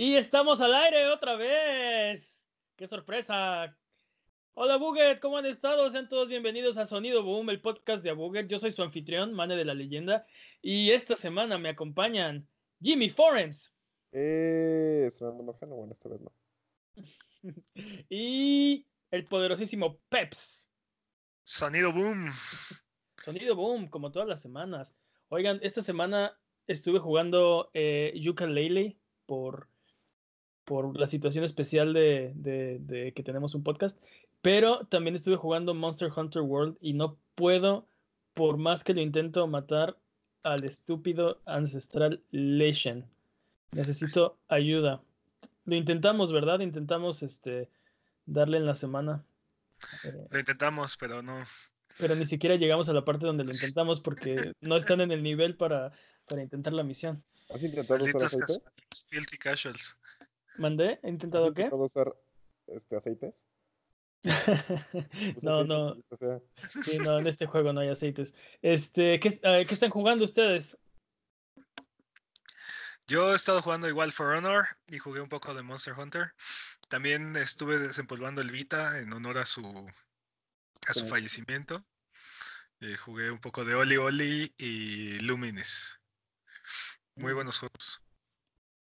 Y 0.00 0.14
estamos 0.14 0.60
al 0.60 0.76
aire 0.76 1.08
otra 1.08 1.34
vez. 1.34 2.46
¡Qué 2.76 2.86
sorpresa! 2.86 3.76
Hola 4.54 4.76
Buget, 4.76 5.18
¿cómo 5.18 5.38
han 5.38 5.46
estado? 5.46 5.90
Sean 5.90 6.08
todos 6.08 6.28
bienvenidos 6.28 6.78
a 6.78 6.86
Sonido 6.86 7.24
Boom, 7.24 7.50
el 7.50 7.60
podcast 7.60 8.04
de 8.04 8.10
Abuget. 8.10 8.46
Yo 8.46 8.58
soy 8.58 8.70
su 8.70 8.84
anfitrión, 8.84 9.34
Mane 9.34 9.56
de 9.56 9.64
la 9.64 9.74
Leyenda. 9.74 10.24
Y 10.62 10.92
esta 10.92 11.16
semana 11.16 11.58
me 11.58 11.70
acompañan 11.70 12.46
Jimmy 12.80 13.10
Forens. 13.10 13.72
Eh, 14.12 15.10
Marjano, 15.20 15.74
bueno, 15.74 15.92
esta 15.92 16.08
vez 16.08 16.20
no. 16.20 16.32
y 18.08 18.86
el 19.10 19.24
poderosísimo 19.24 19.98
Peps. 20.10 20.68
Sonido 21.42 21.92
Boom. 21.92 22.30
Sonido 23.16 23.56
Boom, 23.56 23.88
como 23.88 24.12
todas 24.12 24.28
las 24.28 24.40
semanas. 24.40 24.94
Oigan, 25.26 25.58
esta 25.60 25.82
semana 25.82 26.38
estuve 26.68 27.00
jugando 27.00 27.72
eh, 27.74 28.12
Yooka-Laylee 28.14 28.96
por, 29.26 29.68
por 30.68 31.00
la 31.00 31.06
situación 31.06 31.44
especial 31.44 31.94
de, 31.94 32.34
de, 32.34 33.12
que 33.16 33.22
tenemos 33.22 33.54
un 33.54 33.64
podcast, 33.64 33.98
pero 34.42 34.86
también 34.86 35.16
estuve 35.16 35.36
jugando 35.36 35.72
Monster 35.72 36.12
Hunter 36.14 36.42
World 36.42 36.76
y 36.82 36.92
no 36.92 37.16
puedo, 37.36 37.88
por 38.34 38.58
más 38.58 38.84
que 38.84 38.92
lo 38.92 39.00
intento 39.00 39.46
matar 39.46 39.96
al 40.42 40.64
estúpido 40.64 41.40
ancestral 41.46 42.22
Lesion. 42.32 43.08
Necesito 43.72 44.38
ayuda. 44.48 45.00
Lo 45.64 45.74
intentamos, 45.74 46.32
¿verdad? 46.32 46.60
Intentamos 46.60 47.22
este 47.22 47.70
darle 48.26 48.58
en 48.58 48.66
la 48.66 48.74
semana. 48.74 49.24
Lo 50.30 50.38
intentamos, 50.38 50.98
pero 50.98 51.22
no. 51.22 51.44
Pero 51.98 52.14
ni 52.14 52.26
siquiera 52.26 52.56
llegamos 52.56 52.90
a 52.90 52.92
la 52.92 53.06
parte 53.06 53.24
donde 53.24 53.44
lo 53.44 53.52
intentamos 53.52 54.00
porque 54.00 54.36
no 54.60 54.76
están 54.76 55.00
en 55.00 55.12
el 55.12 55.22
nivel 55.22 55.56
para, 55.56 55.92
para 56.28 56.42
intentar 56.42 56.74
la 56.74 56.82
misión. 56.82 57.24
¿Has 57.48 57.64
intentado? 57.64 58.04
Filthy 59.08 59.38
casuals. 59.38 59.96
¿Mandé? 60.58 60.98
¿He 61.02 61.08
intentado 61.08 61.54
qué? 61.54 61.64
¿Has 61.64 61.72
usar 61.72 62.14
este, 62.66 62.96
aceites? 62.96 63.46
no, 65.42 65.64
no. 65.64 65.96
Sí, 66.62 66.98
no, 66.98 67.18
en 67.18 67.26
este 67.26 67.46
juego 67.46 67.72
no 67.72 67.80
hay 67.80 67.88
aceites. 67.88 68.34
Este, 68.62 69.20
¿qué, 69.20 69.38
¿qué 69.40 69.74
están 69.74 69.90
jugando 69.90 70.24
ustedes? 70.24 70.76
Yo 73.06 73.32
he 73.32 73.36
estado 73.36 73.62
jugando 73.62 73.88
igual 73.88 74.12
For 74.12 74.34
Honor 74.34 74.66
y 74.86 74.98
jugué 74.98 75.20
un 75.20 75.30
poco 75.30 75.54
de 75.54 75.62
Monster 75.62 75.94
Hunter. 75.98 76.34
También 76.88 77.36
estuve 77.36 77.78
desempolvando 77.78 78.42
el 78.42 78.50
Vita 78.50 78.98
en 78.98 79.12
honor 79.12 79.38
a 79.38 79.46
su, 79.46 79.62
a 80.86 80.92
su 80.92 81.06
fallecimiento. 81.06 81.84
Eh, 82.80 82.96
jugué 82.96 83.30
un 83.30 83.38
poco 83.38 83.64
de 83.64 83.74
Oli 83.74 83.96
Oli 83.96 84.54
y 84.58 85.20
Lumines. 85.20 86.00
Muy 87.14 87.32
buenos 87.32 87.58
juegos. 87.58 88.02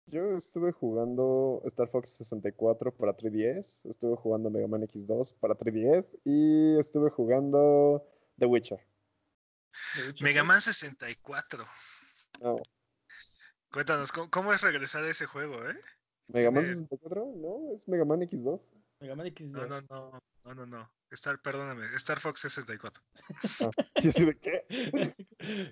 Yo 0.09 0.37
estuve 0.37 0.71
jugando 0.71 1.61
Star 1.65 1.89
Fox 1.89 2.11
64 2.11 2.95
para 2.95 3.13
3DS, 3.13 3.89
estuve 3.89 4.15
jugando 4.15 4.49
Mega 4.49 4.67
Man 4.67 4.81
X2 4.83 5.37
para 5.37 5.53
3DS 5.53 6.07
y 6.23 6.79
estuve 6.79 7.09
jugando 7.09 8.07
The 8.39 8.45
Witcher. 8.45 8.79
Mega 10.21 10.45
Man 10.45 10.61
64. 10.61 11.65
Cuéntanos, 13.69 14.13
¿cómo, 14.13 14.53
es 14.53 14.61
regresar 14.61 15.03
a 15.03 15.09
ese 15.09 15.25
juego, 15.25 15.67
eh? 15.67 15.77
¿Mega 16.29 16.51
Man 16.51 16.65
64? 16.65 17.33
No, 17.35 17.75
es 17.75 17.85
Mega 17.89 18.05
Man 18.05 18.21
X2. 18.21 18.61
Mega 19.01 19.15
Man 19.15 19.27
X2. 19.27 19.51
No, 19.51 19.67
no, 19.67 19.81
no, 19.89 20.19
no, 20.45 20.55
no, 20.55 20.65
no. 20.65 20.96
Star, 21.11 21.41
perdóname, 21.41 21.85
Star 21.95 22.19
Fox 22.19 22.41
64. 22.41 23.01
Ah, 23.61 23.69
¿sí 24.01 24.25
de 24.25 24.37
qué? 24.37 24.65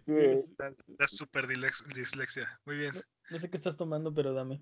Sí, 0.05 0.55
La, 0.97 1.08
super 1.08 1.45
dislexia. 1.47 2.47
Muy 2.66 2.78
bien. 2.78 2.94
No, 3.30 3.39
sé 3.39 3.50
qué 3.50 3.58
estás 3.58 3.75
tomando, 3.75 4.13
pero 4.13 4.33
dame. 4.33 4.61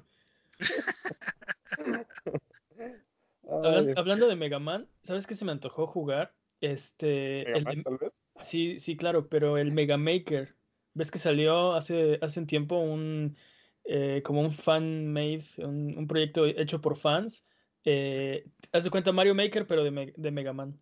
Hablando 3.97 4.27
de 4.27 4.35
Mega 4.35 4.59
Man, 4.59 4.87
¿sabes 5.03 5.27
qué 5.27 5.35
se 5.35 5.45
me 5.45 5.51
antojó 5.51 5.85
jugar? 5.85 6.33
Este. 6.61 7.45
¿Mega 7.47 7.59
Man, 7.61 7.83
tal 7.83 7.97
vez? 7.97 8.13
Sí, 8.41 8.79
sí, 8.79 8.97
claro, 8.97 9.29
pero 9.29 9.57
el 9.57 9.71
Mega 9.71 9.97
Maker. 9.97 10.55
¿Ves 10.95 11.11
que 11.11 11.19
salió 11.19 11.73
hace, 11.73 12.17
hace 12.21 12.39
un 12.39 12.47
tiempo 12.47 12.79
un. 12.79 13.37
Eh, 13.85 14.21
como 14.23 14.41
un 14.41 14.53
fan 14.53 15.11
made, 15.11 15.45
un, 15.57 15.97
un 15.97 16.07
proyecto 16.07 16.45
hecho 16.45 16.79
por 16.79 16.97
fans 16.97 17.45
eh, 17.85 18.45
haz 18.71 18.83
de 18.83 18.89
cuenta 18.89 19.11
Mario 19.11 19.35
Maker, 19.35 19.67
pero 19.67 19.83
de, 19.83 20.13
de 20.15 20.31
Mega 20.31 20.53
Man. 20.53 20.79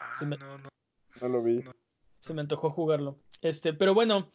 Ah, 0.00 0.12
no, 0.22 0.36
no. 0.58 0.68
No 1.20 1.28
lo 1.28 1.42
vi. 1.42 1.62
Se 2.18 2.34
me 2.34 2.40
antojó 2.40 2.70
jugarlo. 2.70 3.18
Este, 3.42 3.72
pero 3.72 3.94
bueno, 3.94 4.30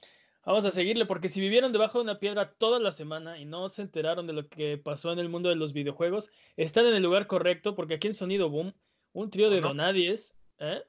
vamos 0.46 0.66
a 0.66 0.72
seguirle, 0.72 1.06
porque 1.06 1.29
si 1.29 1.40
vivieron 1.40 1.72
debajo 1.72 2.00
de 2.00 2.03
una 2.03 2.19
piedra 2.19 2.53
toda 2.53 2.79
la 2.79 2.91
semana 2.91 3.40
y 3.40 3.46
no 3.46 3.69
se 3.69 3.81
enteraron 3.81 4.28
de 4.28 4.34
lo 4.34 4.47
que 4.47 4.78
pasó 4.78 5.12
en 5.12 5.19
el 5.19 5.29
mundo 5.29 5.50
de 5.50 5.56
los 5.56 5.73
videojuegos, 5.73 6.31
están 6.57 6.85
en 6.85 6.96
el 6.96 7.03
lugar 7.03 7.28
correcto, 7.28 7.75
porque 7.75 7.96
aquí 7.96 8.07
en 8.07 8.13
Sonido 8.13 8.50
Boom, 8.50 8.73
un 9.13 9.29
trío 9.29 9.50
de 9.50 9.62
donadies, 9.62 10.35
¿eh? 10.59 10.84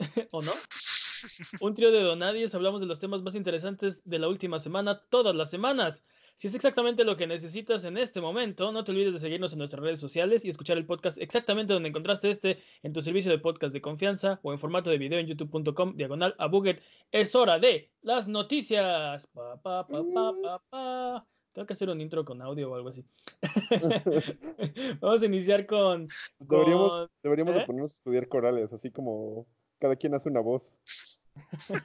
¿O 0.30 0.42
no? 0.42 0.52
un 1.60 1.74
trío 1.74 1.90
de 1.90 2.02
donadies, 2.02 2.54
hablamos 2.54 2.80
de 2.80 2.86
los 2.86 3.00
temas 3.00 3.22
más 3.22 3.34
interesantes 3.34 4.02
de 4.04 4.18
la 4.18 4.28
última 4.28 4.60
semana, 4.60 5.02
todas 5.08 5.34
las 5.34 5.50
semanas. 5.50 6.04
Si 6.36 6.48
es 6.48 6.54
exactamente 6.54 7.04
lo 7.04 7.16
que 7.16 7.26
necesitas 7.26 7.84
en 7.84 7.96
este 7.96 8.20
momento, 8.20 8.70
no 8.70 8.84
te 8.84 8.92
olvides 8.92 9.14
de 9.14 9.20
seguirnos 9.20 9.54
en 9.54 9.58
nuestras 9.58 9.82
redes 9.82 9.98
sociales 9.98 10.44
y 10.44 10.50
escuchar 10.50 10.76
el 10.76 10.84
podcast 10.84 11.16
exactamente 11.16 11.72
donde 11.72 11.88
encontraste 11.88 12.30
este, 12.30 12.58
en 12.82 12.92
tu 12.92 13.00
servicio 13.00 13.30
de 13.30 13.38
podcast 13.38 13.72
de 13.72 13.80
confianza 13.80 14.38
o 14.42 14.52
en 14.52 14.58
formato 14.58 14.90
de 14.90 14.98
video 14.98 15.18
en 15.18 15.28
youtube.com, 15.28 15.96
diagonal 15.96 16.34
a 16.36 16.46
Buget. 16.48 16.82
Es 17.10 17.34
hora 17.34 17.58
de 17.58 17.90
las 18.02 18.28
noticias. 18.28 19.26
Pa, 19.28 19.62
pa, 19.62 19.86
pa, 19.88 21.26
Tengo 21.54 21.66
que 21.66 21.72
hacer 21.72 21.88
un 21.88 22.02
intro 22.02 22.22
con 22.22 22.42
audio 22.42 22.70
o 22.70 22.74
algo 22.74 22.90
así. 22.90 23.02
Vamos 25.00 25.22
a 25.22 25.26
iniciar 25.26 25.64
con... 25.64 26.06
Deberíamos, 26.38 27.08
deberíamos 27.22 27.56
¿eh? 27.56 27.64
ponernos 27.66 27.92
a 27.92 27.96
estudiar 27.96 28.28
corales, 28.28 28.70
así 28.74 28.90
como 28.90 29.46
cada 29.78 29.96
quien 29.96 30.14
hace 30.14 30.28
una 30.28 30.40
voz. 30.40 30.76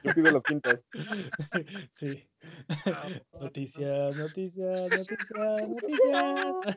Yo 0.04 0.14
pido 0.14 0.30
las 0.30 0.44
quintas. 0.44 0.78
Sí. 1.92 2.28
Noticias, 3.40 4.16
noticias, 4.16 4.90
noticias, 5.10 5.68
noticias. 5.68 6.76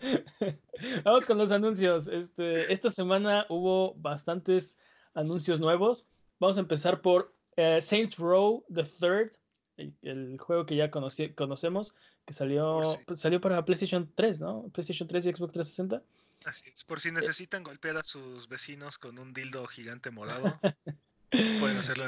Vamos 1.04 1.26
con 1.26 1.38
los 1.38 1.50
anuncios. 1.50 2.08
Este, 2.08 2.72
esta 2.72 2.90
semana 2.90 3.46
hubo 3.48 3.94
bastantes 3.94 4.78
anuncios 5.14 5.60
nuevos. 5.60 6.08
Vamos 6.40 6.56
a 6.56 6.60
empezar 6.60 7.00
por 7.00 7.34
eh, 7.56 7.80
Saints 7.80 8.16
Row 8.16 8.64
the 8.72 8.84
Third, 8.84 9.32
el, 9.76 10.38
juego 10.38 10.66
que 10.66 10.76
ya 10.76 10.90
conocemos, 10.90 11.94
que 12.26 12.34
salió, 12.34 12.82
salió 13.14 13.40
para 13.40 13.64
PlayStation 13.64 14.10
3, 14.14 14.40
¿no? 14.40 14.68
PlayStation 14.72 15.08
3 15.08 15.26
y 15.26 15.32
Xbox 15.32 15.52
360. 15.52 16.02
Así 16.44 16.68
es, 16.68 16.84
por 16.84 17.00
si 17.00 17.10
necesitan 17.10 17.62
golpear 17.62 17.96
a 17.96 18.02
sus 18.02 18.48
vecinos 18.48 18.98
con 18.98 19.18
un 19.18 19.32
dildo 19.32 19.66
gigante 19.66 20.10
morado. 20.10 20.54
Pueden 21.60 21.78
hacerlo. 21.78 22.04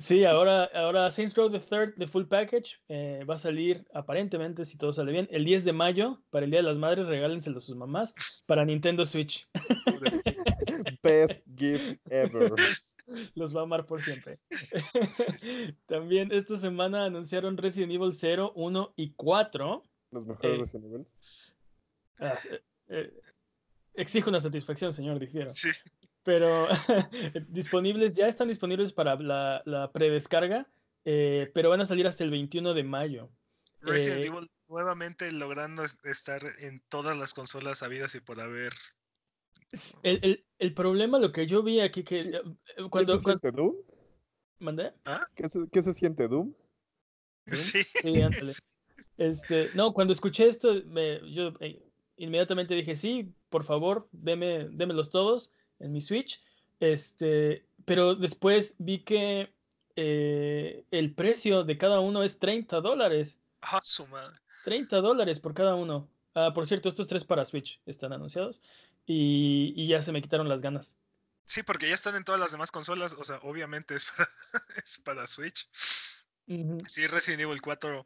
Sí, 0.00 0.24
ahora, 0.24 0.64
ahora 0.72 1.10
Saints 1.10 1.36
Row 1.36 1.50
the 1.50 1.60
Third, 1.60 1.94
the 1.98 2.06
full 2.06 2.24
package, 2.24 2.80
eh, 2.88 3.22
va 3.28 3.34
a 3.34 3.38
salir 3.38 3.86
aparentemente, 3.92 4.64
si 4.64 4.78
todo 4.78 4.94
sale 4.94 5.12
bien, 5.12 5.28
el 5.30 5.44
10 5.44 5.64
de 5.66 5.74
mayo, 5.74 6.22
para 6.30 6.46
el 6.46 6.50
Día 6.50 6.60
de 6.60 6.68
las 6.68 6.78
Madres, 6.78 7.06
regálenselo 7.06 7.58
a 7.58 7.60
sus 7.60 7.76
mamás, 7.76 8.14
para 8.46 8.64
Nintendo 8.64 9.04
Switch. 9.04 9.46
Best 11.02 11.44
gift 11.54 12.00
ever. 12.10 12.50
Los 13.34 13.54
va 13.54 13.60
a 13.60 13.64
amar 13.64 13.84
por 13.84 14.00
siempre. 14.00 14.38
También 15.86 16.32
esta 16.32 16.58
semana 16.58 17.04
anunciaron 17.04 17.58
Resident 17.58 17.92
Evil 17.92 18.14
0, 18.14 18.52
1 18.54 18.94
y 18.96 19.12
4. 19.12 19.82
Los 20.12 20.26
mejores 20.26 20.56
eh, 20.56 20.60
Resident 20.60 20.84
Evil. 20.86 21.06
Ah, 22.20 22.38
eh, 22.88 23.12
exijo 23.94 24.30
una 24.30 24.40
satisfacción, 24.40 24.94
señor 24.94 25.18
Difiero. 25.18 25.50
Sí 25.50 25.68
pero 26.22 26.66
disponibles, 27.48 28.14
ya 28.14 28.28
están 28.28 28.48
disponibles 28.48 28.92
para 28.92 29.16
la, 29.16 29.62
la 29.64 29.90
predescarga, 29.92 30.68
eh, 31.04 31.50
pero 31.54 31.70
van 31.70 31.80
a 31.80 31.86
salir 31.86 32.06
hasta 32.06 32.24
el 32.24 32.30
21 32.30 32.74
de 32.74 32.84
mayo. 32.84 33.30
Resident 33.80 34.22
eh, 34.22 34.26
Evil 34.26 34.50
nuevamente 34.68 35.32
logrando 35.32 35.84
estar 36.04 36.40
en 36.60 36.82
todas 36.88 37.16
las 37.16 37.34
consolas 37.34 37.82
habidas 37.82 38.14
y 38.14 38.20
por 38.20 38.40
haber. 38.40 38.72
El, 40.02 40.44
el, 40.58 40.74
problema, 40.74 41.18
lo 41.18 41.32
que 41.32 41.46
yo 41.46 41.62
vi 41.62 41.80
aquí, 41.80 42.04
que 42.04 42.20
eh, 42.20 42.42
cuando. 42.90 43.14
¿Qué 43.14 43.18
se 43.18 43.24
siente 43.24 43.52
Doom? 43.52 43.76
¿Mandé? 44.58 44.92
¿Ah? 45.04 45.26
¿Qué, 45.34 45.48
se, 45.48 45.68
¿Qué 45.72 45.82
se 45.82 45.94
siente 45.94 46.28
Doom? 46.28 46.54
Sí. 47.52 47.80
Este, 49.16 49.70
no, 49.74 49.92
cuando 49.92 50.12
escuché 50.12 50.48
esto, 50.48 50.82
me, 50.86 51.20
yo 51.32 51.52
inmediatamente 52.16 52.74
dije, 52.74 52.96
sí, 52.96 53.34
por 53.48 53.64
favor, 53.64 54.08
deme, 54.12 54.68
démelos 54.68 55.10
todos 55.10 55.52
en 55.80 55.92
mi 55.92 56.00
Switch. 56.00 56.40
Este, 56.78 57.66
pero 57.84 58.14
después 58.14 58.76
vi 58.78 59.00
que 59.00 59.52
eh, 59.96 60.84
el 60.90 61.14
precio 61.14 61.64
de 61.64 61.76
cada 61.76 62.00
uno 62.00 62.22
es 62.22 62.38
30 62.38 62.80
dólares. 62.80 63.38
Ah, 63.60 63.80
su 63.82 64.06
madre. 64.06 64.38
30 64.64 64.96
dólares 65.00 65.40
por 65.40 65.54
cada 65.54 65.74
uno. 65.74 66.08
Ah, 66.34 66.52
por 66.54 66.66
cierto, 66.66 66.88
estos 66.88 67.08
tres 67.08 67.24
para 67.24 67.44
Switch 67.44 67.80
están 67.86 68.12
anunciados 68.12 68.60
y, 69.06 69.86
ya 69.88 70.02
se 70.02 70.12
me 70.12 70.22
quitaron 70.22 70.48
las 70.48 70.60
ganas. 70.60 70.96
Sí, 71.44 71.62
porque 71.62 71.88
ya 71.88 71.94
están 71.94 72.14
en 72.14 72.24
todas 72.24 72.40
las 72.40 72.52
demás 72.52 72.70
consolas, 72.70 73.14
o 73.14 73.24
sea, 73.24 73.38
obviamente 73.42 73.96
es 73.96 74.10
para, 74.10 74.28
es 74.84 74.98
para 75.00 75.26
Switch. 75.26 75.68
Sí, 76.86 77.06
Resident 77.06 77.42
Evil 77.42 77.60
4 77.60 78.04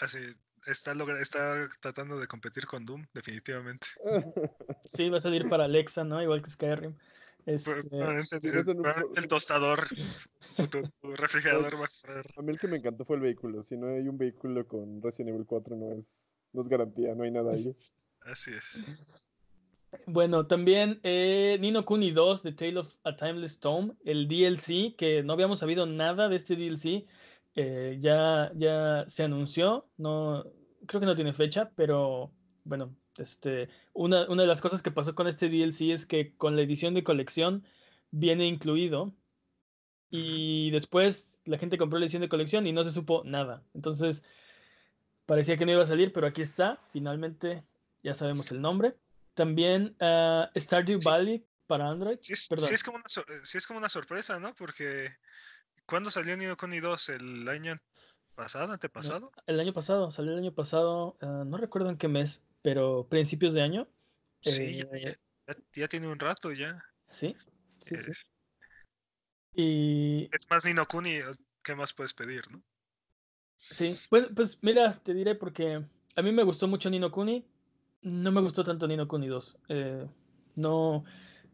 hace, 0.00 0.32
está, 0.66 0.94
logra- 0.94 1.20
está 1.20 1.68
tratando 1.80 2.18
de 2.18 2.26
competir 2.26 2.66
con 2.66 2.84
Doom, 2.84 3.06
definitivamente. 3.14 3.86
Sí, 4.86 5.08
va 5.08 5.18
a 5.18 5.20
salir 5.20 5.48
para 5.48 5.64
Alexa, 5.64 6.04
¿no? 6.04 6.22
Igual 6.22 6.42
que 6.42 6.50
Skyrim. 6.50 6.94
Este, 7.46 7.82
Probablemente, 7.84 8.40
sí, 8.40 8.48
eso 8.48 8.74
no- 8.74 8.82
probablemente 8.82 9.20
el 9.20 9.28
tostador, 9.28 9.84
tu 11.02 11.14
refrigerador 11.16 11.80
va 11.80 11.86
a 11.86 11.90
correr. 12.02 12.26
A 12.36 12.42
mí 12.42 12.52
el 12.52 12.58
que 12.58 12.68
me 12.68 12.76
encantó 12.76 13.04
fue 13.04 13.16
el 13.16 13.22
vehículo. 13.22 13.62
Si 13.62 13.76
no 13.76 13.88
hay 13.88 14.08
un 14.08 14.16
vehículo 14.18 14.66
con 14.66 15.02
Resident 15.02 15.34
Evil 15.34 15.46
4 15.46 15.76
no 15.76 15.92
es, 15.92 16.04
no 16.52 16.60
es 16.62 16.68
garantía, 16.68 17.14
no 17.14 17.24
hay 17.24 17.30
nada 17.30 17.52
ahí. 17.52 17.74
Así 18.22 18.52
es. 18.52 18.82
Bueno, 20.06 20.46
también 20.46 21.00
eh, 21.02 21.56
Nino 21.60 21.84
Kuni 21.84 22.10
2 22.10 22.42
The 22.42 22.52
Tale 22.52 22.78
of 22.78 22.94
a 23.04 23.14
Timeless 23.16 23.58
Tome, 23.60 23.94
el 24.04 24.26
DLC, 24.26 24.96
que 24.96 25.22
no 25.22 25.32
habíamos 25.34 25.60
sabido 25.60 25.86
nada 25.86 26.28
de 26.28 26.36
este 26.36 26.56
DLC, 26.56 27.06
eh, 27.54 27.98
ya, 28.00 28.50
ya 28.54 29.04
se 29.08 29.24
anunció, 29.24 29.88
no, 29.96 30.44
creo 30.86 31.00
que 31.00 31.06
no 31.06 31.14
tiene 31.14 31.32
fecha, 31.32 31.70
pero 31.76 32.32
bueno, 32.64 32.96
este, 33.16 33.68
una, 33.92 34.28
una 34.28 34.42
de 34.42 34.48
las 34.48 34.60
cosas 34.60 34.82
que 34.82 34.90
pasó 34.90 35.14
con 35.14 35.28
este 35.28 35.48
DLC 35.48 35.92
es 35.92 36.06
que 36.06 36.36
con 36.36 36.56
la 36.56 36.62
edición 36.62 36.94
de 36.94 37.04
colección 37.04 37.64
viene 38.10 38.46
incluido 38.46 39.14
y 40.10 40.70
después 40.70 41.38
la 41.44 41.58
gente 41.58 41.78
compró 41.78 41.98
la 41.98 42.04
edición 42.04 42.22
de 42.22 42.28
colección 42.28 42.66
y 42.66 42.72
no 42.72 42.84
se 42.84 42.92
supo 42.92 43.22
nada. 43.24 43.62
Entonces, 43.74 44.24
parecía 45.26 45.56
que 45.56 45.66
no 45.66 45.72
iba 45.72 45.82
a 45.82 45.86
salir, 45.86 46.12
pero 46.12 46.26
aquí 46.26 46.42
está, 46.42 46.80
finalmente 46.92 47.64
ya 48.02 48.14
sabemos 48.14 48.50
el 48.52 48.60
nombre. 48.60 48.96
También 49.34 49.96
ah, 50.00 50.50
Stardew 50.56 51.00
Sí. 51.00 51.04
Valley 51.04 51.46
para 51.66 51.88
Android. 51.88 52.18
Sí 52.20 52.34
es, 52.34 52.48
sí 52.56 52.74
es 52.74 52.84
como 52.84 52.98
una, 52.98 53.06
sí 53.42 53.58
es 53.58 53.66
como 53.66 53.78
una 53.78 53.88
sorpresa, 53.88 54.38
¿no? 54.38 54.54
Porque 54.54 55.08
¿cuándo 55.86 56.10
salió 56.10 56.36
Nino 56.36 56.56
Kuni 56.56 56.80
2? 56.80 57.08
¿El 57.08 57.48
año 57.48 57.76
pasado, 58.34 58.74
antepasado? 58.74 59.32
El 59.46 59.60
año 59.60 59.72
pasado, 59.72 60.10
salió 60.10 60.32
el 60.32 60.38
año 60.38 60.54
pasado, 60.54 61.16
ah, 61.20 61.44
no 61.46 61.56
recuerdo 61.56 61.90
en 61.90 61.96
qué 61.98 62.08
mes, 62.08 62.42
pero 62.62 63.06
principios 63.08 63.54
de 63.54 63.62
año. 63.62 63.88
Sí, 64.40 64.76
ya, 64.76 64.84
Eh, 64.84 64.88
ya- 64.96 65.10
ya- 65.48 65.56
ya 65.74 65.88
tiene 65.88 66.08
un 66.08 66.18
rato 66.20 66.52
ya. 66.52 66.78
Sí, 67.10 67.34
sí, 67.80 67.96
sí. 67.98 68.10
Eh, 68.12 68.14
Y 69.56 70.28
Es 70.30 70.46
más 70.50 70.66
Nino 70.66 70.86
Kuni, 70.86 71.20
¿qué 71.62 71.74
más 71.74 71.94
puedes 71.94 72.12
pedir, 72.12 72.42
no? 72.50 72.62
sí, 73.70 73.98
bueno, 74.10 74.28
pues 74.34 74.58
mira, 74.62 75.00
te 75.02 75.14
diré 75.14 75.34
porque 75.34 75.84
a 76.16 76.22
mí 76.22 76.32
me 76.32 76.42
gustó 76.42 76.68
mucho 76.68 76.90
Nino 76.90 77.10
Kuni, 77.10 77.44
no 78.02 78.32
me 78.32 78.40
gustó 78.40 78.64
tanto 78.64 78.86
Nino 78.86 79.08
Kuni 79.08 79.28
2. 79.28 79.56
eh, 79.68 80.06
no, 80.56 81.04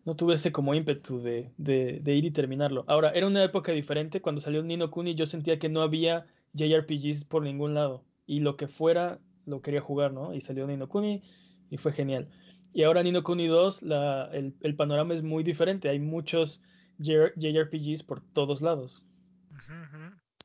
no 0.04 0.14
tuve 0.16 0.34
ese 0.34 0.52
como 0.52 0.74
ímpetu 0.74 1.20
de, 1.22 1.52
de- 1.58 2.00
de 2.02 2.14
ir 2.14 2.24
y 2.24 2.30
terminarlo. 2.30 2.84
Ahora, 2.88 3.10
era 3.10 3.26
una 3.26 3.42
época 3.42 3.72
diferente. 3.72 4.20
Cuando 4.22 4.40
salió 4.40 4.62
Nino 4.62 4.90
Kuni, 4.90 5.14
yo 5.14 5.26
sentía 5.26 5.58
que 5.58 5.68
no 5.68 5.82
había 5.82 6.26
JRPGs 6.54 7.24
por 7.24 7.42
ningún 7.42 7.74
lado. 7.74 8.04
Y 8.26 8.40
lo 8.40 8.56
que 8.56 8.66
fuera, 8.68 9.18
lo 9.46 9.60
quería 9.62 9.80
jugar, 9.80 10.12
¿no? 10.12 10.34
Y 10.34 10.40
salió 10.40 10.66
Nino 10.66 10.88
Kuni 10.88 11.22
y 11.70 11.76
fue 11.76 11.92
genial. 11.92 12.28
Y 12.72 12.84
ahora 12.84 13.02
Nino 13.02 13.22
Kuni 13.22 13.46
2, 13.48 13.82
la- 13.82 14.30
el, 14.32 14.54
el 14.60 14.74
panorama 14.76 15.14
es 15.14 15.22
muy 15.22 15.42
diferente. 15.42 15.88
Hay 15.88 15.98
muchos 15.98 16.62
JR 16.98 17.32
JRPGs 17.36 18.02
por 18.02 18.20
todos 18.20 18.62
lados. 18.62 19.02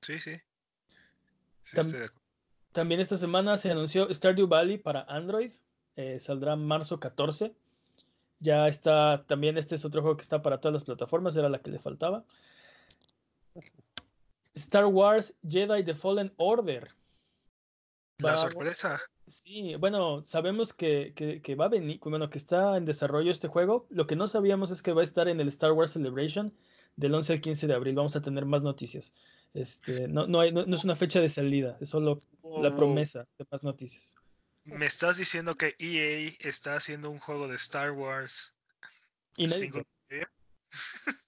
Sí, 0.02 0.20
sí. 0.20 0.36
Sí, 1.64 1.78
Tam- 1.78 1.86
estoy 1.86 2.00
de 2.00 2.06
acuerdo. 2.06 2.26
También 2.74 3.00
esta 3.00 3.18
semana 3.18 3.58
se 3.58 3.72
anunció 3.72 4.14
Stardew 4.14 4.48
Valley 4.48 4.78
para 4.78 5.02
Android. 5.04 5.52
eh, 5.98 6.20
saldrá 6.20 6.56
marzo 6.58 7.00
14. 7.00 7.56
Ya 8.40 8.68
está, 8.68 9.26
también 9.28 9.58
este 9.58 9.76
es 9.76 9.86
otro 9.86 10.02
juego 10.02 10.18
que 10.18 10.24
está 10.24 10.42
para 10.42 10.60
todas 10.60 10.74
las 10.74 10.84
plataformas, 10.84 11.36
era 11.38 11.50
la 11.50 11.60
que 11.60 11.72
le 11.72 11.80
faltaba. 11.80 12.26
Star 14.54 14.86
Wars 14.86 15.34
Jedi 15.48 15.84
The 15.84 15.94
Fallen 15.96 16.34
Order. 16.38 16.90
La 18.20 18.38
sorpresa. 18.38 19.00
Sí, 19.28 19.76
bueno, 19.76 20.24
sabemos 20.24 20.72
que, 20.74 21.14
que- 21.16 21.42
que 21.42 21.56
va 21.56 21.66
a 21.66 21.70
venir, 21.70 22.00
bueno, 22.02 22.30
que 22.30 22.38
está 22.38 22.78
en 22.78 22.86
desarrollo 22.86 23.32
este 23.32 23.48
juego. 23.48 23.88
Lo 23.90 24.08
que 24.08 24.16
no 24.16 24.28
sabíamos 24.28 24.72
es 24.72 24.82
que 24.82 24.94
va 24.94 25.02
a 25.02 25.04
estar 25.04 25.28
en 25.28 25.40
el 25.42 25.48
Star 25.50 25.72
Wars 25.74 25.92
Celebration 25.94 26.54
del 26.96 27.14
11 27.14 27.34
al 27.34 27.42
15 27.42 27.68
de 27.68 27.74
abril. 27.74 27.96
Vamos 27.96 28.16
a 28.16 28.22
tener 28.22 28.46
más 28.46 28.62
noticias. 28.62 29.14
Este, 29.54 30.08
no, 30.08 30.28
no, 30.28 30.40
hay- 30.42 30.52
no- 30.54 30.66
no 30.66 30.76
es 30.76 30.84
una 30.84 30.96
fecha 30.96 31.20
de 31.20 31.30
salida, 31.30 31.78
es 31.82 31.90
solo 31.90 32.20
la 32.62 32.70
Oh, 32.70 32.76
promesa 32.76 33.26
de 33.38 33.46
más 33.52 33.64
noticias. 33.64 34.16
Me 34.66 34.86
estás 34.86 35.18
diciendo 35.18 35.56
que 35.56 35.76
EA 35.80 36.32
está 36.40 36.76
haciendo 36.76 37.10
un 37.10 37.20
juego 37.20 37.48
de 37.48 37.56
Star 37.56 37.92
Wars 37.92 38.54
Inédito, 39.38 39.86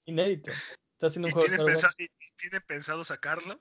inédito. 0.06 0.52
Está 0.52 1.08
haciendo 1.08 1.28
un 1.28 1.34
juego 1.34 1.48
de 1.48 1.56
Star 1.74 1.92
Wars. 1.92 1.96
y- 2.00 2.10
tienen 2.38 2.62
pensado 2.68 3.04
sacarlo. 3.04 3.60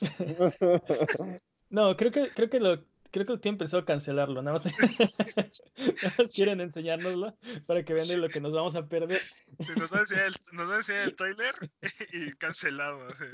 No, 1.70 1.94
creo 1.98 2.10
que, 2.10 2.30
creo 2.30 2.48
que 2.48 2.60
lo, 2.60 2.82
creo 3.10 3.26
que 3.26 3.32
lo 3.34 3.40
tienen 3.40 3.58
pensado 3.58 3.84
cancelarlo. 3.84 4.40
Nada 4.40 4.56
más, 4.56 4.64
nada 5.76 6.14
más 6.18 6.34
quieren 6.34 6.62
enseñárnoslo 6.62 7.36
para 7.66 7.84
que 7.84 7.92
vean 7.92 8.08
de 8.08 8.16
lo 8.16 8.28
que 8.30 8.40
nos 8.40 8.52
vamos 8.52 8.74
a 8.74 8.86
perder. 8.86 9.20
Se 9.60 9.74
nos 9.74 9.92
va 9.92 9.98
a 9.98 10.00
enseñar 10.00 10.26
el, 10.28 10.34
nos 10.52 10.70
va 10.70 10.74
a 10.74 10.76
enseñar 10.78 11.04
el 11.04 11.14
trailer 11.14 11.54
y 12.12 12.32
cancelado. 12.36 13.06
así. 13.10 13.26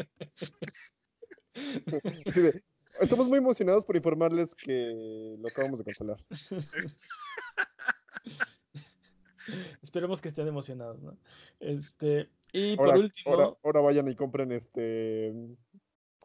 Estamos 3.00 3.28
muy 3.28 3.38
emocionados 3.38 3.84
por 3.84 3.96
informarles 3.96 4.54
que 4.54 5.36
lo 5.38 5.48
acabamos 5.48 5.78
de 5.78 5.84
cancelar. 5.84 6.18
Esperemos 9.82 10.20
que 10.20 10.28
estén 10.28 10.48
emocionados, 10.48 11.02
¿no? 11.02 11.16
Este, 11.60 12.28
y 12.52 12.76
por 12.76 12.96
último, 12.96 13.34
ahora, 13.34 13.52
ahora 13.62 13.80
vayan 13.80 14.08
y 14.08 14.14
compren 14.14 14.52
este. 14.52 15.34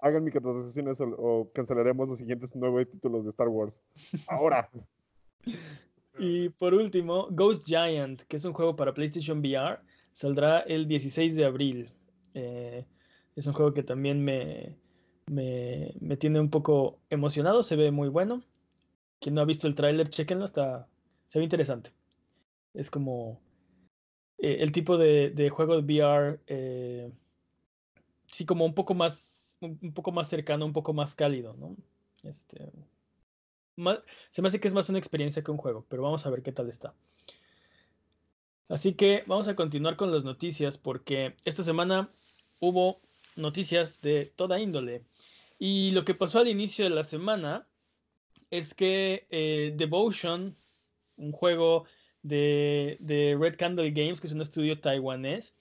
Hagan 0.01 0.23
microtransacciones 0.23 1.01
o, 1.01 1.09
o 1.17 1.51
cancelaremos 1.51 2.07
los 2.07 2.19
siguientes 2.19 2.55
nueve 2.55 2.85
títulos 2.85 3.25
de 3.25 3.31
Star 3.31 3.49
Wars. 3.49 3.83
Ahora. 4.27 4.69
y 6.19 6.49
por 6.49 6.73
último, 6.73 7.27
Ghost 7.31 7.65
Giant, 7.65 8.21
que 8.21 8.37
es 8.37 8.45
un 8.45 8.53
juego 8.53 8.75
para 8.75 8.93
PlayStation 8.93 9.39
VR, 9.39 9.79
saldrá 10.13 10.61
el 10.61 10.87
16 10.87 11.35
de 11.35 11.45
abril. 11.45 11.91
Eh, 12.33 12.85
es 13.35 13.47
un 13.47 13.53
juego 13.53 13.73
que 13.73 13.83
también 13.83 14.23
me, 14.23 14.77
me, 15.29 15.93
me 16.01 16.17
tiene 16.17 16.39
un 16.39 16.49
poco 16.49 16.99
emocionado, 17.09 17.63
se 17.63 17.75
ve 17.75 17.91
muy 17.91 18.09
bueno. 18.09 18.43
Quien 19.19 19.35
no 19.35 19.41
ha 19.41 19.45
visto 19.45 19.67
el 19.67 19.75
tráiler, 19.75 20.09
chequenlo, 20.09 20.45
está, 20.45 20.87
se 21.27 21.39
ve 21.39 21.45
interesante. 21.45 21.91
Es 22.73 22.89
como 22.89 23.39
eh, 24.39 24.57
el 24.61 24.71
tipo 24.71 24.97
de, 24.97 25.49
juego 25.51 25.79
de 25.79 25.81
VR, 25.81 26.39
eh, 26.47 27.11
sí, 28.31 28.45
como 28.45 28.65
un 28.65 28.73
poco 28.73 28.93
más, 28.93 29.57
un, 29.61 29.93
poco 29.93 30.11
más 30.11 30.27
cercano, 30.29 30.65
un 30.65 30.73
poco 30.73 30.93
más 30.93 31.15
cálido, 31.15 31.53
¿no? 31.53 31.75
Este, 32.23 32.71
se 34.29 34.41
me 34.41 34.47
hace 34.47 34.59
que 34.59 34.67
es 34.67 34.73
más 34.73 34.89
una 34.89 34.99
experiencia 34.99 35.43
que 35.43 35.51
un 35.51 35.57
juego, 35.57 35.85
pero 35.89 36.03
vamos 36.03 36.25
a 36.25 36.29
ver 36.29 36.41
qué 36.41 36.51
tal 36.51 36.69
está. 36.69 36.93
Así 38.67 38.93
que 38.93 39.23
vamos 39.27 39.47
a 39.47 39.55
continuar 39.55 39.95
con 39.95 40.11
las 40.11 40.23
noticias 40.23 40.77
porque 40.77 41.35
esta 41.45 41.63
semana 41.63 42.09
hubo 42.59 43.01
noticias 43.35 44.01
de 44.01 44.25
toda 44.25 44.59
índole. 44.59 45.03
Y 45.59 45.91
lo 45.91 46.05
que 46.05 46.15
pasó 46.15 46.39
al 46.39 46.47
inicio 46.47 46.85
de 46.85 46.91
la 46.91 47.03
semana 47.03 47.67
es 48.49 48.73
que 48.73 49.27
eh, 49.29 49.73
Devotion, 49.75 50.55
un 51.17 51.31
juego 51.33 51.85
de, 52.23 52.97
Red 53.39 53.57
Candle 53.57 53.91
Games, 53.91 54.21
que 54.21 54.27
es 54.27 54.33
un 54.33 54.41
estudio 54.41 54.79
taiwanés, 54.79 55.57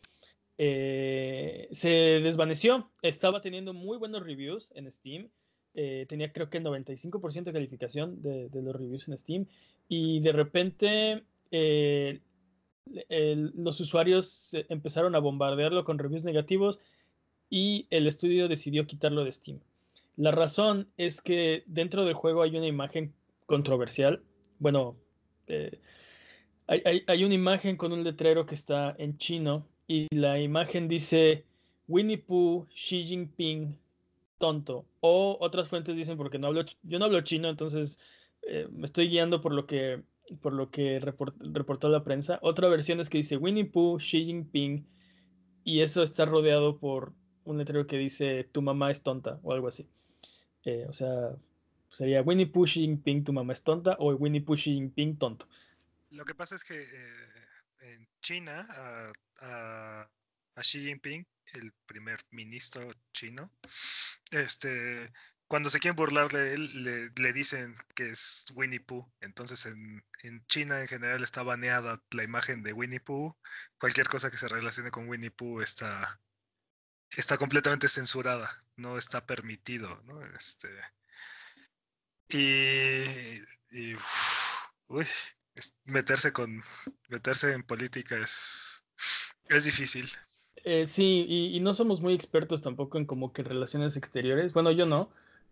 eh, 0.57 1.69
se 1.73 1.89
desvaneció. 2.21 2.91
Estaba 3.03 3.41
teniendo 3.43 3.75
muy 3.75 3.99
buenos 3.99 4.23
reviews 4.23 4.73
en 4.77 4.91
Steam. 4.91 5.29
eh, 5.75 6.07
tenía 6.09 6.33
creo 6.33 6.49
que 6.49 6.59
el 6.59 6.65
95% 6.65 7.45
de 7.45 7.53
calificación 7.53 8.23
de, 8.23 8.49
los 8.53 8.77
reviews 8.77 9.09
en 9.09 9.19
Steam. 9.19 9.47
Y 9.89 10.21
de 10.21 10.33
repente 10.33 11.25
los 13.55 13.81
usuarios 13.81 14.51
empezaron 14.69 15.15
a 15.17 15.19
bombardearlo 15.19 15.85
con 15.85 15.99
reviews 15.99 16.25
negativos 16.25 16.79
y 17.51 17.87
el 17.91 18.07
estudio 18.07 18.49
decidió 18.49 18.87
quitarlo 18.87 19.25
de 19.25 19.33
Steam. 19.33 19.61
La 20.19 20.33
razón 20.33 20.89
es 20.97 21.21
que 21.21 21.63
dentro 21.67 22.05
del 22.05 22.15
juego 22.15 22.43
hay 22.43 22.57
una 22.57 22.67
imagen 22.67 23.15
controversial. 23.47 24.25
Bueno, 24.59 24.97
eh, 25.47 25.81
hay, 26.67 26.83
hay- 26.85 27.05
hay 27.07 27.25
una 27.25 27.35
imagen 27.35 27.77
con 27.77 27.93
un 27.93 28.03
letrero 28.03 28.45
que 28.45 28.57
está 28.57 28.95
en 28.99 29.17
chino 29.17 29.69
y 29.87 30.09
la 30.15 30.41
imagen 30.41 30.89
dice 30.89 31.45
Winnie 31.87 32.19
Pooh, 32.19 32.67
Xi 32.75 33.05
Jinping, 33.07 33.79
tonto. 34.39 34.87
O 35.01 35.39
otras 35.41 35.69
fuentes 35.69 35.95
dicen, 35.95 36.17
porque 36.17 36.41
no 36.41 36.49
hablo, 36.49 36.65
yo 36.83 36.99
no 36.99 37.05
hablo 37.05 37.21
chino, 37.21 37.49
entonces 37.49 38.01
eh, 38.43 38.67
me 38.73 38.87
estoy 38.87 39.09
guiando 39.09 39.41
por 39.41 39.53
lo 39.55 39.67
que, 39.69 40.03
por 40.43 40.53
lo 40.53 40.71
que 40.73 41.01
report- 41.01 41.37
reportó 41.55 41.89
la 41.91 42.03
prensa. 42.03 42.41
Otra 42.43 42.69
versión 42.69 42.99
es 43.01 43.09
que 43.09 43.19
dice 43.19 43.37
Winnie 43.37 43.67
Pooh, 43.67 43.99
Xi 43.99 44.25
Jinping, 44.25 44.85
y 45.65 45.81
eso 45.81 46.03
está 46.03 46.27
rodeado 46.27 46.79
por 46.79 47.15
un 47.45 47.59
letrero 47.59 47.87
que 47.87 47.99
dice 47.99 48.45
tu 48.45 48.63
mamá 48.63 48.91
es 48.91 49.03
tonta 49.05 49.39
o 49.45 49.53
algo 49.53 49.69
así. 49.69 49.89
Eh, 50.65 50.87
o 50.89 50.93
sea, 50.93 51.37
sería 51.91 52.23
Winnie 52.23 52.47
Pooh, 52.47 52.67
Xi 52.67 52.81
Jinping, 52.81 53.25
tu 53.25 53.33
mamá 53.33 53.53
es 53.53 53.63
tonta, 53.63 53.97
o 53.99 54.15
Winnie 54.15 54.43
Pooh, 54.43 54.57
Xi 54.57 54.75
Jinping, 54.75 55.19
tonto. 55.19 55.49
Lo 56.11 56.25
que 56.25 56.35
pasa 56.35 56.55
es 56.57 56.65
que 56.65 56.81
eh, 56.81 57.95
en 57.95 58.09
China, 58.21 58.67
a, 59.41 60.09
Xi 60.61 60.83
Jinping, 60.83 61.27
el 61.55 61.73
primer 61.87 62.21
ministro 62.31 62.91
chino, 63.13 63.51
este, 64.31 65.11
cuando 65.47 65.71
se 65.71 65.81
quieren 65.81 65.97
burlar 65.97 66.29
de 66.29 66.55
él, 66.55 67.13
le, 67.15 67.33
dicen 67.33 67.75
que 67.95 68.11
es 68.11 68.47
Winnie 68.55 68.81
Pooh. 68.81 69.11
Entonces 69.21 69.65
en, 69.67 70.05
en, 70.23 70.45
China 70.47 70.81
en 70.81 70.89
general 70.89 71.23
está 71.23 71.43
baneada 71.43 72.03
la 72.11 72.25
imagen 72.25 72.63
de 72.63 72.73
Winnie 72.73 73.01
Pooh. 73.01 73.35
Cualquier 73.79 74.09
cosa 74.09 74.31
que 74.31 74.37
se 74.37 74.49
relacione 74.49 74.91
con 74.91 75.09
Winnie 75.09 75.31
Pooh 75.31 75.63
está, 75.63 76.21
está 77.17 77.37
completamente 77.37 77.89
censurada. 77.89 78.65
No 78.77 78.99
está 78.99 79.27
permitido, 79.27 80.01
¿no? 80.05 80.25
Este, 80.37 80.69
y, 82.31 83.41
y 83.77 83.97
uy, 84.89 85.07
meterse 85.85 86.33
con 86.33 86.63
meterse 87.09 87.53
en 87.53 87.63
política 87.63 88.17
es, 88.17 88.85
es 89.49 89.65
difícil. 89.65 90.09
Eh, 90.65 90.87
sí, 90.87 91.25
y, 91.29 91.57
y, 91.57 91.61
no 91.61 91.73
somos 91.73 92.01
muy 92.01 92.15
expertos 92.15 92.63
tampoco 92.63 92.99
en 92.99 93.07
como 93.07 93.33
que 93.33 93.43
relaciones 93.43 93.97
exteriores. 93.97 94.53
Bueno, 94.53 94.71
yo 94.71 94.87
no, 94.87 95.11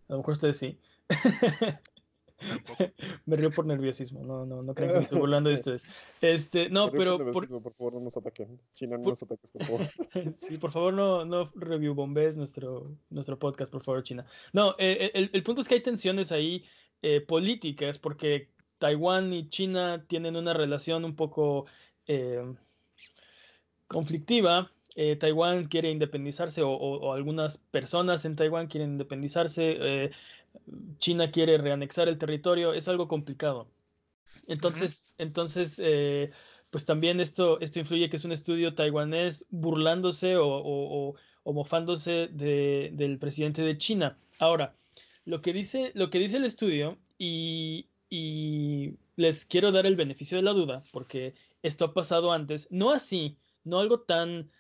a 0.09 0.13
lo 0.13 0.19
mejor 0.19 0.33
ustedes 0.33 0.59
sí. 0.59 0.79
me 3.27 3.37
río 3.37 3.51
por 3.51 3.67
nerviosismo, 3.67 4.25
no, 4.25 4.45
no, 4.45 4.63
no 4.63 4.75
crean 4.75 4.93
que 4.93 4.99
me 4.99 5.05
estoy 5.05 5.19
burlando 5.19 5.49
de 5.51 5.55
ustedes. 5.57 6.07
Este, 6.21 6.69
no, 6.69 6.91
pero. 6.91 7.19
Por... 7.19 7.49
por... 7.49 7.73
favor, 7.75 7.95
no 7.95 8.01
nos 8.01 8.17
ataquen. 8.17 8.61
China, 8.75 8.97
no 8.97 9.05
por... 9.05 9.13
nos 9.13 9.23
ataques, 9.23 9.51
por 9.51 9.65
favor. 9.65 9.81
sí, 10.37 10.57
por 10.59 10.73
favor, 10.73 10.93
no, 10.93 11.25
no 11.25 11.51
review 11.55 11.95
bombes 11.95 12.37
nuestro, 12.37 12.97
nuestro 13.11 13.39
podcast, 13.39 13.73
por 13.73 13.83
favor, 13.83 14.03
China. 14.03 14.27
No, 14.53 14.73
eh, 14.79 14.99
eh, 15.01 15.11
el, 15.15 15.31
el, 15.33 15.43
punto 15.43 15.61
es 15.61 15.69
que 15.69 15.75
hay 15.75 15.83
tensiones 15.83 16.33
ahí 16.33 16.65
eh, 17.03 17.21
políticas, 17.21 17.99
porque 17.99 18.51
Taiwán 18.79 19.33
y 19.33 19.49
China 19.49 20.05
tienen 20.09 20.37
una 20.37 20.55
relación 20.55 21.05
un 21.05 21.17
poco 21.17 21.67
eh, 22.07 22.43
conflictiva. 23.87 24.73
Eh, 24.95 25.17
Taiwán 25.17 25.67
quiere 25.69 25.91
independizarse 25.91 26.63
o, 26.63 26.71
o, 26.71 26.99
o, 26.99 27.13
algunas 27.13 27.59
personas 27.59 28.25
en 28.25 28.35
Taiwán 28.37 28.67
quieren 28.67 28.93
independizarse. 28.93 29.77
Eh, 29.79 30.11
China 30.99 31.31
quiere 31.31 31.59
reanexar 31.59 32.09
el 32.09 32.19
territorio. 32.19 32.73
Es 32.73 32.89
algo 32.89 33.09
complicado. 33.09 33.69
Entonces, 34.47 35.05
uh 35.05 35.09
-huh. 35.09 35.15
entonces 35.19 35.81
eh, 35.83 36.31
pues 36.71 36.85
también 36.85 37.21
esto, 37.21 37.61
esto 37.61 37.79
influye 37.79 38.09
que 38.11 38.17
es 38.17 38.25
un 38.25 38.33
estudio 38.33 38.75
taiwanés 38.75 39.47
burlándose 39.51 40.37
o, 40.37 41.17
o 41.47 41.53
mofándose 41.53 42.29
de, 42.33 42.91
del 42.95 43.19
presidente 43.19 43.63
de 43.63 43.79
China. 43.79 44.19
Ahora, 44.41 44.75
lo 45.25 45.43
que 45.43 45.53
dice, 45.53 45.93
lo 45.95 46.11
que 46.11 46.19
dice 46.19 46.39
el 46.39 46.45
estudio 46.45 46.99
y, 47.19 47.89
y 48.11 48.95
les 49.15 49.47
quiero 49.47 49.71
dar 49.71 49.87
el 49.87 49.95
beneficio 49.95 50.37
de 50.39 50.43
la 50.43 50.53
duda 50.53 50.83
porque 50.93 51.35
esto 51.63 51.85
ha 51.85 51.95
pasado 51.95 52.33
antes, 52.33 52.67
no 52.71 52.91
así, 52.91 53.39
no 53.63 53.79
algo 53.79 54.01
tan 54.01 54.51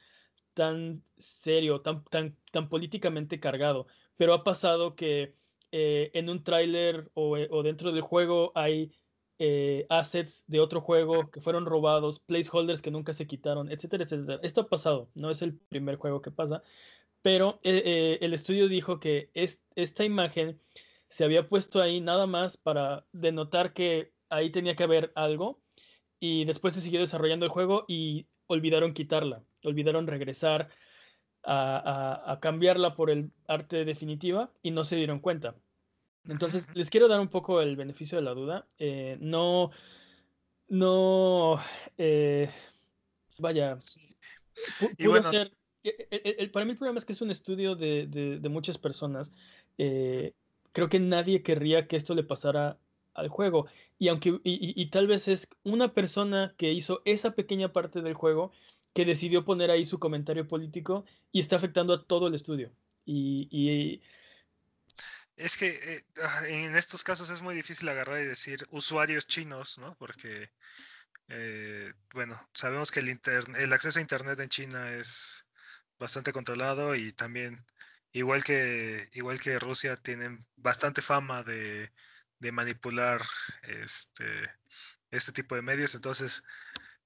tan 0.55 1.03
serio, 1.19 1.81
tan, 1.81 2.05
tan, 2.05 2.37
tan 2.53 2.69
políticamente 2.69 3.41
cargado, 3.41 3.89
pero 4.17 4.33
ha 4.33 4.45
pasado 4.45 4.95
que 4.95 5.35
eh, 5.79 6.11
en 6.15 6.31
un 6.31 6.43
tráiler 6.43 7.11
o, 7.13 7.37
o, 7.37 7.63
dentro 7.63 7.93
del 7.93 8.01
juego 8.01 8.51
hay 8.55 8.93
eh, 9.39 9.85
assets 9.91 10.43
de 10.47 10.61
otro 10.61 10.81
juego 10.81 11.31
que 11.31 11.43
fueron 11.43 11.67
robados, 11.67 12.19
placeholders 12.21 12.81
que 12.81 12.91
nunca 12.91 13.13
se 13.13 13.27
quitaron, 13.27 13.71
etcétera, 13.71 14.05
etcétera. 14.05 14.41
Esto 14.43 14.63
ha 14.63 14.69
pasado, 14.71 15.11
no 15.15 15.31
es 15.31 15.43
el 15.43 15.59
primer 15.59 15.97
juego 15.97 16.23
que 16.23 16.31
pasa, 16.31 16.63
pero 17.21 17.61
eh, 17.63 18.17
el 18.23 18.33
estudio 18.33 18.69
dijo 18.69 19.01
que 19.01 19.31
es, 19.35 19.61
esta 19.75 20.03
imagen 20.05 20.59
se 21.11 21.25
había 21.25 21.47
puesto 21.47 21.83
ahí 21.83 22.01
nada 22.01 22.27
más 22.27 22.57
para 22.57 23.07
denotar 23.13 23.75
que 23.75 24.15
ahí 24.31 24.49
tenía 24.51 24.77
que 24.77 24.85
haber 24.85 25.13
algo 25.15 25.61
y 26.21 26.47
después 26.47 26.73
se 26.73 26.81
siguió 26.81 27.01
desarrollando 27.01 27.45
el 27.45 27.53
juego 27.53 27.85
y 27.87 28.29
olvidaron 28.47 28.95
quitarla 28.95 29.45
olvidaron 29.63 30.07
regresar 30.07 30.71
a, 31.45 32.39
cambiarla 32.41 32.95
por 32.95 33.11
el 33.11 33.31
arte 33.47 33.85
definitiva 33.85 34.53
y 34.63 34.73
no 34.73 34.85
se 34.85 34.97
dieron 34.97 35.21
cuenta. 35.21 35.55
Entonces, 36.29 36.69
les 36.75 36.91
quiero 36.91 37.09
dar 37.09 37.21
un 37.21 37.29
poco 37.29 37.61
el 37.61 37.77
beneficio 37.77 38.19
de 38.19 38.25
la 38.25 38.35
duda. 38.35 38.67
Eh, 38.79 39.17
no, 39.21 39.71
no, 40.69 41.61
eh, 41.99 42.51
vaya, 43.39 43.77
pudo 44.99 45.11
bueno, 45.11 45.31
ser, 45.31 45.53
el, 45.83 45.91
eh, 45.91 46.09
el, 46.11 46.21
eh, 46.25 46.37
el, 46.39 46.51
para 46.51 46.65
mí 46.65 46.73
el 46.73 46.79
problema 46.79 46.99
es 46.99 47.05
que 47.05 47.13
es 47.13 47.23
un 47.23 47.31
estudio 47.31 47.77
de, 47.77 48.07
de, 48.07 48.39
de 48.39 48.49
muchas 48.49 48.79
personas. 48.79 49.33
Eh, 49.79 50.33
creo 50.73 50.89
que 50.89 51.01
nadie 51.01 51.43
querría 51.43 51.87
que 51.87 51.97
esto 51.97 52.15
le 52.15 52.25
pasara 52.25 52.79
al 53.15 53.29
juego. 53.29 53.67
Y 53.99 54.09
aunque, 54.09 54.31
y, 54.45 54.53
y, 54.53 54.75
y, 54.77 54.87
tal 54.91 55.07
vez 55.07 55.29
es 55.29 55.49
una 55.65 55.95
persona 55.95 56.55
que 56.59 56.73
hizo 56.73 57.03
esa 57.05 57.35
pequeña 57.35 57.73
parte 57.73 58.03
del 58.03 58.15
juego 58.15 58.53
que 58.93 59.05
decidió 59.05 59.45
poner 59.45 59.71
ahí 59.71 59.85
su 59.85 59.99
comentario 59.99 60.49
político 60.49 61.05
y 61.33 61.41
está 61.41 61.57
afectando 61.57 61.95
a 61.95 62.05
todo 62.05 62.27
el 62.27 62.35
estudio. 62.35 62.73
Y, 63.05 63.49
y... 63.51 64.03
es 65.37 65.57
que 65.57 65.69
eh, 65.69 66.05
ah, 66.23 66.43
en 66.49 66.77
estos 66.77 67.05
casos 67.05 67.31
es 67.31 67.43
muy 67.43 67.55
difícil 67.55 67.89
agarrar 67.89 68.21
y 68.21 68.27
decir 68.27 68.67
usuarios 68.71 69.27
chinos, 69.27 69.79
¿no? 69.79 69.95
Porque, 69.97 70.51
eh, 71.29 71.93
bueno, 72.15 72.41
sabemos 72.55 72.91
que 72.91 73.01
el, 73.01 73.21
el 73.59 73.73
acceso 73.73 73.99
a 73.99 74.03
Internet 74.03 74.41
en 74.41 74.49
China 74.49 74.93
es 74.95 75.47
bastante 75.99 76.33
controlado 76.33 76.95
y 76.95 77.13
también, 77.13 77.65
igual 78.13 78.45
que, 78.45 79.09
igual 79.13 79.41
que 79.41 79.59
Rusia, 79.59 79.97
tienen 79.97 80.39
bastante 80.57 81.03
fama 81.03 81.43
de, 81.43 81.91
de 82.39 82.53
manipular 82.53 83.21
este, 83.63 84.25
este 85.11 85.33
tipo 85.33 85.55
de 85.55 85.63
medios. 85.63 85.95
Entonces, 85.95 86.43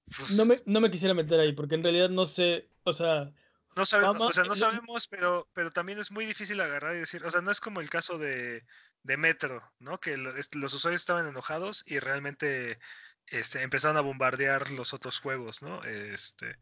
pues... 0.05 0.37
No, 0.37 0.45
me, 0.45 0.55
no, 0.65 0.79
me, 0.79 0.89
quisiera 0.89 1.13
meter 1.13 1.39
ahí, 1.39 1.53
porque 1.53 1.75
en 1.75 1.83
realidad 1.83 2.09
no 2.09 2.25
sé, 2.25 2.69
o 2.83 2.93
sea... 2.93 3.31
No, 3.75 3.85
sabemos, 3.85 4.29
o 4.29 4.33
sea, 4.33 4.43
no 4.43 4.55
sabemos, 4.55 5.07
pero, 5.07 5.49
pero 5.53 5.71
también 5.71 5.99
es 5.99 6.11
muy 6.11 6.25
difícil 6.25 6.59
agarrar 6.59 6.95
y 6.95 6.99
decir, 6.99 7.25
o 7.25 7.31
sea, 7.31 7.41
no 7.41 7.51
es 7.51 7.61
como 7.61 7.79
el 7.81 7.89
caso 7.89 8.17
de, 8.17 8.65
de 9.03 9.17
Metro, 9.17 9.61
¿no? 9.79 9.99
Que 9.99 10.17
los 10.17 10.73
usuarios 10.73 11.01
estaban 11.01 11.27
enojados 11.27 11.83
y 11.87 11.99
realmente 11.99 12.79
este, 13.27 13.61
empezaron 13.61 13.97
a 13.97 14.01
bombardear 14.01 14.71
los 14.71 14.93
otros 14.93 15.19
juegos, 15.19 15.61
¿no? 15.61 15.83
Este, 15.85 16.57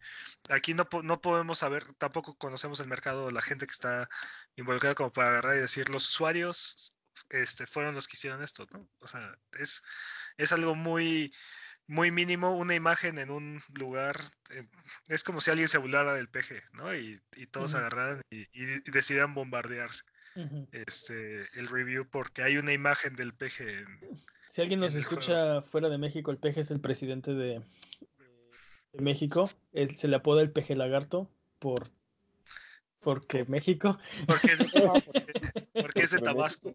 aquí 0.50 0.74
no, 0.76 0.88
no 1.04 1.20
podemos 1.20 1.60
saber, 1.60 1.84
tampoco 1.96 2.36
conocemos 2.38 2.80
el 2.80 2.88
mercado, 2.88 3.32
la 3.32 3.42
gente 3.42 3.66
que 3.66 3.72
está 3.72 4.08
involucrada 4.56 4.96
como 4.96 5.12
para 5.12 5.30
agarrar 5.30 5.56
y 5.56 5.62
decir, 5.62 5.90
los 5.90 6.08
usuarios 6.08 6.94
este, 7.30 7.66
fueron 7.66 7.96
los 7.96 8.08
que 8.08 8.16
hicieron 8.18 8.44
esto, 8.44 8.66
¿no? 8.72 8.88
O 9.00 9.08
sea, 9.08 9.36
es, 9.54 9.82
es 10.38 10.52
algo 10.52 10.76
muy 10.76 11.34
muy 11.90 12.12
mínimo 12.12 12.56
una 12.56 12.76
imagen 12.76 13.18
en 13.18 13.32
un 13.32 13.60
lugar. 13.74 14.16
Eh, 14.56 14.64
es 15.08 15.24
como 15.24 15.42
si 15.42 15.50
alguien 15.50 15.68
se 15.68 15.80
burlara 15.80 16.14
del 16.14 16.30
peje, 16.30 16.62
¿no? 16.74 16.94
Y, 16.96 17.20
y 17.36 17.48
todos 17.48 17.74
uh 17.74 17.78
-huh. 17.78 17.80
agarraran 17.80 18.22
y, 18.30 18.42
y, 18.54 18.80
decidieran 18.92 19.34
bombardear 19.34 19.90
uh 20.36 20.40
-huh. 20.40 20.68
este, 20.72 21.48
el 21.60 21.68
review 21.68 22.08
porque 22.08 22.44
hay 22.44 22.58
una 22.58 22.74
imagen 22.74 23.16
del 23.16 23.34
peje. 23.34 23.80
En, 23.80 24.24
si 24.50 24.62
alguien 24.62 24.80
nos 24.80 24.94
escucha 24.94 25.34
juego. 25.34 25.62
fuera 25.64 25.90
de 25.90 25.98
México, 25.98 26.30
el 26.30 26.38
peje 26.38 26.62
es 26.62 26.70
el 26.70 26.80
presidente 26.80 27.34
de, 27.34 27.60
de 28.94 29.02
México. 29.02 29.50
Él, 29.74 29.96
se 29.98 30.08
le 30.08 30.16
apoda 30.16 30.44
el 30.44 30.52
peje 30.52 30.76
lagarto 30.76 31.32
por 31.58 31.92
porque 33.02 33.46
México. 33.46 33.98
Porque 34.28 34.54
es, 34.54 34.60
porque, 35.74 36.02
es 36.02 36.12
de 36.12 36.20
Tabasco. 36.20 36.74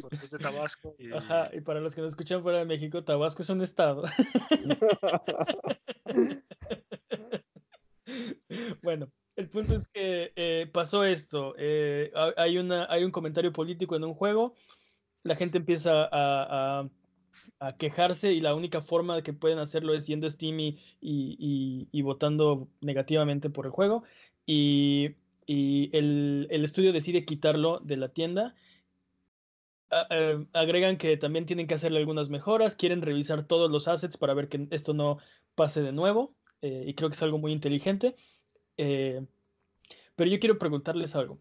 Porque 0.00 0.24
es 0.24 0.30
de 0.30 0.38
Tabasco. 0.38 0.94
Y... 0.98 1.12
Ajá, 1.12 1.50
y 1.52 1.60
para 1.60 1.80
los 1.80 1.94
que 1.94 2.02
nos 2.02 2.10
escuchan 2.10 2.42
fuera 2.42 2.58
de 2.58 2.64
México, 2.64 3.04
Tabasco 3.04 3.42
es 3.42 3.48
un 3.48 3.62
estado. 3.62 4.04
bueno, 8.82 9.10
el 9.36 9.48
punto 9.48 9.74
es 9.74 9.88
que 9.88 10.32
eh, 10.36 10.68
pasó 10.72 11.04
esto. 11.04 11.54
Eh, 11.58 12.12
hay, 12.36 12.58
una, 12.58 12.86
hay 12.90 13.04
un 13.04 13.10
comentario 13.10 13.52
político 13.52 13.96
en 13.96 14.04
un 14.04 14.14
juego. 14.14 14.54
La 15.22 15.36
gente 15.36 15.58
empieza 15.58 16.04
a, 16.04 16.80
a, 16.80 16.88
a, 17.60 17.76
quejarse 17.76 18.32
y 18.32 18.40
la 18.40 18.54
única 18.54 18.80
forma 18.80 19.16
de 19.16 19.22
que 19.22 19.32
pueden 19.32 19.58
hacerlo 19.58 19.94
es 19.94 20.06
yendo 20.06 20.26
a 20.26 20.30
Steam 20.30 20.60
y, 20.60 20.78
y, 21.00 21.88
y 21.90 22.02
votando 22.02 22.68
negativamente 22.80 23.50
por 23.50 23.66
el 23.66 23.72
juego. 23.72 24.02
Y 24.44 25.14
y 25.46 25.90
el, 25.96 26.46
el, 26.50 26.64
estudio 26.64 26.92
decide 26.92 27.24
quitarlo 27.24 27.80
de 27.80 27.96
la 27.96 28.08
tienda. 28.08 28.54
Uh, 29.90 30.46
agregan 30.54 30.96
que 30.96 31.16
también 31.18 31.44
tienen 31.44 31.66
que 31.66 31.74
hacerle 31.74 31.98
algunas 31.98 32.30
mejoras, 32.30 32.76
quieren 32.76 33.02
revisar 33.02 33.46
todos 33.46 33.70
los 33.70 33.88
assets 33.88 34.16
para 34.16 34.32
ver 34.32 34.48
que 34.48 34.66
esto 34.70 34.94
no 34.94 35.18
pase 35.54 35.82
de 35.82 35.92
nuevo, 35.92 36.34
eh, 36.62 36.84
y 36.86 36.94
creo 36.94 37.10
que 37.10 37.14
es 37.14 37.22
algo 37.22 37.38
muy 37.38 37.52
inteligente. 37.52 38.16
Eh, 38.78 39.26
pero 40.16 40.30
yo 40.30 40.40
quiero 40.40 40.58
preguntarles 40.58 41.14
algo. 41.14 41.38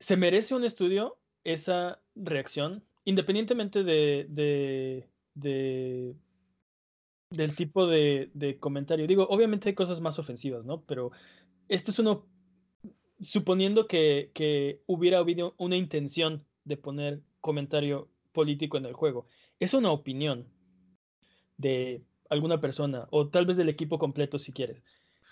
¿Se 0.00 0.16
merece 0.16 0.54
un 0.54 0.64
estudio 0.64 1.18
esa 1.44 2.00
reacción? 2.14 2.84
Independientemente 3.04 3.84
de, 3.84 4.26
de, 4.30 5.08
de 5.34 6.16
del 7.32 7.56
tipo 7.56 7.86
de, 7.86 8.56
comentario. 8.60 9.06
Digo, 9.06 9.26
obviamente 9.28 9.68
hay 9.68 9.74
cosas 9.74 10.00
más 10.00 10.18
ofensivas, 10.18 10.64
¿no? 10.64 10.82
Pero 10.82 11.12
este 11.68 11.90
es 11.90 11.98
uno 11.98 12.26
suponiendo 13.22 13.86
que, 13.86 14.30
que, 14.34 14.82
hubiera 14.86 15.18
habido 15.18 15.54
una 15.58 15.76
intención 15.76 16.44
de 16.64 16.76
poner 16.76 17.22
comentario 17.40 18.08
político 18.32 18.76
en 18.76 18.86
el 18.86 18.92
juego, 18.92 19.26
es 19.60 19.74
una 19.74 19.90
opinión 19.90 20.48
de 21.56 22.02
alguna 22.30 22.60
persona 22.60 23.06
o 23.10 23.28
tal 23.28 23.46
vez 23.46 23.56
del 23.56 23.68
equipo 23.68 23.98
completo 23.98 24.38
si 24.38 24.52
quieres. 24.52 24.82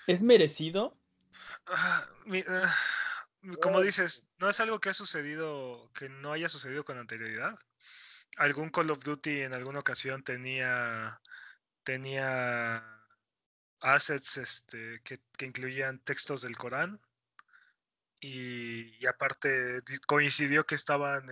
¿Es 0.06 0.22
merecido? 0.22 0.96
Uh, 1.68 2.28
mi, 2.30 2.40
uh, 2.40 3.54
como 3.62 3.80
dices, 3.80 4.26
no 4.38 4.50
es 4.50 4.60
algo 4.60 4.80
que 4.80 4.90
ha 4.90 4.94
sucedido, 4.94 5.90
que 5.94 6.08
no 6.08 6.32
haya 6.32 6.48
sucedido 6.48 6.84
con 6.84 6.98
anterioridad. 6.98 7.58
Algún 8.36 8.70
Call 8.70 8.90
of 8.90 9.04
Duty 9.04 9.42
en 9.42 9.54
alguna 9.54 9.80
ocasión 9.80 10.22
tenía, 10.22 11.20
tenía 11.84 12.84
assets 13.80 14.36
este, 14.36 15.00
que, 15.02 15.20
incluían 15.44 15.98
textos 16.00 16.42
del 16.42 16.56
Corán. 16.56 17.00
Y, 18.20 19.06
aparte 19.06 19.80
coincidió 20.06 20.64
que 20.66 20.74
estaban 20.74 21.28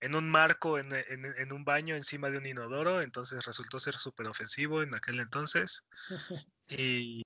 en, 0.00 0.14
un 0.14 0.30
marco, 0.30 0.78
en, 0.78 0.92
en, 0.92 1.52
un 1.52 1.64
baño 1.64 1.94
encima 1.94 2.30
de 2.30 2.38
un 2.38 2.46
inodoro, 2.46 3.00
entonces 3.00 3.44
resultó 3.46 3.80
ser 3.80 3.94
súper 3.94 4.28
ofensivo 4.28 4.82
en 4.82 4.94
aquel 4.94 5.20
entonces. 5.20 5.84
y, 6.68 7.22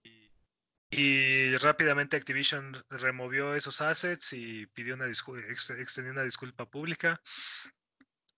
y 0.91 1.57
rápidamente 1.57 2.17
Activision 2.17 2.73
removió 2.89 3.55
esos 3.55 3.81
assets 3.81 4.33
y 4.33 4.67
pidió 4.69 4.95
una 4.95 5.07
extendió 5.07 6.13
una 6.13 6.23
disculpa 6.23 6.67
pública. 6.67 7.21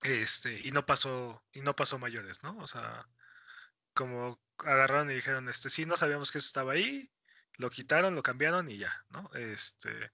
Este, 0.02 0.58
y 0.66 0.70
no 0.70 0.86
pasó, 0.86 1.44
y 1.52 1.60
no 1.60 1.76
pasó 1.76 1.98
mayores, 1.98 2.42
¿no? 2.42 2.56
O 2.58 2.66
sea, 2.66 3.06
como 3.92 4.40
agarraron 4.58 5.10
y 5.10 5.14
dijeron, 5.14 5.48
este, 5.48 5.70
sí, 5.70 5.84
no 5.84 5.96
sabíamos 5.96 6.30
que 6.30 6.38
eso 6.38 6.46
estaba 6.46 6.72
ahí, 6.72 7.10
lo 7.58 7.70
quitaron, 7.70 8.14
lo 8.14 8.22
cambiaron 8.22 8.70
y 8.70 8.78
ya, 8.78 9.04
¿no? 9.10 9.30
Este, 9.34 10.10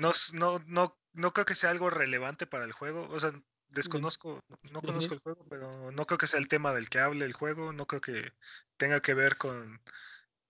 no, 0.00 0.12
no, 0.34 0.58
no, 0.66 0.98
no 1.12 1.32
creo 1.32 1.46
que 1.46 1.54
sea 1.54 1.70
algo 1.70 1.90
relevante 1.90 2.46
para 2.46 2.64
el 2.64 2.72
juego, 2.72 3.08
o 3.10 3.20
sea, 3.20 3.32
desconozco, 3.68 4.40
no 4.70 4.82
conozco 4.82 5.14
el 5.14 5.20
juego, 5.20 5.44
pero 5.48 5.90
no 5.92 6.06
creo 6.06 6.18
que 6.18 6.26
sea 6.26 6.40
el 6.40 6.48
tema 6.48 6.72
del 6.72 6.88
que 6.88 7.00
hable 7.00 7.24
el 7.24 7.32
juego, 7.32 7.72
no 7.72 7.86
creo 7.86 8.00
que 8.00 8.32
tenga 8.76 9.00
que 9.00 9.14
ver 9.14 9.36
con 9.36 9.80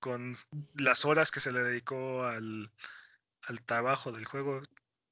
con 0.07 0.37
las 0.75 1.05
horas 1.05 1.31
que 1.31 1.41
se 1.41 1.51
le 1.51 1.65
dedicó 1.65 2.25
al, 2.25 2.71
trabajo 3.65 4.13
del 4.13 4.25
juego. 4.25 4.63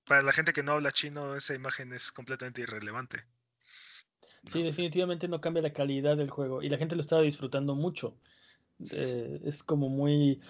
Para 0.06 0.22
la 0.22 0.32
gente 0.32 0.52
que 0.52 0.62
no 0.62 0.72
habla 0.72 0.92
chino, 0.92 1.34
esa 1.34 1.54
imagen 1.54 1.92
es 1.92 2.12
completamente 2.12 2.62
irrelevante. 2.62 3.24
Sí, 4.52 4.62
definitivamente 4.62 5.26
no 5.26 5.40
cambia 5.40 5.62
la 5.62 5.72
calidad 5.72 6.16
del 6.16 6.30
juego 6.30 6.62
y 6.62 6.68
la 6.68 6.76
gente 6.76 6.94
lo 6.94 7.00
estaba 7.00 7.22
disfrutando 7.22 7.74
mucho. 7.74 8.16
Eh, 8.90 9.40
es 9.44 9.62
como 9.62 9.88
muy 9.88 10.40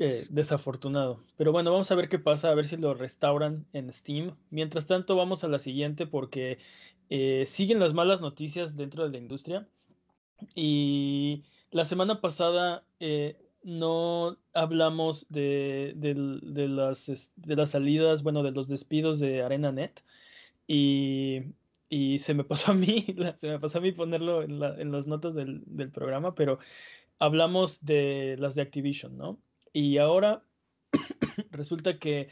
eh, 0.00 0.26
desafortunado. 0.30 1.22
Pero 1.36 1.52
bueno, 1.52 1.70
vamos 1.70 1.90
a 1.90 1.94
ver 1.94 2.08
qué 2.08 2.18
pasa, 2.18 2.50
a 2.50 2.54
ver 2.54 2.66
si 2.66 2.76
lo 2.76 2.94
restauran 2.94 3.66
en 3.72 3.92
Steam. 3.92 4.36
Mientras 4.50 4.86
tanto, 4.86 5.14
vamos 5.14 5.44
a 5.44 5.48
la 5.48 5.60
siguiente 5.60 6.06
porque 6.06 6.58
eh, 7.08 7.44
siguen 7.46 7.78
las 7.78 7.94
malas 7.94 8.20
noticias 8.20 8.76
dentro 8.76 9.04
de 9.04 9.10
la 9.10 9.18
industria. 9.18 9.68
Y 10.54 11.44
la 11.70 11.84
semana 11.84 12.20
pasada 12.20 12.84
no 13.62 14.38
hablamos 14.54 15.26
de, 15.28 15.94
las, 15.96 17.30
de 17.36 17.56
las 17.56 17.70
salidas, 17.70 18.22
bueno, 18.22 18.42
de 18.42 18.50
los 18.50 18.68
despidos 18.68 19.20
de 19.20 19.42
ArenaNet. 19.42 20.02
Y, 20.66 21.54
y 21.90 22.20
se 22.20 22.32
me 22.32 22.44
pasó 22.44 22.72
a 22.72 22.74
mí, 22.74 23.04
se 23.36 23.48
me 23.48 23.58
pasó 23.58 23.78
a 23.78 23.80
mí 23.82 23.92
ponerlo 23.92 24.42
en, 24.42 24.60
las 24.90 25.06
notas 25.06 25.34
del, 25.34 25.62
programa, 25.92 26.34
pero 26.34 26.58
hablamos 27.18 27.84
de 27.84 28.36
las 28.38 28.54
de 28.54 28.62
Activision, 28.62 29.18
¿no? 29.18 29.38
Y 29.72 29.98
ahora 29.98 30.42
resulta 31.50 31.98
que, 31.98 32.28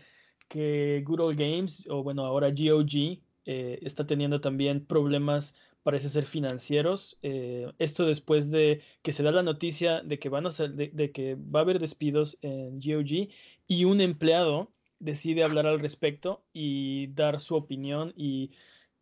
que 0.48 1.02
Good 1.06 1.36
Games, 1.36 1.86
o 1.88 2.02
bueno, 2.02 2.24
ahora 2.24 2.50
GOG, 2.50 3.20
eh, 3.44 3.78
está 3.82 4.06
teniendo 4.06 4.40
también 4.40 4.84
problemas 4.84 5.54
parece 5.82 6.10
ser 6.10 6.26
financieros. 6.26 7.18
Eh, 7.22 7.72
esto 7.78 8.04
después 8.04 8.50
de 8.50 8.82
que 9.02 9.12
se 9.12 9.22
da 9.22 9.32
la 9.32 9.42
noticia 9.42 10.02
de 10.02 10.18
que, 10.18 10.28
van 10.28 10.46
a 10.46 10.50
de, 10.50 11.12
que 11.12 11.34
va 11.34 11.60
a 11.60 11.62
haber 11.62 11.78
despidos 11.78 12.36
en 12.42 12.78
GOG 12.78 13.30
y 13.66 13.84
un 13.84 14.02
empleado 14.02 14.70
decide 14.98 15.44
hablar 15.44 15.66
al 15.66 15.80
respecto 15.80 16.42
y 16.52 17.06
dar 17.14 17.40
su 17.40 17.54
opinión 17.54 18.12
y 18.16 18.50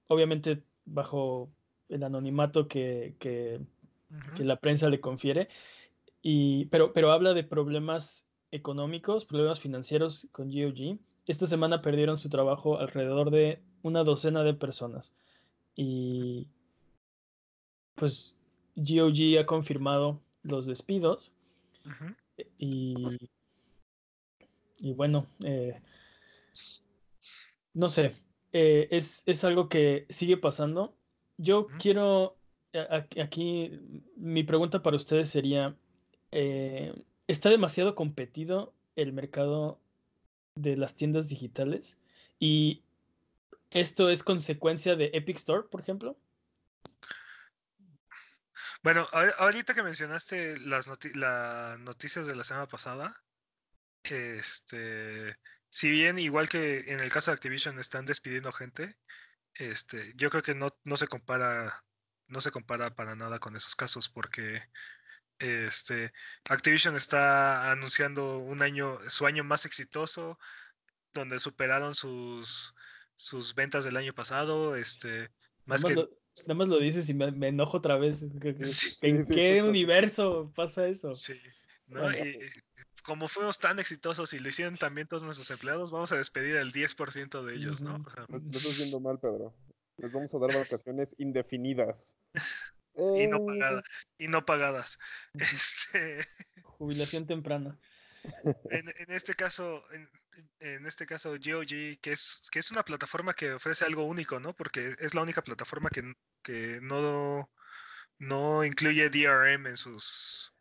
obviamente 0.07 0.63
bajo 0.85 1.51
el 1.89 2.05
anonimato 2.05 2.69
que, 2.69 3.17
que, 3.19 3.61
la 4.39 4.57
prensa 4.61 4.89
le 4.89 5.01
confiere. 5.01 5.49
Y, 6.23 6.67
pero, 6.67 6.93
pero 6.93 7.11
habla 7.11 7.35
de 7.35 7.43
problemas 7.43 8.26
económicos, 8.51 9.25
problemas 9.25 9.61
financieros 9.61 10.29
con 10.33 10.51
GOG. 10.51 10.99
Esta 11.27 11.47
semana 11.47 11.83
perdieron 11.83 12.19
su 12.19 12.29
trabajo 12.29 12.79
alrededor 12.79 13.31
de 13.31 13.61
una 13.83 14.05
docena 14.05 14.43
de 14.43 14.55
personas. 14.55 15.13
Y, 15.75 16.49
pues 17.95 18.39
GOG 18.77 19.39
ha 19.41 19.47
confirmado 19.47 20.21
los 20.43 20.67
despidos. 20.67 21.35
y, 22.59 23.19
y 24.79 24.93
bueno, 24.93 25.27
eh, 25.45 25.81
no 27.75 27.89
sé, 27.89 28.13
eh, 28.53 28.89
es, 28.91 29.45
algo 29.45 29.69
que 29.69 30.07
sigue 30.09 30.37
pasando. 30.37 30.97
Yo 31.37 31.67
quiero, 31.79 32.37
aquí 33.21 33.71
mi 34.17 34.45
pregunta 34.45 34.83
para 34.83 34.97
ustedes 34.97 35.29
sería, 35.29 35.77
eh, 36.33 36.95
¿está 37.27 37.51
demasiado 37.51 37.95
competido 37.95 38.75
el 38.95 39.13
mercado 39.13 39.81
de 40.55 40.77
las 40.77 40.95
tiendas 40.95 41.29
digitales? 41.29 41.97
¿Y 42.39 42.83
esto 43.71 44.11
es 44.11 44.23
consecuencia 44.23 44.97
de 44.97 45.11
Epic 45.13 45.37
Store, 45.37 45.69
por 45.69 45.81
ejemplo? 45.81 46.17
Bueno, 48.83 49.09
ahorita 49.39 49.75
que 49.75 49.83
mencionaste 49.83 50.61
las, 50.61 50.89
noticias 50.89 52.27
de 52.27 52.37
la 52.37 52.45
semana 52.45 52.69
pasada, 52.69 53.21
este, 54.05 55.37
si 55.69 55.91
bien 55.91 56.19
igual 56.19 56.49
que 56.49 56.85
en 56.87 57.01
el 57.01 57.11
caso 57.11 57.31
de 57.31 57.35
Activision 57.35 57.81
están 57.81 58.07
despidiendo 58.07 58.53
gente, 58.53 58.97
este, 59.55 60.13
yo 60.15 60.31
creo 60.31 60.43
que 60.43 60.55
no, 60.55 60.69
no 60.85 60.97
se 60.97 61.09
compara, 61.09 61.85
no 62.29 62.41
se 62.41 62.53
compara 62.53 62.95
para 62.95 63.17
nada 63.17 63.41
con 63.41 63.57
esos 63.57 63.75
casos, 63.75 64.09
porque 64.09 64.63
este, 65.39 66.13
Activision 66.49 66.97
está 66.97 67.71
anunciando 67.73 68.39
un 68.39 68.63
año, 68.63 68.99
su 69.09 69.27
año 69.27 69.45
más 69.45 69.65
exitoso, 69.67 70.39
donde 71.13 71.39
superaron 71.39 71.95
sus, 71.95 72.75
sus 73.17 73.55
ventas 73.55 73.85
del 73.85 73.97
año 73.97 74.13
pasado, 74.13 74.77
este, 74.77 75.31
más 75.65 75.85
que 75.85 75.95
Nada 76.45 76.55
más 76.55 76.69
lo 76.69 76.79
dices 76.79 77.09
y 77.09 77.15
me, 77.15 77.49
enojo 77.49 77.79
otra 77.79 77.97
vez. 77.97 78.23
¿En 79.03 79.27
qué 79.27 79.63
universo 79.63 80.53
pasa 80.55 80.87
eso? 80.87 81.15
Sí. 81.15 81.35
¿no? 81.87 82.11
Y 82.13 82.39
como 83.05 83.29
fuimos 83.29 83.59
tan 83.59 83.79
exitosos 83.79 84.33
y 84.33 84.39
lo 84.39 84.49
hicieron 84.49 84.77
también 84.77 85.07
todos 85.07 85.23
nuestros 85.23 85.51
empleados, 85.51 85.91
vamos 85.91 86.13
a 86.13 86.17
despedir 86.17 86.57
al 86.59 86.73
10% 86.73 87.45
de 87.45 87.55
ellos, 87.55 87.81
¿no? 87.81 88.03
O 88.05 88.11
sea, 88.11 88.27
no, 88.29 88.39
estás 88.39 88.77
viendo 88.79 89.01
mal, 89.01 89.19
Pedro. 89.19 89.55
Les 89.97 90.13
vamos 90.13 90.35
a 90.35 90.39
dar 90.39 90.53
vacaciones 90.53 91.15
indefinidas. 91.19 92.17
Y 92.97 93.29
no 93.29 93.45
pagadas. 93.45 93.85
Y 94.19 94.29
no 94.29 94.45
pagadas. 94.45 94.99
Este... 95.35 96.21
Jubilación 96.63 97.27
temprana. 97.27 97.79
En, 98.71 98.89
en, 98.89 99.11
este 99.13 99.35
caso, 99.35 99.83
en, 99.93 100.09
en 100.61 100.87
este 100.87 101.07
caso 101.07 101.31
GOG, 101.31 102.01
que 102.01 102.13
es, 102.13 102.49
que 102.51 102.59
es 102.59 102.71
una 102.71 102.83
plataforma 102.83 103.35
que 103.35 103.53
ofrece 103.53 103.85
algo 103.85 104.05
único, 104.05 104.41
¿no? 104.41 104.55
Porque 104.55 104.95
es 104.99 105.15
la 105.15 105.23
única 105.23 105.43
plataforma 105.43 105.91
que, 105.91 106.13
que 106.43 106.81
no, 106.83 107.49
no 108.19 108.65
incluye 108.65 109.11
DRM 109.11 109.67
en 109.67 109.77
sus 109.77 110.53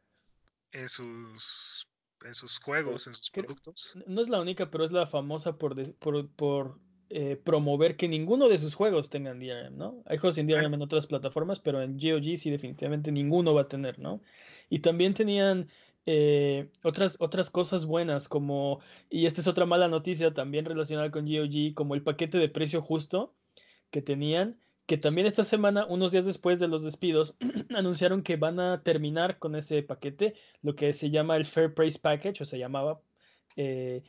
en 0.71 0.89
sus 0.89 1.87
en 2.23 2.33
sus 2.33 2.59
juegos, 2.59 3.07
en 3.07 3.13
sus 3.13 3.29
productos. 3.29 3.97
No 4.07 4.21
es 4.21 4.29
la 4.29 4.39
única, 4.39 4.69
pero 4.71 4.85
es 4.85 4.91
la 4.91 5.05
famosa 5.05 5.57
por, 5.57 5.95
por, 5.95 6.29
por 6.33 6.79
eh, 7.17 7.37
promover 7.41 7.95
que 7.95 8.09
ninguno 8.09 8.49
de 8.49 8.57
sus 8.57 8.75
juegos 8.75 9.09
tengan 9.09 9.39
DRM, 9.39 9.77
¿no? 9.77 10.03
Hay 10.05 10.17
juegos 10.17 10.35
sin 10.35 10.47
DRM 10.47 10.73
en 10.73 10.81
otras 10.81 11.07
plataformas, 11.07 11.61
pero 11.61 11.81
en 11.81 11.97
GOG 11.97 12.35
sí 12.35 12.49
definitivamente 12.49 13.09
ninguno 13.09 13.53
va 13.53 13.61
a 13.61 13.67
tener, 13.69 13.99
¿no? 13.99 14.19
Y 14.69 14.79
también 14.79 15.13
tenían 15.13 15.69
eh, 16.05 16.67
otras, 16.83 17.15
otras 17.21 17.49
cosas 17.49 17.85
buenas, 17.85 18.27
como, 18.27 18.81
y 19.09 19.27
esta 19.27 19.39
es 19.39 19.47
otra 19.47 19.65
mala 19.65 19.87
noticia 19.87 20.33
también 20.33 20.65
relacionada 20.65 21.09
con 21.09 21.25
GOG, 21.25 21.73
como 21.73 21.95
el 21.95 22.03
paquete 22.03 22.37
de 22.37 22.49
precio 22.49 22.81
justo 22.81 23.33
que 23.91 24.01
tenían, 24.01 24.59
que 24.85 24.97
también 24.97 25.25
esta 25.25 25.45
semana, 25.45 25.85
unos 25.85 26.11
días 26.11 26.25
después 26.25 26.59
de 26.59 26.67
los 26.67 26.83
despidos, 26.83 27.37
anunciaron 27.73 28.23
que 28.23 28.35
van 28.35 28.59
a 28.59 28.83
terminar 28.83 29.39
con 29.39 29.55
ese 29.55 29.83
paquete, 29.83 30.33
lo 30.61 30.75
que 30.75 30.91
se 30.91 31.11
llama 31.11 31.37
el 31.37 31.45
Fair 31.45 31.73
Price 31.73 31.97
Package, 31.97 32.43
o 32.43 32.45
se 32.45 32.59
llamaba, 32.59 32.99
eh, 33.55 34.03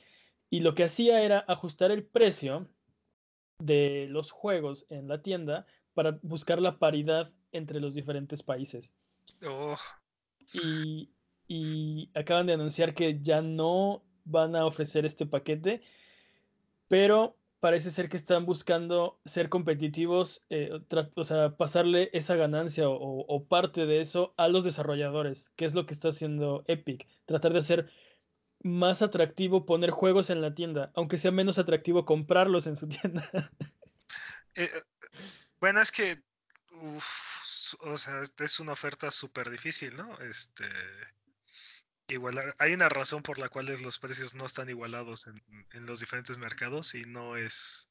y 0.51 0.59
lo 0.59 0.75
que 0.75 0.83
hacía 0.83 1.23
era 1.23 1.45
ajustar 1.47 1.93
el 1.93 2.03
precio 2.03 2.69
de 3.59 4.07
los 4.11 4.31
juegos 4.31 4.87
en 4.89 5.09
la 5.09 5.23
tienda 5.23 5.67
para 5.95 6.19
buscar 6.23 6.61
la 6.61 6.79
paridad 6.79 7.33
entre 7.53 7.81
los 7.81 7.95
diferentes 7.95 8.43
países. 8.43 8.93
Oh. 9.47 9.77
Y, 10.53 11.11
y 11.49 12.11
acaban 12.15 12.47
de 12.47 12.55
anunciar 12.55 12.95
que 12.95 13.21
ya 13.21 13.43
no 13.43 14.03
van 14.25 14.57
a 14.57 14.67
ofrecer 14.67 15.07
este 15.07 15.27
paquete, 15.27 15.81
pero 16.89 17.37
parece 17.61 17.91
ser 17.91 18.09
que 18.09 18.17
están 18.17 18.47
buscando 18.47 19.19
ser 19.25 19.49
competitivos, 19.49 20.45
eh, 20.51 20.71
o 21.15 21.25
sea, 21.25 21.57
pasarle 21.57 22.11
esa 22.13 22.37
ganancia 22.37 22.85
o, 22.89 23.45
parte 23.49 23.87
de 23.87 24.01
eso 24.01 24.35
a 24.37 24.49
los 24.49 24.65
desarrolladores, 24.65 25.51
que 25.57 25.65
es 25.65 25.75
lo 25.75 25.87
que 25.87 25.95
está 25.95 26.11
haciendo 26.11 26.65
Epic, 26.67 27.09
tratar 27.25 27.53
de 27.53 27.61
hacer 27.61 27.91
más 28.63 29.03
atractivo 29.03 29.67
poner 29.67 29.91
juegos 29.91 30.31
en 30.31 30.41
la 30.41 30.55
tienda, 30.55 30.91
aunque 30.95 31.19
sea 31.19 31.31
menos 31.31 31.59
atractivo 31.59 32.05
comprarlos 32.05 32.67
en 32.67 32.77
su 32.77 32.89
tienda. 32.89 33.31
Eh, 34.55 34.69
bueno, 35.61 35.81
es 35.81 35.93
que, 35.93 36.23
o 37.81 37.99
sea, 37.99 38.23
es 38.39 38.61
una 38.61 38.73
oferta 38.73 39.11
súper 39.11 39.51
difícil, 39.51 39.97
¿no? 39.97 40.19
Este, 40.21 40.65
igualar, 42.09 42.55
hay 42.59 42.73
una 42.73 42.89
razón 42.89 43.23
por 43.23 43.39
la 43.39 43.49
cual 43.49 43.67
los 43.67 43.99
precios 43.99 44.35
no 44.35 44.47
están 44.47 44.69
igualados 44.69 45.27
en, 45.27 45.43
en 45.73 45.87
los 45.87 46.01
diferentes 46.01 46.39
mercados 46.39 46.95
y 46.95 47.03
no 47.03 47.37
es 47.37 47.89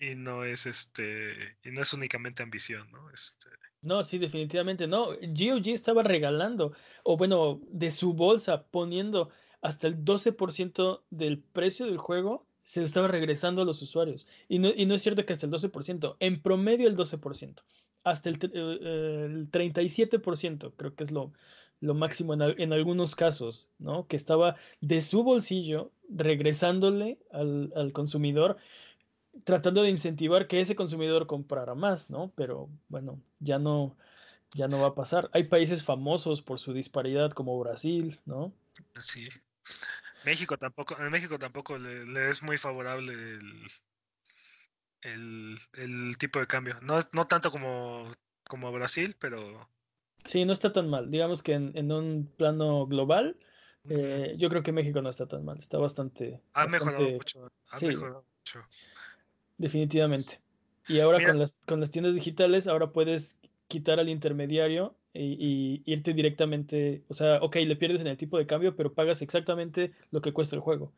y 0.00 0.14
no 0.14 0.44
es 0.44 0.66
este 0.66 1.58
y 1.64 1.72
no 1.72 1.82
es 1.82 1.92
únicamente 1.92 2.44
ambición, 2.44 2.88
¿no? 2.92 3.10
Este 3.10 3.48
no, 3.80 4.02
sí, 4.02 4.18
definitivamente 4.18 4.86
no. 4.86 5.10
GOG 5.12 5.68
estaba 5.68 6.02
regalando, 6.02 6.72
o 7.04 7.16
bueno, 7.16 7.60
de 7.68 7.90
su 7.90 8.12
bolsa, 8.12 8.64
poniendo 8.66 9.30
hasta 9.60 9.86
el 9.86 10.04
12% 10.04 11.02
del 11.10 11.38
precio 11.38 11.86
del 11.86 11.98
juego, 11.98 12.46
se 12.64 12.80
lo 12.80 12.86
estaba 12.86 13.08
regresando 13.08 13.62
a 13.62 13.64
los 13.64 13.80
usuarios. 13.82 14.26
Y 14.48 14.58
no, 14.58 14.70
y 14.76 14.86
no 14.86 14.94
es 14.94 15.02
cierto 15.02 15.24
que 15.24 15.32
hasta 15.32 15.46
el 15.46 15.52
12%, 15.52 16.16
en 16.20 16.40
promedio 16.42 16.88
el 16.88 16.96
12%, 16.96 17.62
hasta 18.04 18.28
el, 18.28 18.38
eh, 18.42 19.24
el 19.26 19.50
37%, 19.50 20.72
creo 20.76 20.94
que 20.94 21.04
es 21.04 21.10
lo, 21.10 21.32
lo 21.80 21.94
máximo 21.94 22.34
en, 22.34 22.42
en, 22.58 22.72
algunos 22.72 23.16
casos, 23.16 23.68
¿no? 23.78 24.06
Que 24.06 24.16
estaba 24.16 24.56
de 24.80 25.00
su 25.02 25.22
bolsillo 25.24 25.90
regresándole 26.08 27.18
al, 27.32 27.72
al 27.74 27.92
consumidor 27.92 28.58
tratando 29.44 29.82
de 29.82 29.90
incentivar 29.90 30.46
que 30.46 30.60
ese 30.60 30.76
consumidor 30.76 31.26
comprara 31.26 31.74
más, 31.74 32.10
¿no? 32.10 32.32
Pero 32.34 32.68
bueno, 32.88 33.20
ya 33.40 33.58
no, 33.58 33.96
ya 34.54 34.68
no 34.68 34.80
va 34.80 34.88
a 34.88 34.94
pasar. 34.94 35.30
Hay 35.32 35.44
países 35.44 35.82
famosos 35.82 36.42
por 36.42 36.58
su 36.58 36.72
disparidad 36.72 37.32
como 37.32 37.58
Brasil, 37.58 38.18
¿no? 38.26 38.52
Sí. 38.98 39.28
México 40.24 40.58
tampoco, 40.58 40.96
en 40.98 41.10
México 41.10 41.38
tampoco 41.38 41.78
le, 41.78 42.30
es 42.30 42.42
muy 42.42 42.58
favorable 42.58 43.14
el, 45.02 45.58
el, 45.74 46.18
tipo 46.18 46.40
de 46.40 46.46
cambio. 46.46 46.74
No, 46.82 46.98
no 47.12 47.24
tanto 47.24 47.50
como, 47.50 48.10
como 48.44 48.72
Brasil, 48.72 49.16
pero... 49.18 49.68
Sí, 50.24 50.44
no 50.44 50.52
está 50.52 50.72
tan 50.72 50.90
mal. 50.90 51.10
Digamos 51.10 51.42
que 51.42 51.54
en, 51.54 51.92
un 51.92 52.30
plano 52.36 52.86
global, 52.86 53.38
eh, 53.88 54.34
yo 54.36 54.50
creo 54.50 54.62
que 54.62 54.72
México 54.72 55.00
no 55.00 55.08
está 55.08 55.26
tan 55.26 55.44
mal. 55.44 55.58
Está 55.58 55.78
bastante... 55.78 56.42
Ha 56.52 56.66
mejorado 56.66 57.08
mucho. 57.08 57.50
Ha 57.70 57.80
mejorado 57.80 58.24
mucho. 58.38 58.68
Definitivamente. 59.56 60.40
Y 60.88 61.00
ahora 61.00 61.24
con 61.24 61.38
las, 61.38 61.54
con 61.66 61.80
las 61.80 61.90
tiendas 61.90 62.14
digitales, 62.14 62.66
ahora 62.66 62.92
puedes 62.92 63.38
quitar 63.68 64.00
al 64.00 64.08
intermediario 64.08 64.97
y, 65.14 65.82
irte 65.86 66.12
directamente, 66.12 67.04
o 67.08 67.14
sea, 67.14 67.36
ok, 67.42 67.56
le 67.56 67.76
pierdes 67.76 68.00
en 68.00 68.06
el 68.06 68.16
tipo 68.16 68.38
de 68.38 68.46
cambio, 68.46 68.76
pero 68.76 68.92
pagas 68.94 69.22
exactamente 69.22 69.92
lo 70.10 70.20
que 70.20 70.32
cuesta 70.32 70.56
el 70.56 70.62
juego. 70.62 70.92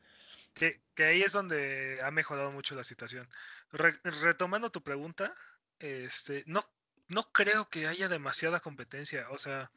Que, 0.54 0.80
que 0.94 1.04
ahí 1.04 1.22
es 1.22 1.32
donde 1.32 1.98
ha 2.02 2.10
mejorado 2.10 2.52
mucho 2.52 2.74
la 2.74 2.84
situación. 2.84 3.28
retomando 3.70 4.70
tu 4.70 4.82
pregunta, 4.82 5.32
este, 5.78 6.42
no, 6.46 6.62
no 7.08 7.30
creo 7.32 7.68
que 7.68 7.86
haya 7.86 8.08
demasiada 8.08 8.60
competencia. 8.60 9.28
O 9.30 9.38
sea, 9.38 9.70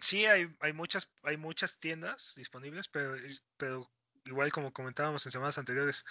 sí 0.00 0.26
hay, 0.26 0.48
hay, 0.60 0.72
muchas, 0.72 1.10
hay 1.22 1.36
muchas 1.36 1.78
tiendas 1.78 2.34
disponibles, 2.36 2.88
pero, 2.88 3.14
pero 3.56 3.90
igual 4.24 4.52
como 4.52 4.72
comentábamos 4.72 5.24
en 5.26 5.32
semanas 5.32 5.58
anteriores, 5.58 6.04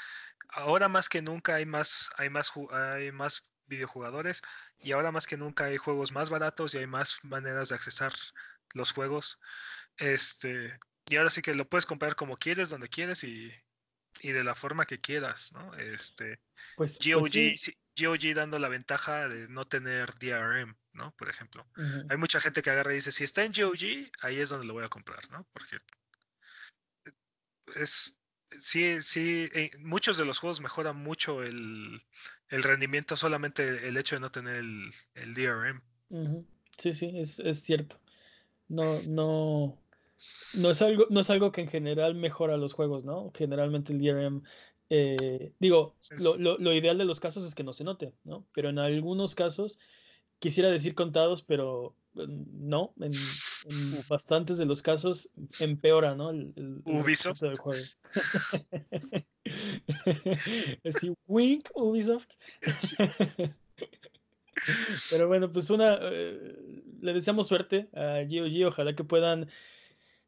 ahora 0.53 0.87
más 0.87 1.09
que 1.09 1.21
nunca 1.21 1.55
hay 1.55 1.65
más, 1.65 2.11
hay 2.17 2.29
más, 2.29 2.51
hay 2.71 3.11
más 3.11 3.50
videojugadores 3.71 4.41
y 4.77 4.91
ahora 4.91 5.11
más 5.11 5.25
que 5.25 5.37
nunca 5.37 5.65
hay 5.65 5.77
juegos 5.77 6.11
más 6.11 6.29
baratos 6.29 6.75
y 6.75 6.77
hay 6.77 6.87
más 6.87 7.23
maneras 7.23 7.69
de 7.69 7.75
accesar 7.75 8.13
los 8.73 8.91
juegos. 8.91 9.39
Este, 9.97 10.77
y 11.07 11.15
ahora 11.15 11.29
sí 11.29 11.41
que 11.41 11.55
lo 11.55 11.67
puedes 11.67 11.85
comprar 11.85 12.15
como 12.15 12.37
quieres, 12.37 12.69
donde 12.69 12.87
quieres 12.87 13.23
y, 13.23 13.51
y 14.21 14.31
de 14.31 14.43
la 14.43 14.55
forma 14.55 14.85
que 14.85 14.99
quieras, 14.99 15.53
¿no? 15.53 15.73
Este, 15.75 16.39
pues, 16.75 16.99
GOG, 16.99 17.31
pues 17.31 17.71
GOG 17.97 18.33
dando 18.35 18.59
la 18.59 18.69
ventaja 18.69 19.27
de 19.27 19.47
no 19.49 19.65
tener 19.67 20.13
DRM, 20.19 20.75
¿no? 20.93 21.13
Por 21.15 21.29
ejemplo. 21.29 21.65
Hay 22.09 22.17
mucha 22.17 22.39
gente 22.39 22.61
que 22.61 22.69
agarra 22.69 22.91
y 22.91 22.97
dice, 22.97 23.11
si 23.11 23.23
está 23.23 23.43
en 23.43 23.53
GOG, 23.53 24.11
ahí 24.21 24.39
es 24.39 24.49
donde 24.49 24.67
lo 24.67 24.73
voy 24.73 24.83
a 24.83 24.89
comprar, 24.89 25.29
¿no? 25.31 25.47
Porque 25.51 25.77
es, 27.75 28.17
sí, 28.57 29.01
sí, 29.01 29.49
eh, 29.53 29.71
muchos 29.79 30.17
de 30.17 30.25
los 30.25 30.39
juegos 30.39 30.61
mejoran 30.61 30.97
mucho 30.97 31.43
el, 31.43 32.01
rendimiento 32.49 33.15
solamente 33.15 33.87
el 33.87 33.97
hecho 33.97 34.15
de 34.15 34.21
no 34.21 34.31
tener 34.31 34.57
el, 34.57 34.91
el 35.15 35.33
DRM. 35.33 35.81
Sí, 36.77 36.93
sí, 36.93 37.11
es, 37.15 37.39
es, 37.39 37.61
cierto. 37.61 37.97
No, 38.67 38.99
no, 39.09 39.77
no 40.55 40.69
es 40.69 40.81
algo, 40.81 41.07
no 41.09 41.19
es 41.19 41.29
algo 41.29 41.51
que 41.51 41.61
en 41.61 41.67
general 41.67 42.15
mejora 42.15 42.57
los 42.57 42.73
juegos, 42.73 43.03
¿no? 43.03 43.31
Generalmente 43.35 43.93
el 43.93 43.99
DRM, 43.99 44.43
eh, 44.89 45.53
digo, 45.59 45.95
lo, 46.19 46.37
lo, 46.37 46.57
lo, 46.57 46.73
ideal 46.73 46.97
de 46.97 47.05
los 47.05 47.19
casos 47.19 47.45
es 47.45 47.55
que 47.55 47.63
no 47.63 47.73
se 47.73 47.83
note, 47.83 48.13
¿no? 48.23 48.45
Pero 48.53 48.69
en 48.69 48.79
algunos 48.79 49.35
casos, 49.35 49.79
quisiera 50.39 50.69
decir 50.69 50.95
contados, 50.95 51.43
pero 51.43 51.95
no, 52.13 52.93
en, 52.99 53.11
bastantes 54.09 54.57
de 54.57 54.65
los 54.65 54.81
casos 54.81 55.29
empeora, 55.59 56.15
¿no? 56.15 56.31
El, 56.31 56.81
Ubisoft. 56.85 57.41
Del 57.41 57.57
juego. 57.57 57.83
Así, 60.85 61.13
wink, 61.27 61.69
Ubisoft. 61.75 62.29
Pero 65.09 65.27
bueno, 65.27 65.51
pues 65.51 65.69
una, 65.69 65.97
eh, 66.01 66.55
le 67.01 67.13
deseamos 67.13 67.47
suerte 67.47 67.89
a 67.93 68.21
GOG, 68.29 68.67
ojalá 68.67 68.95
que 68.95 69.03
puedan 69.03 69.49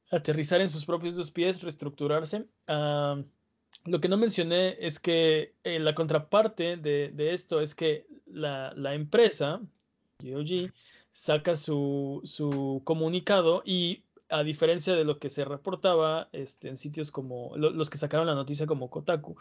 aterrizar 0.09 0.59
en 0.61 0.69
sus 0.69 0.85
propios 0.85 1.15
dos 1.15 1.31
pies, 1.31 1.61
reestructurarse. 1.61 2.45
lo 2.67 4.01
que 4.01 4.09
no 4.09 4.17
mencioné 4.17 4.77
es 4.79 4.99
que 4.99 5.53
eh, 5.63 5.79
la 5.79 5.93
contraparte 5.93 6.77
de, 6.77 7.11
de, 7.13 7.33
esto 7.33 7.61
es 7.61 7.75
que 7.75 8.07
la, 8.25 8.73
la 8.75 8.95
empresa, 8.95 9.61
GOG, 10.19 10.71
saca 11.13 11.55
su, 11.55 12.21
su 12.25 12.81
comunicado 12.83 13.61
y 13.65 14.03
a 14.29 14.43
diferencia 14.43 14.95
de 14.95 15.05
lo 15.05 15.19
que 15.19 15.29
se 15.29 15.45
reportaba 15.45 16.27
este, 16.33 16.67
en 16.67 16.77
sitios 16.77 17.11
como 17.11 17.55
los 17.55 17.89
que 17.89 17.99
sacaron 17.99 18.27
la 18.27 18.35
noticia 18.35 18.65
como 18.65 18.89
Kotaku, 18.89 19.37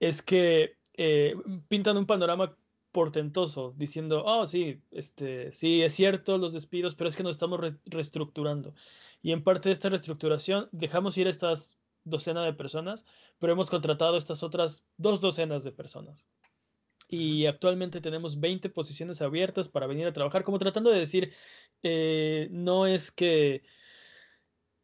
es 0.00 0.22
que 0.22 0.76
eh, 0.94 1.36
pintan 1.68 1.98
un 1.98 2.06
panorama 2.06 2.56
portentoso 2.92 3.74
diciendo, 3.76 4.24
oh, 4.24 4.48
sí, 4.48 4.80
este, 4.90 5.52
sí, 5.52 5.82
es 5.82 5.94
cierto 5.94 6.38
los 6.38 6.52
despidos, 6.52 6.94
pero 6.94 7.08
es 7.10 7.16
que 7.16 7.22
nos 7.22 7.36
estamos 7.36 7.60
reestructurando. 7.86 8.74
Y 9.22 9.32
en 9.32 9.44
parte 9.44 9.68
de 9.68 9.74
esta 9.74 9.90
reestructuración 9.90 10.68
dejamos 10.72 11.16
ir 11.18 11.26
estas 11.28 11.78
docenas 12.04 12.44
de 12.44 12.54
personas, 12.54 13.04
pero 13.38 13.52
hemos 13.52 13.70
contratado 13.70 14.16
estas 14.16 14.42
otras 14.42 14.82
dos 14.96 15.20
docenas 15.20 15.62
de 15.62 15.72
personas 15.72 16.26
y 17.12 17.44
actualmente 17.44 18.00
tenemos 18.00 18.40
20 18.40 18.70
posiciones 18.70 19.20
abiertas 19.20 19.68
para 19.68 19.86
venir 19.86 20.06
a 20.06 20.14
trabajar, 20.14 20.44
como 20.44 20.58
tratando 20.58 20.88
de 20.88 20.98
decir, 20.98 21.34
eh, 21.82 22.48
no 22.50 22.86
es 22.86 23.10
que 23.10 23.62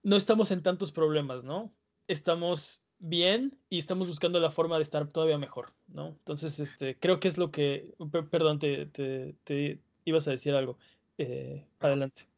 no 0.02 0.14
estamos 0.14 0.50
en 0.50 0.62
tantos 0.62 0.92
problemas, 0.92 1.42
¿no? 1.42 1.72
Estamos 2.06 2.84
bien 2.98 3.58
y 3.70 3.78
estamos 3.78 4.08
buscando 4.08 4.40
la 4.40 4.50
forma 4.50 4.76
de 4.76 4.82
estar 4.82 5.08
todavía 5.08 5.38
mejor, 5.38 5.72
¿no? 5.86 6.08
Entonces, 6.08 6.60
este, 6.60 6.98
creo 6.98 7.18
que 7.18 7.28
es 7.28 7.38
lo 7.38 7.50
que, 7.50 7.94
perdón, 8.30 8.58
te, 8.58 8.84
te, 8.84 9.80
ibas 10.04 10.28
a 10.28 10.32
decir 10.32 10.54
algo. 10.54 10.76
Eh, 11.16 11.64
adelante. 11.80 12.28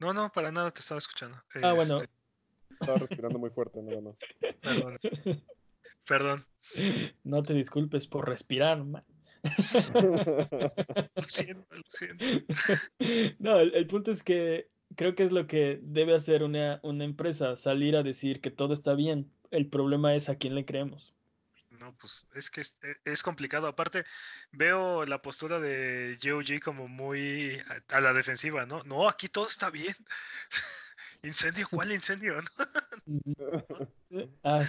No, 0.00 0.12
no, 0.12 0.30
para 0.30 0.50
nada 0.50 0.72
te 0.72 0.80
estaba 0.80 0.98
escuchando. 0.98 1.38
Ah, 1.62 1.74
bueno. 1.74 1.98
Este 1.98 2.10
estaba 2.72 2.98
respirando 2.98 3.38
muy 3.38 3.50
fuerte, 3.50 3.80
nada 3.80 4.00
más. 4.00 4.18
Perdón. 4.62 4.98
Perdón. 6.06 6.44
No 7.24 7.42
te 7.42 7.54
disculpes 7.54 8.06
por 8.06 8.28
respirar, 8.28 8.84
man. 8.84 9.04
lo 9.42 11.22
siento, 11.22 11.66
lo 11.74 11.82
siento. 11.86 12.24
No, 13.38 13.60
el, 13.60 13.86
punto 13.86 14.10
es 14.10 14.22
que 14.22 14.68
creo 14.96 15.14
que 15.14 15.24
es 15.24 15.32
lo 15.32 15.46
que 15.46 15.78
debe 15.82 16.14
hacer 16.14 16.42
una, 16.42 16.80
una, 16.82 17.04
empresa, 17.04 17.56
salir 17.56 17.96
a 17.96 18.02
decir 18.02 18.40
que 18.40 18.50
todo 18.50 18.72
está 18.72 18.94
bien. 18.94 19.30
El 19.50 19.68
problema 19.68 20.14
es 20.14 20.28
a 20.28 20.36
quién 20.36 20.54
le 20.54 20.64
creemos. 20.64 21.14
No, 21.70 21.96
pues 21.96 22.26
es 22.34 22.50
que 22.50 22.60
es, 22.60 22.78
es 23.04 23.22
complicado. 23.22 23.68
Aparte, 23.68 24.04
veo 24.50 25.06
la 25.06 25.22
postura 25.22 25.60
de 25.60 26.18
GOG 26.22 26.60
como 26.60 26.88
muy 26.88 27.56
a, 27.68 27.96
a, 27.96 28.00
la 28.00 28.12
defensiva, 28.12 28.66
¿no? 28.66 28.82
No, 28.84 29.08
aquí 29.08 29.28
todo 29.28 29.46
está 29.46 29.70
bien. 29.70 29.94
¿Incendio? 31.22 31.66
¿Cuál 31.70 31.92
incendio? 31.92 32.34
ah, 34.44 34.64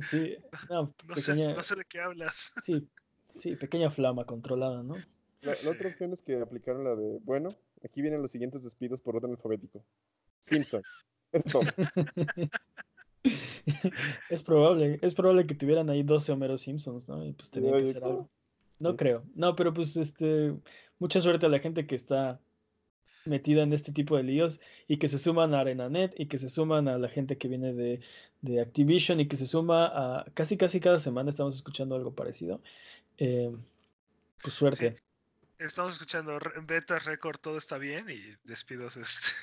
Sí, 0.00 0.36
no, 0.70 0.94
sé, 1.16 1.54
no 1.54 1.62
sé 1.62 1.76
de 1.76 1.84
qué 1.84 2.00
hablas. 2.00 2.52
Sí, 2.62 2.88
sí, 3.36 3.56
pequeña 3.56 3.90
flama 3.90 4.24
controlada, 4.24 4.82
¿no? 4.82 4.94
La, 5.42 5.52
otra 5.70 5.88
opción 5.88 6.12
es 6.12 6.20
que 6.20 6.40
aplicaron 6.40 6.84
la 6.84 6.94
de, 6.94 7.18
bueno, 7.22 7.48
aquí 7.82 8.02
vienen 8.02 8.20
los 8.20 8.30
siguientes 8.30 8.62
despidos 8.62 9.00
por 9.00 9.16
orden 9.16 9.30
alfabético. 9.30 9.82
Simpsons. 10.38 11.06
es 11.32 11.44
todo. 11.44 11.62
es 14.30 14.42
probable, 14.42 14.98
es 15.02 15.14
probable 15.14 15.46
que 15.46 15.54
tuvieran 15.54 15.88
ahí 15.88 16.02
12 16.02 16.32
Homero 16.32 16.58
Simpsons, 16.58 17.08
¿no? 17.08 17.24
Y 17.24 17.32
pues 17.32 17.50
tenían 17.50 17.72
que 17.74 17.90
hacer 17.90 18.04
algo. 18.04 18.28
No 18.78 18.96
creo. 18.96 19.24
No, 19.34 19.56
pero 19.56 19.72
pues 19.72 19.96
este, 19.96 20.54
mucha 20.98 21.20
suerte 21.20 21.46
a 21.46 21.50
la 21.50 21.60
gente 21.60 21.86
que 21.86 21.94
está 21.94 22.40
metida 23.26 23.62
en 23.62 23.72
este 23.72 23.92
tipo 23.92 24.16
de 24.16 24.22
líos 24.22 24.60
y 24.88 24.98
que 24.98 25.08
se 25.08 25.18
suman 25.18 25.54
a 25.54 25.60
ArenaNet 25.60 26.18
y 26.18 26.26
que 26.26 26.38
se 26.38 26.48
suman 26.48 26.88
a 26.88 26.98
la 26.98 27.08
gente 27.08 27.38
que 27.38 27.48
viene 27.48 27.72
de, 27.72 28.00
de 28.42 28.60
Activision 28.60 29.20
y 29.20 29.28
que 29.28 29.36
se 29.36 29.46
suma 29.46 29.86
a 29.86 30.24
casi 30.34 30.56
casi 30.56 30.80
cada 30.80 30.98
semana 30.98 31.30
estamos 31.30 31.56
escuchando 31.56 31.94
algo 31.94 32.14
parecido. 32.14 32.60
Eh, 33.18 33.54
pues 34.42 34.54
suerte. 34.54 34.96
Estamos 35.58 35.92
escuchando 35.92 36.38
beta 36.66 36.98
record, 37.00 37.36
todo 37.38 37.58
está 37.58 37.76
bien 37.76 38.06
y 38.08 38.20
despidos 38.48 38.96
este. 38.96 39.36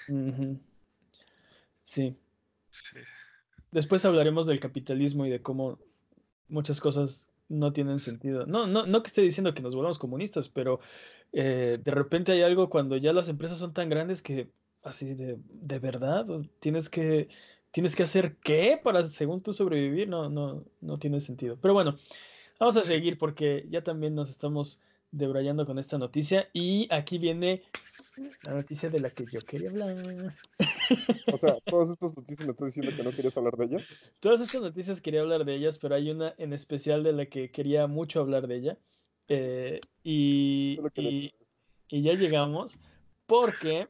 sí. 1.84 2.18
sí. 2.72 2.98
Después 3.72 4.04
hablaremos 4.06 4.48
del 4.48 4.60
capitalismo 4.60 5.26
y 5.26 5.30
de 5.30 5.42
cómo 5.42 5.78
muchas 6.48 6.82
cosas 6.82 7.30
no 7.50 7.72
tienen 7.72 8.00
sentido. 8.00 8.46
No, 8.46 8.66
no, 8.66 8.86
no 8.86 9.04
que 9.04 9.08
esté 9.08 9.22
diciendo 9.22 9.54
que 9.54 9.62
nos 9.62 9.76
volvamos 9.76 10.00
comunistas, 10.00 10.50
pero 10.50 10.80
eh, 11.34 11.78
de 11.84 11.92
repente 11.92 12.32
hay 12.32 12.42
algo 12.42 12.70
cuando 12.70 12.98
ya 12.98 13.14
las 13.14 13.30
empresas 13.30 13.58
son 13.58 13.74
tan 13.74 13.90
grandes 13.90 14.22
que 14.22 14.50
así 14.84 15.14
de, 15.14 15.38
de 15.50 15.80
verdad 15.80 16.26
tienes 16.60 16.90
que 16.90 17.30
tienes 17.72 17.96
que 17.96 18.04
hacer 18.04 18.36
qué 18.38 18.80
para 18.82 19.08
según 19.10 19.42
tú 19.42 19.54
sobrevivir 19.54 20.08
no 20.08 20.30
no 20.30 20.64
no 20.82 20.98
tiene 21.00 21.22
sentido 21.22 21.58
pero 21.62 21.74
bueno 21.74 21.98
vamos 22.60 22.78
a 22.78 22.82
seguir 22.82 23.18
porque 23.18 23.66
ya 23.70 23.84
también 23.84 24.16
nos 24.16 24.30
estamos 24.30 24.82
debrayando 25.12 25.66
con 25.66 25.80
esta 25.80 25.98
noticia 25.98 26.50
y 26.54 26.88
aquí 26.92 27.18
viene 27.18 27.64
la 28.44 28.54
noticia 28.54 28.90
de 28.90 29.00
la 29.00 29.10
que 29.10 29.26
yo 29.26 29.40
quería 29.40 29.70
hablar. 29.70 29.96
O 31.32 31.38
sea, 31.38 31.58
todas 31.66 31.90
estas 31.90 32.16
noticias 32.16 32.46
me 32.46 32.52
estás 32.52 32.68
diciendo 32.68 32.96
que 32.96 33.04
no 33.04 33.12
querías 33.12 33.38
hablar 33.38 33.56
de 33.58 33.66
ellas. 33.66 33.84
Todas 34.20 34.42
estas 34.42 34.62
noticias 34.62 35.02
quería 35.02 35.22
hablar 35.22 35.46
de 35.46 35.56
ellas, 35.56 35.78
pero 35.80 35.96
hay 35.96 36.10
una 36.10 36.34
en 36.38 36.54
especial 36.54 37.04
de 37.04 37.14
la 37.14 37.26
que 37.28 37.52
quería 37.52 37.88
mucho 37.88 38.20
hablar 38.20 38.48
de 38.48 38.56
ella. 38.58 38.78
Eh, 39.28 39.80
y, 40.04 40.80
y, 40.96 42.02
ya 42.02 42.14
llegamos 42.14 42.80
porque 43.26 43.88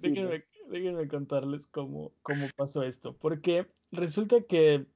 déjenme, 0.70 1.08
contarles 1.08 1.66
cómo, 1.66 2.12
cómo 2.22 2.46
pasó 2.56 2.82
esto. 2.82 3.16
Porque 3.16 3.66
resulta 3.90 4.42
que 4.42 4.86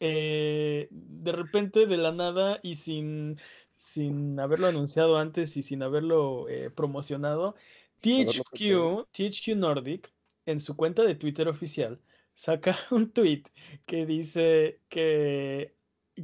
eh, 0.00 0.88
de 0.90 1.32
repente, 1.32 1.86
de 1.86 1.96
la 1.96 2.12
nada 2.12 2.58
y 2.62 2.76
sin, 2.76 3.38
sin 3.74 4.38
haberlo 4.40 4.66
anunciado 4.66 5.16
antes 5.16 5.56
y 5.56 5.62
sin 5.62 5.82
haberlo 5.82 6.48
eh, 6.48 6.70
promocionado, 6.70 7.54
THQ, 8.00 9.08
THQ 9.12 9.56
Nordic, 9.56 10.12
en 10.44 10.60
su 10.60 10.76
cuenta 10.76 11.02
de 11.02 11.14
Twitter 11.14 11.48
oficial, 11.48 12.00
saca 12.36 12.76
un 12.92 13.10
tweet 13.10 13.42
que 13.86 14.06
dice 14.06 14.80
que, 14.88 15.74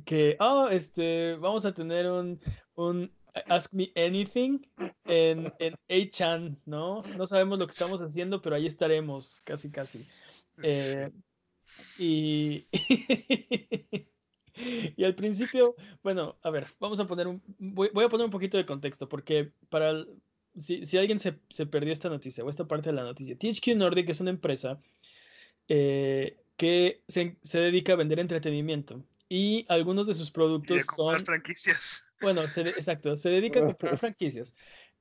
que 0.04 0.36
oh, 0.38 0.68
este, 0.68 1.34
vamos 1.36 1.64
a 1.66 1.72
tener 1.72 2.08
un, 2.08 2.38
un 2.74 3.10
Ask 3.48 3.72
Me 3.72 3.90
Anything 3.96 4.60
en, 5.06 5.52
en 5.58 5.74
A-Chan, 5.88 6.60
¿no? 6.66 7.02
No 7.16 7.26
sabemos 7.26 7.58
lo 7.58 7.66
que 7.66 7.72
estamos 7.72 8.00
haciendo, 8.02 8.42
pero 8.42 8.56
ahí 8.56 8.66
estaremos, 8.66 9.40
casi, 9.42 9.70
casi. 9.70 10.06
Eh, 10.62 11.10
y, 11.98 12.66
y 14.96 15.04
al 15.04 15.14
principio, 15.14 15.74
bueno, 16.02 16.36
a 16.42 16.50
ver, 16.50 16.66
vamos 16.78 17.00
a 17.00 17.06
poner 17.06 17.26
un, 17.26 17.42
voy, 17.58 17.88
a 18.04 18.08
poner 18.10 18.26
un 18.26 18.30
poquito 18.30 18.58
de 18.58 18.66
contexto, 18.66 19.08
porque 19.08 19.52
para, 19.70 20.04
si, 20.56 20.84
si, 20.84 20.98
alguien 20.98 21.18
se, 21.18 21.38
se, 21.48 21.64
perdió 21.64 21.94
esta 21.94 22.10
noticia 22.10 22.44
o 22.44 22.50
esta 22.50 22.68
parte 22.68 22.90
de 22.90 22.96
la 22.96 23.04
noticia, 23.04 23.38
THQ 23.38 23.76
Nordic 23.76 24.10
es 24.10 24.20
una 24.20 24.30
empresa 24.30 24.78
eh, 25.74 26.36
que 26.58 27.02
se, 27.08 27.38
se, 27.42 27.58
dedica 27.58 27.94
a 27.94 27.96
vender 27.96 28.18
entretenimiento 28.18 29.02
y 29.30 29.64
algunos 29.70 30.06
de 30.06 30.12
sus 30.12 30.30
productos 30.30 30.82
son... 30.94 31.18
franquicias. 31.24 32.04
Bueno, 32.20 32.42
exacto, 32.42 33.16
se 33.16 33.30
dedica 33.30 33.60
a 33.60 33.64
comprar 33.64 33.96
franquicias 33.98 34.54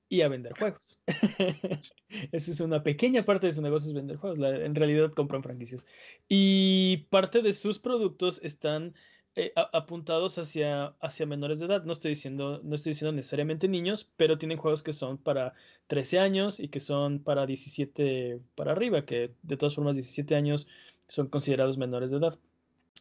y 0.07 0.21
a 0.21 0.29
vender 0.29 0.53
juegos. 0.57 0.97
Esa 2.31 2.51
es 2.51 2.59
una 2.61 2.83
pequeña 2.83 3.25
parte 3.25 3.47
de 3.47 3.53
su 3.53 3.61
negocio, 3.61 3.89
es 3.89 3.95
vender 3.95 4.15
juegos. 4.15 4.39
en 4.39 4.73
realidad 4.73 5.11
compran 5.11 5.43
franquicias. 5.43 5.85
Y 6.29 7.07
parte 7.09 7.41
de 7.41 7.51
sus 7.51 7.77
productos 7.77 8.39
están 8.41 8.95
eh, 9.35 9.53
apuntados 9.55 10.37
hacia, 10.37 10.87
hacia 10.99 11.25
menores 11.25 11.59
de 11.59 11.67
edad. 11.67 11.83
No 11.83 11.93
estoy, 11.93 12.11
diciendo, 12.11 12.59
no 12.63 12.75
estoy 12.75 12.91
diciendo 12.91 13.13
necesariamente 13.13 13.67
niños, 13.67 14.11
pero 14.17 14.37
tienen 14.37 14.57
juegos 14.57 14.83
que 14.83 14.93
son 14.93 15.17
para 15.17 15.53
13 15.87 16.19
años 16.19 16.59
y 16.59 16.67
que 16.67 16.79
son 16.81 17.19
para 17.19 17.45
17 17.45 18.41
para 18.55 18.73
arriba, 18.73 19.05
que 19.05 19.33
de 19.43 19.57
todas 19.57 19.75
formas 19.75 19.95
17 19.95 20.35
años 20.35 20.67
son 21.07 21.27
considerados 21.27 21.77
menores 21.77 22.11
de 22.11 22.17
edad. 22.17 22.39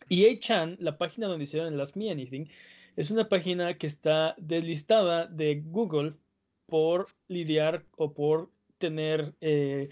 Y 0.08 0.26
A-Chan, 0.26 0.76
la 0.80 0.98
página 0.98 1.26
donde 1.26 1.44
hicieron 1.44 1.72
el 1.72 1.80
Ask 1.80 1.96
Me 1.96 2.10
Anything, 2.10 2.46
es 2.96 3.10
una 3.10 3.28
página 3.28 3.76
que 3.78 3.86
está 3.86 4.34
deslistada 4.38 5.26
de 5.26 5.62
Google 5.64 6.14
por 6.66 7.06
lidiar 7.28 7.84
o 7.96 8.12
por 8.14 8.50
tener, 8.78 9.34
eh, 9.40 9.88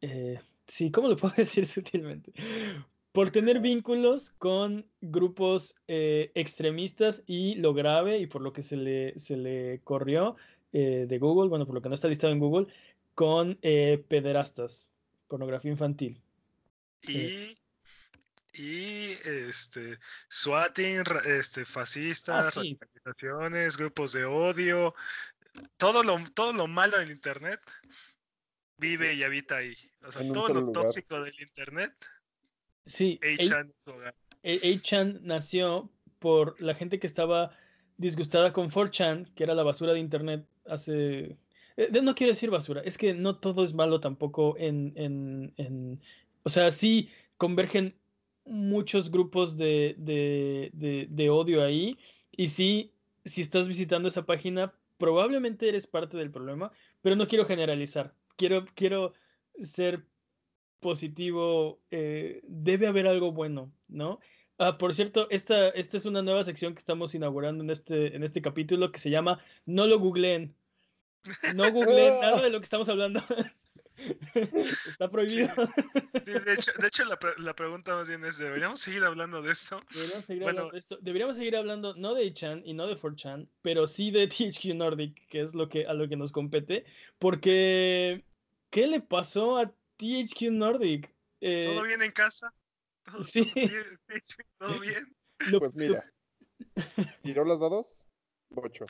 eh, 0.00 0.38
sí, 0.66 0.90
¿cómo 0.90 1.08
lo 1.08 1.16
puedo 1.16 1.34
decir 1.36 1.66
sutilmente? 1.66 2.32
Por 3.12 3.30
tener 3.30 3.60
vínculos 3.60 4.34
con 4.38 4.86
grupos 5.00 5.76
eh, 5.88 6.30
extremistas 6.34 7.22
y 7.26 7.56
lo 7.56 7.74
grave 7.74 8.18
y 8.18 8.26
por 8.26 8.40
lo 8.40 8.52
que 8.52 8.62
se 8.62 8.76
le, 8.76 9.18
se 9.18 9.36
le 9.36 9.80
corrió 9.82 10.36
de 10.72 11.18
Google, 11.18 11.48
bueno, 11.48 11.66
por 11.66 11.74
lo 11.74 11.82
que 11.82 11.88
no 11.88 11.96
está 11.96 12.06
listado 12.06 12.32
en 12.32 12.38
Google, 12.38 12.72
con 13.14 13.56
pederastas, 13.56 14.88
pornografía 15.26 15.72
infantil. 15.72 16.22
Y 17.08 17.58
y 18.52 19.12
este 19.24 19.98
swatting, 20.28 21.04
este 21.24 21.64
fascistas, 21.64 22.56
ah, 22.56 22.62
grupos 23.78 24.12
de 24.12 24.24
odio, 24.24 24.94
todo 25.76 26.02
lo, 26.02 26.18
todo 26.34 26.52
lo 26.52 26.66
malo 26.66 26.98
del 26.98 27.10
Internet 27.10 27.60
vive 28.76 29.14
y 29.14 29.22
habita 29.22 29.58
ahí. 29.58 29.76
O 30.02 30.10
sea, 30.10 30.30
todo 30.32 30.48
lo 30.48 30.72
tóxico 30.72 31.20
del 31.22 31.34
Internet. 31.40 31.94
Sí. 32.90 33.20
A-Chan 34.42 35.20
nació 35.22 35.90
por 36.18 36.60
la 36.60 36.74
gente 36.74 36.98
que 36.98 37.06
estaba 37.06 37.56
disgustada 37.96 38.52
con 38.52 38.70
4chan, 38.70 39.32
que 39.34 39.44
era 39.44 39.54
la 39.54 39.62
basura 39.62 39.92
de 39.92 40.00
Internet 40.00 40.46
hace... 40.66 41.36
Eh, 41.76 42.00
no 42.02 42.14
quiero 42.14 42.32
decir 42.32 42.50
basura, 42.50 42.82
es 42.84 42.98
que 42.98 43.14
no 43.14 43.36
todo 43.36 43.62
es 43.62 43.74
malo 43.74 44.00
tampoco 44.00 44.56
en... 44.58 44.92
en, 44.96 45.52
en... 45.56 46.00
O 46.42 46.48
sea, 46.48 46.72
sí 46.72 47.10
convergen 47.36 47.94
muchos 48.44 49.10
grupos 49.10 49.56
de, 49.56 49.94
de, 49.98 50.70
de, 50.72 51.06
de 51.10 51.30
odio 51.30 51.62
ahí. 51.62 51.98
Y 52.32 52.48
sí, 52.48 52.92
si 53.24 53.42
estás 53.42 53.68
visitando 53.68 54.08
esa 54.08 54.26
página, 54.26 54.74
probablemente 54.98 55.68
eres 55.68 55.86
parte 55.86 56.16
del 56.16 56.30
problema, 56.30 56.72
pero 57.02 57.16
no 57.16 57.28
quiero 57.28 57.46
generalizar. 57.46 58.14
Quiero, 58.36 58.66
quiero 58.74 59.12
ser 59.62 60.06
positivo. 60.80 61.80
Eh, 61.90 62.40
debe 62.44 62.86
haber 62.86 63.06
algo 63.06 63.32
bueno, 63.32 63.72
¿no? 63.88 64.20
Ah, 64.58 64.76
por 64.76 64.94
cierto, 64.94 65.26
esta, 65.30 65.70
esta 65.70 65.96
es 65.96 66.04
una 66.04 66.22
nueva 66.22 66.44
sección 66.44 66.74
que 66.74 66.80
estamos 66.80 67.14
inaugurando 67.14 67.64
en 67.64 67.70
este, 67.70 68.14
en 68.14 68.22
este 68.22 68.42
capítulo 68.42 68.92
que 68.92 68.98
se 68.98 69.08
llama 69.08 69.42
No 69.64 69.86
lo 69.86 69.98
googleen. 69.98 70.54
No 71.54 71.70
googleen 71.72 72.20
nada 72.20 72.42
de 72.42 72.50
lo 72.50 72.60
que 72.60 72.64
estamos 72.64 72.88
hablando. 72.88 73.22
Está 74.88 75.08
prohibido. 75.08 75.48
de 76.12 76.86
hecho, 76.86 77.04
la, 77.38 77.54
pregunta 77.54 77.94
más 77.94 78.08
bien 78.08 78.24
es, 78.24 78.38
¿deberíamos 78.38 78.80
seguir 78.80 79.04
hablando 79.04 79.42
de 79.42 79.52
esto? 79.52 79.80
Deberíamos 79.92 80.24
seguir, 80.24 80.44
hablando, 80.44 80.70
de 80.70 80.78
esto. 80.78 80.98
Deberíamos 81.00 81.36
seguir 81.36 81.56
hablando 81.56 81.94
no 81.94 82.14
de 82.14 82.32
Chan 82.32 82.62
y 82.64 82.74
no 82.74 82.86
de 82.86 82.98
4chan, 82.98 83.48
pero 83.62 83.86
sí 83.86 84.10
de 84.10 84.28
THQ 84.28 84.74
Nordic, 84.74 85.26
que 85.28 85.40
es 85.40 85.54
lo 85.54 85.68
que, 85.68 85.86
a 85.86 85.94
lo 85.94 86.08
que 86.08 86.16
nos 86.16 86.32
compete, 86.32 86.84
porque 87.18 88.24
¿qué 88.70 88.86
le 88.86 89.00
pasó 89.00 89.58
a 89.58 89.72
THQ 90.00 90.50
Nordic? 90.52 91.14
Eh, 91.40 91.62
¿Todo 91.62 91.84
bien 91.84 92.02
en 92.02 92.10
casa? 92.12 92.52
sí. 93.24 93.52
¿Todo 94.58 94.80
bien? 94.80 95.16
pues 95.58 95.74
mira, 95.74 96.04
¿tiró 97.22 97.44
los 97.44 97.60
dados? 97.60 98.06
Ocho. 98.54 98.86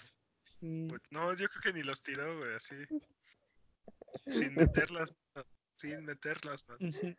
Pues 0.61 1.03
no, 1.11 1.35
yo 1.35 1.49
creo 1.49 1.62
que 1.62 1.73
ni 1.73 1.83
los 1.83 2.03
tiró, 2.03 2.38
güey, 2.38 2.55
así. 2.55 2.75
Sin 4.27 4.55
meterlas, 4.55 5.14
sin 5.77 6.05
meterlas, 6.05 6.64
Sí. 6.90 7.16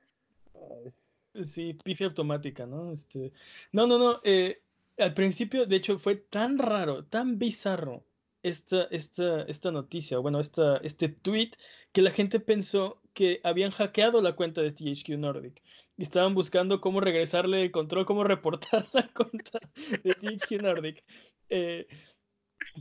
sí, 1.44 1.74
pifia 1.74 2.08
automática, 2.08 2.66
¿no? 2.66 2.94
Este, 2.94 3.32
no, 3.72 3.88
no, 3.88 3.98
no. 3.98 4.22
Eh, 4.24 4.62
al 4.98 5.14
principio, 5.14 5.66
de 5.66 5.78
hecho, 5.78 5.98
fue 5.98 6.16
tan 6.16 6.58
raro, 6.58 7.06
tan 7.06 7.40
bizarro 7.40 8.06
esta, 8.44 8.84
esta, 8.86 9.44
esta 9.44 9.72
noticia, 9.72 10.18
bueno, 10.18 10.40
esta, 10.40 10.78
este 10.78 11.10
tweet, 11.10 11.52
que 11.92 12.02
la 12.02 12.12
gente 12.12 12.40
pensó 12.40 13.02
que 13.14 13.40
habían 13.44 13.72
hackeado 13.72 14.22
la 14.22 14.36
cuenta 14.36 14.62
de 14.62 14.72
THQ 14.72 15.10
Nordic. 15.18 15.62
Y 15.98 16.04
estaban 16.04 16.34
buscando 16.34 16.82
cómo 16.82 17.02
regresarle 17.02 17.62
el 17.62 17.72
control, 17.72 18.06
cómo 18.06 18.24
reportar 18.24 18.88
la 18.94 19.08
cuenta 19.14 19.60
de 20.04 20.14
THQ 20.14 20.62
Nordic. 20.62 21.04
Eh, 21.50 21.88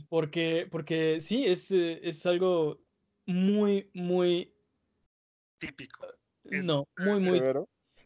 porque, 0.09 0.67
porque 0.71 1.19
sí, 1.21 1.45
es, 1.45 1.71
eh, 1.71 1.99
es 2.03 2.25
algo 2.25 2.79
muy, 3.25 3.89
muy 3.93 4.53
típico. 5.57 6.07
No, 6.43 6.87
muy, 6.97 7.19
muy. 7.19 7.41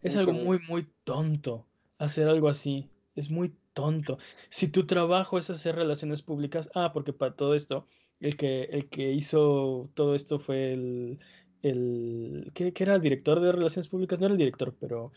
Es 0.01 0.15
algo 0.15 0.33
muy, 0.33 0.59
muy 0.67 0.87
tonto 1.03 1.65
hacer 1.97 2.27
algo 2.27 2.49
así. 2.49 2.89
Es 3.15 3.29
muy 3.31 3.55
tonto. 3.75 4.17
Si 4.49 4.71
tu 4.71 4.87
trabajo 4.87 5.37
es 5.37 5.51
hacer 5.51 5.75
relaciones 5.75 6.23
públicas, 6.23 6.69
ah, 6.73 6.91
porque 6.93 7.13
para 7.13 7.35
todo 7.35 7.53
esto, 7.53 7.87
el 8.19 8.37
que, 8.37 8.63
el 8.63 8.89
que 8.89 9.11
hizo 9.11 9.91
todo 9.93 10.15
esto 10.15 10.39
fue 10.39 10.73
el, 10.73 11.19
el 11.61 12.51
¿qué, 12.55 12.73
era 12.77 12.95
el 12.95 13.01
director 13.01 13.39
de 13.39 13.51
relaciones 13.51 13.89
públicas? 13.89 14.19
No 14.19 14.25
era 14.27 14.33
el 14.33 14.39
director, 14.39 14.75
pero 14.79 15.11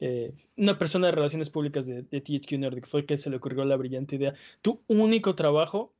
eh, 0.00 0.34
una 0.56 0.78
persona 0.78 1.06
de 1.06 1.12
relaciones 1.12 1.50
públicas 1.50 1.86
de, 1.86 2.02
THQ 2.02 2.58
Nordic 2.58 2.86
fue 2.86 3.00
el 3.00 3.06
que 3.06 3.16
se 3.16 3.30
le 3.30 3.36
ocurrió 3.36 3.64
la 3.64 3.76
brillante 3.76 4.16
idea. 4.16 4.34
Tu 4.60 4.82
único 4.88 5.34
trabajo 5.34 5.94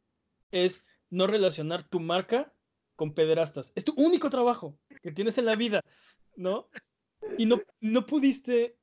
es 0.51 0.87
no 1.11 1.27
relacionar 1.27 1.85
tu 1.85 2.01
marca 2.01 2.53
con 2.97 3.15
pederastas. 3.15 3.73
Es 3.77 3.85
tu 3.85 3.95
único 3.97 4.29
trabajo 4.31 4.77
que 5.03 5.13
tienes 5.13 5.39
en 5.39 5.47
la 5.47 5.57
vida, 5.57 5.83
¿no? 6.37 6.69
Y 7.39 7.47
no, 7.47 7.63
no 7.81 8.05
pudiste, 8.07 8.77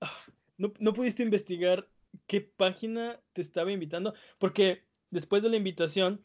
ah, 0.00 0.12
no, 0.58 0.72
no 0.78 0.92
pudiste 0.92 1.22
investigar 1.22 1.88
qué 2.26 2.40
página 2.40 3.20
te 3.32 3.40
estaba 3.40 3.72
invitando, 3.72 4.14
porque 4.38 4.84
después 5.10 5.42
de 5.42 5.48
la 5.48 5.56
invitación, 5.56 6.24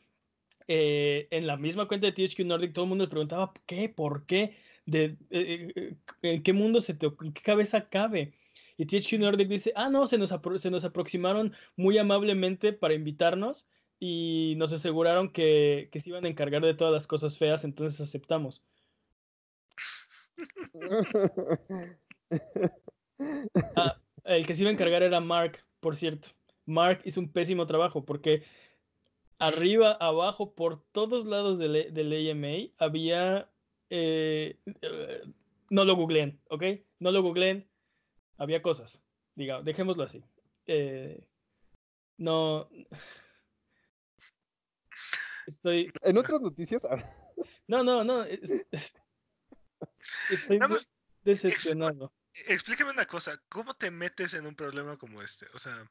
eh, 0.68 1.28
en 1.32 1.48
la 1.48 1.58
misma 1.58 1.88
cuenta 1.88 2.08
de 2.08 2.14
THQ 2.14 2.46
Nordic, 2.46 2.74
todo 2.74 2.86
el 2.86 2.90
mundo 2.90 3.06
le 3.06 3.10
preguntaba 3.10 3.54
qué, 3.66 3.90
por 3.90 4.26
qué, 4.26 4.56
de, 4.86 5.18
eh, 5.30 5.72
eh, 5.76 5.96
en 6.22 6.44
qué 6.44 6.54
mundo 6.54 6.82
se 6.82 6.94
te, 6.94 7.08
en 7.08 7.34
qué 7.34 7.42
cabeza 7.42 7.90
cabe. 7.90 8.34
Y 8.78 8.86
THQ 8.86 9.20
Nordic 9.20 9.50
dice, 9.50 9.74
ah, 9.76 9.90
no, 9.90 10.08
se 10.08 10.18
nos, 10.18 10.34
se 10.58 10.72
nos 10.72 10.84
aproximaron 10.84 11.54
muy 11.76 11.98
amablemente 11.98 12.72
para 12.72 12.94
invitarnos 12.94 13.68
y 14.00 14.56
nos 14.58 14.72
aseguraron 14.72 15.32
que, 15.32 15.90
que 15.92 16.00
se 16.00 16.10
iban 16.10 16.26
a 16.26 16.30
encargar 16.30 16.64
de 16.64 16.74
todas 16.74 16.94
las 16.94 17.08
cosas 17.08 17.38
feas, 17.38 17.64
entonces 17.64 18.02
aceptamos. 18.02 18.64
Ah, 23.76 24.02
el 24.24 24.48
que 24.48 24.56
se 24.56 24.62
iba 24.62 24.70
a 24.70 24.74
encargar 24.74 25.04
era 25.04 25.20
Mark, 25.20 25.60
por 25.80 25.96
cierto. 25.96 26.30
Mark 26.66 27.02
hizo 27.06 27.20
un 27.20 27.32
pésimo 27.32 27.66
trabajo 27.66 28.06
porque 28.06 28.44
arriba, 29.40 29.94
abajo, 30.00 30.54
por 30.54 30.84
todos 30.92 31.26
lados 31.26 31.58
del, 31.60 31.94
del 31.94 32.32
AMA 32.32 32.72
había... 32.78 33.50
Eh, 33.90 34.60
eh, 34.82 35.24
no 35.72 35.84
lo 35.84 35.96
googleen, 35.96 36.40
¿ok? 36.50 36.64
No 37.00 37.12
lo 37.12 37.24
googleen. 37.24 37.68
Había 38.38 38.62
cosas. 38.62 39.02
Diga, 39.36 39.62
dejémoslo 39.62 40.04
así. 40.04 40.24
Eh, 40.68 41.26
no... 42.18 42.70
Estoy... 45.48 45.92
En 46.04 46.18
otras 46.18 46.42
noticias... 46.42 46.86
no, 47.68 47.84
no, 47.84 48.04
no. 48.04 48.24
Estoy 50.30 50.60
decepcionado. 51.24 52.12
Explícame 52.48 52.92
una 52.92 53.06
cosa, 53.06 53.42
¿cómo 53.50 53.74
te 53.74 53.92
metes 53.92 54.34
en 54.34 54.46
un 54.46 54.56
problema 54.56 54.98
como 54.98 55.22
este? 55.22 55.48
O 55.54 55.60
sea, 55.60 55.90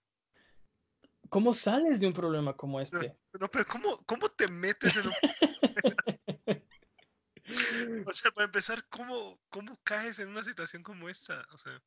¿Cómo 1.29 1.53
sales 1.53 2.01
de 2.01 2.07
un 2.07 2.15
problema 2.15 2.57
como 2.57 2.81
este? 2.81 3.15
No, 3.39 3.49
pero 3.49 3.67
¿cómo, 3.67 3.99
cómo 4.07 4.31
te 4.31 4.49
metes 4.49 4.97
en 4.97 5.09
un 5.09 5.13
O 8.07 8.13
sea, 8.13 8.31
para 8.31 8.45
empezar, 8.45 8.85
¿cómo, 8.91 9.41
¿cómo 9.49 9.79
caes 9.83 10.19
en 10.19 10.29
una 10.29 10.43
situación 10.43 10.83
como 10.83 11.09
esta? 11.09 11.47
O 11.53 11.59
sea... 11.59 11.83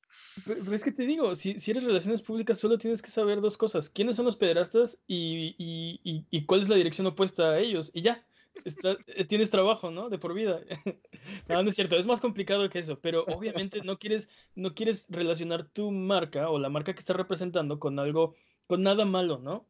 Pero, 0.45 0.73
es 0.73 0.83
que 0.83 0.91
te 0.91 1.03
digo, 1.03 1.35
si, 1.35 1.59
si, 1.59 1.69
eres 1.69 1.83
relaciones 1.83 2.23
públicas, 2.23 2.57
solo 2.57 2.79
tienes 2.79 3.01
que 3.01 3.11
saber 3.11 3.41
dos 3.41 3.57
cosas. 3.57 3.89
¿Quiénes 3.89 4.15
son 4.15 4.25
los 4.25 4.35
pederastas 4.35 4.97
y, 5.07 5.55
y, 5.59 6.25
y, 6.29 6.45
cuál 6.45 6.61
es 6.61 6.69
la 6.69 6.77
dirección 6.77 7.05
opuesta 7.05 7.51
a 7.51 7.59
ellos? 7.59 7.91
Y 7.93 8.01
ya, 8.01 8.25
eh, 8.65 9.25
tienes 9.25 9.49
trabajo, 9.49 9.91
¿no? 9.91 10.09
De 10.09 10.17
por 10.17 10.33
vida. 10.33 10.61
no, 11.49 11.63
no 11.63 11.69
es 11.69 11.75
cierto, 11.75 11.95
es 11.97 12.07
más 12.07 12.21
complicado 12.21 12.69
que 12.69 12.79
eso, 12.79 12.99
pero 12.99 13.23
obviamente 13.25 13.81
no 13.81 13.97
quieres, 13.97 14.29
no 14.55 14.73
quieres 14.73 15.07
relacionar 15.09 15.67
tu 15.67 15.91
marca 15.91 16.49
o 16.49 16.59
la 16.59 16.69
marca 16.69 16.93
que 16.93 16.99
estás 16.99 17.15
representando 17.15 17.79
con 17.79 17.99
algo 17.99 18.35
con 18.67 18.83
nada 18.83 19.05
malo, 19.05 19.37
¿no? 19.37 19.67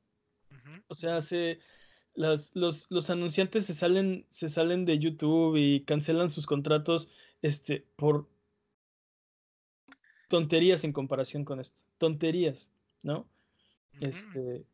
O 0.88 0.94
sea, 0.94 1.22
se, 1.22 1.60
las, 2.13 2.52
los, 2.54 2.88
los, 2.89 3.10
anunciantes 3.10 3.65
se 3.65 3.74
salen, 3.74 4.28
se 4.30 4.50
salen 4.50 4.86
de 4.86 5.00
YouTube 5.00 5.56
y 5.58 5.84
cancelan 5.86 6.30
sus 6.30 6.46
contratos 6.46 7.10
este, 7.41 7.88
por 7.96 8.30
tonterías 10.28 10.84
en 10.84 10.94
comparación 10.94 11.46
con 11.46 11.60
esto. 11.60 11.82
Tonterías, 11.98 12.72
¿no? 13.02 13.28
Este, 14.00 14.65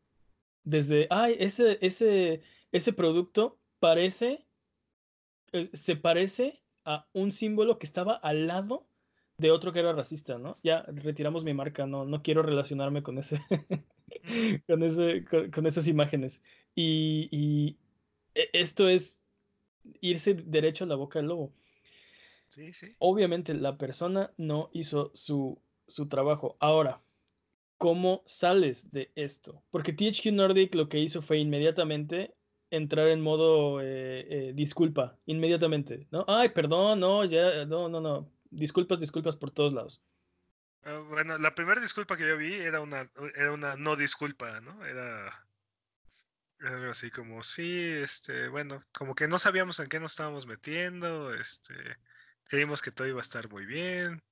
desde, 0.64 1.06
ay, 1.10 1.36
ese, 1.38 1.78
ese, 1.80 2.42
ese 2.72 2.92
producto 2.92 3.58
parece, 3.78 4.44
se 5.72 5.96
parece 5.96 6.62
a 6.84 7.06
un 7.12 7.32
símbolo 7.32 7.78
que 7.78 7.86
estaba 7.86 8.14
al 8.14 8.46
lado 8.46 8.86
de 9.38 9.50
otro 9.50 9.72
que 9.72 9.78
era 9.78 9.92
racista, 9.92 10.38
¿no? 10.38 10.58
Ya 10.62 10.82
retiramos 10.82 11.44
mi 11.44 11.54
marca, 11.54 11.86
no, 11.86 12.04
no 12.04 12.22
quiero 12.22 12.42
relacionarme 12.42 13.02
con 13.02 13.18
ese, 13.18 13.40
con, 14.66 14.82
ese 14.82 15.24
con, 15.52 15.66
esas 15.66 15.86
imágenes. 15.86 16.42
Y, 16.74 17.76
e, 18.34 18.50
esto 18.52 18.88
es 18.88 19.20
irse 20.00 20.34
derecho 20.34 20.84
a 20.84 20.88
la 20.88 20.96
boca 20.96 21.20
del 21.20 21.28
lobo. 21.28 21.52
Sí, 22.48 22.72
sí. 22.72 22.94
Obviamente 22.98 23.54
la 23.54 23.78
persona 23.78 24.32
no 24.36 24.70
hizo 24.72 25.12
su, 25.14 25.60
su 25.86 26.08
trabajo. 26.08 26.56
Ahora, 26.58 27.00
¿cómo 27.76 28.22
sales 28.26 28.90
de 28.90 29.12
esto? 29.14 29.62
Porque 29.70 29.92
THQ 29.92 30.32
Nordic 30.32 30.74
lo 30.74 30.88
que 30.88 30.98
hizo 30.98 31.22
fue 31.22 31.38
inmediatamente 31.38 32.34
entrar 32.70 33.08
en 33.08 33.20
modo 33.20 33.80
eh, 33.80 34.26
eh, 34.28 34.52
disculpa, 34.54 35.18
inmediatamente, 35.26 36.06
¿no? 36.10 36.24
Ay, 36.28 36.50
perdón, 36.50 37.00
no, 37.00 37.24
ya, 37.24 37.64
no, 37.64 37.88
no, 37.88 38.00
no 38.00 38.30
disculpas, 38.50 39.00
disculpas 39.00 39.36
por 39.36 39.50
todos 39.50 39.72
lados. 39.72 40.02
Ah, 40.84 41.02
bueno, 41.08 41.38
la 41.38 41.54
primera 41.54 41.80
disculpa 41.80 42.16
que 42.16 42.26
yo 42.26 42.36
vi 42.36 42.54
era 42.54 42.80
una, 42.80 43.10
era 43.34 43.52
una 43.52 43.76
no 43.76 43.96
disculpa, 43.96 44.60
¿no? 44.60 44.84
Era, 44.84 45.46
era 46.60 46.90
así 46.90 47.10
como, 47.10 47.42
sí, 47.42 47.78
este, 47.78 48.48
bueno, 48.48 48.78
como 48.92 49.14
que 49.14 49.28
no 49.28 49.38
sabíamos 49.38 49.80
en 49.80 49.88
qué 49.88 50.00
nos 50.00 50.12
estábamos 50.12 50.46
metiendo, 50.46 51.34
este, 51.34 51.74
creímos 52.44 52.82
que 52.82 52.90
todo 52.90 53.06
iba 53.08 53.18
a 53.18 53.22
estar 53.22 53.48
muy 53.50 53.66
bien. 53.66 54.22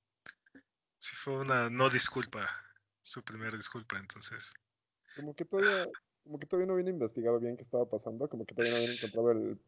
Sí, 0.99 1.15
fue 1.15 1.37
una 1.37 1.69
no 1.69 1.89
disculpa, 1.89 2.49
su 3.01 3.23
primera 3.23 3.55
disculpa, 3.55 3.97
entonces. 3.97 4.53
Como 5.15 5.35
que 5.35 5.45
todavía, 5.45 5.87
como 6.27 6.39
que 6.39 6.45
todavía 6.45 6.67
no 6.67 6.73
habían 6.73 6.89
investigado 6.89 7.39
bien 7.39 7.55
qué 7.55 7.63
estaba 7.63 7.89
pasando, 7.89 8.27
como 8.27 8.45
que 8.45 8.53
todavía 8.53 8.73
no 8.73 8.77
habían 8.77 8.97
encontrado 8.97 9.31
el 9.31 9.59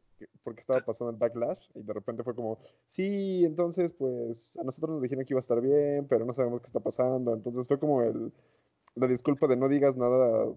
porque 0.44 0.60
estaba 0.60 0.82
pasando 0.82 1.12
el 1.12 1.18
backlash 1.18 1.70
y 1.76 1.82
de 1.82 1.94
repente 1.94 2.24
fue 2.24 2.36
como, 2.36 2.60
sí, 2.88 3.44
entonces 3.46 3.94
pues 3.94 4.58
a 4.58 4.64
nosotros 4.64 4.92
nos 4.92 5.02
dijeron 5.02 5.24
que 5.24 5.34
iba 5.34 5.40
a 5.40 5.42
estar 5.42 5.62
bien, 5.62 6.06
pero 6.10 6.26
no 6.26 6.34
sabemos 6.34 6.60
qué 6.62 6.68
está 6.68 6.82
pasando. 6.82 7.34
Entonces 7.34 7.68
fue 7.68 7.80
como 7.80 8.04
el, 8.04 8.34
la 8.96 9.08
disculpa 9.08 9.48
de 9.48 9.56
no 9.56 9.70
digas 9.70 9.96
nada. 9.96 10.54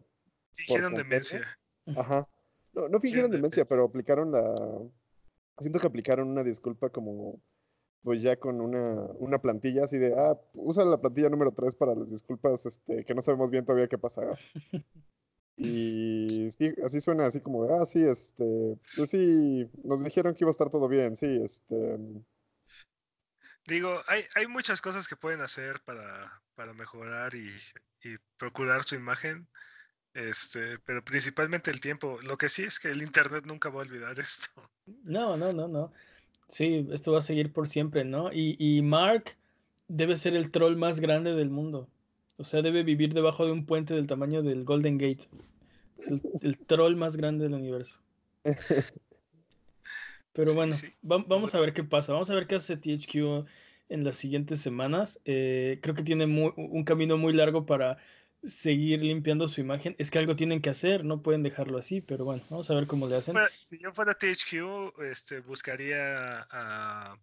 Fingieron 0.55 0.95
demencia. 0.95 1.43
Ajá. 1.97 2.29
No, 2.73 2.89
no 2.89 3.01
fingieron 3.01 3.31
demencia, 3.31 3.65
pero 3.65 3.85
aplicaron 3.85 4.33
la... 4.33 4.55
Siento 5.59 5.79
que 5.79 5.87
aplicaron 5.87 6.29
una 6.29 6.43
disculpa 6.43 6.91
como 6.91 7.41
pues 8.03 8.21
ya 8.21 8.37
con 8.37 8.61
una, 8.61 8.95
una 9.21 9.39
plantilla 9.39 9.85
así 9.85 9.97
de, 9.97 10.13
ah, 10.19 10.37
usa 10.55 10.85
la 10.85 11.01
plantilla 11.01 11.29
número 11.29 11.53
3 11.53 11.77
para 11.77 11.95
las 11.95 12.11
disculpas 12.11 12.67
este, 12.67 13.05
que 13.05 13.15
no 13.15 13.23
sabemos 13.23 13.51
bien 13.51 13.65
todavía 13.65 13.87
qué 13.87 13.99
pasa. 13.99 14.23
Y 15.57 16.51
sí, 16.51 16.73
así 16.85 17.01
suena 17.01 17.27
así 17.27 17.41
como 17.41 17.67
de, 17.67 17.75
ah, 17.75 17.85
sí, 17.85 18.03
este, 18.03 18.79
pues 18.97 19.11
sí, 19.11 19.69
nos 19.85 20.03
dijeron 20.03 20.35
que 20.35 20.45
iba 20.45 20.51
a 20.51 20.53
estar 20.53 20.71
todo 20.71 20.89
bien, 20.89 21.17
sí, 21.17 21.41
este. 21.43 21.99
Digo, 23.67 24.01
hay, 24.09 24.23
hay 24.35 24.47
muchas 24.49 24.81
cosas 24.81 25.07
que 25.07 25.17
pueden 25.17 25.41
hacer 25.41 25.81
para, 25.85 26.43
para 26.55 26.73
mejorar 26.73 27.35
y, 27.35 27.49
y, 28.03 28.17
procurar 28.37 28.83
su 28.83 28.97
imagen, 28.97 29.47
este, 30.15 30.79
pero 30.81 31.05
principalmente 31.05 31.71
el 31.71 31.81
tiempo. 31.81 32.19
Lo 32.23 32.37
que 32.37 32.49
sí 32.49 32.65
es 32.65 32.81
que 32.81 32.91
el 32.91 33.03
Internet 33.03 33.45
nunca 33.47 33.69
va 33.69 33.83
a 33.83 33.85
olvidar 33.85 34.19
esto. 34.19 34.51
No, 35.05 35.37
no, 35.37 35.53
no, 35.53 35.69
no. 35.69 35.93
Sí, 36.49 36.89
esto 36.93 37.13
va 37.13 37.21
a 37.21 37.23
seguir 37.23 37.53
por 37.53 37.69
siempre, 37.69 38.05
¿no? 38.05 38.33
Y, 38.33 38.57
y 38.59 38.83
Mark 38.83 39.37
debe 39.89 40.17
ser 40.17 40.35
el 40.35 40.51
troll 40.51 40.77
más 40.77 41.01
grande 41.01 41.35
del 41.35 41.51
mundo. 41.51 41.89
O 42.37 42.45
sea, 42.45 42.63
debe 42.63 42.83
vivir 42.83 43.15
debajo 43.15 43.47
de 43.47 43.53
un 43.53 43.67
puente 43.67 43.95
del 43.95 44.07
tamaño 44.07 44.43
del 44.43 44.65
Golden 44.65 44.99
Gate. 44.99 45.29
Es 45.99 46.09
el, 46.41 46.59
troll 46.59 46.97
más 46.97 47.17
grande 47.17 47.45
del 47.45 47.55
universo. 47.55 48.01
Pero 50.33 50.55
bueno, 50.55 50.75
vamos 51.03 51.55
a 51.55 51.61
ver 51.61 51.75
qué 51.75 51.85
pasa. 51.85 52.13
Vamos 52.13 52.31
a 52.31 52.35
ver 52.35 52.47
qué 52.47 52.55
hace 52.55 52.77
THQ 52.77 53.47
en 53.91 54.05
las 54.05 54.17
siguientes 54.17 54.61
semanas. 54.61 55.21
Eh, 55.27 55.79
creo 55.83 55.95
que 55.95 56.03
tiene 56.03 56.25
un 56.25 56.85
camino 56.85 57.19
muy 57.19 57.35
largo 57.35 57.67
para 57.67 57.99
seguir 58.45 59.03
limpiando 59.03 59.49
su 59.49 59.61
imagen. 59.61 59.95
Es 59.99 60.11
que 60.11 60.19
algo 60.19 60.37
tienen 60.37 60.61
que 60.61 60.71
hacer, 60.71 61.05
no 61.05 61.23
pueden 61.23 61.43
dejarlo 61.43 61.79
así, 61.79 62.01
pero 62.01 62.25
bueno, 62.25 62.43
vamos 62.51 62.71
a 62.71 62.75
ver 62.75 62.87
cómo 62.87 63.07
le 63.09 63.17
hacen. 63.17 63.37
si 63.69 63.79
yo 63.79 63.93
fuera 63.93 64.15
THQ, 64.15 65.01
este, 65.03 65.41
buscaría 65.41 66.47
a... 66.51 67.17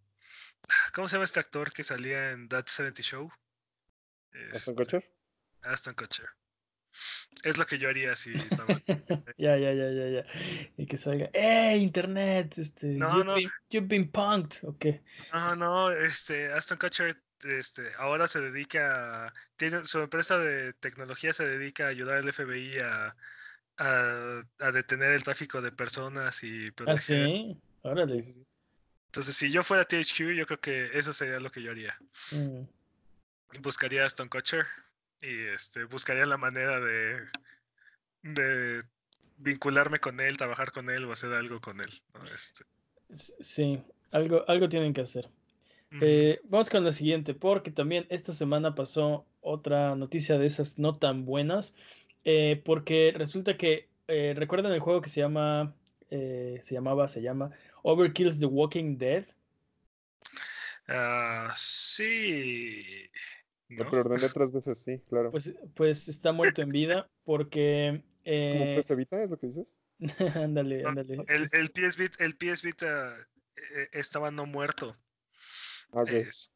¿Cómo 0.93 1.07
se 1.07 1.15
llama 1.15 1.25
este 1.25 1.39
actor 1.39 1.71
que 1.71 1.83
salía 1.83 2.31
en 2.31 2.47
That 2.47 2.67
70 2.67 3.01
Show? 3.01 3.31
Aston 4.51 4.75
Kutcher. 4.75 5.03
Aston 5.61 5.93
Kutcher. 5.93 6.27
Es 7.43 7.57
lo 7.57 7.65
que 7.65 7.77
yo 7.77 7.87
haría 7.89 8.15
si 8.15 8.33
ya, 9.37 9.57
ya, 9.57 9.73
ya, 9.73 9.91
ya, 9.91 10.07
ya. 10.09 10.25
Y 10.77 10.85
que 10.85 10.97
salga, 10.97 11.29
¡eh, 11.33 11.77
internet! 11.77 12.57
Este, 12.57 12.87
no, 12.87 13.13
you've, 13.13 13.25
no. 13.25 13.35
Been, 13.35 13.51
you've 13.69 13.87
been 13.87 14.11
punked, 14.11 14.67
ok. 14.67 14.85
No, 15.31 15.55
no, 15.55 15.91
este, 15.91 16.51
Aston 16.51 16.77
Kutcher 16.77 17.15
este, 17.43 17.83
ahora 17.97 18.27
se 18.27 18.41
dedica, 18.41 19.33
tiene, 19.55 19.85
su 19.85 19.99
empresa 19.99 20.37
de 20.37 20.73
tecnología 20.73 21.31
se 21.31 21.47
dedica 21.47 21.85
a 21.85 21.89
ayudar 21.89 22.17
al 22.17 22.33
FBI 22.33 22.79
a, 22.79 23.15
a, 23.77 24.71
detener 24.73 25.11
el 25.11 25.23
tráfico 25.23 25.61
de 25.61 25.71
personas 25.71 26.43
y 26.43 26.67
¿Ah, 26.67 26.71
proteger. 26.75 27.21
¿Ah, 27.21 27.25
sí? 27.25 27.57
Órale. 27.83 28.25
Entonces, 29.05 29.35
si 29.35 29.49
yo 29.51 29.63
fuera 29.63 29.85
THQ, 29.85 30.35
yo 30.35 30.45
creo 30.45 30.59
que 30.59 30.89
eso 30.93 31.13
sería 31.13 31.39
lo 31.39 31.49
que 31.49 31.61
yo 31.61 31.71
haría. 31.71 31.97
Mm. 32.31 32.63
Buscaría 33.61 34.03
a 34.03 34.07
Stone 34.07 34.29
Kutcher 34.29 34.65
y 35.21 35.45
este, 35.47 35.83
buscaría 35.85 36.25
la 36.25 36.37
manera 36.37 36.79
de, 36.79 37.19
de 38.21 38.83
vincularme 39.37 39.99
con 39.99 40.19
él, 40.19 40.37
trabajar 40.37 40.71
con 40.71 40.89
él 40.89 41.05
o 41.05 41.11
hacer 41.11 41.33
algo 41.33 41.59
con 41.59 41.81
él. 41.81 41.89
Este. 42.33 42.63
Sí, 43.13 43.81
algo, 44.11 44.45
algo 44.47 44.69
tienen 44.69 44.93
que 44.93 45.01
hacer. 45.01 45.29
Eh, 46.01 46.39
vamos 46.43 46.69
con 46.69 46.83
la 46.83 46.91
siguiente, 46.91 47.33
porque 47.33 47.71
también 47.71 48.05
esta 48.09 48.31
semana 48.31 48.75
pasó 48.75 49.25
otra 49.41 49.95
noticia 49.95 50.37
de 50.37 50.45
esas 50.45 50.77
no 50.77 50.97
tan 50.97 51.25
buenas, 51.25 51.73
eh, 52.25 52.61
porque 52.63 53.11
resulta 53.15 53.57
que, 53.57 53.89
eh, 54.07 54.35
¿recuerdan 54.37 54.71
el 54.71 54.81
juego 54.81 55.01
que 55.01 55.09
se 55.09 55.21
llama, 55.21 55.73
se 56.09 56.61
llamaba, 56.69 57.07
se 57.07 57.23
llama 57.23 57.49
Overkill's 57.81 58.39
The 58.39 58.45
Walking 58.45 58.97
Dead? 58.99 59.25
Ah, 60.87 61.51
sí. 61.55 63.09
Lo 63.69 63.89
preordené 63.89 64.27
tres 64.33 64.51
veces, 64.51 64.77
sí, 64.79 64.99
claro. 65.09 65.31
Pues, 65.31 65.53
pues 65.75 66.07
está 66.07 66.31
muerto 66.31 66.61
en 66.61 66.69
vida 66.69 67.09
porque... 67.23 68.03
¿Es 68.23 68.47
como 68.47 68.79
PS 68.79 68.95
Vita, 68.97 69.23
es 69.23 69.29
lo 69.29 69.37
que 69.37 69.47
dices? 69.47 69.77
ándale, 70.35 70.83
ándale. 70.85 71.23
El, 71.27 71.47
el, 71.51 71.69
PS 71.69 71.97
Vita, 71.97 72.23
el 72.23 72.35
PS 72.35 72.63
Vita 72.63 73.15
estaba 73.91 74.31
no 74.31 74.45
muerto. 74.45 74.95
Este, 76.07 76.51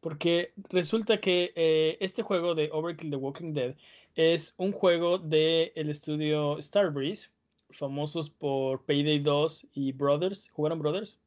porque 0.00 0.52
resulta 0.68 1.18
que 1.18 1.52
eh, 1.56 1.96
este 2.00 2.22
juego 2.22 2.54
de 2.54 2.68
Overkill 2.70 3.10
The 3.10 3.16
Walking 3.16 3.54
Dead 3.54 3.74
es 4.14 4.52
un 4.58 4.72
juego 4.72 5.18
del 5.18 5.72
el 5.74 5.88
estudio 5.88 6.60
Starbreeze, 6.60 7.30
famosos 7.70 8.28
por 8.28 8.84
Payday 8.84 9.20
2 9.20 9.68
y 9.72 9.92
Brothers. 9.92 10.50
¿Jugaron 10.50 10.78
Brothers? 10.78 11.18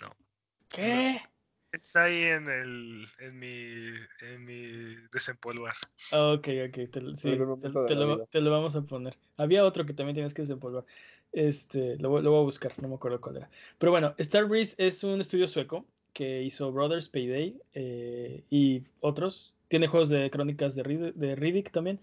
No. 0.00 0.14
¿Qué? 0.68 1.22
Está 1.94 2.06
ahí 2.06 2.24
en, 2.24 2.48
el, 2.48 3.06
en, 3.20 3.38
mi, 3.38 3.92
en 4.20 4.44
mi 4.44 4.96
desempolvar. 5.12 5.74
Ok, 6.10 6.48
ok. 6.68 6.90
Te, 6.90 7.00
lo, 7.00 7.14
te, 7.14 8.40
lo, 8.40 8.50
vamos 8.50 8.74
a 8.74 8.82
poner. 8.82 9.16
Había 9.36 9.64
otro 9.64 9.86
que 9.86 9.94
también 9.94 10.16
tienes 10.16 10.34
que 10.34 10.42
desempolvar. 10.42 10.84
Este, 11.30 11.96
lo, 11.98 12.20
lo, 12.20 12.32
voy 12.32 12.40
a 12.40 12.44
buscar, 12.46 12.72
no 12.82 12.88
me 12.88 12.96
acuerdo 12.96 13.20
cuál 13.20 13.36
era. 13.36 13.50
Pero 13.78 13.92
bueno, 13.92 14.12
Starbreeze 14.18 14.74
es 14.76 15.04
un 15.04 15.20
estudio 15.20 15.46
sueco 15.46 15.86
que 16.12 16.42
hizo 16.42 16.72
Brothers, 16.72 17.08
Payday 17.10 17.60
eh, 17.74 18.42
y 18.50 18.82
otros. 18.98 19.54
Tiene 19.68 19.86
juegos 19.86 20.08
de 20.08 20.32
crónicas 20.32 20.74
de, 20.74 20.82
Riddick, 20.82 21.70
también. 21.70 22.00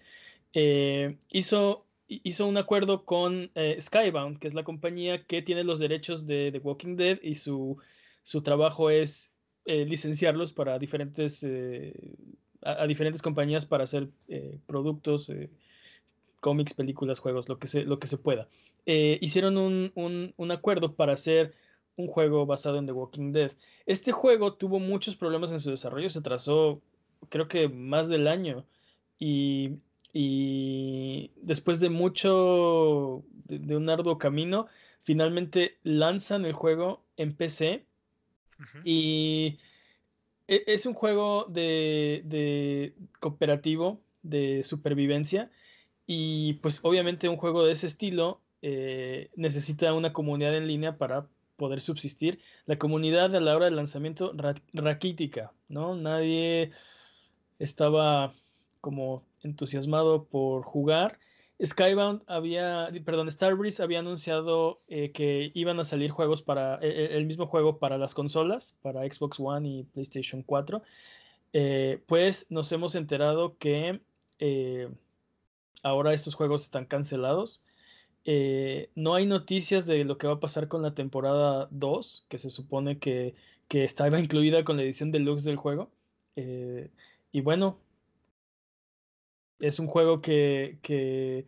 Eh, 0.53 1.17
hizo, 1.31 1.85
hizo 2.07 2.47
un 2.47 2.55
acuerdo 2.55 3.03
con 3.03 3.51
eh, 3.55 3.77
Skybound, 3.81 4.39
que 4.39 4.47
es 4.47 4.53
la 4.53 4.63
compañía 4.63 5.25
que 5.25 5.41
tiene 5.41 5.65
los 5.65 5.79
derechos 5.79 6.25
de 6.25 6.49
The 6.53 6.59
Walking 6.59 6.95
Dead 6.95 7.19
y 7.21 7.35
su, 7.35 7.77
su 8.23 8.41
trabajo 8.41 8.89
es 8.89 9.30
licenciarlos 9.65 10.53
para 10.53 10.79
diferentes, 10.79 11.45
a, 12.61 12.87
diferentes 12.87 13.21
compañías 13.21 13.65
para 13.65 13.83
hacer 13.83 14.09
productos, 14.65 15.31
cómics, 16.41 16.73
películas, 16.73 17.19
juegos, 17.19 17.47
lo 17.47 17.57
que 17.59 17.67
se, 17.67 17.85
lo 17.85 17.99
que 17.99 18.07
se 18.07 18.17
pueda. 18.17 18.49
Eh, 18.85 19.19
hicieron 19.21 19.57
un, 19.57 20.51
acuerdo 20.51 20.95
para 20.95 21.13
hacer 21.13 21.53
un 21.95 22.07
juego 22.07 22.45
basado 22.45 22.77
en 22.77 22.85
The 22.85 22.91
Walking 22.91 23.31
Dead. 23.31 23.51
Este 23.85 24.11
juego 24.11 24.53
tuvo 24.53 24.79
muchos 24.79 25.15
problemas 25.15 25.51
en 25.51 25.59
su 25.59 25.69
desarrollo, 25.69 26.09
se 26.09 26.21
trazó 26.21 26.81
creo 27.29 27.47
que 27.47 27.69
más 27.69 28.07
del 28.07 28.27
año 28.27 28.65
y, 29.19 29.79
después 31.41 31.79
de 31.79 31.89
mucho, 31.89 33.23
de, 33.45 33.77
un 33.77 33.89
arduo 33.89 34.17
camino, 34.17 34.65
finalmente 35.03 35.77
lanzan 35.83 36.45
el 36.45 36.53
juego 36.53 37.03
en 37.17 37.35
PC 37.35 37.85
y 38.83 39.59
e, 40.47 40.63
es 40.67 40.85
un 40.85 40.93
juego 40.93 41.45
de, 41.45 42.93
cooperativo, 43.19 44.01
de 44.23 44.63
supervivencia 44.63 45.49
y 46.05 46.53
pues 46.55 46.79
obviamente 46.83 47.29
un 47.29 47.37
juego 47.37 47.63
de 47.63 47.73
ese 47.73 47.87
estilo 47.87 48.41
eh, 48.61 49.29
necesita 49.35 49.93
una 49.93 50.13
comunidad 50.13 50.55
en 50.55 50.67
línea 50.67 50.97
para 50.97 51.27
poder 51.57 51.81
subsistir. 51.81 52.39
La 52.65 52.77
comunidad 52.77 53.35
a 53.35 53.39
la 53.39 53.55
hora 53.55 53.65
del 53.65 53.75
lanzamiento 53.75 54.33
raquítica, 54.73 55.53
¿no? 55.69 55.95
Nadie 55.95 56.71
estaba 57.59 58.33
como 58.81 59.23
entusiasmado 59.43 60.25
por 60.25 60.63
jugar. 60.63 61.19
Skybound 61.63 62.23
había, 62.27 62.89
perdón, 63.05 63.31
Starbreeze 63.31 63.83
había 63.83 63.99
anunciado 63.99 64.81
eh, 64.87 65.11
que 65.11 65.51
iban 65.53 65.79
a 65.79 65.83
salir 65.83 66.09
juegos 66.09 66.41
para 66.41 66.79
e, 66.81 66.87
e, 66.87 67.17
el 67.17 67.25
mismo 67.25 67.45
juego 67.45 67.77
para 67.77 67.97
las 67.97 68.13
consolas, 68.15 68.75
para 68.81 69.01
Xbox 69.01 69.39
One 69.39 69.67
y 69.67 69.83
PlayStation 69.83 70.43
4. 70.43 70.81
Eh, 71.53 72.01
pues 72.07 72.47
nos 72.49 72.71
hemos 72.71 72.95
enterado 72.95 73.57
que 73.57 74.01
ahora 75.83 76.13
estos 76.13 76.35
juegos 76.35 76.63
están 76.63 76.85
cancelados. 76.85 77.61
Eh, 78.23 78.89
no 78.95 79.15
hay 79.15 79.25
noticias 79.25 79.85
de 79.85 80.03
lo 80.03 80.17
que 80.17 80.27
va 80.27 80.33
a 80.33 80.39
pasar 80.39 80.67
con 80.67 80.81
la 80.81 80.93
temporada 80.93 81.67
2, 81.71 82.25
que 82.29 82.37
se 82.37 82.49
supone 82.49 82.99
que, 82.99 83.35
estaba 83.69 84.19
incluida 84.19 84.65
con 84.65 84.77
la 84.77 84.83
edición 84.83 85.11
deluxe 85.11 85.45
del 85.45 85.55
juego. 85.55 85.89
Eh, 86.35 86.89
y 87.31 87.41
bueno, 87.41 87.79
es 89.61 89.79
un 89.79 89.87
juego 89.87 90.21
que, 90.21 90.77
que, 90.81 91.45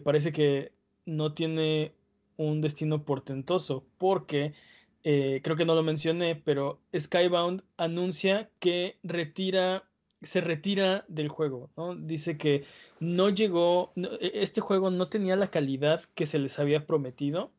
parece 0.00 0.32
que 0.32 0.72
no 1.06 1.34
tiene 1.34 1.92
un 2.36 2.60
destino 2.60 3.04
portentoso, 3.04 3.84
porque 3.98 4.54
eh, 5.02 5.40
creo 5.42 5.56
que 5.56 5.64
no 5.64 5.74
lo 5.74 5.82
mencioné, 5.82 6.36
pero 6.36 6.80
Skybound 6.96 7.62
anuncia 7.76 8.50
que 8.60 8.98
retira 9.02 9.84
se 10.22 10.40
retira 10.40 11.04
del 11.08 11.28
juego, 11.28 11.70
¿no? 11.76 11.94
Dice 11.94 12.38
que 12.38 12.64
no 12.98 13.28
llegó, 13.28 13.92
e, 13.96 14.32
este 14.34 14.60
juego 14.60 14.90
no 14.90 15.08
tenía 15.08 15.36
la 15.36 15.50
calidad 15.50 16.02
que 16.14 16.26
se 16.26 16.38
les 16.38 16.58
había 16.58 16.86
prometido 16.86 17.50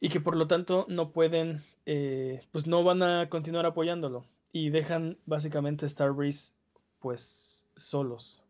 y 0.00 0.10
que 0.10 0.20
por 0.20 0.36
lo 0.36 0.46
tanto 0.46 0.84
no 0.88 1.12
pueden, 1.12 1.62
eh, 1.86 2.42
pues 2.52 2.66
no 2.66 2.84
van 2.84 3.02
a 3.02 3.28
continuar 3.30 3.64
apoyándolo 3.64 4.26
y 4.52 4.68
dejan 4.70 5.18
básicamente 5.24 5.88
Starbreeze 5.88 6.52
pues 6.98 7.66
solos. 7.76 8.43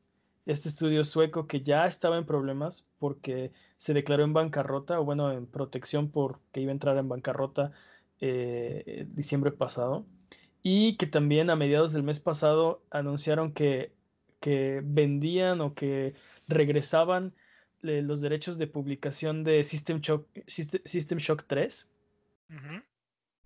Este 0.47 0.69
estudio 0.69 1.05
sueco 1.05 1.47
que 1.47 1.63
ya 1.63 1.87
estaba 1.87 2.19
en 2.19 2.27
problemas 2.27 2.85
porque 2.99 3.53
se 3.79 3.95
declaró 3.95 4.25
en 4.25 4.35
bancarrota 4.35 5.01
o 5.01 5.05
bueno, 5.05 5.33
en 5.33 5.47
protección 5.47 6.11
porque 6.11 6.61
iba 6.61 6.71
a 6.71 6.73
entrar 6.73 6.97
en 6.99 7.09
bancarrota 7.09 7.73
eh, 8.21 9.07
diciembre 9.09 9.53
pasado 9.53 10.05
y 10.63 10.97
que 10.97 11.07
también 11.07 11.51
a 11.51 11.57
mediados 11.57 11.93
del 11.93 12.03
mes 12.03 12.21
pasado 12.21 12.83
anunciaron 12.91 13.53
que, 13.53 13.93
que 14.41 14.83
vendían 14.85 15.61
o 15.61 15.75
que 15.75 16.15
regresaban 16.49 17.35
eh, 17.83 18.03
los 18.03 18.21
derechos 18.21 18.59
de 18.59 18.67
publicación 18.67 19.45
de 19.45 19.63
System 19.65 20.01
Shock, 20.01 20.27
System 20.47 21.19
Shock 21.19 21.45
3, 21.47 21.87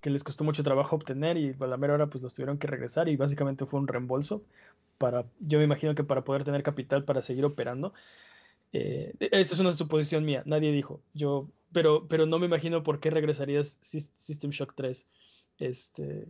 que 0.01 0.11
les 0.11 0.25
costó 0.25 0.45
mucho 0.45 0.63
trabajo 0.63 0.97
obtener 0.97 1.37
y 1.37 1.55
a 1.59 1.67
la 1.67 1.77
mera 1.77 1.95
hora 1.95 2.07
pues 2.09 2.23
los 2.23 2.35
tuvieron 2.35 2.59
que 2.59 2.67
regresar 2.67 3.09
y 3.09 3.17
básicamente 3.17 3.67
fue 3.67 3.81
un 3.81 3.89
reembolso 3.89 4.45
para, 4.99 5.27
yo 5.41 5.59
me 5.59 5.65
imagino 5.65 5.95
que 5.95 6.05
para 6.05 6.25
poder 6.25 6.45
tener 6.45 6.63
capital 6.63 7.05
para 7.05 7.23
seguir 7.23 7.45
operando. 7.45 7.95
Eh, 8.73 9.15
esta 9.21 9.55
es 9.55 9.61
una 9.61 9.73
suposición 9.73 10.25
mía, 10.25 10.43
nadie 10.47 10.73
dijo, 10.73 11.01
yo, 11.15 11.49
pero, 11.73 12.07
pero 12.09 12.27
no 12.27 12.39
me 12.39 12.47
imagino 12.47 12.83
por 12.83 13.01
qué 13.01 13.11
regresarías 13.11 13.79
System 13.81 14.51
Shock 14.51 14.75
3. 14.75 15.07
Este, 15.59 16.27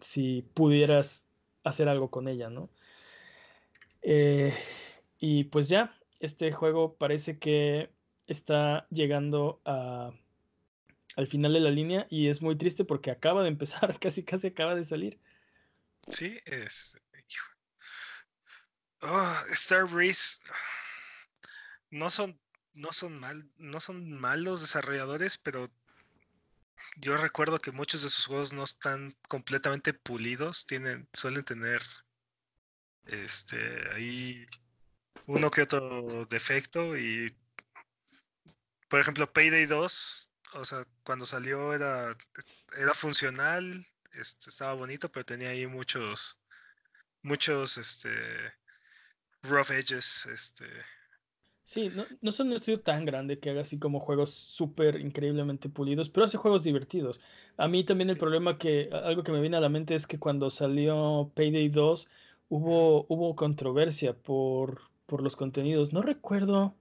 si 0.00 0.42
pudieras 0.54 1.26
hacer 1.64 1.88
algo 1.88 2.10
con 2.10 2.28
ella, 2.28 2.50
¿no? 2.50 2.68
Eh, 4.02 4.52
y 5.18 5.44
pues 5.44 5.68
ya, 5.68 5.96
este 6.20 6.52
juego 6.52 6.94
parece 6.94 7.38
que 7.38 7.90
está 8.26 8.86
llegando 8.90 9.60
a, 9.64 10.12
al 11.16 11.26
final 11.26 11.52
de 11.52 11.60
la 11.60 11.70
línea 11.70 12.06
y 12.10 12.28
es 12.28 12.42
muy 12.42 12.56
triste 12.56 12.84
porque 12.84 13.10
acaba 13.10 13.42
de 13.42 13.48
empezar, 13.48 13.98
casi 14.00 14.24
casi 14.24 14.48
acaba 14.48 14.74
de 14.74 14.84
salir. 14.84 15.18
Sí, 16.08 16.38
es... 16.44 16.96
Oh, 19.04 19.34
Star 19.50 19.84
Breeze 19.84 20.40
no 21.90 22.08
son 22.08 22.38
no 22.74 22.92
son 22.92 23.18
mal 23.18 23.50
no 23.56 23.80
son 23.80 24.12
malos 24.20 24.60
desarrolladores, 24.60 25.38
pero 25.38 25.68
yo 26.96 27.16
recuerdo 27.16 27.58
que 27.58 27.72
muchos 27.72 28.02
de 28.02 28.10
sus 28.10 28.26
juegos 28.26 28.52
no 28.52 28.62
están 28.62 29.12
completamente 29.28 29.92
pulidos, 29.92 30.66
tienen, 30.66 31.08
suelen 31.12 31.44
tener 31.44 31.82
este 33.06 33.58
ahí 33.92 34.46
uno 35.26 35.50
que 35.50 35.62
otro 35.62 36.24
defecto 36.26 36.96
y 36.96 37.26
por 38.88 39.00
ejemplo 39.00 39.32
Payday 39.32 39.66
2, 39.66 40.30
o 40.54 40.64
sea, 40.64 40.86
cuando 41.04 41.26
salió 41.26 41.74
era, 41.74 42.16
era 42.76 42.94
funcional, 42.94 43.84
este, 44.12 44.50
estaba 44.50 44.74
bonito, 44.74 45.10
pero 45.10 45.24
tenía 45.24 45.50
ahí 45.50 45.66
muchos, 45.66 46.38
muchos, 47.22 47.78
este, 47.78 48.10
rough 49.42 49.70
edges, 49.70 50.26
este. 50.26 50.66
Sí, 51.64 51.90
no, 51.94 52.04
no 52.20 52.32
son 52.32 52.48
un 52.48 52.54
estudio 52.54 52.80
tan 52.80 53.04
grande 53.04 53.38
que 53.38 53.50
haga 53.50 53.62
así 53.62 53.78
como 53.78 54.00
juegos 54.00 54.30
súper 54.30 55.00
increíblemente 55.00 55.68
pulidos, 55.68 56.10
pero 56.10 56.24
hace 56.24 56.36
juegos 56.36 56.64
divertidos. 56.64 57.20
A 57.56 57.68
mí 57.68 57.84
también 57.84 58.10
el 58.10 58.18
problema 58.18 58.58
que, 58.58 58.90
algo 58.92 59.22
que 59.22 59.32
me 59.32 59.40
viene 59.40 59.56
a 59.56 59.60
la 59.60 59.68
mente 59.68 59.94
es 59.94 60.06
que 60.06 60.18
cuando 60.18 60.50
salió 60.50 61.30
Payday 61.34 61.68
2 61.68 62.10
hubo, 62.48 63.06
hubo 63.08 63.36
controversia 63.36 64.14
por, 64.14 64.82
por 65.06 65.22
los 65.22 65.36
contenidos. 65.36 65.92
No 65.92 66.02
recuerdo, 66.02 66.74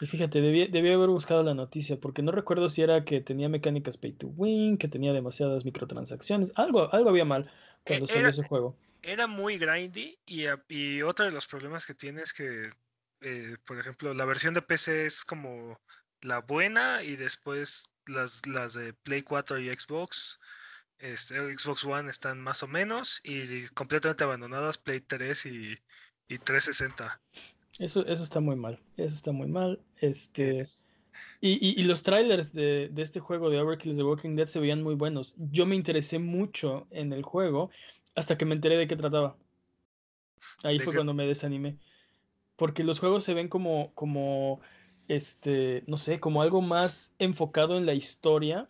y 0.00 0.06
fíjate, 0.06 0.40
debí, 0.40 0.92
haber 0.92 1.08
buscado 1.08 1.42
la 1.42 1.54
noticia, 1.54 1.98
porque 1.98 2.22
no 2.22 2.32
recuerdo 2.32 2.68
si 2.68 2.82
era 2.82 3.04
que 3.04 3.20
tenía 3.20 3.48
mecánicas 3.48 3.96
pay 3.96 4.12
to 4.12 4.28
win, 4.28 4.78
que 4.78 4.88
tenía 4.88 5.12
demasiadas 5.12 5.64
microtransacciones, 5.64 6.52
algo, 6.54 6.92
algo 6.92 7.10
había 7.10 7.24
mal 7.24 7.50
cuando 7.84 8.06
salió 8.06 8.28
ese 8.28 8.44
juego 8.44 8.76
era 9.02 9.26
muy 9.26 9.58
grindy 9.58 10.18
y, 10.26 10.44
y, 10.68 11.02
otro 11.02 11.24
de 11.24 11.30
los 11.30 11.46
problemas 11.46 11.86
que 11.86 11.94
tiene 11.94 12.22
es 12.22 12.32
que, 12.32 12.70
eh, 13.20 13.56
por 13.64 13.78
ejemplo, 13.78 14.14
la 14.14 14.24
versión 14.24 14.54
de 14.54 14.62
PC 14.62 15.06
es 15.06 15.24
como 15.24 15.80
la 16.20 16.40
buena 16.40 17.02
y 17.02 17.16
después 17.16 17.90
las, 18.06 18.46
las 18.46 18.74
de 18.74 18.92
Play 18.92 19.22
4 19.22 19.58
y 19.58 19.74
Xbox, 19.74 20.38
este, 20.98 21.36
Xbox 21.56 21.84
One 21.84 22.10
están 22.10 22.40
más 22.40 22.62
o 22.62 22.68
menos 22.68 23.20
y 23.24 23.66
completamente 23.68 24.24
abandonadas 24.24 24.78
Play 24.78 25.00
3 25.00 25.46
y, 25.46 25.78
y 26.28 26.38
360. 26.38 27.20
Eso, 27.80 28.06
eso 28.06 28.22
está 28.22 28.40
muy 28.40 28.56
mal, 28.56 28.78
eso 28.98 29.14
está 29.14 29.32
muy 29.32 29.48
mal. 29.48 29.80
Este, 29.96 30.68
y, 31.40 31.52
y, 31.66 31.80
y 31.80 31.84
los 31.84 32.02
trailers 32.02 32.52
de, 32.52 32.90
de, 32.92 33.02
este 33.02 33.20
juego 33.20 33.48
de 33.48 33.58
Overkill 33.58 33.96
The 33.96 34.04
Walking 34.04 34.36
Dead 34.36 34.46
se 34.46 34.60
veían 34.60 34.82
muy 34.82 34.94
buenos. 34.94 35.34
Yo 35.50 35.64
me 35.64 35.76
interesé 35.76 36.18
mucho 36.18 36.86
en 36.90 37.14
el 37.14 37.22
juego 37.22 37.70
hasta 38.14 38.36
que 38.36 38.44
me 38.44 38.54
enteré 38.54 38.76
de 38.76 38.86
qué 38.86 38.96
trataba. 38.96 39.34
Ahí 40.62 40.78
fue 40.78 40.94
cuando 40.94 41.14
me 41.14 41.26
desanimé. 41.26 41.78
Porque 42.56 42.84
los 42.84 43.00
juegos 43.00 43.24
se 43.24 43.32
ven 43.32 43.48
como, 43.48 43.92
como, 43.94 44.60
este, 45.08 45.82
no 45.86 45.96
sé, 45.96 46.20
como 46.20 46.42
algo 46.42 46.60
más 46.60 47.14
enfocado 47.18 47.78
en 47.78 47.86
la 47.86 47.94
historia. 47.94 48.68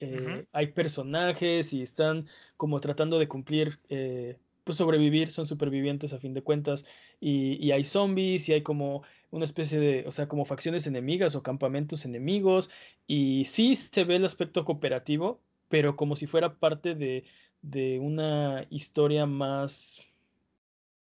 Eh, 0.00 0.46
hay 0.50 0.68
personajes 0.68 1.72
y 1.72 1.82
están 1.82 2.26
como 2.56 2.80
tratando 2.80 3.20
de 3.20 3.28
cumplir, 3.28 3.78
eh, 3.88 4.36
pues 4.64 4.78
sobrevivir, 4.78 5.30
son 5.30 5.46
supervivientes 5.46 6.12
a 6.12 6.18
fin 6.18 6.34
de 6.34 6.42
cuentas. 6.42 6.84
Y, 7.20 7.64
y, 7.64 7.72
hay 7.72 7.84
zombies 7.84 8.48
y 8.48 8.52
hay 8.52 8.62
como 8.62 9.02
una 9.30 9.44
especie 9.44 9.80
de, 9.80 10.04
o 10.06 10.12
sea, 10.12 10.28
como 10.28 10.44
facciones 10.44 10.86
enemigas 10.86 11.34
o 11.34 11.42
campamentos 11.42 12.04
enemigos. 12.04 12.70
Y 13.06 13.44
sí 13.46 13.76
se 13.76 14.04
ve 14.04 14.16
el 14.16 14.24
aspecto 14.24 14.64
cooperativo, 14.64 15.40
pero 15.68 15.96
como 15.96 16.16
si 16.16 16.26
fuera 16.26 16.54
parte 16.54 16.94
de, 16.94 17.24
de 17.62 17.98
una 17.98 18.66
historia 18.70 19.26
más, 19.26 20.02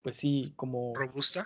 pues 0.02 0.16
sí, 0.16 0.52
como... 0.56 0.94
Robusta. 0.94 1.44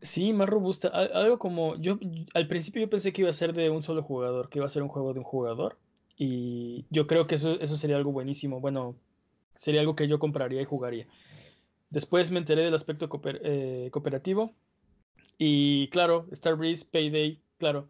Sí, 0.00 0.32
más 0.32 0.48
robusta. 0.48 0.88
Algo 0.88 1.38
como, 1.40 1.74
yo 1.76 1.98
al 2.34 2.46
principio 2.46 2.82
yo 2.82 2.90
pensé 2.90 3.12
que 3.12 3.22
iba 3.22 3.30
a 3.30 3.34
ser 3.34 3.52
de 3.52 3.68
un 3.68 3.82
solo 3.82 4.02
jugador, 4.02 4.48
que 4.48 4.60
iba 4.60 4.66
a 4.66 4.70
ser 4.70 4.82
un 4.82 4.88
juego 4.88 5.12
de 5.12 5.18
un 5.18 5.24
jugador. 5.24 5.76
Y 6.16 6.84
yo 6.90 7.06
creo 7.06 7.26
que 7.26 7.34
eso, 7.34 7.58
eso 7.60 7.76
sería 7.76 7.96
algo 7.96 8.12
buenísimo. 8.12 8.60
Bueno, 8.60 8.94
sería 9.56 9.80
algo 9.80 9.96
que 9.96 10.06
yo 10.06 10.20
compraría 10.20 10.62
y 10.62 10.64
jugaría. 10.64 11.06
Después 11.90 12.30
me 12.30 12.38
enteré 12.38 12.62
del 12.62 12.74
aspecto 12.74 13.08
eh, 13.24 13.88
cooperativo. 13.90 14.54
Y 15.38 15.88
claro, 15.88 16.26
Star 16.32 16.56
Breeze, 16.56 16.84
Payday, 16.84 17.40
claro, 17.58 17.88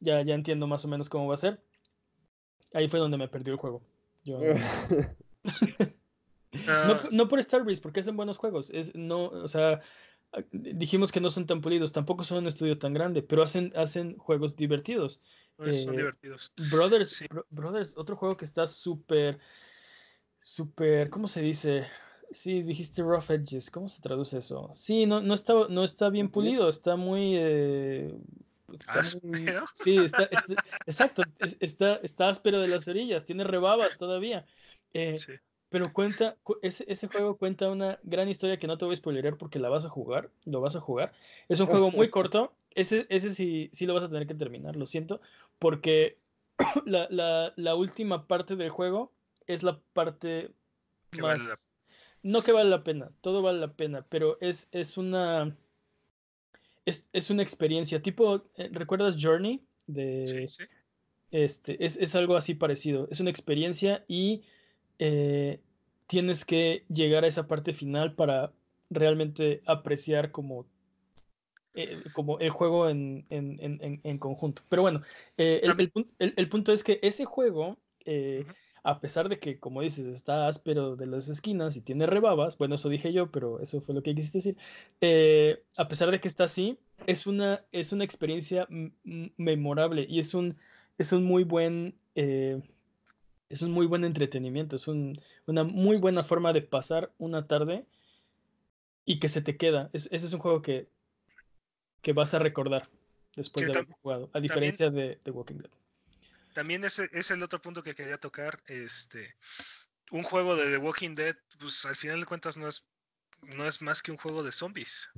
ya, 0.00 0.22
ya 0.22 0.34
entiendo 0.34 0.66
más 0.66 0.84
o 0.84 0.88
menos 0.88 1.08
cómo 1.08 1.28
va 1.28 1.34
a 1.34 1.38
ser. 1.38 1.62
Ahí 2.72 2.88
fue 2.88 2.98
donde 3.00 3.18
me 3.18 3.28
perdió 3.28 3.52
el 3.52 3.58
juego. 3.58 3.82
Yo, 4.24 4.40
Ah. 6.66 7.02
no, 7.10 7.28
por 7.28 7.38
Star 7.40 7.62
porque 7.82 8.00
hacen 8.00 8.16
buenos 8.16 8.38
juegos. 8.38 8.70
Es, 8.70 8.94
no, 8.94 9.26
o 9.26 9.48
sea, 9.48 9.80
dijimos 10.50 11.12
que 11.12 11.20
no 11.20 11.30
son 11.30 11.46
tan 11.46 11.60
pulidos, 11.60 11.92
tampoco 11.92 12.24
son 12.24 12.38
un 12.38 12.46
estudio 12.46 12.78
tan 12.78 12.94
grande, 12.94 13.22
pero 13.22 13.42
hacen, 13.42 13.72
hacen 13.76 14.16
juegos 14.16 14.56
divertidos. 14.56 15.22
Pues 15.56 15.84
son 15.84 15.94
eh, 15.94 15.98
divertidos. 15.98 16.52
Brothers, 16.70 17.24
Brothers, 17.50 17.94
otro 17.96 18.16
juego 18.16 18.36
que 18.36 18.44
está 18.44 18.66
súper, 18.66 19.38
súper, 20.40 21.10
¿cómo 21.10 21.26
se 21.26 21.42
dice? 21.42 21.86
Sí, 22.30 22.62
dijiste 22.62 23.02
rough 23.02 23.30
edges, 23.30 23.70
¿cómo 23.70 23.88
se 23.88 24.02
traduce 24.02 24.38
eso? 24.38 24.70
Sí, 24.74 25.06
no, 25.06 25.20
no, 25.20 25.34
está, 25.34 25.54
no 25.68 25.82
está 25.82 26.10
bien 26.10 26.30
pulido, 26.30 26.68
está 26.68 26.96
muy... 26.96 27.34
Eh, 27.36 28.14
sí, 29.72 29.96
está, 29.96 30.28
exacto, 30.86 31.22
está, 31.60 31.94
está 32.02 32.28
áspero 32.28 32.60
de 32.60 32.68
las 32.68 32.86
orillas, 32.86 33.24
tiene 33.24 33.44
rebabas 33.44 33.96
todavía. 33.96 34.44
Eh, 34.92 35.16
pero 35.70 35.92
cuenta, 35.92 36.36
ese, 36.62 36.84
ese, 36.88 37.08
juego 37.08 37.36
cuenta 37.36 37.70
una 37.70 37.98
gran 38.02 38.28
historia 38.28 38.58
que 38.58 38.66
no 38.66 38.78
te 38.78 38.84
voy 38.84 38.94
a 38.94 38.98
spoilerar 38.98 39.36
porque 39.36 39.58
la 39.58 39.68
vas 39.68 39.84
a 39.84 39.90
jugar, 39.90 40.30
lo 40.44 40.60
vas 40.60 40.76
a 40.76 40.80
jugar. 40.80 41.12
Es 41.48 41.60
un 41.60 41.66
juego 41.66 41.90
muy 41.90 42.08
corto, 42.10 42.52
ese, 42.74 43.06
ese 43.08 43.32
sí, 43.32 43.70
sí 43.72 43.86
lo 43.86 43.94
vas 43.94 44.04
a 44.04 44.08
tener 44.08 44.26
que 44.26 44.34
terminar, 44.34 44.76
lo 44.76 44.86
siento, 44.86 45.20
porque 45.58 46.18
la, 46.86 47.06
la, 47.10 47.52
la 47.56 47.74
última 47.74 48.26
parte 48.26 48.56
del 48.56 48.70
juego 48.70 49.12
es 49.46 49.62
la 49.62 49.80
parte 49.94 50.52
más... 51.20 51.68
No 52.22 52.42
que 52.42 52.52
vale 52.52 52.70
la 52.70 52.84
pena, 52.84 53.10
todo 53.20 53.42
vale 53.42 53.60
la 53.60 53.72
pena, 53.72 54.04
pero 54.08 54.38
es, 54.40 54.68
es 54.72 54.96
una... 54.96 55.56
Es, 56.84 57.06
es 57.12 57.30
una 57.30 57.42
experiencia, 57.42 58.00
tipo, 58.02 58.44
eh, 58.56 58.70
¿recuerdas 58.72 59.16
Journey? 59.20 59.62
De, 59.86 60.26
sí, 60.26 60.48
sí. 60.48 60.64
Este, 61.30 61.84
es, 61.84 61.96
es 61.98 62.14
algo 62.14 62.36
así 62.36 62.54
parecido, 62.54 63.08
es 63.10 63.20
una 63.20 63.28
experiencia 63.30 64.04
y 64.08 64.42
eh, 64.98 65.60
tienes 66.06 66.46
que 66.46 66.84
llegar 66.88 67.24
a 67.24 67.28
esa 67.28 67.46
parte 67.46 67.74
final 67.74 68.14
para 68.14 68.52
realmente 68.88 69.60
apreciar 69.66 70.30
como, 70.30 70.66
eh, 71.74 71.98
como 72.14 72.38
el 72.38 72.48
juego 72.48 72.88
en, 72.88 73.26
conjunto. 74.18 74.62
Pero 74.70 74.82
bueno, 74.82 75.02
eh, 75.36 75.60
el, 76.18 76.48
punto 76.48 76.72
es 76.72 76.82
que 76.82 76.98
ese 77.02 77.26
juego, 77.26 77.76
a 78.82 79.00
pesar 79.00 79.28
de 79.28 79.38
que, 79.38 79.58
como 79.58 79.82
dices, 79.82 80.06
está 80.06 80.48
áspero 80.48 80.96
de 80.96 81.06
las 81.06 81.28
esquinas 81.28 81.76
y 81.76 81.80
tiene 81.80 82.06
rebabas, 82.06 82.58
bueno, 82.58 82.76
eso 82.76 82.88
dije 82.88 83.12
yo, 83.12 83.30
pero 83.30 83.60
eso 83.60 83.80
fue 83.80 83.94
lo 83.94 84.02
que 84.02 84.14
quisiste 84.14 84.38
decir, 84.38 84.56
a 85.76 85.88
pesar 85.88 86.10
de 86.10 86.20
que 86.20 86.28
está 86.28 86.44
así, 86.44 86.78
es 87.06 87.26
una, 87.26 87.64
es 87.72 87.92
una 87.92 88.04
experiencia 88.04 88.66
memorable 89.36 90.06
y 90.08 90.20
es 90.20 90.34
un, 90.34 90.56
es 90.98 91.12
un 91.12 91.24
muy 91.24 91.44
buen 91.44 91.94
es 93.48 93.62
un 93.62 93.70
muy 93.70 93.86
buen 93.86 94.04
entretenimiento, 94.04 94.76
es 94.76 94.88
una 94.88 95.64
muy 95.64 95.98
buena 95.98 96.22
forma 96.22 96.52
de 96.52 96.62
pasar 96.62 97.12
una 97.18 97.46
tarde 97.46 97.86
y 99.04 99.20
que 99.20 99.28
se 99.28 99.40
te 99.40 99.56
queda. 99.56 99.90
ese 99.92 100.14
es 100.14 100.32
un 100.32 100.40
juego 100.40 100.60
que, 100.60 100.88
que 102.02 102.12
vas 102.12 102.34
a 102.34 102.38
recordar 102.38 102.88
después 103.36 103.66
de 103.66 103.72
haber 103.72 103.86
jugado, 104.02 104.30
a 104.32 104.40
diferencia 104.40 104.90
de, 104.90 105.18
de, 105.24 105.30
Walking 105.30 105.56
Dead. 105.56 105.70
También 106.54 106.84
ese 106.84 107.08
es 107.12 107.30
el 107.30 107.42
otro 107.42 107.60
punto 107.60 107.82
que 107.82 107.94
quería 107.94 108.18
tocar. 108.18 108.62
Este, 108.66 109.36
un 110.10 110.22
juego 110.22 110.56
de 110.56 110.70
The 110.70 110.78
Walking 110.78 111.14
Dead, 111.14 111.36
pues 111.58 111.84
al 111.84 111.96
final 111.96 112.20
de 112.20 112.26
cuentas 112.26 112.56
no 112.56 112.68
es, 112.68 112.84
no 113.42 113.66
es 113.66 113.82
más 113.82 114.02
que 114.02 114.10
un 114.10 114.16
juego 114.16 114.42
de 114.42 114.52
zombies, 114.52 115.10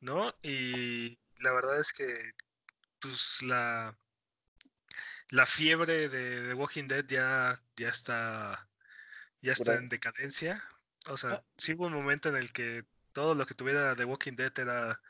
¿no? 0.00 0.34
Y 0.42 1.18
la 1.38 1.52
verdad 1.52 1.78
es 1.80 1.92
que, 1.92 2.34
pues 2.98 3.42
la, 3.42 3.96
la 5.28 5.46
fiebre 5.46 6.08
de, 6.08 6.48
The 6.48 6.54
Walking 6.54 6.88
Dead 6.88 7.06
ya, 7.06 7.60
ya 7.76 7.88
está 7.88 8.66
ya 9.42 9.52
está 9.52 9.74
en 9.74 9.88
decadencia. 9.88 10.62
O 11.06 11.16
sea, 11.16 11.32
ah. 11.32 11.44
sí 11.56 11.74
hubo 11.74 11.86
un 11.86 11.94
momento 11.94 12.28
en 12.28 12.36
el 12.36 12.52
que 12.52 12.84
todo 13.12 13.34
lo 13.34 13.46
que 13.46 13.54
tuviera 13.54 13.96
The 13.96 14.04
Walking 14.04 14.36
Dead 14.36 14.52
era, 14.58 15.00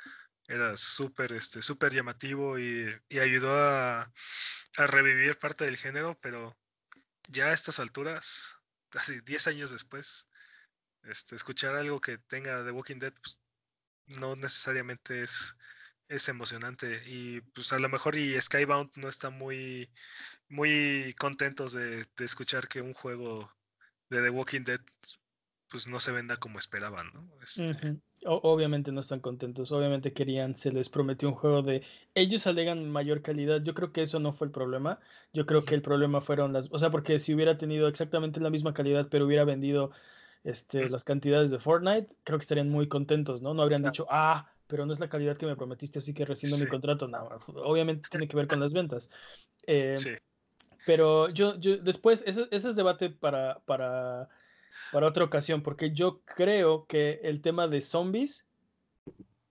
era 0.50 0.76
súper 0.76 1.32
este, 1.32 1.62
super 1.62 1.94
llamativo 1.94 2.58
y, 2.58 2.90
ayudó 3.20 3.56
a, 3.56 4.12
revivir 4.76 5.38
parte 5.38 5.64
del 5.64 5.76
género, 5.76 6.18
pero 6.20 6.56
ya 7.28 7.46
a 7.46 7.52
estas 7.52 7.78
alturas, 7.78 8.58
casi 8.90 9.20
10 9.20 9.46
años 9.46 9.70
después, 9.70 10.28
este, 11.04 11.36
escuchar 11.36 11.76
algo 11.76 12.00
que 12.00 12.18
tenga 12.18 12.64
The 12.64 12.72
Walking 12.72 12.98
Dead 12.98 13.14
pues, 13.22 13.38
no 14.06 14.34
necesariamente 14.34 15.22
es, 15.22 15.56
es 16.08 16.28
emocionante 16.28 17.00
y 17.06 17.40
pues 17.40 17.72
a 17.72 17.78
lo 17.78 17.88
mejor 17.88 18.18
y 18.18 18.38
Skybound 18.38 18.90
no 18.96 19.08
está 19.08 19.30
muy 19.30 19.88
muy 20.48 21.14
contentos 21.16 21.72
de, 21.72 22.04
escuchar 22.18 22.66
que 22.66 22.82
un 22.82 22.92
juego 22.92 23.50
de 24.10 24.20
The 24.20 24.30
Walking 24.30 24.64
Dead 24.64 24.80
pues 25.68 25.86
no 25.86 26.00
se 26.00 26.10
venda 26.10 26.36
como 26.36 26.58
esperaban, 26.58 27.10
¿no? 27.14 27.30
Este 27.40 28.00
obviamente 28.24 28.92
no 28.92 29.00
están 29.00 29.20
contentos, 29.20 29.72
obviamente 29.72 30.12
querían, 30.12 30.54
se 30.54 30.72
les 30.72 30.88
prometió 30.88 31.28
un 31.28 31.34
juego 31.34 31.62
de 31.62 31.82
ellos 32.14 32.46
alegan 32.46 32.90
mayor 32.90 33.22
calidad, 33.22 33.62
yo 33.62 33.74
creo 33.74 33.92
que 33.92 34.02
eso 34.02 34.20
no 34.20 34.32
fue 34.32 34.46
el 34.46 34.52
problema, 34.52 35.00
yo 35.32 35.46
creo 35.46 35.64
que 35.64 35.74
el 35.74 35.82
problema 35.82 36.20
fueron 36.20 36.52
las, 36.52 36.68
o 36.70 36.78
sea, 36.78 36.90
porque 36.90 37.18
si 37.18 37.34
hubiera 37.34 37.56
tenido 37.56 37.88
exactamente 37.88 38.40
la 38.40 38.50
misma 38.50 38.74
calidad 38.74 39.08
pero 39.10 39.26
hubiera 39.26 39.44
vendido 39.44 39.90
este, 40.44 40.88
las 40.88 41.04
cantidades 41.04 41.50
de 41.50 41.58
Fortnite, 41.58 42.08
creo 42.24 42.38
que 42.38 42.42
estarían 42.42 42.68
muy 42.68 42.88
contentos, 42.88 43.42
¿no? 43.42 43.54
No 43.54 43.62
habrían 43.62 43.82
dicho, 43.82 44.06
ah, 44.10 44.50
pero 44.66 44.86
no 44.86 44.92
es 44.92 45.00
la 45.00 45.08
calidad 45.08 45.36
que 45.36 45.46
me 45.46 45.56
prometiste, 45.56 45.98
así 45.98 46.14
que 46.14 46.24
rescindo 46.24 46.56
mi 46.56 46.66
contrato. 46.66 47.08
No, 47.08 47.28
obviamente 47.56 48.08
tiene 48.10 48.28
que 48.28 48.36
ver 48.36 48.46
con 48.46 48.60
las 48.60 48.72
ventas. 48.72 49.10
Eh, 49.66 49.96
sí. 49.96 50.10
Pero 50.86 51.28
yo, 51.28 51.58
yo 51.58 51.76
después, 51.76 52.24
ese, 52.26 52.46
ese, 52.50 52.68
es 52.70 52.76
debate 52.76 53.10
para, 53.10 53.60
para, 53.66 54.28
para 54.92 55.06
otra 55.06 55.24
ocasión, 55.24 55.62
porque 55.62 55.92
yo 55.92 56.22
creo 56.24 56.86
que 56.86 57.20
el 57.22 57.40
tema 57.40 57.68
de 57.68 57.80
zombies 57.80 58.46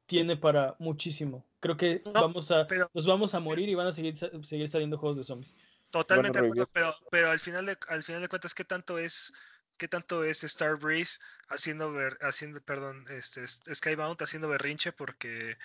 tiene 0.05 0.37
para 0.37 0.75
muchísimo. 0.79 1.45
Creo 1.59 1.77
que 1.77 2.01
vamos 2.13 2.51
a, 2.51 2.67
nos 2.93 3.05
vamos 3.05 3.33
a 3.35 3.39
morir 3.39 3.69
y 3.69 3.75
van 3.75 3.87
a 3.87 3.91
seguir, 3.91 4.15
seguir 4.17 4.69
saliendo 4.69 4.97
juegos 4.97 5.17
de 5.17 5.23
zombies. 5.23 5.53
Totalmente 5.91 6.39
de 6.39 6.47
acuerdo, 6.47 6.69
pero, 6.71 6.93
pero 7.11 7.29
al 7.31 7.39
final 7.39 7.65
de, 7.65 7.77
al 7.87 8.03
final 8.03 8.21
de 8.21 8.27
cuentas, 8.27 8.53
¿qué 8.53 8.63
tanto 8.63 8.97
es 8.97 9.33
qué 9.79 9.87
tanto 9.87 10.23
es 10.23 10.43
Star 10.43 10.77
Breeze 10.77 11.19
haciendo 11.47 11.91
ver, 11.91 12.17
haciendo, 12.21 12.61
perdón, 12.61 13.05
este 13.09 13.47
Skybound 13.47 14.21
haciendo 14.21 14.49
berrinche 14.49 14.91
porque 14.91 15.57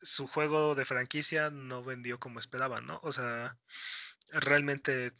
su 0.00 0.26
juego 0.26 0.74
de 0.74 0.86
franquicia 0.86 1.50
no 1.50 1.84
vendió 1.84 2.18
como 2.18 2.40
esperaban, 2.40 2.86
¿no? 2.86 2.98
O 3.02 3.12
sea, 3.12 3.56
realmente, 4.32 5.12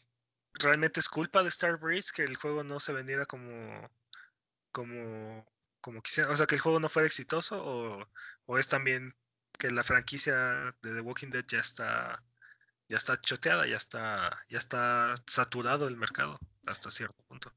realmente 0.55 1.01
es 1.01 1.09
culpa 1.09 1.43
de 1.43 1.49
Star 1.49 1.79
Breeze 1.79 2.13
que 2.15 2.23
el 2.23 2.37
juego 2.37 2.65
no 2.65 2.81
se 2.81 2.93
vendiera 2.93 3.27
como, 3.27 3.91
como, 4.73 5.47
como 5.81 6.01
quisiera, 6.01 6.31
o 6.31 6.37
sea, 6.37 6.47
que 6.47 6.57
el 6.57 6.61
juego 6.61 6.81
no 6.81 6.89
fuera 6.89 7.07
exitoso 7.07 7.63
o, 7.65 8.09
o 8.47 8.59
es 8.59 8.69
también 8.69 9.13
que 9.59 9.71
la 9.71 9.83
franquicia 9.83 10.75
de 10.83 10.95
The 10.95 11.01
Walking 11.01 11.29
Dead 11.29 11.45
ya 11.47 11.59
está, 11.59 12.23
ya 12.89 12.97
está 12.97 13.21
choteada, 13.21 13.67
ya 13.67 13.77
está, 13.77 14.31
ya 14.49 14.59
está 14.59 15.15
saturado 15.27 15.87
el 15.87 15.97
mercado 15.97 16.39
hasta 16.67 16.91
cierto 16.91 17.23
punto. 17.29 17.53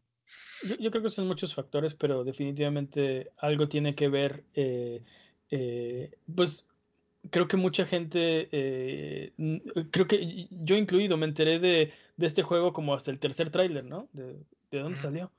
Yo, 0.80 0.92
creo 0.92 1.04
que 1.04 1.10
son 1.10 1.28
muchos 1.28 1.54
factores, 1.54 1.94
pero 1.94 2.24
definitivamente 2.24 3.32
algo 3.38 3.68
tiene 3.68 3.96
que 3.96 4.08
ver, 4.08 4.44
eh, 4.54 5.04
eh, 5.52 6.18
pues 6.34 6.68
creo 7.30 7.48
que 7.48 7.58
mucha 7.58 7.86
gente, 7.86 8.50
eh, 8.52 9.34
creo 9.92 10.08
que 10.08 10.48
yo 10.52 10.76
incluido, 10.76 11.18
me 11.18 11.26
enteré 11.26 11.60
de, 11.60 11.94
este 12.20 12.44
juego 12.44 12.74
como 12.74 12.94
hasta 12.94 13.12
el 13.12 13.20
tercer 13.20 13.50
tráiler, 13.50 13.86
¿no? 13.86 14.08
De, 14.14 14.36
dónde 14.72 14.98
salió. 14.98 15.32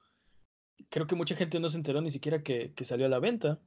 Creo 0.91 1.07
que 1.07 1.17
mucha 1.17 1.35
gente 1.35 1.59
no 1.61 1.69
se 1.69 1.77
enteró 1.77 2.01
ni 2.01 2.11
siquiera 2.11 2.43
que, 2.43 2.73
salió 2.83 3.07
a 3.07 3.09
la 3.09 3.19
venta. 3.19 3.59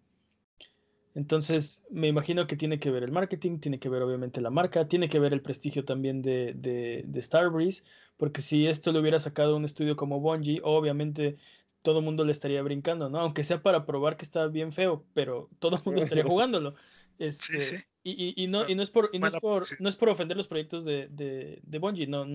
Entonces, 1.13 1.84
me 1.89 2.07
imagino 2.07 2.45
que 2.45 2.55
tiene 2.55 2.80
que 2.80 2.91
ver 2.91 3.03
el 3.03 3.11
marketing, 3.11 3.59
tiene 3.59 3.80
que 3.80 3.89
ver 3.89 4.03
obviamente 4.03 4.39
la 4.39 4.51
marca, 4.51 4.88
tiene 4.88 5.09
que 5.09 5.20
ver 5.20 5.34
el 5.34 5.41
prestigio 5.41 5.84
también 5.84 6.22
de, 6.22 6.53
de, 6.53 7.03
de 7.07 7.22
Starbreeze, 7.22 7.84
porque 8.18 8.43
si 8.43 8.68
esto 8.68 8.91
lo 8.91 8.99
hubiera 8.99 9.20
sacado 9.20 9.57
un 9.57 9.65
estudio 9.65 9.95
como 9.95 10.20
Bungie, 10.20 10.61
obviamente 10.63 11.38
todo 11.82 11.99
el 11.99 12.05
mundo 12.05 12.24
le 12.24 12.34
estaría 12.34 12.61
brincando, 12.61 13.09
¿no? 13.09 13.20
Aunque 13.20 13.43
sea 13.43 13.63
para 13.63 13.86
probar 13.86 14.15
que 14.15 14.26
está 14.26 14.45
bien 14.47 14.74
feo, 14.74 15.05
pero 15.13 15.49
todo 15.57 15.78
el 15.78 15.82
mundo 15.86 16.01
estaría 16.01 16.24
jugándolo. 16.28 16.76
Este, 17.20 17.88
y, 18.12 18.43
y, 18.43 18.47
no, 18.47 18.68
y 18.68 18.76
no 18.76 18.84
es 18.84 18.89
por, 18.89 19.10
no, 19.18 19.28
es 19.28 19.34
por 19.36 19.64
no 19.82 19.89
es 19.89 19.95
por 19.95 20.10
ofender 20.10 20.38
los 20.38 20.47
proyectos 20.47 20.86
de, 20.86 21.08
de, 21.10 21.60
de 21.64 21.80
Bungie, 21.80 22.08
no, 22.08 22.26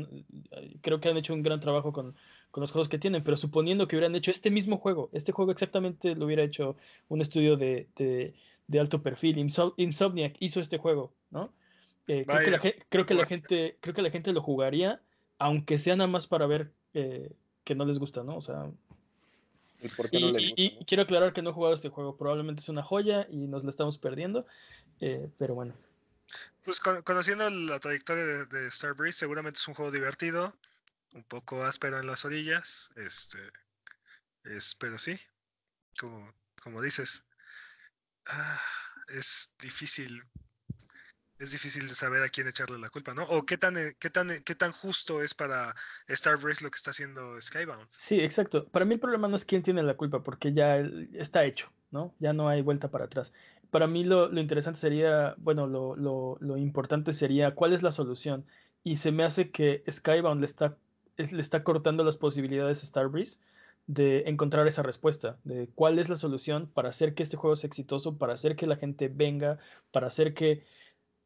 creo 0.81 1.01
que 1.01 1.09
han 1.09 1.17
hecho 1.17 1.35
un 1.35 1.43
gran 1.43 1.61
trabajo 1.61 1.93
con, 1.93 2.15
con, 2.51 2.61
los 2.61 2.73
juegos 2.73 2.89
que 2.89 2.99
tienen, 2.99 3.25
pero 3.25 3.37
suponiendo 3.37 3.89
que 3.89 3.97
hubieran 3.97 4.15
hecho 4.15 4.31
este 4.31 4.51
mismo 4.51 4.79
juego, 4.79 5.09
este 5.13 5.33
juego 5.33 5.53
exactamente 5.53 6.15
lo 6.15 6.27
hubiera 6.27 6.43
hecho 6.43 6.77
un 7.09 7.21
estudio 7.21 7.57
de, 7.57 7.89
de 7.97 8.81
alto 8.81 9.03
perfil, 9.03 9.39
Insomniac 9.77 10.37
hizo 10.41 10.61
este 10.61 10.79
juego, 10.79 11.13
¿no? 11.31 11.53
Eh, 12.09 12.25
creo, 12.27 12.41
que 12.41 12.51
la, 12.51 12.59
creo, 12.89 13.07
que 13.07 13.15
la, 13.15 13.27
gente, 13.27 13.77
creo 13.81 13.95
que 13.95 14.03
la 14.03 14.11
gente 14.11 14.33
lo 14.33 14.43
jugaría, 14.43 15.01
aunque 15.39 15.79
sea 15.79 15.97
nada 15.97 16.09
más 16.09 16.27
para 16.27 16.47
ver 16.47 16.73
eh, 16.95 17.31
que 17.65 17.75
no 17.75 17.85
les 17.85 17.99
gusta, 17.99 18.25
¿no? 18.25 18.37
O 18.37 18.41
sea, 18.41 18.71
y, 20.13 20.85
quiero 20.85 21.03
aclarar 21.03 21.33
que 21.33 21.43
no 21.43 21.51
he 21.51 21.53
jugado 21.53 21.75
este 21.75 21.89
juego. 21.89 22.17
Probablemente 22.17 22.61
es 22.61 22.69
una 22.69 22.83
joya 22.83 23.27
y 23.31 23.47
nos 23.49 23.65
la 23.65 23.71
estamos 23.71 23.99
perdiendo. 23.99 24.47
Eh, 25.03 25.29
pero 25.37 25.57
bueno. 25.57 25.75
Pues 26.65 26.81
conociendo 26.81 27.51
la 27.51 27.81
trayectoria 27.81 28.25
de, 28.25 28.47
de 28.47 28.71
Starbreeze, 28.71 29.19
seguramente 29.19 29.59
es 29.59 29.67
un 29.67 29.75
juego 29.75 29.91
divertido, 29.91 30.57
un 31.13 31.25
poco 31.25 31.65
áspero 31.65 31.99
en 31.99 32.07
las 32.07 32.25
orillas. 32.25 32.91
Este, 32.95 33.39
es, 34.45 34.77
pero 34.77 34.99
sí, 34.99 35.19
como, 35.99 36.33
como 36.63 36.81
dices, 36.81 37.25
ah, 38.27 38.61
es 39.09 39.53
difícil 39.61 40.23
es 41.43 41.51
difícil 41.51 41.89
de 41.89 41.95
saber 41.97 42.23
a 42.23 42.29
quién 42.29 42.47
echarle 42.47 42.79
la 42.79 42.89
culpa, 42.89 43.15
¿no? 43.15 43.25
O 43.25 43.45
qué 43.45 43.59
tan, 43.59 43.77
eh, 43.77 43.97
qué 43.99 44.11
tan, 44.11 44.31
eh, 44.31 44.43
qué 44.45 44.55
tan 44.55 44.71
justo 44.71 45.25
es 45.25 45.35
para 45.35 45.75
Starbreeze 46.09 46.63
lo 46.63 46.71
que 46.71 46.77
está 46.77 46.93
haciendo 46.93 47.41
Skybound. 47.41 47.89
Sí, 47.97 48.21
exacto. 48.21 48.69
Para 48.69 48.85
mí 48.85 48.95
el 48.95 49.01
problema 49.01 49.27
no 49.27 49.35
es 49.35 49.45
quién 49.45 49.65
tiene 49.65 49.83
la 49.83 49.95
culpa, 49.97 50.23
porque 50.23 50.53
ya 50.53 50.79
está 51.15 51.45
hecho, 51.45 51.73
¿no? 51.91 52.15
Ya 52.21 52.33
no 52.33 52.49
hay 52.49 52.63
vuelta 52.63 52.93
para 52.93 53.07
atrás. 53.07 53.33
Para 53.73 53.87
mí 53.87 54.05
lo, 54.05 54.31
interesante 54.39 54.79
sería, 54.79 55.35
bueno, 55.39 55.67
lo, 55.67 56.57
importante 56.59 57.15
sería 57.15 57.55
cuál 57.55 57.73
es 57.73 57.83
la 57.83 57.91
solución. 57.91 58.45
Y 58.85 58.99
se 58.99 59.13
me 59.13 59.25
hace 59.25 59.51
que 59.51 59.83
Skybound 59.91 60.43
le 60.43 60.47
está, 60.47 60.77
le 61.17 61.41
está 61.41 61.65
cortando 61.65 62.05
las 62.05 62.19
posibilidades 62.19 62.83
a 62.83 62.87
Starbreeze 62.87 63.41
de 63.87 64.25
encontrar 64.27 64.69
esa 64.69 64.83
respuesta, 64.83 65.39
de 65.45 65.71
cuál 65.75 65.99
es 65.99 66.11
la 66.11 66.17
solución 66.17 66.67
para 66.75 66.91
hacer 66.91 67.15
que 67.15 67.23
este 67.23 67.39
juego 67.39 67.57
sea 67.57 67.69
exitoso, 67.69 68.19
para 68.19 68.35
hacer 68.35 68.57
que 68.57 68.67
la 68.67 68.77
gente 68.77 69.09
venga, 69.09 69.59
para 69.91 70.09
hacer 70.09 70.35
que 70.35 70.67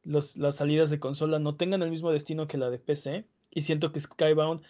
las 0.05 0.37
salidas 0.55 0.89
de 0.91 1.01
consola 1.01 1.41
no 1.41 1.57
tengan 1.57 1.83
el 1.83 1.91
mismo 1.91 2.13
destino 2.13 2.47
que 2.47 2.59
la 2.59 2.71
de 2.71 2.79
PC. 2.79 3.27
Y 3.51 3.63
siento 3.63 3.91
que 3.91 3.99
Skybound, 3.99 4.63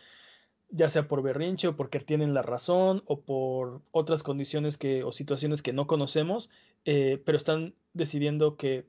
ya 0.71 0.89
sea 0.89 1.09
por 1.09 1.23
berrinche 1.23 1.69
o 1.69 1.77
porque 1.77 2.01
tienen 2.01 2.35
la 2.35 2.43
razón 2.43 3.03
o 3.07 3.21
por 3.21 3.83
otras 3.93 4.23
condiciones 4.23 4.79
que, 4.79 5.05
o 5.05 5.12
situaciones 5.12 5.62
que 5.62 5.73
no 5.73 5.87
conocemos, 5.87 6.51
eh, 6.85 7.23
pero 7.25 7.39
están 7.39 7.75
decidiendo 7.95 8.57
que 8.57 8.87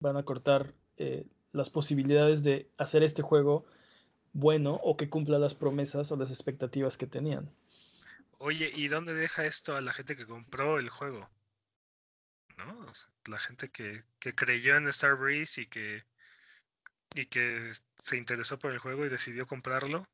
van 0.00 0.16
a 0.16 0.24
cortar 0.24 0.74
eh, 0.96 1.26
las 1.52 1.70
posibilidades 1.70 2.42
de 2.42 2.68
hacer 2.78 3.02
este 3.02 3.22
juego 3.22 3.64
bueno 4.32 4.80
o 4.82 4.96
que 4.96 5.10
cumpla 5.10 5.38
las 5.38 5.54
promesas 5.54 6.10
o 6.10 6.16
las 6.16 6.30
expectativas 6.30 6.96
que 6.96 7.06
tenían. 7.06 7.50
Oye, 8.38 8.70
¿y 8.74 8.88
dónde 8.88 9.14
deja 9.14 9.44
esto 9.44 9.76
a 9.76 9.80
la 9.80 9.92
gente 9.92 10.16
que 10.16 10.26
compró 10.26 10.78
el 10.78 10.88
juego? 10.88 11.28
¿no? 12.56 12.92
la 13.26 13.38
gente 13.38 13.68
que, 13.70 14.02
que 14.18 14.34
creyó 14.34 14.76
en 14.76 14.88
Star 14.88 15.16
Breeze 15.16 15.62
y 15.62 15.66
que, 15.66 16.04
y 17.14 17.26
que 17.26 17.72
se 17.98 18.16
interesó 18.16 18.58
por 18.58 18.72
el 18.72 18.78
juego 18.78 19.06
y 19.06 19.08
decidió 19.08 19.46
comprarlo. 19.46 20.06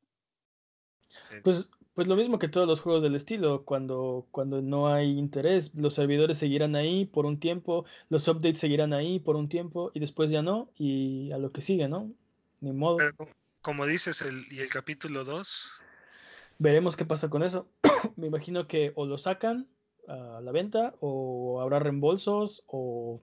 Pues, 1.43 1.69
pues 1.99 2.07
lo 2.07 2.15
mismo 2.15 2.39
que 2.39 2.47
todos 2.47 2.67
los 2.67 2.79
juegos 2.79 3.03
del 3.03 3.15
estilo, 3.15 3.63
cuando, 3.65 4.25
cuando 4.31 4.61
no 4.61 4.93
hay 4.93 5.17
interés, 5.17 5.75
los 5.75 5.95
servidores 5.95 6.37
seguirán 6.37 6.75
ahí 6.75 7.05
por 7.05 7.25
un 7.25 7.39
tiempo, 7.39 7.85
los 8.09 8.27
updates 8.27 8.59
seguirán 8.59 8.93
ahí 8.93 9.19
por 9.19 9.35
un 9.35 9.49
tiempo 9.49 9.91
y 9.93 9.99
después 9.99 10.31
ya 10.31 10.41
no, 10.41 10.71
y 10.77 11.31
a 11.31 11.37
lo 11.37 11.51
que 11.51 11.61
sigue, 11.61 11.89
¿no? 11.89 12.09
Ni 12.61 12.71
modo. 12.71 12.99
como 13.61 13.85
dices, 13.85 14.21
el, 14.21 14.45
y 14.49 14.59
el 14.59 14.69
capítulo 14.69 15.25
2. 15.25 15.81
Veremos 16.57 16.95
qué 16.95 17.05
pasa 17.05 17.29
con 17.29 17.43
eso. 17.43 17.67
Me 18.15 18.27
imagino 18.27 18.67
que 18.67 18.93
o 18.95 19.05
lo 19.05 19.17
sacan 19.17 19.67
a 20.07 20.39
la 20.41 20.51
venta 20.51 20.95
o 21.01 21.59
habrá 21.61 21.79
reembolsos 21.79 22.63
o... 22.67 23.21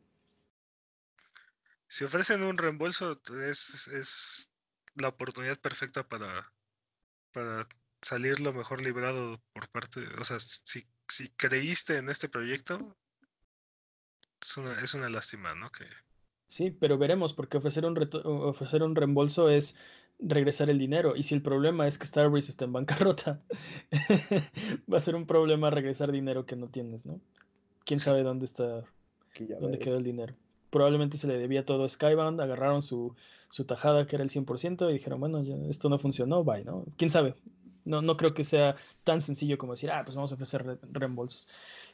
Si 1.89 2.05
ofrecen 2.05 2.43
un 2.43 2.59
reembolso 2.59 3.18
es, 3.49 3.89
es 3.89 4.51
la 4.97 5.09
oportunidad 5.09 5.59
perfecta 5.59 6.07
para, 6.07 6.53
para 7.37 7.68
salir 8.01 8.41
lo 8.41 8.55
mejor 8.55 8.82
librado 8.82 9.39
por 9.53 9.68
parte, 9.68 10.01
o 10.18 10.24
sea, 10.24 10.41
si, 10.41 10.87
si 11.07 11.28
creíste 11.37 11.99
en 11.99 12.09
este 12.09 12.30
proyecto, 12.30 12.97
es 14.41 14.57
una, 14.57 14.72
es 14.80 14.95
una 14.95 15.11
lástima, 15.11 15.55
¿no? 15.55 15.68
Que... 15.68 15.84
Sí, 16.47 16.70
pero 16.70 16.97
veremos, 16.97 17.34
porque 17.34 17.59
ofrecer 17.59 17.84
un, 17.84 17.99
ofrecer 18.24 18.82
un 18.82 18.97
reembolso 18.97 19.51
es 19.51 19.76
regresar 20.18 20.70
el 20.70 20.78
dinero. 20.78 21.14
Y 21.14 21.24
si 21.24 21.34
el 21.34 21.43
problema 21.43 21.87
es 21.87 21.99
que 21.99 22.07
Starbreeze 22.07 22.53
está 22.53 22.64
en 22.64 22.72
bancarrota, 22.72 23.43
va 24.91 24.97
a 24.97 25.01
ser 25.01 25.14
un 25.14 25.26
problema 25.26 25.68
regresar 25.68 26.11
dinero 26.12 26.47
que 26.47 26.57
no 26.57 26.70
tienes, 26.70 27.05
¿no? 27.05 27.20
¿Quién 27.84 28.01
sabe 28.01 28.22
dónde 28.22 28.47
está, 28.47 28.82
dónde 29.61 29.78
quedó 29.78 29.99
el 29.99 30.05
dinero? 30.05 30.34
Probablemente 30.70 31.16
se 31.16 31.26
le 31.26 31.38
debía 31.38 31.64
todo 31.64 31.84
a 31.84 31.88
Skybound, 31.88 32.40
agarraron 32.40 32.82
su, 32.82 33.14
su 33.50 33.64
tajada 33.64 34.06
que 34.06 34.16
era 34.16 34.24
el 34.24 34.30
100% 34.30 34.90
y 34.90 34.94
dijeron, 34.94 35.20
bueno, 35.20 35.42
esto 35.68 35.88
no 35.88 35.98
funcionó, 35.98 36.44
bye, 36.44 36.64
¿no? 36.64 36.84
¿Quién 36.96 37.10
sabe? 37.10 37.34
No, 37.84 38.02
no 38.02 38.16
creo 38.16 38.34
que 38.34 38.44
sea 38.44 38.76
tan 39.04 39.22
sencillo 39.22 39.58
como 39.58 39.72
decir, 39.72 39.90
ah, 39.90 40.02
pues 40.04 40.16
vamos 40.16 40.32
a 40.32 40.34
ofrecer 40.34 40.78
reembolsos. 40.90 41.48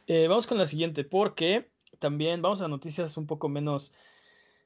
Eh, 0.06 0.26
vamos 0.26 0.46
con 0.46 0.58
la 0.58 0.66
siguiente, 0.66 1.04
porque 1.04 1.68
también 1.98 2.42
vamos 2.42 2.62
a 2.62 2.68
noticias 2.68 3.16
un 3.16 3.26
poco 3.26 3.48
menos 3.48 3.94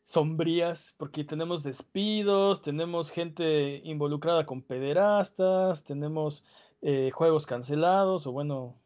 sombrías, 0.04 0.94
porque 0.96 1.24
tenemos 1.24 1.64
despidos, 1.64 2.62
tenemos 2.62 3.11
gente 3.11 3.80
involucrada 3.84 4.46
con 4.46 4.62
pederastas, 4.62 5.84
tenemos 5.84 6.44
eh, 6.80 7.11
juegos 7.12 7.44
cancelados, 7.44 8.26
o 8.26 8.32
bueno, 8.32 8.76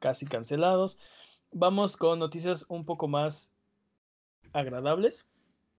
casi 0.00 0.26
cancelados. 0.26 0.98
Vamos 1.52 1.96
con 1.96 2.18
noticias 2.18 2.66
un 2.68 2.84
poco 2.84 3.06
más 3.06 3.53
agradables. 4.54 5.26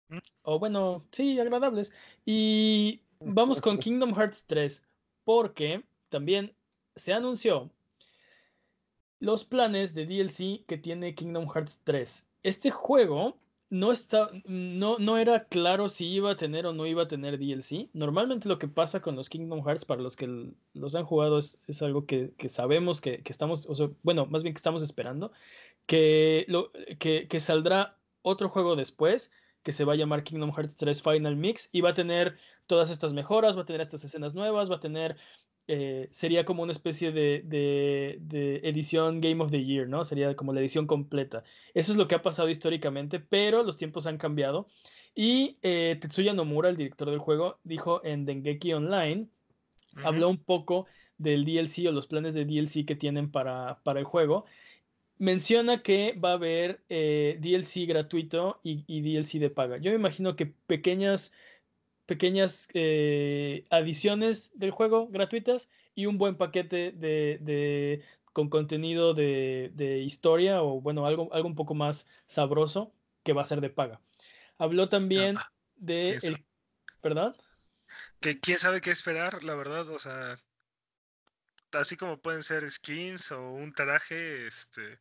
Mm. 0.08 0.18
O 0.42 0.58
bueno, 0.58 1.06
sí, 1.12 1.40
agradables. 1.40 1.94
Y 2.26 3.00
vamos 3.20 3.60
con 3.60 3.78
Kingdom 3.78 4.14
Hearts 4.14 4.44
3, 4.46 4.82
porque 5.24 5.82
también 6.10 6.54
se 6.96 7.12
anunció 7.12 7.70
los 9.20 9.44
planes 9.46 9.94
de 9.94 10.06
DLC 10.06 10.64
que 10.66 10.76
tiene 10.76 11.14
Kingdom 11.14 11.48
Hearts 11.48 11.80
3. 11.84 12.26
Este 12.42 12.70
juego 12.70 13.38
no, 13.70 13.90
está, 13.90 14.30
no, 14.44 14.98
no 14.98 15.16
era 15.16 15.44
claro 15.44 15.88
si 15.88 16.06
iba 16.06 16.30
a 16.30 16.36
tener 16.36 16.66
o 16.66 16.74
no 16.74 16.86
iba 16.86 17.04
a 17.04 17.08
tener 17.08 17.38
DLC. 17.38 17.88
Normalmente 17.94 18.48
lo 18.48 18.58
que 18.58 18.68
pasa 18.68 19.00
con 19.00 19.16
los 19.16 19.30
Kingdom 19.30 19.64
Hearts, 19.64 19.84
para 19.84 20.02
los 20.02 20.16
que 20.16 20.52
los 20.74 20.94
han 20.94 21.04
jugado, 21.04 21.38
es, 21.38 21.58
algo 21.82 22.06
que, 22.06 22.32
sabemos 22.48 23.00
que, 23.00 23.22
estamos, 23.24 23.66
o 23.66 23.74
sea, 23.74 23.90
bueno, 24.02 24.26
más 24.26 24.42
bien 24.42 24.54
que 24.54 24.58
estamos 24.58 24.82
esperando, 24.82 25.32
que, 25.86 26.44
lo, 26.48 26.70
que, 26.98 27.26
que 27.26 27.40
saldrá 27.40 27.98
otro 28.24 28.48
juego 28.48 28.74
después 28.74 29.30
que 29.62 29.72
se 29.72 29.84
va 29.84 29.92
a 29.92 29.96
llamar 29.96 30.24
Kingdom 30.24 30.52
Hearts 30.52 30.74
3 30.76 31.02
Final 31.02 31.36
Mix 31.36 31.68
y 31.72 31.80
va 31.80 31.90
a 31.90 31.94
tener 31.94 32.36
todas 32.66 32.90
estas 32.90 33.14
mejoras, 33.14 33.56
va 33.56 33.62
a 33.62 33.66
tener 33.66 33.80
estas 33.80 34.04
escenas 34.04 34.34
nuevas, 34.34 34.70
va 34.70 34.76
a 34.76 34.80
tener 34.80 35.16
eh, 35.66 36.08
sería 36.10 36.44
como 36.44 36.62
una 36.62 36.72
especie 36.72 37.10
de, 37.10 38.60
edición 38.62 39.20
Game 39.20 39.42
of 39.42 39.50
the 39.50 39.64
Year, 39.64 39.88
¿no? 39.88 40.04
Sería 40.04 40.36
como 40.36 40.52
la 40.52 40.60
edición 40.60 40.86
completa. 40.86 41.42
Eso 41.72 41.92
es 41.92 41.96
lo 41.96 42.06
que 42.06 42.14
ha 42.14 42.22
pasado 42.22 42.50
históricamente, 42.50 43.18
pero 43.18 43.62
los 43.62 43.78
tiempos 43.78 44.06
han 44.06 44.18
cambiado. 44.18 44.68
Y 45.14 45.58
eh, 45.62 45.96
Tetsuya 46.00 46.34
Nomura, 46.34 46.68
el 46.68 46.76
director 46.76 47.08
del 47.08 47.18
juego, 47.18 47.58
dijo 47.64 48.04
en 48.04 48.26
Dengeki 48.26 48.74
Online, 48.74 49.28
habló 50.02 50.28
un 50.28 50.38
poco 50.38 50.86
del 51.16 51.44
DLC 51.44 51.86
o 51.88 51.92
los 51.92 52.08
planes 52.08 52.34
de 52.34 52.44
DLC 52.44 52.84
que 52.84 52.96
tienen 52.96 53.30
para, 53.30 53.80
para 53.84 54.00
el 54.00 54.04
juego. 54.04 54.44
Menciona 55.18 55.82
que 55.82 56.12
va 56.12 56.30
a 56.30 56.34
haber 56.34 56.82
eh, 56.88 57.38
DLC 57.40 57.86
gratuito 57.86 58.60
y, 58.62 58.84
y 58.86 59.00
DLC 59.00 59.38
de 59.38 59.50
paga. 59.50 59.78
Yo 59.78 59.90
me 59.90 59.96
imagino 59.96 60.36
que 60.36 60.46
pequeñas 60.46 61.32
pequeñas 62.06 62.68
eh, 62.74 63.64
adiciones 63.70 64.50
del 64.54 64.70
juego 64.70 65.08
gratuitas 65.08 65.68
y 65.94 66.06
un 66.06 66.18
buen 66.18 66.36
paquete 66.36 66.92
de, 66.92 68.02
con 68.32 68.48
contenido 68.48 69.14
de, 69.14 70.02
historia 70.04 70.62
o 70.62 70.80
bueno, 70.80 71.06
algo, 71.06 71.32
algo 71.32 71.48
un 71.48 71.54
poco 71.54 71.74
más 71.74 72.06
sabroso 72.26 72.92
que 73.22 73.32
va 73.32 73.42
a 73.42 73.46
ser 73.46 73.60
de 73.60 73.70
paga. 73.70 74.00
Habló 74.58 74.88
también 74.88 75.36
ah, 75.38 75.52
de... 75.76 76.18
El, 76.22 76.44
¿Perdón? 77.00 77.36
Que 78.20 78.40
quién 78.40 78.58
sabe 78.58 78.80
qué 78.80 78.90
esperar, 78.90 79.42
la 79.44 79.54
verdad, 79.54 79.88
o 79.88 79.98
sea, 79.98 80.36
así 81.74 81.96
como 81.96 82.20
pueden 82.20 82.42
ser 82.42 82.68
skins 82.70 83.30
o 83.32 83.50
un 83.52 83.72
traje, 83.72 84.46
este, 84.46 85.00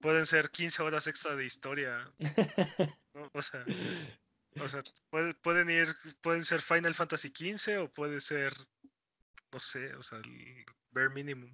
pueden 0.00 0.26
ser 0.26 0.50
15 0.50 0.82
horas 0.82 1.06
extra 1.06 1.36
de 1.36 1.44
historia. 1.44 2.10
O 3.32 3.40
sea, 3.40 3.64
o 4.60 4.68
sea, 4.68 4.80
pueden 5.40 5.70
ir, 5.70 5.88
pueden 6.20 6.44
ser 6.44 6.60
Final 6.60 6.92
Fantasy 6.92 7.28
XV 7.28 7.80
o 7.80 7.88
puede 7.90 8.20
ser, 8.20 8.52
no 9.50 9.58
sé, 9.58 9.94
o 9.94 10.02
sea, 10.02 10.18
el 10.18 10.66
bare 10.90 11.08
minimum. 11.08 11.50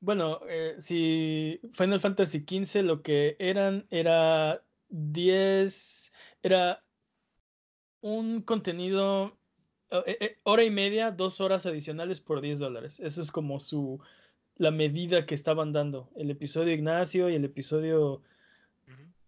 Bueno, 0.00 0.40
eh, 0.46 0.76
si 0.80 1.58
Final 1.72 2.00
Fantasy 2.00 2.44
XV 2.46 2.82
lo 2.82 3.02
que 3.02 3.36
eran 3.38 3.86
era 3.90 4.62
10, 4.90 6.12
era 6.42 6.84
un 8.02 8.42
contenido, 8.42 9.38
hora 10.42 10.64
y 10.64 10.70
media, 10.70 11.10
dos 11.10 11.40
horas 11.40 11.66
adicionales 11.66 12.20
por 12.20 12.40
10 12.40 12.58
dólares. 12.58 13.00
Eso 13.00 13.22
es 13.22 13.30
como 13.30 13.60
su, 13.60 14.00
la 14.56 14.70
medida 14.70 15.26
que 15.26 15.34
estaban 15.34 15.72
dando. 15.72 16.10
El 16.16 16.30
episodio 16.30 16.72
Ignacio 16.72 17.28
y 17.28 17.34
el 17.34 17.44
episodio 17.44 18.22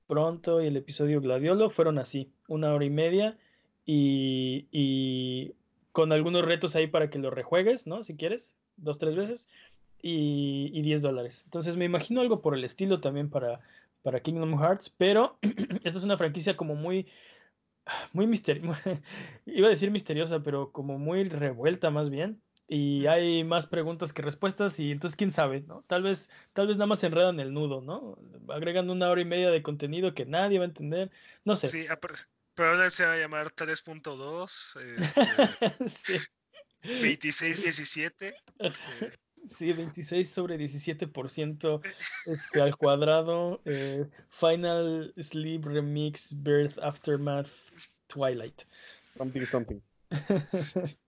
pronto 0.07 0.63
y 0.63 0.67
el 0.67 0.77
episodio 0.77 1.21
Gladiolo 1.21 1.69
fueron 1.69 1.99
así, 1.99 2.31
una 2.47 2.73
hora 2.73 2.85
y 2.85 2.91
media 2.91 3.37
y, 3.85 5.53
con 5.93 6.13
algunos 6.13 6.45
retos 6.45 6.77
ahí 6.77 6.87
para 6.87 7.09
que 7.09 7.19
lo 7.19 7.31
rejuegues, 7.31 7.87
¿no? 7.87 8.03
Si 8.03 8.17
quieres, 8.17 8.55
dos, 8.77 8.99
tres 8.99 9.17
veces 9.17 9.49
y, 10.03 10.71
y 10.75 10.83
10 10.83 11.03
dólares. 11.03 11.43
Entonces 11.45 11.77
me 11.77 11.87
imagino 11.87 12.21
algo 12.21 12.43
por 12.43 12.55
el 12.55 12.65
estilo 12.65 13.01
también 13.01 13.31
para, 13.31 13.61
para 14.03 14.21
Kingdom 14.21 14.59
Hearts, 14.61 14.95
pero 14.97 15.39
esta 15.85 15.99
es 15.99 16.05
una 16.05 16.19
franquicia 16.19 16.57
como 16.57 16.75
muy, 16.75 17.07
muy 18.13 18.27
misteriosa, 18.27 18.81
iba 19.47 19.67
a 19.67 19.71
decir 19.71 19.91
misteriosa, 19.91 20.43
pero 20.43 20.73
como 20.73 20.99
muy 20.99 21.25
revuelta 21.29 21.91
más 21.91 22.11
bien 22.11 22.43
y 22.69 23.07
hay 23.07 23.45
más 23.45 23.67
preguntas 23.67 24.13
que 24.13 24.23
respuestas 24.23 24.81
y 24.81 24.91
entonces 24.91 25.17
quién 25.17 25.33
sabe, 25.33 25.61
¿no? 25.63 25.85
Tal 25.87 26.03
vez, 26.03 26.31
tal 26.53 26.67
vez 26.67 26.77
nada 26.77 26.87
más 26.87 26.99
se 26.99 27.07
enredan 27.07 27.39
el 27.39 27.53
nudo, 27.53 27.81
¿no? 27.81 28.19
Agregando 28.53 28.93
una 28.93 29.09
hora 29.09 29.21
y 29.21 29.25
media 29.25 29.51
de 29.51 29.63
contenido 29.63 30.15
que 30.15 30.27
nadie 30.27 30.59
va 30.59 30.65
a 30.65 30.69
entender, 30.69 31.11
no 31.45 31.55
sé. 31.55 31.69
Sí, 31.69 31.87
pero 32.55 32.71
ahora 32.71 32.91
se 32.91 33.05
va 33.05 33.13
a 33.13 33.19
llamar 33.19 33.53
3.2, 33.53 34.81
este, 35.81 36.21
26-17. 36.83 38.35
Sí, 39.47 39.73
26 39.73 40.29
sobre 40.29 40.59
17% 40.59 41.81
este, 42.27 42.61
al 42.61 42.77
cuadrado. 42.77 43.61
Eh, 43.65 44.07
Final 44.29 45.15
Sleep 45.19 45.65
Remix 45.65 46.35
Birth 46.43 46.79
Aftermath 46.79 47.49
Twilight. 48.09 48.63
Something, 49.17 49.43
something. 49.43 49.81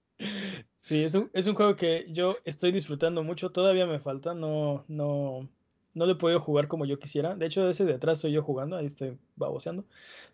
Sí, 0.80 1.05
es 1.05 1.14
un, 1.14 1.30
es 1.32 1.47
un 1.47 1.55
juego 1.55 1.76
que 1.76 2.07
yo 2.11 2.34
estoy 2.45 2.72
disfrutando 2.72 3.22
mucho. 3.22 3.51
Todavía 3.51 3.86
me 3.86 4.01
falta, 4.01 4.34
no, 4.34 4.84
no, 4.89 5.49
no 5.95 6.07
lo 6.07 6.12
he 6.12 6.16
podido 6.16 6.41
jugar 6.41 6.66
como 6.66 6.86
yo 6.86 6.99
quisiera. 6.99 7.34
De 7.36 7.47
hecho, 7.47 7.68
ese 7.68 7.84
de 7.84 7.95
atrás 7.95 8.20
soy 8.20 8.32
yo 8.32 8.43
jugando, 8.43 8.76
ahí 8.76 8.86
estoy 8.86 9.18
baboseando. 9.36 9.84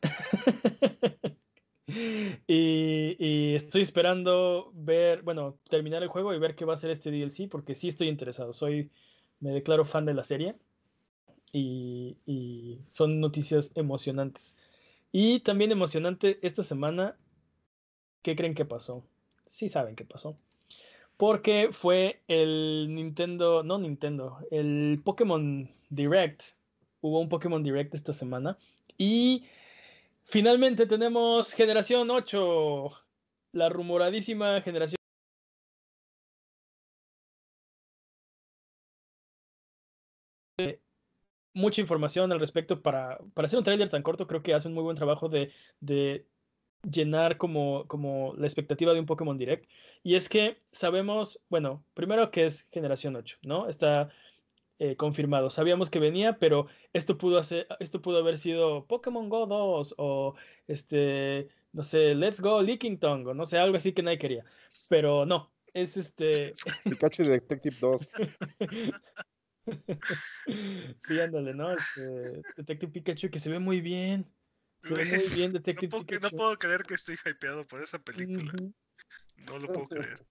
y, 1.86 3.16
y, 3.18 3.54
estoy 3.54 3.82
esperando 3.82 4.70
ver, 4.74 5.22
bueno, 5.22 5.58
terminar 5.68 6.02
el 6.02 6.08
juego 6.08 6.32
y 6.34 6.38
ver 6.38 6.54
qué 6.54 6.64
va 6.64 6.74
a 6.74 6.78
ser 6.78 6.90
este 6.90 7.10
DLC, 7.10 7.48
porque 7.48 7.74
sí 7.74 7.88
estoy 7.88 8.08
interesado. 8.08 8.52
Soy, 8.52 8.90
me 9.40 9.50
declaro 9.50 9.84
fan 9.84 10.06
de 10.06 10.14
la 10.14 10.24
serie. 10.24 10.56
Y, 11.52 12.16
y 12.26 12.80
son 12.86 13.20
noticias 13.20 13.72
emocionantes. 13.74 14.56
Y 15.12 15.40
también 15.40 15.70
emocionante 15.72 16.38
esta 16.42 16.62
semana, 16.62 17.16
¿qué 18.22 18.34
creen 18.34 18.54
que 18.54 18.64
pasó? 18.64 19.04
sí 19.54 19.68
saben 19.68 19.96
qué 19.96 20.04
pasó. 20.04 20.36
Porque 21.16 21.68
fue 21.70 22.20
el 22.26 22.92
Nintendo, 22.92 23.62
no 23.62 23.78
Nintendo, 23.78 24.38
el 24.50 25.00
Pokémon 25.04 25.70
Direct. 25.90 26.42
Hubo 27.00 27.20
un 27.20 27.28
Pokémon 27.28 27.62
Direct 27.62 27.94
esta 27.94 28.12
semana. 28.12 28.58
Y 28.98 29.44
finalmente 30.24 30.86
tenemos 30.86 31.52
generación 31.52 32.10
8. 32.10 32.90
La 33.52 33.68
rumoradísima 33.68 34.60
generación. 34.62 34.96
mucha 41.54 41.80
información 41.80 42.32
al 42.32 42.40
respecto 42.40 42.82
para, 42.82 43.18
para 43.34 43.46
hacer 43.46 43.58
un 43.58 43.64
trailer 43.64 43.88
tan 43.88 44.02
corto. 44.02 44.26
Creo 44.26 44.42
que 44.42 44.54
hace 44.54 44.68
un 44.68 44.74
muy 44.74 44.82
buen 44.82 44.96
trabajo 44.96 45.28
de, 45.28 45.52
de 45.80 46.26
llenar 46.82 47.38
como, 47.38 47.86
como 47.88 48.34
la 48.36 48.46
expectativa 48.46 48.92
de 48.92 49.00
un 49.00 49.06
Pokémon 49.06 49.38
Direct. 49.38 49.70
Y 50.02 50.16
es 50.16 50.28
que 50.28 50.62
sabemos, 50.72 51.40
bueno, 51.48 51.84
primero 51.94 52.30
que 52.30 52.46
es 52.46 52.68
generación 52.70 53.16
8, 53.16 53.38
¿no? 53.42 53.68
Está 53.68 54.10
eh, 54.78 54.96
confirmado. 54.96 55.50
Sabíamos 55.50 55.90
que 55.90 55.98
venía, 55.98 56.38
pero 56.38 56.66
esto 56.92 57.18
pudo, 57.18 57.38
hacer, 57.38 57.66
esto 57.80 58.02
pudo 58.02 58.18
haber 58.18 58.38
sido 58.38 58.86
Pokémon 58.86 59.28
Go 59.28 59.46
2 59.46 59.94
o 59.98 60.34
este, 60.66 61.48
no 61.72 61.82
sé, 61.82 62.14
Let's 62.14 62.40
Go 62.40 62.62
Leaking 62.62 62.98
Tongue 62.98 63.30
o 63.30 63.34
no 63.34 63.46
sé, 63.46 63.58
algo 63.58 63.76
así 63.76 63.92
que 63.92 64.02
nadie 64.02 64.18
quería. 64.18 64.44
Pero 64.88 65.26
no, 65.26 65.52
es 65.72 65.96
este... 65.96 66.54
Pikachu 66.84 67.24
Detective 67.24 67.76
2. 67.80 68.12
sí, 70.98 71.20
ándale, 71.20 71.54
¿no? 71.54 71.72
Este, 71.72 72.42
Detective 72.56 72.92
Pikachu 72.92 73.30
que 73.30 73.38
se 73.38 73.50
ve 73.50 73.58
muy 73.58 73.80
bien 73.80 74.30
bien 75.34 75.52
no, 76.22 76.30
puedo, 76.30 76.58
creer 76.58 76.82
que 76.82 76.94
estoy 76.94 77.16
hypeado 77.24 77.66
por 77.66 77.82
esa 77.82 77.98
película. 77.98 78.52
No 79.46 79.58
lo 79.58 79.66
puedo 79.68 79.88
creer. 79.88 80.26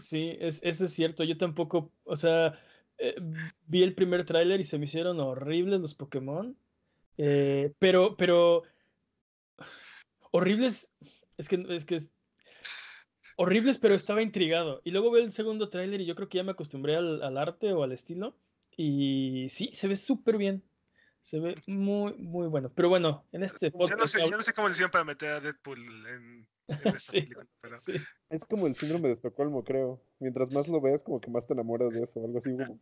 Sí, 0.00 0.36
es, 0.40 0.60
eso 0.62 0.84
es 0.84 0.92
cierto. 0.92 1.24
Yo 1.24 1.36
tampoco, 1.36 1.92
o 2.04 2.16
sea, 2.16 2.58
eh, 3.02 3.16
vi 3.66 3.82
el 3.82 3.94
primer 3.94 4.24
tráiler 4.24 4.60
y 4.60 4.64
se 4.64 4.78
me 4.78 4.84
hicieron 4.84 5.18
horribles 5.18 5.80
los 5.80 5.94
Pokémon. 5.94 6.56
Eh, 7.18 7.72
pero, 7.78 8.16
pero 8.16 8.62
horribles, 10.30 10.90
es 11.36 11.48
que 11.48 11.64
es 11.68 11.84
que 11.84 12.00
horribles, 13.36 13.78
pero 13.78 13.94
estaba 13.94 14.22
intrigado. 14.22 14.80
Y 14.84 14.92
luego 14.92 15.10
veo 15.10 15.24
el 15.24 15.32
segundo 15.32 15.68
tráiler 15.68 16.00
y 16.00 16.06
yo 16.06 16.14
creo 16.14 16.28
que 16.28 16.38
ya 16.38 16.44
me 16.44 16.52
acostumbré 16.52 16.96
al, 16.96 17.22
al 17.22 17.38
arte 17.38 17.72
o 17.72 17.82
al 17.82 17.92
estilo. 17.92 18.36
Y 18.76 19.48
sí, 19.50 19.70
se 19.72 19.88
ve 19.88 19.96
súper 19.96 20.38
bien. 20.38 20.62
Se 21.22 21.38
ve 21.38 21.54
muy, 21.66 22.14
muy 22.14 22.48
bueno. 22.48 22.70
Pero 22.74 22.88
bueno, 22.88 23.24
en 23.32 23.44
este 23.44 23.70
podcast. 23.70 23.90
Yo 23.90 23.96
no 23.96 24.06
sé, 24.06 24.30
yo 24.30 24.36
no 24.36 24.42
sé 24.42 24.52
cómo 24.52 24.68
le 24.68 24.72
hicieron 24.72 24.90
para 24.90 25.04
meter 25.04 25.30
a 25.30 25.40
Deadpool 25.40 25.78
en, 26.08 26.46
en 26.68 26.78
esta 26.96 27.12
película. 27.12 27.46
Pero... 27.60 27.76
Es 28.30 28.44
como 28.44 28.66
el 28.66 28.74
síndrome 28.74 29.08
de 29.08 29.14
Estocolmo, 29.14 29.64
creo. 29.64 30.02
Mientras 30.18 30.50
más 30.52 30.68
lo 30.68 30.80
ves, 30.80 31.02
como 31.02 31.20
que 31.20 31.30
más 31.30 31.46
te 31.46 31.54
enamoras 31.54 31.94
de 31.94 32.02
eso. 32.02 32.24
Algo 32.24 32.38
así 32.38 32.56
como 32.56 32.78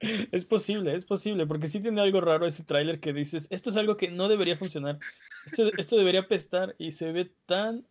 Es 0.30 0.44
posible, 0.44 0.94
es 0.94 1.06
posible, 1.06 1.46
porque 1.46 1.68
sí 1.68 1.80
tiene 1.80 2.02
algo 2.02 2.20
raro 2.20 2.46
ese 2.46 2.62
tráiler 2.62 3.00
que 3.00 3.14
dices, 3.14 3.46
esto 3.48 3.70
es 3.70 3.76
algo 3.76 3.96
que 3.96 4.10
no 4.10 4.28
debería 4.28 4.58
funcionar, 4.58 4.98
esto, 5.46 5.70
esto, 5.78 5.96
debería 5.96 6.28
pestar 6.28 6.74
y 6.76 6.92
se 6.92 7.12
ve 7.12 7.32
tan 7.46 7.86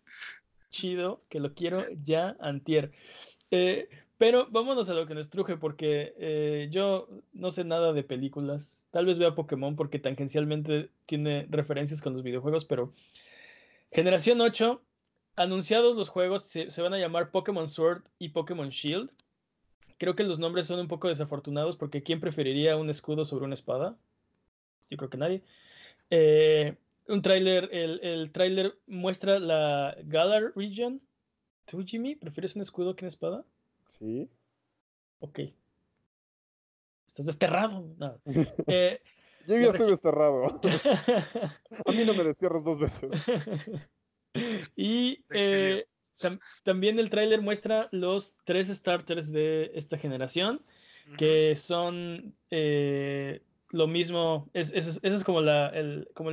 chido 0.70 1.24
que 1.30 1.40
lo 1.40 1.56
quiero 1.56 1.80
ya 2.04 2.38
antier. 2.40 2.92
Eh, 3.50 3.90
Pero 4.18 4.47
vámonos 4.49 4.89
a 4.89 4.93
lo 4.93 5.07
que 5.07 5.13
nos 5.13 5.30
truje, 5.30 5.57
porque 5.57 6.13
eh, 6.18 6.68
yo 6.72 7.09
no 7.34 7.51
sé 7.51 7.66
nada 7.66 7.91
de 7.91 8.03
películas. 8.03 8.88
Tal 8.91 9.05
vez 9.05 9.18
vea 9.18 9.36
Pokémon 9.36 9.76
porque 9.76 9.99
tangencialmente 9.99 10.89
tiene 11.05 11.47
referencias 11.49 12.01
con 12.01 12.13
los 12.13 12.24
videojuegos, 12.24 12.63
pero 12.63 12.93
Generación 13.91 14.41
8, 14.41 14.82
anunciados 15.36 15.95
los 15.95 16.09
juegos, 16.09 16.43
se, 16.43 16.82
van 16.82 16.93
a 16.93 16.97
llamar 16.97 17.32
Pokémon 17.32 17.68
Sword 17.68 18.03
y 18.20 18.30
Pokémon 18.30 18.70
Shield. 18.70 19.09
Creo 19.97 20.16
que 20.16 20.24
los 20.24 20.39
nombres 20.39 20.68
son 20.68 20.80
un 20.80 20.88
poco 20.88 21.07
desafortunados 21.07 21.78
porque 21.78 22.03
¿quién 22.03 22.20
preferiría 22.20 22.78
un 22.78 22.89
escudo 22.89 23.26
sobre 23.26 23.45
una 23.45 23.53
espada? 23.53 23.97
Yo 24.89 24.97
creo 24.97 25.09
que 25.09 25.18
nadie. 25.18 25.43
Eh, 26.09 26.76
un 27.07 27.22
tráiler, 27.22 27.70
el, 27.72 27.99
el 28.01 28.32
tráiler 28.32 28.78
muestra 28.88 29.39
la 29.39 29.95
Galar 30.03 30.53
Region. 30.55 31.01
¿Tú, 31.66 31.84
Jimmy, 31.86 32.16
prefieres 32.16 32.55
un 32.55 32.61
escudo 32.61 32.95
que 32.95 33.05
una 33.05 33.09
espada? 33.09 33.45
Sí. 33.88 34.30
Ok. 35.20 35.40
Estás 37.08 37.26
desterrado. 37.28 37.96
Eh, 38.68 39.00
Yo 39.48 39.58
ya 39.58 39.70
estoy 39.70 39.92
desterrado. 39.92 40.60
A 41.86 41.92
mí 41.92 42.04
no 42.04 42.14
me 42.14 42.24
destierras 42.24 42.64
dos 42.64 42.80
veces. 42.80 43.12
y 44.76 45.24
eh, 45.30 45.86
también 46.64 47.00
el 47.00 47.10
tráiler 47.10 47.42
muestra 47.42 47.88
los 47.92 48.36
tres 48.44 48.70
starters 48.70 49.32
de 49.32 49.72
esta 49.76 49.98
generación, 49.98 50.62
que 51.18 51.56
son 51.56 52.36
eh, 52.50 53.42
lo 53.70 53.88
mismo. 53.88 54.50
Esa 54.54 55.00
es, 55.02 55.24
como 55.24 55.42
la, 55.42 55.72
como 56.16 56.32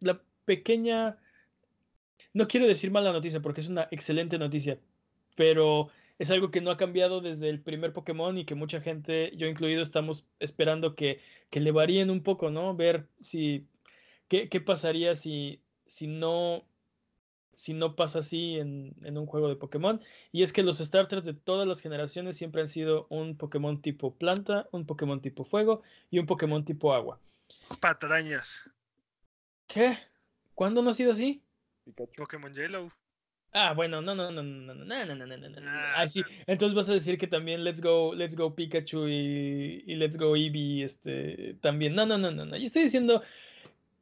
la 0.00 0.20
pequeña... 0.44 1.18
No 2.34 2.48
quiero 2.48 2.66
decir 2.66 2.90
mala 2.90 3.12
noticia 3.12 3.40
porque 3.40 3.60
es 3.60 3.68
una 3.68 3.86
excelente 3.90 4.38
noticia, 4.38 4.78
pero 5.36 5.90
es 6.22 6.30
algo 6.30 6.52
que 6.52 6.60
no 6.60 6.70
ha 6.70 6.76
cambiado 6.76 7.20
desde 7.20 7.48
el 7.48 7.60
primer 7.60 7.92
Pokémon 7.92 8.38
y 8.38 8.44
que 8.44 8.54
mucha 8.54 8.80
gente, 8.80 9.32
yo 9.36 9.48
incluido, 9.48 9.82
estamos 9.82 10.24
esperando 10.38 10.94
que, 10.94 11.20
que 11.50 11.58
le 11.58 11.72
varíen 11.72 12.10
un 12.10 12.22
poco, 12.22 12.48
¿no? 12.48 12.76
Ver 12.76 13.08
si 13.20 13.66
qué, 14.28 14.48
qué 14.48 14.60
pasaría 14.60 15.16
si, 15.16 15.60
si 15.84 16.06
no 16.06 16.64
si 17.54 17.74
no 17.74 17.96
pasa 17.96 18.20
así 18.20 18.56
en, 18.56 18.94
en, 19.02 19.18
un 19.18 19.26
juego 19.26 19.48
de 19.48 19.56
Pokémon. 19.56 20.00
Y 20.30 20.44
es 20.44 20.52
que 20.52 20.62
los 20.62 20.78
starters 20.78 21.24
de 21.24 21.34
todas 21.34 21.66
las 21.66 21.80
generaciones 21.80 22.36
siempre 22.36 22.62
han 22.62 22.68
sido 22.68 23.08
un 23.10 23.36
Pokémon 23.36 23.82
tipo 23.82 24.14
planta, 24.14 24.68
un 24.70 24.86
Pokémon 24.86 25.20
tipo 25.20 25.44
fuego 25.44 25.82
y 26.08 26.20
un 26.20 26.26
Pokémon 26.26 26.64
tipo 26.64 26.94
agua. 26.94 27.18
Patrañas. 27.80 28.70
¿Qué? 29.66 29.98
¿Cuándo 30.54 30.82
no 30.82 30.90
ha 30.90 30.92
sido 30.92 31.10
así? 31.10 31.42
Pokémon 32.16 32.54
Yellow. 32.54 32.92
Ah, 33.54 33.74
bueno, 33.74 34.00
no, 34.00 34.14
no, 34.14 34.30
no, 34.30 34.42
no, 34.42 34.74
no, 34.74 34.74
no, 34.74 35.04
no, 35.04 35.14
no, 35.14 35.26
no, 35.26 35.36
no, 35.36 35.48
no. 35.48 35.60
Ah, 35.66 36.06
sí. 36.08 36.22
Entonces 36.46 36.74
vas 36.74 36.88
a 36.88 36.94
decir 36.94 37.18
que 37.18 37.26
también 37.26 37.64
Let's 37.64 37.82
Go, 37.82 38.14
Let's 38.14 38.34
Go 38.34 38.54
Pikachu 38.54 39.08
y, 39.08 39.84
y 39.86 39.94
Let's 39.96 40.16
Go 40.16 40.34
Eevee, 40.36 40.84
este, 40.84 41.54
también. 41.60 41.94
No, 41.94 42.06
no, 42.06 42.16
no, 42.16 42.30
no, 42.30 42.46
no. 42.46 42.56
Yo 42.56 42.64
estoy 42.64 42.84
diciendo 42.84 43.22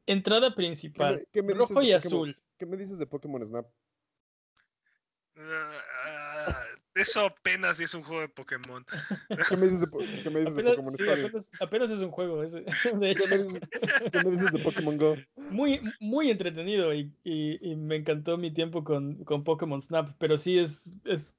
entrada 0.07 0.55
principal, 0.55 1.27
¿Qué 1.33 1.43
me, 1.43 1.55
rojo 1.55 1.83
y 1.83 1.93
azul. 1.93 2.37
¿Qué 2.59 2.67
me 2.67 2.77
dices 2.77 2.99
de 2.99 3.07
Pokémon 3.07 3.45
Snap? 3.45 3.67
Eso 7.01 7.25
apenas 7.25 7.81
es 7.81 7.95
un 7.95 8.03
juego 8.03 8.21
de 8.21 8.29
Pokémon. 8.29 8.85
¿Qué 9.49 9.57
me 9.57 9.63
dices 9.63 9.81
de, 9.81 9.87
Pokémon 9.87 10.45
apenas, 11.61 11.91
es 11.91 12.01
un 12.01 12.11
juego. 12.11 12.43
Ese, 12.43 12.63
¿Qué, 12.83 12.93
me 12.95 13.15
dices, 13.15 13.59
de 14.53 14.59
Pokémon 14.59 14.99
Go? 14.99 15.17
Muy, 15.51 15.81
muy 15.99 16.31
entretenido 16.31 16.93
y, 16.93 17.11
me 17.77 17.97
encantó 17.97 18.37
mi 18.37 18.51
tiempo 18.53 18.85
con, 18.85 19.25
con 19.25 19.45
Pokémon 19.45 19.81
Snap, 19.81 20.15
pero 20.19 20.37
sí 20.37 20.59
es, 20.59 20.93
es, 21.05 21.35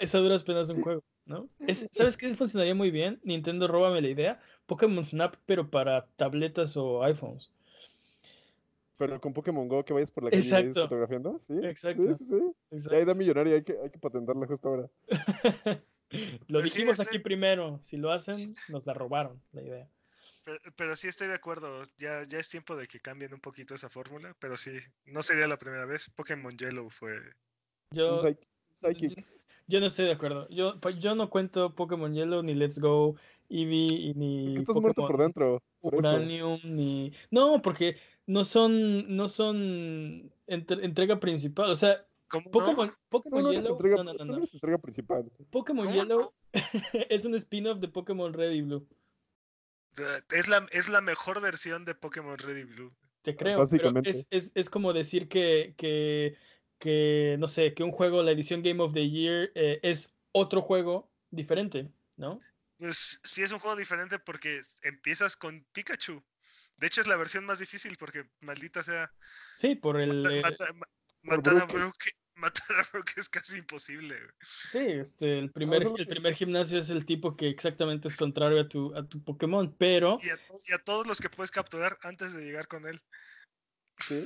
es, 0.00 0.14
a 0.14 0.18
duras 0.18 0.42
penas 0.42 0.68
un 0.70 0.82
juego, 0.82 1.04
¿no? 1.24 1.48
¿Sabes 1.92 2.16
qué 2.16 2.34
funcionaría 2.34 2.74
muy 2.74 2.90
bien? 2.90 3.20
Nintendo, 3.22 3.68
róbame 3.68 4.00
la 4.00 4.08
idea. 4.08 4.40
Pokémon 4.66 5.06
Snap, 5.06 5.36
pero 5.46 5.70
para 5.70 6.06
tabletas 6.16 6.76
o 6.76 7.04
iPhones. 7.04 7.52
Pero 8.98 9.20
con 9.20 9.32
Pokémon 9.32 9.68
Go 9.68 9.84
que 9.84 9.92
vayas 9.92 10.10
por 10.10 10.24
la 10.24 10.30
calle 10.30 10.70
y 10.70 10.74
fotografiando, 10.74 11.38
¿sí? 11.38 11.54
Exacto. 11.62 12.14
Sí, 12.16 12.26
sí, 12.26 12.80
sí. 12.80 12.88
Ahí 12.92 13.04
da 13.04 13.14
millonaria, 13.14 13.54
hay 13.54 13.62
que, 13.62 13.78
hay 13.80 13.90
que 13.90 13.98
patentarla 13.98 14.46
justo 14.46 14.68
ahora. 14.68 14.90
lo 16.48 16.60
pues 16.60 16.64
dijimos 16.64 16.98
aquí 16.98 17.20
primero, 17.20 17.78
si 17.84 17.96
lo 17.96 18.10
hacen, 18.10 18.36
nos 18.68 18.84
la 18.86 18.94
robaron 18.94 19.40
la 19.52 19.62
idea. 19.62 19.88
Pero, 20.76 20.96
sí 20.96 21.08
estoy 21.08 21.28
de 21.28 21.34
acuerdo, 21.34 21.82
ya, 21.98 22.24
ya 22.26 22.38
es 22.38 22.48
tiempo 22.48 22.74
de 22.74 22.86
que 22.86 22.98
cambien 22.98 23.34
un 23.34 23.40
poquito 23.40 23.74
esa 23.74 23.88
fórmula, 23.88 24.34
pero 24.40 24.56
sí, 24.56 24.72
no 25.04 25.22
sería 25.22 25.46
la 25.46 25.58
primera 25.58 25.84
vez. 25.84 26.10
Pokémon 26.10 26.50
Yellow 26.56 26.88
fue... 26.88 27.20
Yo, 27.90 28.20
yo 29.66 29.80
no 29.80 29.86
estoy 29.86 30.06
de 30.06 30.12
acuerdo. 30.12 30.48
Yo, 30.48 30.80
pues, 30.80 30.98
yo 30.98 31.14
no 31.14 31.30
cuento 31.30 31.74
Pokémon 31.74 32.12
Yellow, 32.14 32.42
ni 32.42 32.54
Let's 32.54 32.80
Go, 32.80 33.16
Eevee, 33.50 34.14
ni... 34.14 34.56
estás 34.56 34.76
muerto 34.76 35.06
por 35.06 35.18
dentro. 35.18 35.62
Uranium, 35.82 36.58
ni... 36.64 37.12
No, 37.30 37.60
porque 37.60 37.98
no 38.28 38.44
son, 38.44 39.16
no 39.16 39.26
son 39.26 40.30
entrega 40.46 41.18
principal. 41.18 41.70
O 41.70 41.76
sea, 41.76 42.06
Pokémon, 42.28 42.92
Pokémon 43.08 43.50
Yellow. 43.50 43.78
no, 43.80 44.04
no, 44.04 44.12
no, 44.12 44.24
no. 44.24 44.44
entrega 44.52 44.76
principal. 44.76 45.32
Pokémon 45.50 45.90
Yellow 45.90 46.34
es 47.08 47.24
un 47.24 47.34
spin-off 47.34 47.80
de 47.80 47.88
Pokémon 47.88 48.32
Red 48.32 48.52
y 48.52 48.60
Blue. 48.60 48.86
Es 50.30 50.46
la, 50.46 50.64
es 50.72 50.90
la 50.90 51.00
mejor 51.00 51.40
versión 51.40 51.86
de 51.86 51.94
Pokémon 51.94 52.36
Red 52.36 52.58
y 52.58 52.64
Blue. 52.64 52.94
Te 53.22 53.34
creo. 53.34 53.66
Pero 53.66 54.00
es, 54.04 54.26
es, 54.30 54.52
es, 54.54 54.68
como 54.68 54.92
decir 54.92 55.28
que, 55.28 55.74
que, 55.78 56.36
que, 56.78 57.36
no 57.38 57.48
sé, 57.48 57.72
que 57.72 57.82
un 57.82 57.92
juego, 57.92 58.22
la 58.22 58.32
edición 58.32 58.62
Game 58.62 58.82
of 58.82 58.92
the 58.92 59.08
Year, 59.08 59.50
eh, 59.54 59.80
es 59.82 60.12
otro 60.32 60.60
juego 60.60 61.10
diferente, 61.30 61.90
¿no? 62.16 62.40
Pues 62.76 63.20
sí 63.24 63.42
es 63.42 63.52
un 63.52 63.58
juego 63.58 63.74
diferente 63.74 64.18
porque 64.18 64.60
empiezas 64.82 65.34
con 65.34 65.64
Pikachu. 65.72 66.22
De 66.78 66.86
hecho, 66.86 67.00
es 67.00 67.08
la 67.08 67.16
versión 67.16 67.44
más 67.44 67.58
difícil 67.58 67.96
porque 67.98 68.24
maldita 68.40 68.82
sea. 68.82 69.12
Sí, 69.56 69.74
por 69.74 70.00
el. 70.00 70.42
matar 71.22 71.56
a 71.56 71.64
Brook. 71.66 71.96
Matar 72.36 72.78
a 72.78 72.86
Brook 72.92 73.10
es 73.16 73.28
casi 73.28 73.58
imposible. 73.58 74.14
Sí, 74.40 74.78
este, 74.78 75.40
el 75.40 75.50
primer, 75.50 75.82
el 75.82 76.06
primer 76.06 76.34
gimnasio 76.34 76.78
es 76.78 76.88
el 76.88 77.04
tipo 77.04 77.36
que 77.36 77.48
exactamente 77.48 78.06
es 78.06 78.16
contrario 78.16 78.60
a 78.60 78.68
tu, 78.68 78.94
a 78.94 79.04
tu 79.04 79.22
Pokémon, 79.24 79.74
pero. 79.76 80.18
Y 80.22 80.72
a, 80.72 80.78
todos 80.78 81.06
los 81.08 81.20
que 81.20 81.28
puedes 81.28 81.50
capturar 81.50 81.98
antes 82.02 82.32
de 82.32 82.44
llegar 82.44 82.68
con 82.68 82.86
él. 82.86 83.00
Sí. 83.98 84.24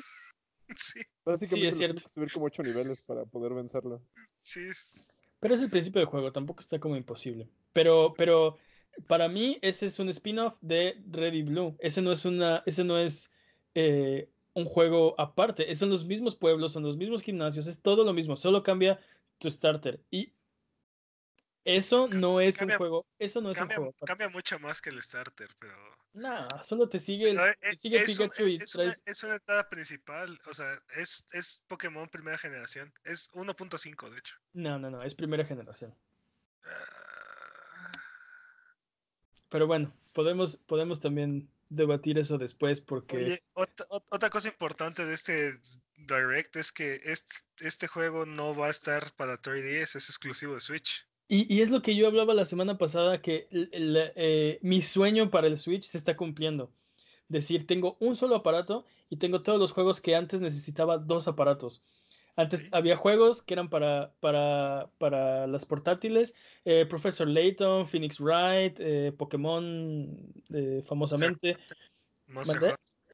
sí. 0.77 1.01
Básicamente 1.25 1.63
sí, 1.63 1.69
es 1.69 1.79
cierto. 1.79 2.03
subir 2.13 2.31
como 2.33 2.47
ocho 2.47 2.63
niveles 2.63 3.07
para 3.07 3.25
poder 3.25 3.55
vencerlo. 3.55 4.07
Sí. 4.41 4.69
Pero 5.41 5.55
es 5.55 5.63
el 5.63 5.71
principio 5.71 6.01
del 6.01 6.09
juego, 6.09 6.33
tampoco 6.33 6.61
está 6.61 6.79
como 6.79 6.97
imposible. 6.97 7.49
Pero, 7.73 8.13
pero 8.17 8.59
para 9.07 9.29
mí 9.29 9.59
ese 9.63 9.87
es 9.87 9.99
un 9.99 10.09
spin-off 10.09 10.55
de 10.61 11.03
Ready 11.11 11.43
Blue. 11.43 11.77
Ese 11.81 12.03
no 12.03 12.13
es 12.13 12.25
una, 12.25 12.63
ese 12.67 12.85
no 12.85 12.99
es 12.99 13.33
eh, 13.75 14.29
un 14.55 14.65
juego 14.65 15.15
aparte. 15.19 15.75
Son 15.77 15.91
los 15.91 16.05
mismos 16.05 16.37
pueblos, 16.37 16.73
son 16.73 16.83
los 16.83 16.97
mismos 16.97 17.23
gimnasios, 17.23 17.67
es 17.67 17.81
todo 17.81 18.05
lo 18.05 18.13
mismo, 18.13 18.37
solo 18.37 18.63
cambia 18.63 19.01
tu 19.39 19.51
starter. 19.51 20.01
Y 20.11 20.33
eso 21.65 22.09
no 22.09 22.41
es 22.41 22.61
un 22.61 22.71
juego. 22.71 23.07
Eso 23.19 23.41
no 23.41 23.51
es 23.51 23.59
cambia, 23.59 23.79
un 23.79 23.85
juego. 23.87 24.07
Cambia 24.07 24.29
mucho 24.29 24.59
más 24.59 24.81
que 24.81 24.91
el 24.91 25.01
starter, 25.01 25.49
pero. 25.59 25.75
Nah, 26.15 26.47
solo 26.63 26.89
te 26.89 26.99
sigue, 26.99 27.31
el, 27.31 27.39
te 27.39 27.77
sigue 27.77 27.99
es, 27.99 28.19
Pikachu 28.19 28.47
y 28.47 28.57
es, 28.57 28.75
una, 28.75 28.95
es 29.07 29.25
una 29.25 29.35
entrada 29.35 29.69
principal. 29.69 30.39
O 30.47 30.53
sea, 30.53 30.75
es, 30.97 31.27
es 31.33 31.63
Pokémon 31.69 32.09
primera 32.09 32.37
generación. 32.37 32.93
Es 33.05 33.31
1.5, 33.33 34.11
de 34.11 34.19
hecho. 34.19 34.37
No, 34.53 34.79
no, 34.79 34.91
no, 34.91 35.03
es 35.03 35.15
primera 35.15 35.45
generación. 35.45 35.95
Uh, 36.65 37.22
pero 39.53 39.67
bueno, 39.67 39.93
podemos, 40.15 40.57
podemos 40.57 41.01
también 41.01 41.47
debatir 41.69 42.19
eso 42.19 42.39
después 42.39 42.81
porque... 42.81 43.19
Oye, 43.19 43.39
otra, 44.09 44.31
cosa 44.31 44.49
importante 44.49 45.05
de 45.05 45.13
este 45.13 45.53
Direct 45.99 46.57
es 46.57 46.73
que 46.73 46.95
este, 47.05 47.37
este, 47.61 47.87
juego 47.87 48.25
no 48.25 48.57
va 48.57 48.69
a 48.69 48.71
estar 48.71 49.13
para 49.15 49.41
3DS, 49.41 49.97
es 49.97 50.09
exclusivo 50.09 50.55
de 50.55 50.61
Switch. 50.63 51.07
Y, 51.29 51.55
y 51.55 51.61
es 51.61 51.69
lo 51.69 51.83
que 51.83 51.95
yo 51.95 52.07
hablaba 52.07 52.33
la 52.33 52.47
semana 52.47 52.79
pasada, 52.79 53.21
que 53.21 53.47
eh, 53.53 54.59
mi 54.63 54.81
sueño 54.81 55.31
para 55.31 55.49
el 55.49 55.59
Switch 55.59 55.85
se 55.85 55.99
está 55.99 56.17
cumpliendo. 56.17 56.73
Decir, 57.29 57.67
tengo 57.67 57.99
un 58.01 58.17
solo 58.17 58.37
aparato 58.37 58.87
y 59.11 59.19
tengo 59.19 59.43
todos 59.43 59.59
los 59.61 59.73
juegos 59.73 60.01
que 60.01 60.17
antes 60.17 60.41
necesitaba 60.41 60.97
dos 60.97 61.29
aparatos. 61.29 61.85
Antes 62.37 62.65
había 62.73 62.97
juegos 62.97 63.43
que 63.43 63.55
eran 63.55 63.69
para, 63.69 64.15
para, 64.21 64.91
para 64.99 65.47
las 65.47 65.67
portátiles. 65.67 66.35
Eh, 66.65 66.87
Professor 66.87 67.29
Layton, 67.29 67.87
Phoenix 67.87 68.19
Wright, 68.19 68.77
eh, 68.79 69.13
Pokémon, 69.17 70.33
eh, 70.51 70.83
famosamente. 70.83 71.59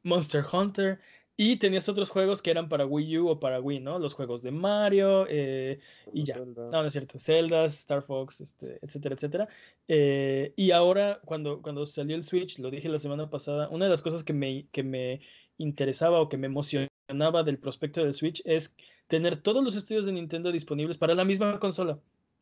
Monster, 0.05 0.45
Hunter. 0.53 1.01
Y 1.37 1.57
tenías 1.57 1.89
otros 1.89 2.11
juegos 2.11 2.43
que 2.43 2.51
eran 2.51 2.69
para 2.69 2.87
Wii 2.87 3.19
U 3.19 3.29
o 3.29 3.41
para 3.41 3.61
Wii, 3.61 3.81
¿no? 3.81 3.99
Los 3.99 4.15
juegos 4.15 4.43
de 4.43 4.51
Mario 4.51 5.27
y 5.29 6.25
ya. 6.25 6.37
No, 6.37 6.71
no 6.71 6.85
es 6.85 6.93
cierto. 6.93 7.19
Zelda, 7.19 7.65
Star 7.67 8.03
Fox, 8.03 8.41
este, 8.41 8.79
etcétera, 8.83 9.15
etcétera. 9.15 9.49
y 9.89 10.71
ahora, 10.73 11.21
cuando, 11.25 11.63
cuando 11.63 11.87
salió 11.87 12.17
el 12.17 12.25
Switch, 12.25 12.59
lo 12.59 12.71
dije 12.71 12.89
la 12.89 12.99
semana 12.99 13.31
pasada, 13.31 13.69
una 13.69 13.85
de 13.85 13.91
las 13.91 14.03
cosas 14.03 14.25
que 14.25 14.33
me, 14.33 14.67
que 14.73 14.83
me 14.83 15.21
interesaba 15.59 16.21
o 16.21 16.29
que 16.29 16.39
me 16.39 16.47
emocionaba 16.47 17.43
del 17.45 17.59
prospecto 17.59 18.03
del 18.03 18.15
Switch 18.15 18.43
es 18.45 18.75
tener 19.09 19.37
todos 19.37 19.65
los 19.65 19.75
estudios 19.75 20.07
de 20.07 20.13
Nintendo 20.13 20.53
disponibles 20.53 20.99
para 20.99 21.15
la 21.15 21.25
misma 21.25 21.59
consola. 21.59 21.99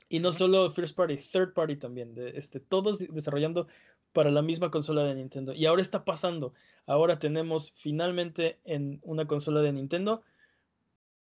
Y 0.09 0.21
no 0.21 0.31
solo 0.31 0.71
first 0.71 0.95
party, 0.95 1.17
third 1.17 1.53
party 1.53 1.77
también. 1.77 2.15
De, 2.15 2.37
este, 2.37 2.61
todos 2.61 2.99
desarrollando 2.99 3.67
para 4.13 4.31
la 4.31 4.43
misma 4.43 4.71
consola 4.71 5.05
de 5.05 5.15
Nintendo. 5.15 5.53
Y 5.53 5.67
ahora 5.67 5.83
está 5.83 6.05
pasando. 6.05 6.53
Ahora 6.87 7.19
tenemos 7.19 7.73
finalmente 7.77 8.59
en 8.65 9.01
una 9.03 9.27
consola 9.27 9.63
de 9.63 9.73
Nintendo 9.73 10.23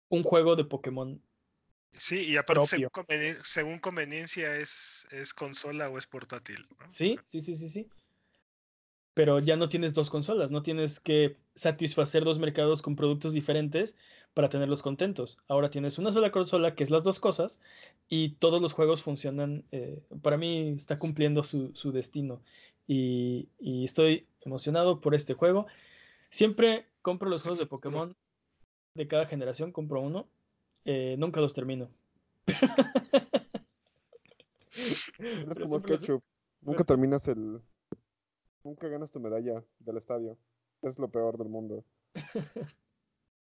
un 0.10 0.24
juego 0.24 0.56
de 0.56 0.66
Pokémon. 0.66 1.22
Sí, 1.92 2.26
y 2.26 2.38
aparte 2.38 2.66
según, 3.36 3.80
conveniencia 3.80 4.56
es, 4.56 5.08
es, 5.12 5.34
consola 5.34 5.90
o 5.90 5.98
es 5.98 6.08
portátil. 6.08 6.66
Sí, 6.90 7.20
sí, 7.28 7.42
sí, 7.42 7.56
sí, 7.56 7.70
sí. 7.70 7.90
Pero 9.14 9.40
ya 9.40 9.58
no 9.58 9.68
tienes 9.68 9.94
dos 9.94 10.10
consolas, 10.10 10.52
no 10.52 10.64
tienes 10.64 11.02
que 11.02 11.38
satisfacer 11.56 12.24
dos 12.24 12.40
mercados 12.40 12.82
con 12.82 12.96
productos 12.96 13.34
diferentes 13.34 13.98
para 14.34 14.50
tenerlos 14.50 14.82
contentos. 14.82 15.40
Ahora 15.48 15.70
tienes 15.70 15.98
una 15.98 16.12
sola 16.12 16.32
consola 16.32 16.76
que 16.76 16.84
es 16.84 16.90
las 16.90 17.04
dos 17.04 17.20
cosas 17.20 17.60
y 18.08 18.36
todos 18.36 18.62
los 18.62 18.74
juegos 18.74 19.04
funcionan. 19.04 19.66
Eh, 19.72 20.02
para 20.22 20.38
mí 20.38 20.70
está 20.78 20.98
cumpliendo 20.98 21.44
su, 21.44 21.72
su 21.74 21.92
destino 21.92 22.42
y, 22.88 23.50
y, 23.60 23.86
estoy 23.86 24.28
emocionado 24.42 25.02
por 25.02 25.16
este 25.16 25.34
juego. 25.34 25.68
Siempre 26.30 26.88
compro 27.02 27.30
los 27.30 27.42
juegos 27.42 27.60
de 27.60 27.66
Pokémon 27.66 28.16
de 28.96 29.08
cada 29.08 29.26
generación, 29.26 29.72
compro 29.72 30.02
uno. 30.02 30.28
Eh, 30.86 31.16
nunca 31.18 31.42
los 31.42 31.54
termino. 31.54 31.90
es 34.70 35.12
como 35.62 35.82
ketchup. 35.82 36.24
Nunca 36.62 36.84
terminas 36.84 37.28
el. 37.28 37.62
Nunca 38.64 38.88
ganas 38.88 39.12
tu 39.12 39.20
medalla 39.20 39.64
del 39.80 39.98
estadio. 39.98 40.38
Es 40.82 40.98
lo 41.00 41.10
peor 41.10 41.38
del 41.38 41.50
mundo. 41.50 41.84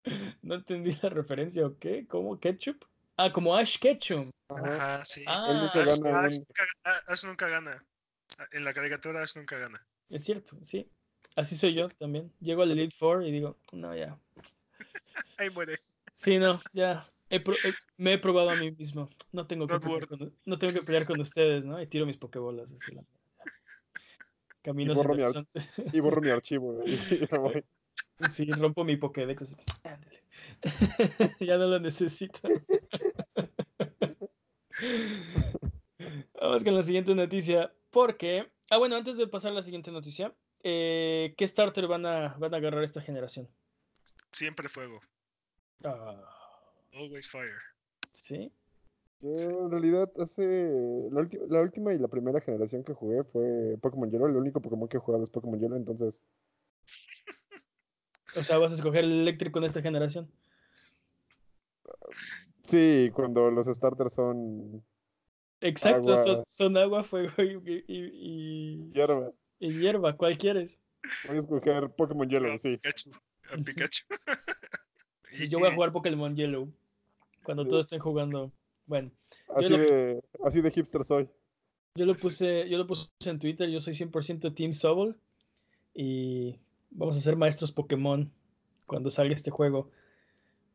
no 0.42 0.54
entendí 0.56 0.96
la 1.02 1.08
referencia, 1.08 1.66
¿o 1.66 1.78
qué? 1.78 2.06
¿Cómo? 2.06 2.38
¿Ketchup? 2.38 2.84
Ah, 3.16 3.32
como 3.32 3.54
Ash 3.56 3.78
Ketchum. 3.78 4.30
Ajá, 4.48 5.04
sí. 5.04 5.24
Ah, 5.26 5.70
Ash, 5.74 6.00
nunca, 6.00 6.24
Ash, 7.06 7.24
nunca 7.24 7.48
gana. 7.48 7.84
En 8.52 8.64
la 8.64 8.72
caricatura 8.72 9.22
Ash 9.22 9.36
nunca 9.36 9.58
gana. 9.58 9.84
Es 10.08 10.24
cierto, 10.24 10.56
sí. 10.62 10.88
Así 11.34 11.56
soy 11.56 11.74
yo 11.74 11.88
también. 11.88 12.32
Llego 12.40 12.62
al 12.62 12.70
Elite 12.70 12.96
Four 12.96 13.24
y 13.24 13.32
digo, 13.32 13.58
no, 13.72 13.94
ya. 13.94 14.18
Ahí 15.38 15.50
muere. 15.50 15.78
Sí, 16.14 16.38
no, 16.38 16.60
ya. 16.72 17.08
me 17.96 18.12
he 18.14 18.18
probado 18.18 18.50
a 18.50 18.56
mí 18.56 18.70
mismo. 18.72 19.10
No 19.32 19.46
tengo 19.46 19.66
que, 19.66 19.78
pelear 19.78 20.08
con, 20.08 20.32
no 20.44 20.58
tengo 20.58 20.72
que 20.72 20.82
pelear 20.84 21.06
con 21.06 21.20
ustedes, 21.20 21.64
¿no? 21.64 21.80
Y 21.80 21.86
tiro 21.86 22.06
mis 22.06 22.16
pokebolas. 22.16 22.72
Así, 22.72 22.96
Camino 24.62 24.92
y 24.92 24.96
borro, 24.96 25.14
mi, 25.14 25.24
y 25.92 26.00
borro 26.00 26.20
mi 26.20 26.30
archivo. 26.30 26.82
Sí, 28.32 28.50
rompo 28.50 28.84
mi 28.84 28.96
Pokédex. 28.96 29.42
Así. 29.42 29.56
ya 31.40 31.56
no 31.56 31.66
lo 31.66 31.78
necesito. 31.78 32.40
Vamos 36.40 36.64
con 36.64 36.74
la 36.74 36.82
siguiente 36.82 37.14
noticia. 37.14 37.72
Porque. 37.90 38.50
Ah, 38.70 38.78
bueno, 38.78 38.96
antes 38.96 39.16
de 39.16 39.26
pasar 39.26 39.52
a 39.52 39.56
la 39.56 39.62
siguiente 39.62 39.90
noticia. 39.90 40.34
Eh, 40.62 41.34
¿Qué 41.36 41.46
starter 41.46 41.86
van 41.86 42.04
a, 42.06 42.34
van 42.38 42.52
a 42.52 42.56
agarrar 42.56 42.82
esta 42.82 43.00
generación? 43.00 43.48
Siempre 44.32 44.68
fuego. 44.68 45.00
Ah. 45.84 46.20
Always 46.92 47.28
fire. 47.28 47.54
¿Sí? 48.14 48.52
Yo 49.20 49.30
en 49.30 49.70
realidad 49.70 50.10
hace 50.20 50.46
la, 51.10 51.28
la, 51.48 51.60
última 51.60 51.92
y 51.92 51.98
la 51.98 52.08
primera 52.08 52.40
generación 52.40 52.84
que 52.84 52.94
jugué 52.94 53.24
fue 53.24 53.76
Pokémon 53.80 54.10
Yellow, 54.10 54.28
el 54.28 54.36
único 54.36 54.60
Pokémon 54.60 54.88
que 54.88 54.96
he 54.96 55.00
jugado 55.00 55.24
es 55.24 55.30
Pokémon 55.30 55.58
Yellow, 55.58 55.76
entonces 55.76 56.22
o 58.38 58.42
sea, 58.42 58.58
vas 58.58 58.72
a 58.72 58.76
escoger 58.76 59.04
el 59.04 59.20
eléctrico 59.20 59.58
en 59.58 59.64
esta 59.64 59.82
generación. 59.82 60.30
Sí, 62.62 63.10
cuando 63.14 63.50
los 63.50 63.66
starters 63.66 64.14
son. 64.14 64.84
Exacto, 65.60 66.44
Son, 66.46 66.76
agua, 66.76 67.02
fuego 67.02 67.32
y, 67.42 67.84
y, 67.88 68.92
hierba. 68.92 69.32
Y 69.58 69.72
hierba, 69.72 70.16
¿cuál 70.16 70.38
quieres? 70.38 70.78
Voy 71.26 71.38
a 71.38 71.40
escoger 71.40 71.90
Pokémon 71.90 72.28
Yellow, 72.28 72.56
sí. 72.58 72.76
Pikachu. 72.76 73.10
A 73.52 73.56
Pikachu. 73.56 74.04
y 75.32 75.48
yo 75.48 75.58
voy 75.58 75.68
a 75.68 75.74
jugar 75.74 75.92
Pokémon 75.92 76.36
Yellow. 76.36 76.72
Cuando 77.42 77.66
todos 77.66 77.86
estén 77.86 78.00
jugando. 78.00 78.52
Bueno. 78.86 79.10
Así, 79.48 79.68
de, 79.68 80.22
así 80.44 80.60
de 80.60 80.70
hipster 80.70 81.04
soy. 81.04 81.28
Yo 81.94 82.06
lo 82.06 82.14
puse, 82.14 82.68
yo 82.68 82.78
lo 82.78 82.86
puse 82.86 83.08
en 83.24 83.38
Twitter, 83.38 83.68
yo 83.68 83.80
soy 83.80 83.94
100% 83.94 84.54
Team 84.54 84.74
Sobol. 84.74 85.18
Y 85.94 86.60
vamos 86.90 87.16
a 87.16 87.20
ser 87.20 87.36
maestros 87.36 87.72
Pokémon 87.72 88.32
cuando 88.86 89.10
salga 89.10 89.34
este 89.34 89.50
juego 89.50 89.90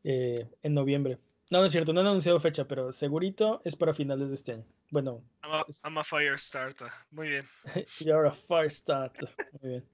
eh, 0.04 0.48
en 0.62 0.74
noviembre. 0.74 1.18
No, 1.50 1.60
no 1.60 1.66
es 1.66 1.72
cierto, 1.72 1.92
no 1.92 2.00
han 2.00 2.06
anunciado 2.06 2.40
fecha, 2.40 2.66
pero 2.66 2.92
segurito 2.92 3.60
es 3.64 3.76
para 3.76 3.94
finales 3.94 4.28
de 4.28 4.34
este 4.34 4.52
año. 4.52 4.64
Bueno. 4.90 5.22
I'm 5.84 5.98
a, 5.98 6.04
fire 6.04 6.38
starter. 6.38 6.88
Muy 7.10 7.28
bien. 7.28 7.44
You're 8.00 8.28
a 8.28 8.32
fire 8.32 8.70
starter. 8.70 9.28
Muy 9.60 9.70
bien. 9.70 9.84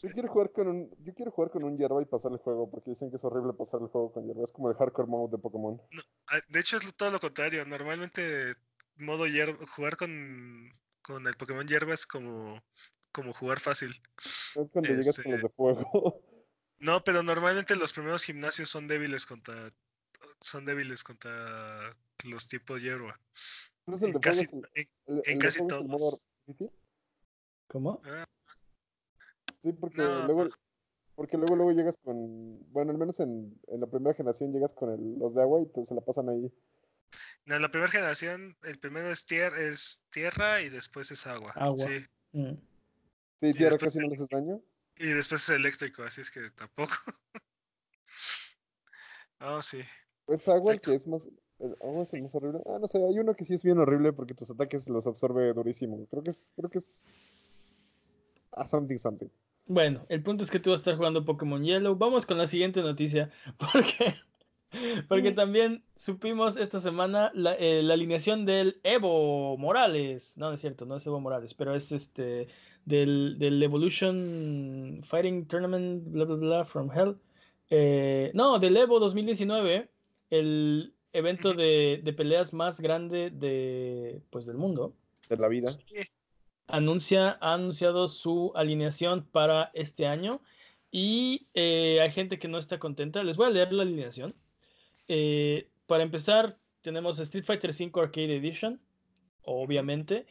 Yo 0.00 0.10
quiero 0.10 0.28
jugar 0.28 0.52
con 0.52 0.68
un, 0.68 0.90
yo 1.02 1.12
quiero 1.14 1.32
jugar 1.32 1.50
con 1.50 1.64
un 1.64 1.76
hierba 1.76 2.00
y 2.00 2.04
pasar 2.04 2.30
el 2.30 2.38
juego, 2.38 2.70
porque 2.70 2.90
dicen 2.90 3.10
que 3.10 3.16
es 3.16 3.24
horrible 3.24 3.52
pasar 3.52 3.80
el 3.80 3.88
juego 3.88 4.12
con 4.12 4.26
hierba. 4.26 4.44
Es 4.44 4.52
como 4.52 4.70
el 4.70 4.76
hardcore 4.76 5.08
mode 5.08 5.32
de 5.32 5.42
Pokémon. 5.42 5.80
Ah, 6.28 6.38
de 6.48 6.60
hecho, 6.60 6.76
es 6.76 6.94
todo 6.94 7.10
lo 7.10 7.18
contrario. 7.18 7.64
Normalmente, 7.64 8.52
modo 8.96 9.26
hierba, 9.26 9.58
jugar 9.74 9.96
con, 9.96 10.72
con 11.02 11.26
el 11.26 11.36
Pokémon 11.36 11.66
hierba 11.66 11.94
es 11.94 12.06
como 12.06 12.62
como 13.18 13.32
jugar 13.32 13.58
fácil. 13.58 13.90
Es 14.16 14.54
cuando 14.72 14.90
llegas 14.90 15.20
con 15.20 15.32
los 15.32 15.42
de 15.42 15.48
fuego. 15.48 16.22
No, 16.80 17.02
pero 17.02 17.24
normalmente 17.24 17.74
los 17.74 17.92
primeros 17.92 18.22
gimnasios 18.22 18.68
son 18.68 18.86
débiles 18.86 19.26
contra 19.26 19.68
son 20.40 20.64
débiles 20.64 21.02
contra 21.02 21.90
los 22.24 22.46
tipos 22.46 22.80
hierba. 22.80 23.18
en, 23.88 24.12
casi, 24.20 24.46
casi 25.40 25.66
todos. 25.66 26.28
¿Cómo? 27.66 28.00
Ah. 28.04 28.24
Sí, 29.64 29.72
porque 29.72 29.96
luego 29.96 30.46
porque 31.16 31.36
luego 31.36 31.56
luego 31.56 31.72
llegas 31.72 31.96
con 31.98 32.60
bueno, 32.70 32.92
al 32.92 32.98
menos 32.98 33.18
en, 33.18 33.60
en 33.66 33.80
la 33.80 33.88
primera 33.88 34.14
generación 34.14 34.52
llegas 34.52 34.72
con 34.72 34.92
el, 34.92 35.18
los 35.18 35.34
de 35.34 35.42
agua 35.42 35.60
y 35.60 35.66
te, 35.66 35.84
se 35.84 35.96
la 35.96 36.00
pasan 36.00 36.28
ahí. 36.28 36.48
No, 37.44 37.56
en 37.56 37.62
la 37.62 37.72
primera 37.72 37.90
generación 37.90 38.56
el 38.62 38.78
primero 38.78 39.10
es, 39.10 39.26
tierra 39.26 39.60
es 39.60 40.00
tierra 40.10 40.60
y 40.60 40.68
después 40.68 41.10
es 41.10 41.26
agua. 41.26 41.50
Agua. 41.56 41.76
Sí. 41.78 42.06
Mm. 42.30 42.54
Sí, 43.40 43.52
tierra 43.52 43.78
casi 43.78 43.98
no 44.00 44.08
le 44.08 44.16
haces 44.16 44.28
daño. 44.28 44.60
Y 44.96 45.06
después 45.06 45.42
es 45.42 45.50
eléctrico, 45.50 46.02
así 46.02 46.20
es 46.20 46.30
que 46.30 46.50
tampoco. 46.50 46.92
oh, 49.40 49.62
sí. 49.62 49.80
Pues 50.24 50.46
agua 50.48 50.72
el 50.72 50.80
que 50.80 50.94
es 50.94 51.06
más. 51.06 51.28
agua 51.80 52.02
es 52.02 52.12
el 52.14 52.22
más 52.22 52.34
horrible. 52.34 52.60
Ah, 52.66 52.78
no 52.80 52.88
sé, 52.88 52.98
hay 52.98 53.18
uno 53.18 53.34
que 53.34 53.44
sí 53.44 53.54
es 53.54 53.62
bien 53.62 53.78
horrible 53.78 54.12
porque 54.12 54.34
tus 54.34 54.50
ataques 54.50 54.88
los 54.88 55.06
absorbe 55.06 55.52
durísimo. 55.52 56.04
Creo 56.10 56.22
que 56.22 56.30
es. 56.30 56.52
Creo 56.56 56.68
que 56.68 56.78
es. 56.78 57.04
Ah, 58.52 58.66
something, 58.66 58.98
something. 58.98 59.28
Bueno, 59.66 60.04
el 60.08 60.22
punto 60.22 60.42
es 60.42 60.50
que 60.50 60.58
tú 60.58 60.70
vas 60.70 60.80
a 60.80 60.82
estar 60.82 60.96
jugando 60.96 61.24
Pokémon 61.24 61.62
Yellow. 61.62 61.94
Vamos 61.94 62.26
con 62.26 62.38
la 62.38 62.46
siguiente 62.46 62.80
noticia. 62.80 63.30
Porque 63.58 64.14
porque 65.08 65.32
también 65.32 65.82
supimos 65.96 66.56
esta 66.56 66.78
semana 66.78 67.32
eh, 67.58 67.80
la, 67.82 67.94
alineación 67.94 68.44
del 68.44 68.80
Evo 68.82 69.56
Morales. 69.56 70.36
No, 70.36 70.48
no 70.48 70.54
es 70.54 70.60
cierto, 70.60 70.84
no 70.84 70.96
es 70.96 71.06
Evo 71.06 71.20
Morales, 71.20 71.54
pero 71.54 71.74
es 71.74 71.92
este 71.92 72.48
del, 72.84 73.36
del 73.38 73.62
Evolution 73.62 75.00
Fighting 75.02 75.46
Tournament, 75.46 76.04
bla, 76.10 76.24
bla, 76.24 76.36
bla, 76.36 76.64
from 76.64 76.90
Hell. 76.90 77.16
Eh, 77.70 78.30
no, 78.34 78.58
del 78.58 78.76
Evo 78.76 78.98
2019, 78.98 79.88
el 80.30 80.94
evento 81.12 81.54
de, 81.54 82.00
de, 82.02 82.12
peleas 82.12 82.52
más 82.52 82.80
grande 82.80 83.30
de, 83.30 84.22
pues, 84.30 84.46
del 84.46 84.56
mundo. 84.56 84.94
De 85.28 85.36
la 85.36 85.48
vida. 85.48 85.70
Anuncia, 86.66 87.38
ha 87.40 87.54
anunciado 87.54 88.08
su 88.08 88.52
alineación 88.54 89.24
para 89.24 89.70
este 89.72 90.06
año 90.06 90.40
y 90.90 91.46
eh, 91.54 92.00
hay 92.00 92.10
gente 92.10 92.38
que 92.38 92.48
no 92.48 92.58
está 92.58 92.78
contenta. 92.78 93.22
Les 93.22 93.36
voy 93.36 93.46
a 93.46 93.50
leer 93.50 93.72
la 93.72 93.82
alineación. 93.82 94.34
Eh, 95.08 95.70
para 95.86 96.02
empezar, 96.02 96.58
tenemos 96.82 97.18
Street 97.18 97.44
Fighter 97.44 97.70
V 97.70 97.90
Arcade 98.00 98.36
Edition, 98.36 98.80
obviamente. 99.42 100.26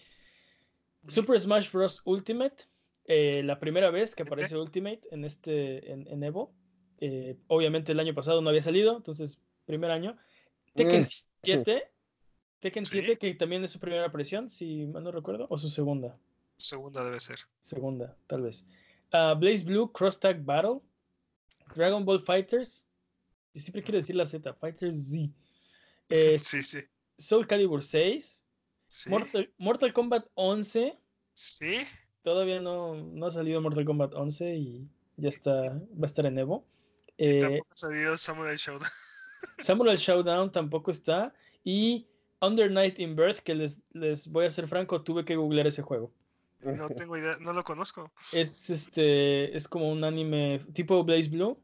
Super 1.08 1.40
Smash 1.40 1.72
Bros. 1.72 2.02
Ultimate, 2.06 2.66
eh, 3.06 3.42
la 3.44 3.60
primera 3.60 3.90
vez 3.90 4.16
que 4.16 4.24
aparece 4.24 4.58
Ultimate 4.58 5.02
en 5.12 5.26
este 5.26 5.92
en, 5.92 6.24
Evo. 6.24 6.54
Eh, 7.00 7.38
obviamente 7.48 7.92
el 7.92 8.00
año 8.00 8.14
pasado 8.14 8.42
no 8.42 8.50
había 8.50 8.62
salido, 8.62 8.98
entonces 8.98 9.40
primer 9.66 9.92
año. 9.92 10.18
Tekken 10.74 11.06
7, 11.44 11.84
Tekken 12.60 12.86
7, 12.86 13.18
que 13.18 13.34
también 13.36 13.64
es 13.64 13.72
su 13.72 13.80
primera 13.80 14.06
aparición, 14.06 14.50
si 14.50 14.86
mal 14.88 15.04
no 15.04 15.12
recuerdo, 15.12 15.48
o 15.50 15.58
su 15.58 15.70
segunda. 15.70 16.18
Segunda 16.58 17.04
debe 17.04 17.20
ser. 17.20 17.38
Segunda, 17.62 18.18
tal 18.28 18.42
vez. 18.42 18.68
Ah, 19.12 19.36
Blaze 19.38 19.64
Blue 19.64 19.92
Cross 19.92 20.20
Tag 20.20 20.44
Battle, 20.44 20.82
Dragon 21.76 22.04
Ball 22.04 22.20
Fighters, 22.20 22.84
siempre 23.62 23.84
quiero 23.84 23.98
decir 23.98 24.16
la 24.16 24.26
Z, 24.26 24.54
Fighter 24.54 24.94
Z. 24.94 25.32
Eh, 26.10 26.40
sí, 26.40 26.64
sí. 26.64 26.80
Soul 27.18 27.48
Calibur 27.48 27.84
6. 27.84 28.42
Mortal, 29.58 29.94
Kombat 29.94 30.26
11. 30.36 30.98
Sí. 31.34 31.82
Todavía 32.24 32.62
no, 32.62 32.96
no, 32.96 33.26
ha 33.26 33.32
salido 33.32 33.60
Mortal 33.60 33.84
Kombat 33.84 34.14
11 34.14 34.56
y 34.56 34.90
ya 35.18 35.28
está, 35.28 35.52
va 35.52 36.04
a 36.04 36.06
estar 36.06 36.26
en 36.26 36.40
Evo. 36.40 36.66
Eh, 37.18 37.40
tampoco 37.42 37.68
ha 37.72 37.76
salido 37.76 38.18
Samurai 38.18 38.56
Showdown. 38.56 38.90
Samurai 39.60 39.98
Showdown 39.98 40.52
tampoco 40.54 40.92
está. 40.92 41.34
Y 41.66 42.08
Under 42.42 42.72
Night 42.72 43.00
in 43.00 43.16
Birth, 43.16 43.40
que 43.40 43.56
les, 43.56 43.78
les 43.92 44.28
voy 44.28 44.46
a 44.46 44.50
ser 44.50 44.68
franco, 44.68 45.02
tuve 45.02 45.26
que 45.26 45.36
googlear 45.36 45.68
ese 45.68 45.82
juego. 45.82 46.14
No 46.62 46.90
tengo 46.90 47.18
idea, 47.18 47.38
no 47.40 47.54
lo 47.54 47.64
conozco. 47.64 48.12
Es 48.34 48.70
este, 48.70 49.56
es 49.56 49.68
como 49.68 49.92
un 49.92 50.04
anime 50.04 50.66
tipo 50.74 51.04
Blaze 51.04 51.30
Blue. 51.30 51.60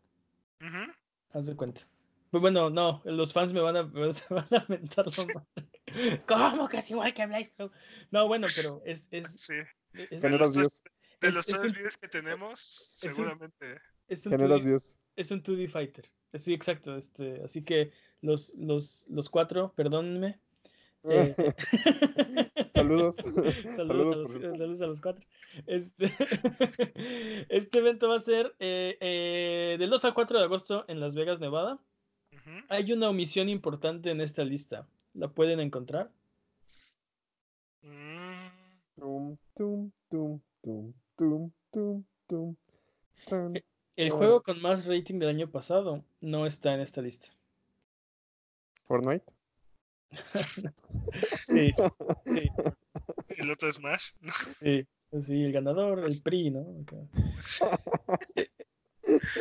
Haz 1.33 1.47
de 1.47 1.55
cuenta. 1.55 1.81
Pues 2.29 2.41
bueno, 2.41 2.69
no, 2.69 3.01
los 3.05 3.33
fans 3.33 3.53
me 3.53 3.61
van 3.61 3.77
a, 3.77 3.83
me 3.93 4.09
van 4.29 4.47
a 4.51 4.65
mentar 4.67 5.05
¿Cómo 6.27 6.67
que 6.67 6.77
es 6.77 6.89
igual 6.89 7.13
que 7.13 7.25
Blaze 7.25 7.53
Blue? 7.57 7.71
No, 8.11 8.27
bueno, 8.27 8.47
pero 8.55 8.81
es. 8.85 9.07
es, 9.11 9.31
sí. 9.37 9.55
es 9.93 10.21
de 10.21 10.29
los, 10.29 10.53
de 10.53 11.31
los 11.31 11.45
tres 11.45 11.61
videos 11.61 11.97
que 11.97 12.07
tenemos, 12.07 12.59
seguramente. 12.59 13.79
Es 14.07 14.25
un, 14.25 14.33
2D, 14.33 14.97
es 15.15 15.31
un 15.31 15.43
2D 15.43 15.69
Fighter. 15.69 16.09
Sí, 16.33 16.53
exacto. 16.53 16.97
Este, 16.97 17.41
así 17.43 17.63
que 17.63 17.91
los, 18.21 18.53
los, 18.55 19.05
los 19.09 19.29
cuatro, 19.29 19.73
perdónenme, 19.75 20.39
eh, 21.09 21.35
saludos. 22.73 23.15
saludos. 23.75 24.81
a 24.81 24.87
los, 24.87 25.01
cuatro. 25.01 25.25
Este, 25.67 26.05
este 27.49 27.79
evento 27.79 28.09
va 28.09 28.15
a 28.15 28.19
ser 28.19 28.55
eh, 28.59 28.97
eh, 28.99 29.75
del 29.79 29.89
2 29.89 30.05
al 30.05 30.13
4 30.13 30.39
de 30.39 30.45
agosto 30.45 30.85
en 30.87 30.99
Las 30.99 31.15
Vegas, 31.15 31.39
Nevada. 31.39 31.79
Hay 32.67 32.91
una 32.91 33.09
omisión 33.09 33.47
importante 33.47 34.09
en 34.09 34.19
esta 34.19 34.43
lista. 34.43 34.87
¿La 35.13 35.29
pueden 35.29 35.59
encontrar? 35.59 36.11
El 43.95 44.09
juego 44.09 44.41
con 44.41 44.61
más 44.61 44.85
rating 44.85 45.19
del 45.19 45.29
año 45.29 45.49
pasado 45.49 46.03
no 46.21 46.45
está 46.45 46.73
en 46.73 46.81
esta 46.81 47.01
lista. 47.01 47.29
Fortnite. 48.83 49.32
Sí, 51.23 51.73
sí. 52.25 52.49
El 53.37 53.51
otro 53.51 53.69
es 53.69 53.75
Smash. 53.75 54.11
Sí, 54.59 54.85
sí, 55.21 55.43
el 55.43 55.51
ganador, 55.51 56.03
el 56.03 56.21
PRI, 56.21 56.51
¿no? 56.51 56.65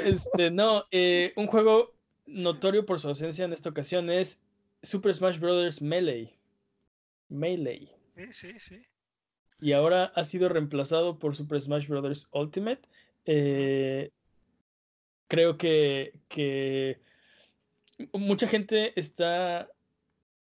Este, 0.05 0.51
no, 0.51 0.85
eh, 0.91 1.33
un 1.37 1.47
juego 1.47 1.95
notorio 2.27 2.85
por 2.85 3.01
su 3.01 3.09
ausencia 3.09 3.45
en 3.45 3.53
esta 3.53 3.70
ocasión 3.70 4.11
es 4.11 4.41
Super 4.83 5.14
Smash 5.14 5.39
Bros. 5.39 5.81
Melee. 5.81 6.35
Melee. 7.29 7.89
Sí, 8.16 8.33
sí, 8.33 8.61
sí. 8.61 8.83
Y 9.61 9.73
ahora 9.73 10.07
ha 10.16 10.25
sido 10.25 10.49
reemplazado 10.49 11.18
por 11.18 11.37
Super 11.37 11.61
Smash 11.61 11.87
Bros. 11.87 12.29
Ultimate. 12.33 12.83
Eh, 13.25 14.11
creo 15.29 15.57
que, 15.57 16.14
que 16.29 17.01
mucha 18.12 18.49
gente 18.49 18.99
está 18.99 19.68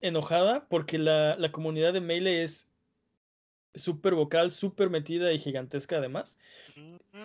enojada 0.00 0.66
porque 0.68 0.98
la, 0.98 1.36
la 1.36 1.52
comunidad 1.52 1.92
de 1.92 2.00
Melee 2.00 2.42
es 2.42 2.68
súper 3.74 4.14
vocal, 4.14 4.50
súper 4.50 4.90
metida 4.90 5.32
y 5.32 5.38
gigantesca 5.38 5.98
además. 5.98 6.38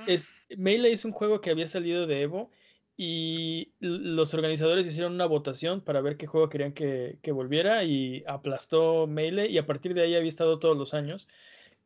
Es, 0.07 0.31
Melee 0.55 0.91
es 0.91 1.05
un 1.05 1.11
juego 1.11 1.41
que 1.41 1.51
había 1.51 1.67
salido 1.67 2.07
de 2.07 2.21
Evo 2.21 2.49
y 2.95 3.71
los 3.79 4.33
organizadores 4.33 4.85
hicieron 4.85 5.13
una 5.13 5.25
votación 5.25 5.81
para 5.81 6.01
ver 6.01 6.17
qué 6.17 6.27
juego 6.27 6.49
querían 6.49 6.73
que, 6.73 7.17
que, 7.21 7.31
volviera 7.31 7.83
y 7.83 8.23
aplastó 8.27 9.07
Melee 9.07 9.49
y 9.49 9.57
a 9.57 9.65
partir 9.65 9.93
de 9.93 10.03
ahí 10.03 10.15
había 10.15 10.29
estado 10.29 10.59
todos 10.59 10.77
los 10.77 10.93
años 10.93 11.27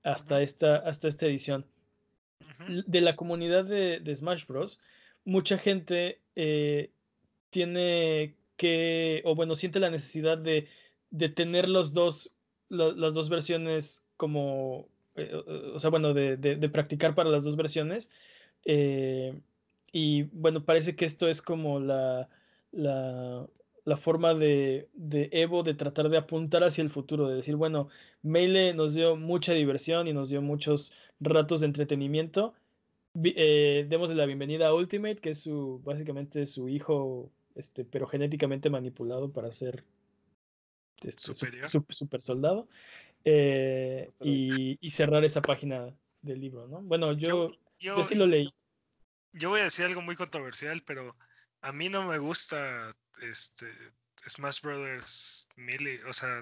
hasta 0.03 0.41
esta, 0.41 0.77
hasta 0.77 1.07
esta 1.07 1.25
edición. 1.25 1.65
De 2.88 3.01
la 3.01 3.15
comunidad 3.15 3.65
de, 3.65 3.99
de 3.99 4.15
Smash 4.15 4.45
Bros., 4.45 4.79
mucha 5.25 5.57
gente 5.57 6.19
eh, 6.35 6.91
tiene 7.49 8.35
o 9.25 9.35
bueno, 9.35 9.55
siente 9.55 9.79
la 9.79 9.89
necesidad 9.89 10.37
de, 10.37 10.67
de 11.09 11.29
tener 11.29 11.69
los 11.69 11.93
dos, 11.93 12.31
las 12.69 13.13
dos 13.13 13.29
versiones 13.29 14.05
como, 14.17 14.87
eh, 15.15 15.33
o 15.73 15.79
sea, 15.79 15.89
bueno, 15.89 16.13
de, 16.13 16.37
de, 16.37 16.69
practicar 16.69 17.15
para 17.15 17.29
las 17.29 17.43
dos 17.43 17.55
versiones. 17.55 18.09
Eh, 18.65 19.39
y 19.91 20.23
bueno, 20.23 20.65
parece 20.65 20.95
que 20.95 21.05
esto 21.05 21.29
es 21.29 21.41
como 21.41 21.79
la, 21.79 22.29
la, 22.71 23.47
forma 23.95 24.33
de, 24.33 24.89
de, 24.93 25.29
Evo 25.31 25.63
de 25.63 25.73
tratar 25.73 26.09
de 26.09 26.17
apuntar 26.17 26.63
hacia 26.63 26.81
el 26.81 26.89
futuro, 26.89 27.27
de 27.27 27.35
decir, 27.37 27.55
bueno, 27.55 27.89
Melee 28.21 28.73
nos 28.73 28.93
dio 28.95 29.15
mucha 29.15 29.53
diversión 29.53 30.07
y 30.07 30.13
nos 30.13 30.29
dio 30.29 30.41
muchos 30.41 30.93
ratos 31.19 31.61
de 31.61 31.67
entretenimiento. 31.67 32.53
Eh, 33.23 33.85
démosle 33.89 34.15
la 34.15 34.25
bienvenida 34.25 34.67
a 34.67 34.73
Ultimate, 34.73 35.17
que 35.17 35.31
es 35.31 35.39
su, 35.39 35.81
básicamente 35.83 36.45
su 36.45 36.69
hijo 36.69 37.31
este, 37.57 37.83
pero 37.83 38.07
genéticamente 38.07 38.69
manipulado 38.69 39.31
para 39.31 39.51
ser 39.51 39.83
este, 41.01 41.33
super 41.33 42.21
soldado. 42.21 42.67
Eh, 43.25 44.11
y, 44.21 44.77
y, 44.79 44.91
cerrar 44.91 45.25
esa 45.25 45.41
página 45.41 45.93
del 46.21 46.39
libro, 46.39 46.67
¿no? 46.67 46.81
Bueno, 46.81 47.11
yo, 47.13 47.51
yo, 47.79 48.03
sí 48.05 48.15
lo 48.15 48.25
leí. 48.25 48.53
Yo 49.33 49.49
voy 49.49 49.59
a 49.59 49.65
decir 49.65 49.85
algo 49.85 50.01
muy 50.01 50.15
controversial, 50.15 50.81
pero 50.85 51.15
a 51.61 51.73
mí 51.73 51.89
no 51.89 52.07
me 52.07 52.19
gusta 52.19 52.91
este 53.21 53.67
Smash 54.27 54.61
Brothers 54.61 55.49
Melee, 55.57 56.03
o 56.05 56.13
sea. 56.13 56.41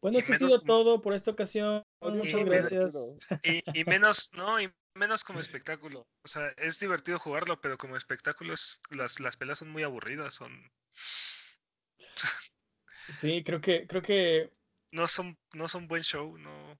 Bueno, 0.00 0.18
esto 0.18 0.32
ha 0.32 0.38
sido 0.38 0.60
todo 0.62 1.00
por 1.00 1.14
esta 1.14 1.30
ocasión. 1.30 1.84
Muchas 2.00 2.44
gracias. 2.44 3.16
Y, 3.44 3.80
y, 3.80 3.84
menos, 3.84 4.30
no, 4.34 4.60
y 4.60 4.68
menos 4.94 5.24
como 5.24 5.40
espectáculo. 5.40 6.06
O 6.22 6.28
sea, 6.28 6.48
es 6.58 6.80
divertido 6.80 7.18
jugarlo, 7.18 7.60
pero 7.60 7.78
como 7.78 7.96
espectáculo 7.96 8.54
las, 8.90 9.20
las 9.20 9.36
peleas 9.36 9.58
son 9.58 9.70
muy 9.70 9.82
aburridas, 9.82 10.34
son... 10.34 10.70
sí, 12.90 13.42
creo 13.44 13.60
que, 13.60 13.86
creo 13.86 14.02
que... 14.02 14.50
No 14.92 15.08
son, 15.08 15.36
no 15.54 15.66
son 15.66 15.88
buen 15.88 16.02
show, 16.02 16.38
no... 16.38 16.78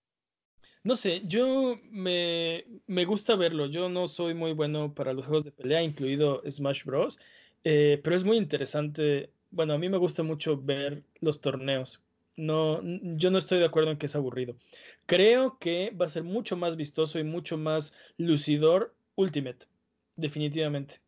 No 0.84 0.96
sé, 0.96 1.22
yo 1.24 1.80
me, 1.90 2.66
me 2.86 3.06
gusta 3.06 3.36
verlo. 3.36 3.66
Yo 3.66 3.88
no 3.88 4.06
soy 4.06 4.34
muy 4.34 4.52
bueno 4.52 4.92
para 4.94 5.14
los 5.14 5.24
juegos 5.24 5.44
de 5.44 5.50
pelea, 5.50 5.82
incluido 5.82 6.42
Smash 6.48 6.84
Bros. 6.84 7.18
Eh, 7.64 8.00
pero 8.04 8.14
es 8.14 8.22
muy 8.22 8.36
interesante. 8.36 9.32
Bueno, 9.50 9.72
a 9.72 9.78
mí 9.78 9.88
me 9.88 9.96
gusta 9.96 10.22
mucho 10.22 10.60
ver 10.60 11.02
los 11.20 11.40
torneos 11.40 12.03
no, 12.36 12.80
yo 12.82 13.30
no 13.30 13.38
estoy 13.38 13.58
de 13.58 13.66
acuerdo 13.66 13.90
en 13.90 13.98
que 13.98 14.06
es 14.06 14.16
aburrido. 14.16 14.56
Creo 15.06 15.58
que 15.58 15.90
va 15.90 16.06
a 16.06 16.10
ser 16.10 16.24
mucho 16.24 16.56
más 16.56 16.76
vistoso 16.76 17.18
y 17.18 17.24
mucho 17.24 17.58
más 17.58 17.92
lucidor 18.16 18.94
Ultimate, 19.16 19.66
definitivamente. 20.16 21.00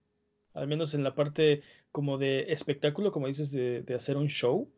Al 0.55 0.69
menos 0.69 0.95
en 0.95 1.03
la 1.03 1.15
parte 1.15 1.63
como 1.93 2.19
de 2.19 2.53
espectáculo, 2.53 3.13
como 3.13 3.27
dices, 3.27 3.51
de, 3.51 3.85
hacer 3.95 4.17
un 4.17 4.29
show, 4.29 4.71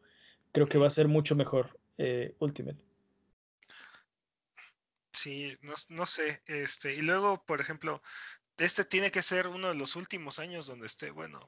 creo 0.52 0.66
que 0.66 0.78
va 0.78 0.86
a 0.86 0.90
ser 0.90 1.08
mucho 1.08 1.34
mejor 1.34 1.78
eh, 1.98 2.34
Ultimate. 2.38 2.82
Sí, 5.12 5.56
no, 5.62 5.74
no, 5.90 6.06
sé. 6.06 6.42
Este, 6.46 6.94
y 6.94 7.02
luego, 7.02 7.44
por 7.44 7.60
ejemplo, 7.60 8.00
este 8.56 8.84
tiene 8.84 9.10
que 9.10 9.22
ser 9.22 9.48
uno 9.48 9.68
de 9.68 9.74
los 9.74 9.96
últimos 9.96 10.38
años 10.38 10.66
donde 10.66 10.86
esté, 10.86 11.10
bueno, 11.10 11.40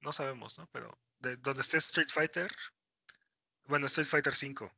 no 0.00 0.12
sabemos, 0.12 0.58
¿no? 0.58 0.68
Pero 0.72 0.98
de, 1.20 1.36
donde 1.36 1.62
esté 1.62 1.78
Street 1.78 2.08
Fighter, 2.10 2.50
bueno, 3.70 3.86
Street 3.86 4.06
Fighter 4.06 4.34
V. 4.34 4.70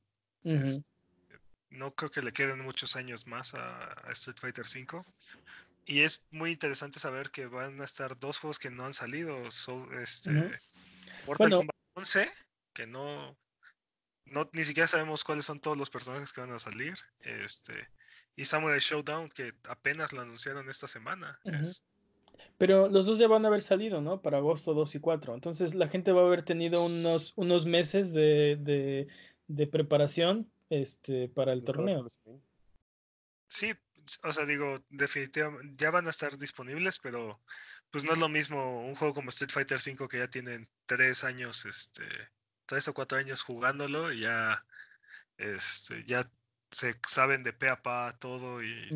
no 1.71 1.95
creo 1.95 2.11
que 2.11 2.23
le 2.23 2.33
queden 2.33 2.61
muchos 2.61 2.95
años 2.97 3.27
más 3.27 3.55
a, 3.55 3.95
Street 4.11 4.39
Fighter 4.39 4.65
V. 4.65 5.03
Y 5.85 6.03
es 6.03 6.25
muy 6.31 6.53
interesante 6.53 7.01
saber 7.01 7.31
que 7.31 7.47
van 7.47 7.81
a 7.81 7.85
estar 7.85 8.17
dos 8.21 8.39
juegos 8.39 8.61
que 8.61 8.71
no 8.71 8.85
han 8.87 8.95
salido. 8.95 9.37
este, 10.01 10.61
Mortal 11.27 11.51
Kombat 11.51 11.77
11, 11.95 12.31
que 12.73 12.87
no, 12.87 13.37
no, 14.27 14.49
ni 14.53 14.63
siquiera 14.63 14.87
sabemos 14.87 15.25
cuáles 15.25 15.45
son 15.45 15.59
todos 15.59 15.77
los 15.77 15.91
personajes 15.91 16.33
que 16.33 16.43
van 16.43 16.53
a 16.53 16.61
salir. 16.61 16.95
Este, 17.21 17.89
y 18.37 18.45
Samurai 18.45 18.79
Showdown, 18.79 19.31
que 19.31 19.53
apenas 19.69 20.13
lo 20.13 20.21
anunciaron 20.21 20.69
esta 20.69 20.87
semana. 20.87 21.41
Pero 22.63 22.89
los 22.89 23.07
dos 23.07 23.19
ya 23.19 23.27
van 23.27 23.45
a 23.45 23.49
haber 23.49 23.61
salido, 23.61 24.01
¿no? 24.01 24.23
Para 24.23 24.39
agosto 24.39 24.73
2 24.73 24.95
y 24.95 25.01
4. 25.01 25.35
Entonces 25.35 25.75
la 25.75 25.89
gente 25.89 26.13
va 26.13 26.23
a 26.23 26.27
haber 26.27 26.45
tenido 26.45 26.81
unos, 26.81 27.33
unos 27.35 27.67
meses 27.67 28.13
de, 28.13 29.09
preparación 29.73 30.49
este, 30.71 31.29
para 31.29 31.55
el 31.55 31.65
torneo. 31.65 32.07
Sí, 33.49 33.73
o 34.23 34.33
sea, 34.33 34.47
digo, 34.47 34.77
definitivamente 34.91 35.75
ya 35.77 35.91
van 35.91 36.07
a 36.07 36.11
estar 36.11 36.39
disponibles, 36.39 37.01
pero 37.01 37.41
pues 37.91 38.05
no 38.05 38.13
es 38.13 38.21
lo 38.21 38.29
mismo 38.29 38.87
un 38.87 38.95
juego 38.95 39.15
como 39.15 39.31
Street 39.31 39.51
Fighter 39.51 39.81
V 39.85 40.07
que 40.09 40.19
ya 40.19 40.31
tienen 40.31 40.65
tres 40.87 41.25
años, 41.25 41.67
este, 41.67 42.05
tres 42.67 42.87
o 42.87 42.95
cuatro 42.95 43.19
años 43.19 43.43
jugándolo 43.43 44.13
y 44.13 44.21
ya, 44.21 44.65
este, 45.37 46.05
ya 46.05 46.31
se 46.71 46.95
saben 47.05 47.43
de 47.43 47.55
pe 47.55 47.71
a 47.71 47.83
pa 47.83 48.17
todo 48.21 48.63
y 48.63 48.89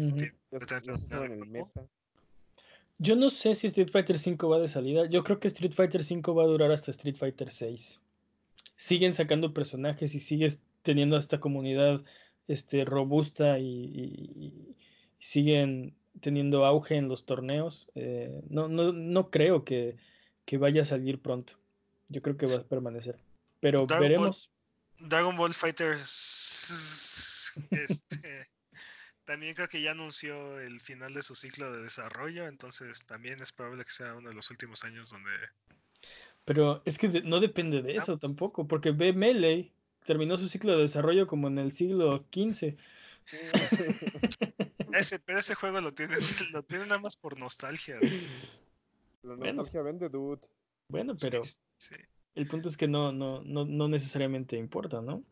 yo 2.98 3.16
no 3.16 3.30
sé 3.30 3.54
si 3.54 3.66
Street 3.66 3.90
Fighter 3.90 4.16
V 4.16 4.46
va 4.46 4.58
de 4.58 4.68
salida. 4.68 5.06
Yo 5.06 5.22
creo 5.22 5.38
que 5.38 5.48
Street 5.48 5.72
Fighter 5.72 6.02
V 6.02 6.32
va 6.32 6.44
a 6.44 6.46
durar 6.46 6.72
hasta 6.72 6.90
Street 6.90 7.16
Fighter 7.16 7.48
VI. 7.48 7.78
Siguen 8.76 9.12
sacando 9.12 9.52
personajes 9.52 10.14
y 10.14 10.20
sigues 10.20 10.60
teniendo 10.82 11.18
esta 11.18 11.40
comunidad 11.40 12.02
este, 12.48 12.84
robusta 12.84 13.58
y, 13.58 14.74
siguen 15.18 15.94
teniendo 16.20 16.64
auge 16.64 16.96
en 16.96 17.08
los 17.08 17.26
torneos. 17.26 17.90
Eh, 17.94 18.40
no, 18.48 18.68
no, 18.68 18.92
no 18.92 19.30
creo 19.30 19.64
que, 19.64 19.96
vaya 20.58 20.82
a 20.82 20.86
salir 20.86 21.20
pronto. 21.20 21.54
Yo 22.08 22.22
creo 22.22 22.36
que 22.36 22.46
va 22.46 22.56
a 22.56 22.62
permanecer. 22.62 23.18
Pero 23.60 23.86
veremos. 23.86 24.50
Dragon 24.98 25.36
Ball 25.36 25.52
Fighters 25.52 27.52
este, 27.70 28.48
también 29.26 29.54
creo 29.54 29.68
que 29.68 29.82
ya 29.82 29.90
anunció 29.90 30.58
el 30.60 30.80
final 30.80 31.12
de 31.12 31.22
su 31.22 31.34
ciclo 31.34 31.70
de 31.70 31.82
desarrollo, 31.82 32.46
entonces 32.46 33.04
también 33.04 33.42
es 33.42 33.52
probable 33.52 33.84
que 33.84 33.90
sea 33.90 34.14
uno 34.14 34.30
de 34.30 34.34
los 34.34 34.50
últimos 34.50 34.84
años 34.84 35.10
donde... 35.10 35.30
Pero 36.44 36.80
es 36.84 36.96
que 36.96 37.08
no 37.22 37.40
depende 37.40 37.82
de 37.82 37.96
eso 37.96 38.16
tampoco, 38.18 38.68
porque 38.68 38.92
B 38.92 39.12
Melee 39.12 39.72
terminó 40.04 40.36
su 40.36 40.46
ciclo 40.46 40.76
de 40.76 40.82
desarrollo 40.82 41.26
como 41.26 41.48
en 41.48 41.58
el 41.58 41.72
siglo 41.72 42.24
XV. 42.32 42.76
ese, 44.94 45.18
pero 45.18 45.40
ese 45.40 45.56
juego 45.56 45.80
lo 45.80 45.92
tiene, 45.92 46.16
lo 46.52 46.62
tiene 46.62 46.86
nada 46.86 47.00
más 47.00 47.16
por 47.16 47.36
nostalgia. 47.36 47.98
La 49.24 49.34
nostalgia 49.34 49.82
vende, 49.82 50.08
dude. 50.08 50.40
Bueno, 50.88 51.14
pero 51.20 51.42
el 52.36 52.46
punto 52.46 52.68
es 52.68 52.76
que 52.76 52.86
no, 52.86 53.10
no, 53.10 53.42
no, 53.42 53.64
no 53.64 53.88
necesariamente 53.88 54.56
importa, 54.56 55.02
¿no? 55.02 55.24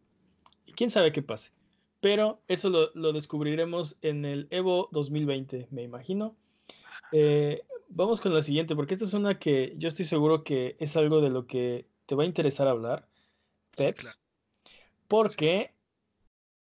Y 0.66 0.72
quién 0.72 0.90
sabe 0.90 1.12
qué 1.12 1.22
pase. 1.22 1.52
Pero 2.04 2.42
eso 2.48 2.68
lo, 2.68 3.12
descubriremos 3.14 3.96
en 4.02 4.26
el 4.26 4.46
Evo 4.50 4.90
2020, 4.92 5.68
me 5.70 5.84
imagino. 5.84 6.36
Eh, 7.12 7.62
vamos 7.88 8.20
con 8.20 8.34
la 8.34 8.42
siguiente, 8.42 8.76
porque 8.76 8.92
esta 8.92 9.06
es 9.06 9.14
una 9.14 9.38
que 9.38 9.72
yo 9.78 9.88
estoy 9.88 10.04
seguro 10.04 10.44
que 10.44 10.76
es 10.78 10.98
algo 10.98 11.22
de 11.22 11.30
lo 11.30 11.46
que 11.46 11.86
te 12.04 12.14
va 12.14 12.24
a 12.24 12.26
interesar 12.26 12.68
hablar, 12.68 13.08
Peps, 13.74 14.20
porque 15.08 15.72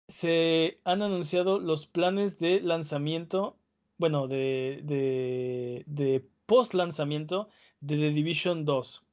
se 0.07 0.79
han 0.83 1.03
anunciado 1.03 1.59
los 1.59 1.85
planes 1.85 2.39
de 2.39 2.59
lanzamiento, 2.59 3.59
bueno, 3.99 4.27
de, 4.27 4.81
de, 4.85 5.83
de 5.85 6.27
post 6.47 6.73
lanzamiento 6.73 7.47
de 7.79 7.97
The 7.97 8.09
Division 8.09 8.65
2. 8.65 9.03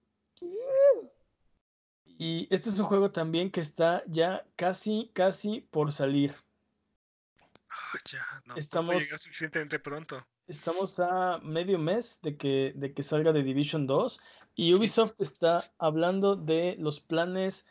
Y 2.18 2.46
este 2.50 2.68
es 2.68 2.78
un 2.78 2.86
juego 2.86 3.10
también 3.10 3.50
que 3.50 3.60
está 3.60 4.02
ya 4.06 4.46
casi, 4.56 5.10
casi 5.14 5.60
por 5.70 5.92
salir. 5.92 6.34
Ah, 7.70 7.98
ya, 8.04 8.22
no, 8.46 8.56
estamos, 8.56 9.02
suficientemente 9.02 9.78
pronto. 9.78 10.24
Estamos 10.46 11.00
a 11.00 11.38
medio 11.42 11.78
mes 11.78 12.20
de 12.22 12.36
que, 12.36 12.72
de 12.76 12.92
que 12.92 13.02
salga 13.02 13.32
The 13.32 13.42
Division 13.42 13.86
2 13.86 14.20
y 14.54 14.74
Ubisoft 14.74 15.14
está 15.18 15.60
hablando 15.78 16.36
de 16.36 16.76
los 16.78 17.00
planes 17.00 17.66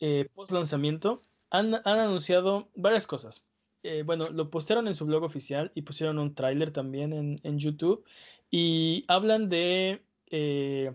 eh, 0.00 0.28
post 0.34 0.52
lanzamiento. 0.52 1.20
Han, 1.50 1.74
anunciado 1.86 2.68
varias 2.74 3.06
cosas. 3.06 3.44
Eh, 3.82 4.02
bueno, 4.04 4.24
lo 4.32 4.50
postearon 4.50 4.86
en 4.86 4.94
su 4.94 5.06
blog 5.06 5.22
oficial 5.24 5.72
y 5.74 5.82
pusieron 5.82 6.18
un 6.18 6.34
tráiler 6.34 6.72
también 6.72 7.12
en, 7.12 7.40
en, 7.42 7.58
YouTube 7.58 8.04
y 8.50 9.04
hablan 9.08 9.48
de 9.48 10.02
eh, 10.26 10.92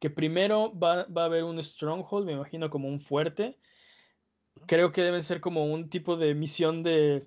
que 0.00 0.10
primero 0.10 0.76
va, 0.76 1.02
a 1.02 1.24
haber 1.24 1.44
un 1.44 1.62
stronghold, 1.62 2.26
me 2.26 2.32
imagino 2.32 2.70
como 2.70 2.88
un 2.88 3.00
fuerte. 3.00 3.56
Creo 4.66 4.92
que 4.92 5.02
deben 5.02 5.22
ser 5.22 5.40
como 5.40 5.66
un 5.66 5.90
tipo 5.90 6.16
de 6.16 6.34
misión 6.34 6.82
de, 6.82 7.26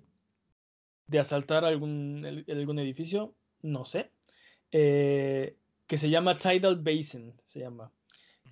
de 1.08 1.20
asaltar 1.20 1.66
algún, 1.66 2.44
algún 2.50 2.80
edificio, 2.80 3.34
no 3.62 3.86
sé. 3.86 4.10
Eh, 4.72 5.56
que 5.86 5.98
se 5.98 6.10
llama 6.10 6.40
Tidal 6.40 6.78
Basin, 6.78 7.34
se 7.46 7.60
llama. 7.60 7.92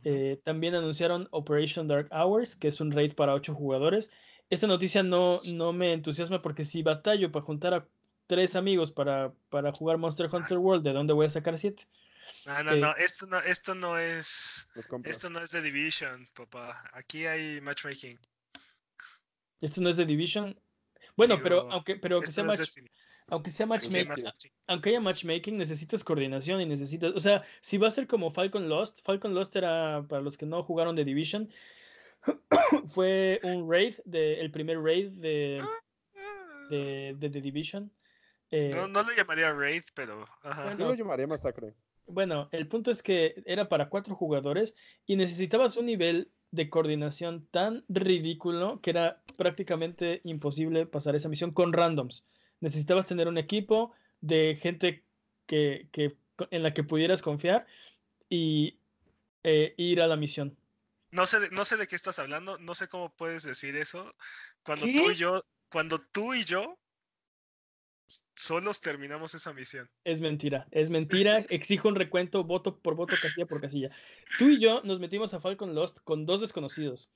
Eh, 0.03 0.39
también 0.43 0.75
anunciaron 0.75 1.27
Operation 1.31 1.87
Dark 1.87 2.09
Hours, 2.11 2.55
que 2.55 2.67
es 2.67 2.79
un 2.79 2.91
raid 2.91 3.13
para 3.15 3.33
ocho 3.33 3.55
jugadores. 3.55 4.11
Esta 4.51 4.67
noticia 4.67 5.01
no, 5.01 5.35
no 5.55 5.73
me 5.73 5.93
entusiasma 5.93 6.39
porque 6.39 6.63
si 6.63 6.83
batallo 6.83 7.31
para 7.31 7.45
juntar 7.45 7.73
a 7.73 7.87
tres 8.27 8.55
amigos 8.55 8.91
para, 8.91 9.33
para 9.49 9.71
jugar 9.71 9.97
Monster 9.97 10.29
Hunter 10.31 10.59
World, 10.59 10.83
¿de 10.83 10.93
dónde 10.93 11.13
voy 11.13 11.25
a 11.25 11.29
sacar 11.29 11.57
siete? 11.57 11.87
No, 12.45 12.63
no, 12.63 12.75
no, 12.75 12.95
esto 12.97 13.27
no, 13.27 13.39
esto 13.39 13.75
no 13.75 13.97
es. 13.97 14.67
Esto 15.03 15.29
no 15.29 15.39
es 15.39 15.51
The 15.51 15.61
Division, 15.61 16.27
papá. 16.33 16.89
Aquí 16.93 17.25
hay 17.25 17.61
matchmaking. 17.61 18.19
Esto 19.61 19.81
no 19.81 19.89
es 19.89 19.97
The 19.97 20.05
Division. 20.05 20.59
Bueno, 21.15 21.37
pero 21.41 21.71
aunque, 21.71 21.95
pero 21.97 22.19
que 22.19 22.27
sea 22.27 22.45
aunque 23.31 23.49
sea 23.49 23.65
matchmaking, 23.65 24.29
aunque 24.67 24.89
haya 24.89 24.99
matchmaking, 24.99 25.57
necesitas 25.57 26.03
coordinación 26.03 26.59
y 26.59 26.65
necesitas, 26.65 27.13
o 27.15 27.19
sea, 27.19 27.45
si 27.61 27.77
va 27.77 27.87
a 27.87 27.91
ser 27.91 28.05
como 28.05 28.29
Falcon 28.29 28.67
Lost, 28.67 28.99
Falcon 29.05 29.33
Lost 29.33 29.55
era 29.55 30.03
para 30.09 30.21
los 30.21 30.37
que 30.37 30.45
no 30.45 30.63
jugaron 30.63 30.97
The 30.97 31.05
Division, 31.05 31.49
fue 32.93 33.39
un 33.43 33.71
raid 33.71 33.95
de, 34.03 34.41
el 34.41 34.51
primer 34.51 34.81
raid 34.81 35.11
de, 35.11 35.63
de, 36.69 37.15
The 37.17 37.41
Division. 37.41 37.89
Eh, 38.49 38.71
no, 38.73 38.89
no 38.89 39.01
lo 39.01 39.13
llamaría 39.13 39.53
raid, 39.53 39.83
pero 39.93 40.25
Yo 40.77 40.87
lo 40.89 40.93
llamaría 40.93 41.25
masacre. 41.25 41.73
Bueno, 42.11 42.49
el 42.51 42.67
punto 42.67 42.91
es 42.91 43.01
que 43.01 43.41
era 43.45 43.69
para 43.69 43.89
cuatro 43.89 44.15
jugadores 44.15 44.75
y 45.05 45.15
necesitabas 45.15 45.77
un 45.77 45.85
nivel 45.85 46.31
de 46.51 46.69
coordinación 46.69 47.47
tan 47.51 47.85
ridículo 47.87 48.81
que 48.81 48.89
era 48.89 49.23
prácticamente 49.37 50.21
imposible 50.23 50.85
pasar 50.85 51.15
esa 51.15 51.29
misión 51.29 51.51
con 51.51 51.73
randoms. 51.73 52.27
Necesitabas 52.59 53.07
tener 53.07 53.27
un 53.27 53.37
equipo 53.37 53.93
de 54.19 54.57
gente 54.61 55.03
que, 55.45 55.87
en 56.51 56.63
la 56.63 56.73
que 56.73 56.83
pudieras 56.83 57.21
confiar 57.21 57.65
y 58.29 58.77
eh, 59.43 59.73
ir 59.77 60.01
a 60.01 60.07
la 60.07 60.17
misión. 60.17 60.57
No 61.11 61.25
sé, 61.25 61.39
de, 61.39 61.49
no 61.49 61.65
sé 61.65 61.77
de 61.77 61.87
qué 61.87 61.95
estás 61.95 62.19
hablando, 62.19 62.57
no 62.59 62.75
sé 62.75 62.87
cómo 62.87 63.13
puedes 63.13 63.43
decir 63.43 63.75
eso 63.75 64.13
cuando 64.63 64.85
tú 64.85 65.11
y 65.11 65.15
yo, 65.15 65.43
cuando 65.69 65.99
tú 65.99 66.33
y 66.33 66.43
yo 66.43 66.77
solos 68.35 68.81
terminamos 68.81 69.33
esa 69.33 69.53
misión. 69.53 69.89
Es 70.03 70.21
mentira, 70.21 70.67
es 70.71 70.89
mentira. 70.89 71.37
Exijo 71.49 71.87
un 71.87 71.95
recuento 71.95 72.43
voto 72.43 72.79
por 72.79 72.95
voto, 72.95 73.15
casilla 73.21 73.45
por 73.45 73.61
casilla. 73.61 73.89
Tú 74.37 74.49
y 74.49 74.59
yo 74.59 74.81
nos 74.83 74.99
metimos 74.99 75.33
a 75.33 75.39
Falcon 75.39 75.75
Lost 75.75 75.99
con 76.03 76.25
dos 76.25 76.41
desconocidos. 76.41 77.11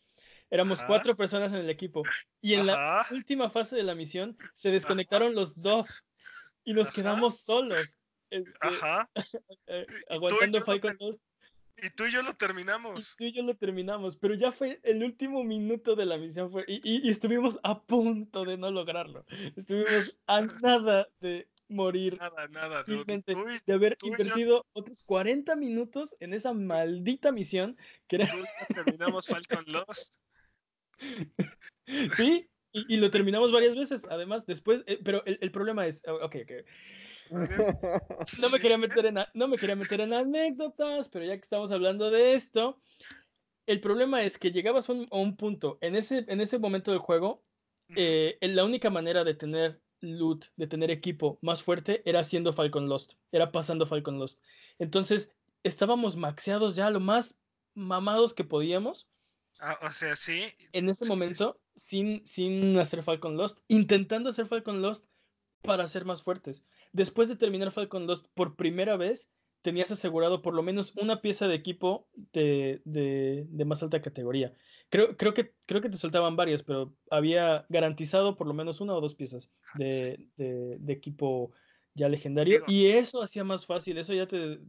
Éramos 0.50 0.84
cuatro 0.84 1.16
personas 1.16 1.52
en 1.54 1.60
el 1.60 1.70
equipo. 1.70 2.04
Y 2.40 2.54
en 2.54 2.68
la 2.68 3.06
última 3.12 3.50
fase 3.50 3.76
de 3.76 3.84
la 3.84 3.96
misión 3.96 4.38
se 4.54 4.70
desconectaron 4.70 5.34
los 5.34 5.60
dos 5.60 6.06
y 6.64 6.74
nos 6.74 6.92
quedamos 6.92 7.42
solos. 7.42 7.98
Este, 8.30 8.52
Ajá. 8.60 9.10
Eh, 9.68 9.86
aguantando 10.10 10.62
Falcon 10.62 10.96
Lost. 11.00 11.20
Y 11.78 11.90
tú 11.90 12.06
y 12.06 12.12
yo 12.12 12.22
lo 12.22 12.34
terminamos. 12.34 13.14
Y 13.14 13.18
tú 13.18 13.24
y 13.26 13.32
yo 13.34 13.44
lo 13.44 13.56
terminamos, 13.56 14.16
pero 14.18 14.34
ya 14.34 14.52
fue 14.52 14.80
el 14.84 15.04
último 15.04 15.44
minuto 15.44 15.96
de 15.96 16.06
la 16.06 16.18
misión 16.18 16.52
fue, 16.52 16.64
y, 16.68 17.10
estuvimos 17.10 17.60
a 17.64 17.82
punto 17.82 18.46
de 18.46 18.58
no 18.58 18.72
lograrlo. 18.72 19.26
Estuvimos 19.56 20.20
a 20.28 20.42
nada 20.64 21.08
de 21.20 21.50
morir. 21.68 22.18
Nada, 22.18 22.48
nada. 22.48 22.84
de 22.84 23.74
haber 23.74 23.98
invertido 24.04 24.66
otros 24.74 25.04
40 25.04 25.56
minutos 25.56 26.16
en 26.20 26.34
esa 26.34 26.54
maldita 26.54 27.32
misión 27.32 27.78
que 28.08 28.18
era... 28.18 28.28
Tú 28.28 28.74
terminamos 28.74 29.28
Falcon 29.28 29.66
Lost. 29.68 30.16
sí, 32.16 32.48
y, 32.72 32.98
lo 32.98 33.12
terminamos 33.12 33.52
varias 33.52 33.76
veces, 33.76 34.06
además, 34.10 34.46
después, 34.46 34.84
eh, 34.88 35.00
pero 35.04 35.24
el, 35.26 35.38
el, 35.42 35.52
problema 35.52 35.88
es, 35.88 36.04
ok, 36.08 36.36
ok. 36.44 36.52
No 38.42 38.50
me, 38.52 38.60
quería 38.60 38.78
meter 38.78 39.06
en, 39.06 39.18
no 39.34 39.48
me 39.48 39.58
quería 39.58 39.76
meter 39.76 40.02
en 40.02 40.14
anécdotas, 40.14 41.10
pero 41.10 41.26
ya 41.26 41.36
que 41.36 41.42
estamos 41.42 41.72
hablando 41.72 42.12
de 42.12 42.36
esto, 42.36 42.80
el 43.66 43.82
problema 43.82 44.24
es 44.24 44.38
que 44.38 44.52
llegabas 44.52 44.90
a 44.90 44.94
un, 44.94 45.36
punto, 45.36 45.78
en 45.82 45.96
ese, 45.96 46.26
en 46.28 46.42
ese 46.42 46.60
momento 46.60 46.92
del 46.92 47.00
juego, 47.00 47.44
eh, 47.96 48.38
la 48.42 48.66
única 48.66 48.90
manera 48.90 49.24
de 49.24 49.34
tener 49.34 49.82
loot, 50.02 50.46
de 50.56 50.68
tener 50.68 50.92
equipo 50.92 51.40
más 51.42 51.64
fuerte, 51.64 52.04
era 52.06 52.20
haciendo 52.20 52.54
Falcon 52.54 52.90
Lost, 52.90 53.14
era 53.32 53.52
pasando 53.52 53.88
Falcon 53.88 54.20
Lost. 54.20 54.40
Entonces, 54.78 55.30
estábamos 55.64 56.16
maxeados 56.16 56.76
ya 56.76 56.90
lo 56.90 57.00
más 57.00 57.36
mamados 57.74 58.34
que 58.34 58.44
podíamos. 58.44 59.08
Ah, 59.60 59.80
o 59.82 59.90
sea, 59.90 60.16
sí. 60.16 60.46
En 60.74 60.90
ese 60.90 61.06
momento, 61.06 61.60
Sin, 61.76 62.26
sin 62.26 62.78
hacer 62.78 63.04
Falcon 63.04 63.36
Lost, 63.36 63.60
intentando 63.68 64.30
hacer 64.30 64.46
Falcon 64.46 64.82
Lost 64.82 65.06
para 65.62 65.88
ser 65.88 66.06
más 66.06 66.22
fuertes 66.22 66.64
después 66.96 67.28
de 67.28 67.36
terminar 67.36 67.72
Falcon 67.72 68.08
2 68.08 68.30
por 68.34 68.56
primera 68.56 68.96
vez, 68.96 69.30
tenías 69.62 69.92
asegurado 69.92 70.42
por 70.42 70.54
lo 70.54 70.64
menos 70.64 70.94
una 70.96 71.22
pieza 71.22 71.48
de 71.48 71.56
equipo 71.56 72.08
de, 72.32 72.82
más 73.66 73.84
alta 73.84 74.02
categoría. 74.02 74.54
Creo, 74.90 75.18
creo, 75.18 75.34
que, 75.34 75.54
creo 75.66 75.82
que 75.82 75.90
te 75.90 75.98
soltaban 75.98 76.36
varias, 76.36 76.64
pero 76.64 76.96
había 77.10 77.66
garantizado 77.70 78.38
por 78.38 78.48
lo 78.48 78.54
menos 78.54 78.80
una 78.80 78.94
o 78.94 79.02
dos 79.02 79.16
piezas 79.16 79.52
de, 79.74 80.30
de 80.38 80.94
equipo 80.94 81.52
ya 81.96 82.10
legendario. 82.10 82.62
y 82.68 82.88
eso 82.88 83.24
hacía 83.24 83.44
más 83.46 83.66
fácil, 83.66 83.98
eso 83.98 84.14
ya 84.14 84.28
te, 84.28 84.60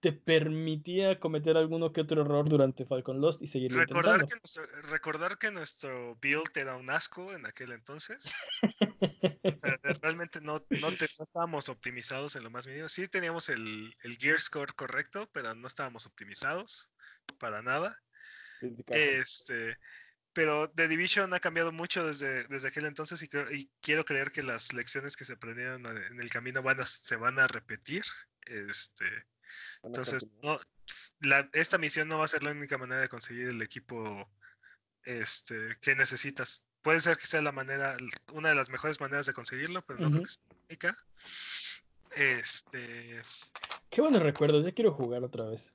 te, 0.00 0.12
permitía 0.12 1.18
cometer 1.18 1.56
alguno 1.56 1.92
que 1.92 2.00
otro 2.00 2.22
error 2.22 2.48
durante 2.48 2.86
Falcon 2.86 3.20
Lost 3.20 3.42
y 3.42 3.48
seguir 3.48 3.74
recordar 3.74 4.24
que 4.24 4.36
nuestro, 4.36 4.62
recordar 4.90 5.38
que 5.38 5.50
nuestro 5.50 6.16
build 6.22 6.56
era 6.56 6.76
un 6.76 6.88
asco 6.88 7.32
en 7.32 7.44
aquel 7.44 7.72
entonces. 7.72 8.32
realmente 10.02 10.40
no, 10.40 10.64
no, 10.70 10.88
estábamos 10.88 11.68
optimizados 11.68 12.36
en 12.36 12.44
lo 12.44 12.50
más 12.50 12.68
mínimo. 12.68 12.88
Sí 12.88 13.08
teníamos 13.08 13.48
el, 13.48 13.92
el 14.04 14.16
gear 14.16 14.40
score 14.40 14.74
correcto, 14.74 15.28
pero 15.32 15.54
no 15.54 15.66
estábamos 15.66 16.06
optimizados 16.06 16.88
para 17.38 17.62
nada. 17.62 18.00
Este, 18.88 19.76
pero 20.32 20.70
The 20.70 20.88
Division 20.88 21.34
ha 21.34 21.40
cambiado 21.40 21.72
mucho 21.72 22.06
desde, 22.06 22.44
desde 22.44 22.68
aquel 22.68 22.86
entonces 22.86 23.22
y, 23.22 23.70
quiero 23.80 24.04
creer 24.04 24.30
que 24.30 24.42
las 24.42 24.72
lecciones 24.72 25.16
que 25.16 25.24
se 25.24 25.34
aprendieron 25.34 25.84
en 25.86 26.20
el 26.20 26.30
camino 26.30 26.62
van 26.62 26.80
a, 26.80 26.84
se 26.84 27.16
van 27.16 27.38
a 27.38 27.46
repetir. 27.46 28.02
Este, 28.46 29.06
entonces, 29.82 30.26
no, 30.42 30.58
esta 31.52 31.78
misión 31.78 32.08
no 32.08 32.18
va 32.18 32.24
a 32.24 32.28
ser 32.28 32.42
la 32.42 32.52
única 32.52 32.78
manera 32.78 33.00
de 33.00 33.08
conseguir 33.08 33.48
el 33.48 33.62
equipo 33.62 34.28
este, 35.04 35.76
que 35.80 35.94
necesitas. 35.94 36.68
Puede 36.82 37.00
ser 37.00 37.16
que 37.16 37.26
sea 37.26 37.42
la 37.42 37.52
manera, 37.52 37.96
una 38.32 38.50
de 38.50 38.54
las 38.54 38.70
mejores 38.70 39.00
maneras 39.00 39.26
de 39.26 39.34
conseguirlo, 39.34 39.84
pero 39.84 40.00
no 40.00 40.10
creo 40.10 40.22
que 40.22 40.28
sea 40.28 40.42
única. 40.68 40.98
Este. 42.16 43.22
Qué 43.90 44.00
buenos 44.00 44.22
recuerdos, 44.22 44.64
ya 44.64 44.72
quiero 44.72 44.92
jugar 44.92 45.22
otra 45.24 45.44
vez. 45.44 45.72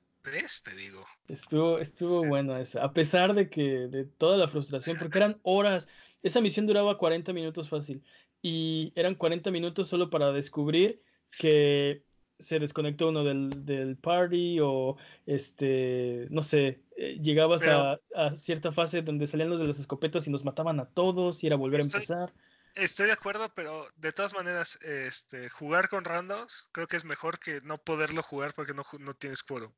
Te 0.64 0.74
digo. 0.74 1.06
Estuvo, 1.28 1.78
estuvo 1.78 2.26
bueno 2.26 2.56
esa. 2.56 2.82
A 2.82 2.92
pesar 2.92 3.34
de 3.34 3.48
que, 3.48 3.86
de 3.88 4.04
toda 4.04 4.36
la 4.36 4.48
frustración, 4.48 4.98
porque 4.98 5.18
eran 5.18 5.38
horas. 5.42 5.88
Esa 6.22 6.40
misión 6.40 6.66
duraba 6.66 6.98
40 6.98 7.32
minutos 7.32 7.68
fácil. 7.68 8.02
Y 8.42 8.92
eran 8.96 9.14
40 9.14 9.52
minutos 9.52 9.88
solo 9.88 10.10
para 10.10 10.32
descubrir 10.32 11.00
que 11.30 12.02
se 12.38 12.58
desconectó 12.58 13.08
uno 13.08 13.22
del, 13.22 13.64
del 13.64 13.96
party 13.96 14.58
o 14.60 14.96
este, 15.26 16.26
no 16.30 16.42
sé, 16.42 16.82
eh, 16.96 17.18
llegabas 17.22 17.62
a, 17.62 17.98
a, 18.14 18.36
cierta 18.36 18.72
fase 18.72 19.02
donde 19.02 19.26
salían 19.26 19.48
los 19.48 19.60
de 19.60 19.66
las 19.66 19.78
escopetas 19.78 20.26
y 20.26 20.30
nos 20.30 20.44
mataban 20.44 20.80
a 20.80 20.86
todos 20.86 21.42
y 21.42 21.46
era 21.46 21.56
volver 21.56 21.80
a 21.80 21.84
empezar. 21.84 22.34
Estoy 22.74 23.06
de 23.06 23.12
acuerdo, 23.12 23.48
pero 23.54 23.86
de 23.96 24.12
todas 24.12 24.34
maneras, 24.34 24.78
este, 24.82 25.48
jugar 25.48 25.88
con 25.88 26.04
randos 26.04 26.68
creo 26.72 26.86
que 26.86 26.96
es 26.96 27.06
mejor 27.06 27.38
que 27.38 27.60
no 27.62 27.78
poderlo 27.78 28.22
jugar 28.22 28.52
porque 28.54 28.74
no, 28.74 28.82
no 28.98 29.14
tienes 29.14 29.42
quórum. 29.42 29.72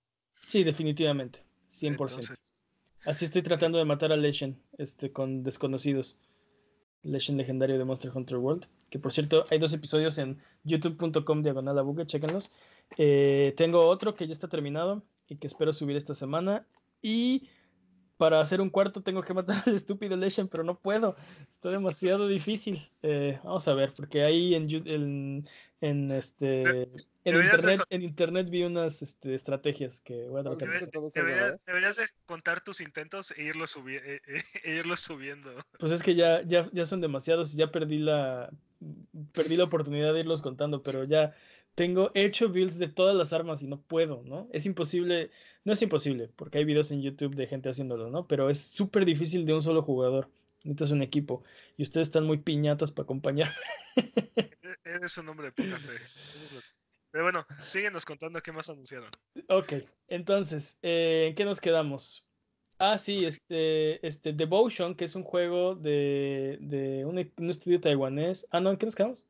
Sí, 0.47 0.65
definitivamente, 0.65 1.43
100%. 1.71 2.37
Así 3.05 3.25
estoy 3.25 3.43
tratando 3.43 3.79
de 3.79 3.85
matar 3.85 4.13
a 4.13 4.17
Legend 4.17 4.57
este, 4.77 5.13
con 5.13 5.43
desconocidos. 5.43 6.19
Legend 7.03 7.39
legendario 7.39 7.79
de 7.79 7.85
Monster 7.85 8.11
Hunter 8.15 8.39
World. 8.39 8.67
Que 8.91 8.99
por 8.99 9.13
cierto, 9.13 9.45
hay 9.51 9.59
dos 9.59 9.73
episodios 9.73 10.19
en 10.19 10.39
youtube.com 10.65 11.43
diagonal 11.43 11.79
a 11.79 12.07
chequenlos. 12.07 12.51
Eh, 12.97 13.55
tengo 13.57 13.87
otro 13.87 14.15
que 14.15 14.27
ya 14.27 14.33
está 14.33 14.49
terminado 14.49 15.03
y 15.29 15.37
que 15.37 15.47
espero 15.47 15.73
subir 15.73 15.97
esta 15.97 16.15
semana. 16.15 16.67
Y 17.01 17.49
para 18.19 18.41
hacer 18.41 18.61
un 18.61 18.69
cuarto 18.69 19.03
tengo 19.03 19.23
que 19.23 19.33
matar 19.33 19.63
al 19.67 19.75
estúpido 19.75 20.17
Legend, 20.17 20.51
pero 20.51 20.65
no 20.65 20.79
puedo. 20.79 21.17
Está 21.51 21.71
demasiado 21.71 22.29
difícil. 22.29 22.91
Eh, 23.03 23.39
vamos 23.43 23.67
a 23.67 23.75
ver, 23.75 23.95
porque 23.97 24.23
ahí 24.23 24.55
en, 24.55 24.69
en, 24.87 25.49
en 25.81 26.11
este 26.11 26.89
en 27.25 27.37
internet, 27.37 27.81
en 27.91 28.03
internet 28.03 28.51
vi 28.51 28.65
unas 28.65 29.03
este, 29.03 29.35
estrategias 29.35 30.01
que 30.01 30.29
voy 30.29 30.41
a 30.41 30.45
tratar. 30.45 30.69
Deberías, 31.15 31.65
deberías, 31.65 31.97
de 31.97 32.05
contar 32.27 32.61
tus 32.61 32.81
intentos 32.81 33.31
e 33.39 33.45
irlos, 33.45 33.71
subi 33.71 33.97
e, 33.97 34.17
e, 34.17 34.21
e 34.65 34.77
irlos 34.77 35.01
subiendo. 35.01 35.51
Pues 35.79 35.93
es 35.93 36.03
que 36.03 36.15
ya, 36.15 36.43
ya, 36.43 36.69
ya 36.73 36.87
son 36.87 37.01
demasiados 37.01 37.55
y 37.55 37.57
ya 37.57 37.71
perdí 37.71 37.99
la 37.99 38.51
perdí 39.33 39.57
la 39.57 39.65
oportunidad 39.65 40.15
de 40.15 40.21
irlos 40.21 40.41
contando, 40.41 40.83
pero 40.83 41.05
ya 41.05 41.35
tengo 41.79 42.11
hecho 42.15 42.49
builds 42.49 42.77
de 42.77 42.89
todas 42.89 43.15
las 43.15 43.33
armas 43.33 43.63
y 43.63 43.69
no 43.69 43.81
puedo, 43.81 44.25
¿no? 44.25 44.49
Es 44.53 44.67
imposible, 44.67 45.31
no 45.63 45.75
es 45.75 45.81
imposible, 45.81 46.29
porque 46.35 46.59
hay 46.59 46.65
videos 46.65 46.91
en 46.91 47.03
YouTube 47.03 47.37
de 47.37 47.47
gente 47.47 47.69
haciéndolo, 47.69 48.11
¿no? 48.11 48.27
Pero 48.27 48.51
es 48.51 48.59
súper 48.59 49.05
difícil 49.05 49.47
de 49.47 49.55
un 49.55 49.63
solo 49.63 49.83
jugador. 49.83 50.29
Necesitas 50.65 50.91
un 50.91 51.03
equipo 51.03 51.45
y 51.77 51.85
ustedes 51.85 52.09
están 52.09 52.25
muy 52.25 52.39
piñatas 52.39 52.91
para 52.91 53.05
acompañarme. 53.05 53.55
Eres 54.85 55.19
un 55.19 55.29
hombre 55.29 55.47
de 55.47 55.53
poca 55.53 55.79
fe. 55.79 55.93
Pero 57.13 57.23
bueno, 57.23 57.47
síguenos 57.65 58.05
contando 58.05 58.41
qué 58.41 58.51
más 58.51 58.69
anunciaron. 58.69 59.11
Ok, 59.49 59.75
entonces, 60.09 60.79
eh, 60.83 61.27
¿en 61.29 61.37
qué 61.37 61.45
nos 61.45 61.61
quedamos? 61.61 62.25
Ah, 62.81 62.99
sí, 62.99 63.19
este, 63.19 64.05
este 64.05 64.33
Devotion, 64.33 64.97
que 64.97 65.05
es 65.05 65.15
un 65.15 65.23
juego 65.23 65.77
de, 65.77 66.59
de 66.61 67.05
un, 67.05 67.19
un, 67.19 67.51
estudio 67.51 67.81
taiwanés. 67.81 68.49
Ah, 68.51 68.59
no, 68.59 68.73
¿en 68.73 68.79
qué 68.79 68.87
nos 68.87 68.97
quedamos? 68.97 69.29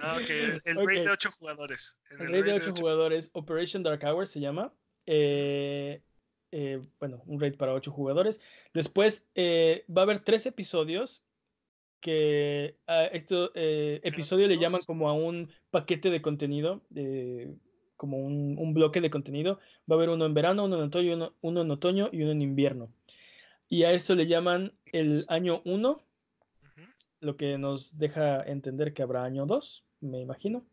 Ah, 0.00 0.18
ok, 0.20 0.30
el 0.64 0.76
raid 0.86 1.04
de 1.04 1.10
8 1.10 1.30
jugadores. 1.32 1.98
El, 2.10 2.28
raid 2.28 2.44
de 2.44 2.52
8 2.54 2.74
jugadores, 2.78 3.30
Operation 3.32 3.82
Dark 3.82 4.04
Hour 4.04 4.26
se 4.26 4.40
llama. 4.40 4.72
Eh, 5.06 6.02
eh, 6.52 6.80
bueno, 6.98 7.22
un 7.26 7.40
raid 7.40 7.56
para 7.56 7.72
8 7.72 7.90
jugadores. 7.90 8.40
Después 8.74 9.24
eh, 9.34 9.84
va 9.88 10.02
a 10.02 10.04
haber 10.04 10.20
3 10.20 10.46
episodios 10.46 11.24
que 12.00 12.76
a 12.86 13.04
este 13.06 13.50
episodio 14.06 14.48
le 14.48 14.58
llaman 14.58 14.80
como 14.86 15.10
a 15.10 15.12
un 15.12 15.50
paquete 15.70 16.08
de 16.08 16.22
contenido, 16.22 16.82
como 17.98 18.16
un, 18.16 18.56
un, 18.58 18.72
bloque 18.72 19.02
de 19.02 19.10
contenido. 19.10 19.58
Va 19.90 19.96
a 19.96 19.98
haber 19.98 20.08
uno 20.08 20.24
en 20.24 20.32
verano, 20.32 20.64
uno 20.64 20.76
en 20.76 20.84
otoño, 20.84 21.12
uno, 21.12 21.34
uno, 21.42 21.60
en 21.60 21.70
otoño 21.70 22.08
y 22.10 22.22
uno 22.22 22.32
en 22.32 22.40
invierno. 22.40 22.90
Y 23.68 23.84
a 23.84 23.92
esto 23.92 24.16
le 24.16 24.26
llaman 24.26 24.72
el 24.92 25.24
año 25.28 25.62
1, 25.64 26.02
lo 27.20 27.36
que 27.36 27.58
nos 27.58 27.98
deja 27.98 28.42
entender 28.42 28.92
que 28.92 29.02
habrá 29.02 29.24
año 29.24 29.46
2, 29.46 29.84
me 30.00 30.20
imagino. 30.20 30.64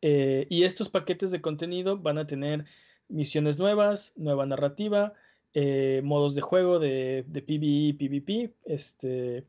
Eh, 0.00 0.46
y 0.50 0.64
estos 0.64 0.88
paquetes 0.88 1.30
de 1.30 1.40
contenido 1.40 1.98
van 1.98 2.18
a 2.18 2.26
tener 2.26 2.66
misiones 3.08 3.58
nuevas, 3.58 4.12
nueva 4.16 4.46
narrativa, 4.46 5.14
eh, 5.54 6.00
modos 6.04 6.34
de 6.34 6.40
juego 6.42 6.78
de, 6.78 7.24
de 7.26 7.42
PvE, 7.42 7.94
PvP, 7.98 8.54
este, 8.64 9.46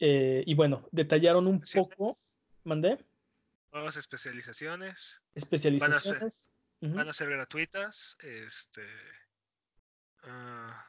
eh, 0.00 0.42
y 0.46 0.54
bueno, 0.54 0.88
detallaron 0.90 1.46
un 1.46 1.60
poco. 1.60 2.16
¿Mandé? 2.64 2.98
Nuevas 3.72 3.96
especializaciones. 3.96 5.22
Especializaciones. 5.34 6.50
Van 6.80 7.08
a 7.08 7.12
ser, 7.12 7.28
gratuitas. 7.28 8.16
Este. 8.22 8.82
Ah, 10.22 10.84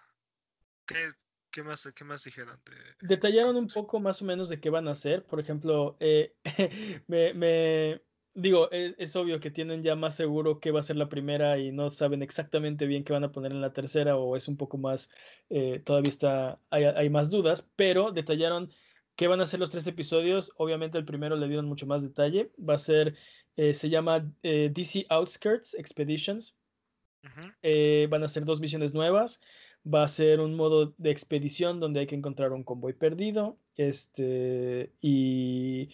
¿qué, 1.51 1.63
más, 1.63 1.91
¿Qué 1.93 2.03
más 2.03 2.23
dijeron? 2.23 2.59
Detallaron 3.01 3.55
un 3.55 3.67
poco 3.67 3.99
más 3.99 4.21
o 4.21 4.25
menos 4.25 4.49
de 4.49 4.59
qué 4.59 4.69
van 4.69 4.87
a 4.87 4.91
hacer. 4.91 5.25
Por 5.25 5.39
ejemplo, 5.39 5.97
eh, 5.99 6.35
me, 7.07 7.33
me, 7.33 8.01
digo, 8.33 8.69
es, 8.71 9.15
obvio 9.15 9.39
que 9.39 9.51
tienen 9.51 9.83
ya 9.83 9.95
más 9.95 10.15
seguro 10.15 10.59
qué 10.59 10.71
va 10.71 10.79
a 10.79 10.83
ser 10.83 10.95
la 10.95 11.09
primera 11.09 11.57
y 11.57 11.71
no 11.71 11.91
saben 11.91 12.23
exactamente 12.23 12.85
bien 12.85 13.03
qué 13.03 13.13
van 13.13 13.23
a 13.23 13.31
poner 13.31 13.51
en 13.51 13.61
la 13.61 13.73
tercera 13.73 14.15
o 14.17 14.35
es 14.35 14.47
un 14.47 14.57
poco 14.57 14.77
más, 14.77 15.09
eh, 15.49 15.81
todavía 15.85 16.09
está, 16.09 16.59
hay, 16.69 16.85
hay, 16.85 17.09
más 17.09 17.29
dudas, 17.29 17.69
pero 17.75 18.11
detallaron 18.11 18.71
¿Qué 19.15 19.27
van 19.27 19.41
a 19.41 19.45
ser 19.45 19.59
los 19.59 19.69
tres 19.69 19.85
episodios? 19.87 20.51
Obviamente 20.57 20.97
el 20.97 21.05
primero 21.05 21.35
le 21.35 21.47
dieron 21.47 21.67
mucho 21.67 21.85
más 21.85 22.01
detalle. 22.01 22.51
Va 22.57 22.75
a 22.75 22.79
ser, 22.79 23.15
eh, 23.55 23.73
se 23.73 23.89
llama 23.89 24.33
eh, 24.41 24.71
DC 24.73 25.05
Outskirts 25.09 25.75
Expeditions. 25.75 26.55
Eh, 27.61 28.07
van 28.09 28.23
a 28.23 28.27
ser 28.27 28.45
dos 28.45 28.59
misiones 28.61 28.95
nuevas. 28.95 29.41
Va 29.85 30.03
a 30.03 30.07
ser 30.07 30.39
un 30.39 30.55
modo 30.55 30.93
de 30.97 31.11
expedición 31.11 31.79
donde 31.79 32.01
hay 32.01 32.07
que 32.07 32.15
encontrar 32.15 32.51
un 32.51 32.63
convoy 32.63 32.93
perdido. 32.93 33.57
Este, 33.75 34.91
y 35.01 35.89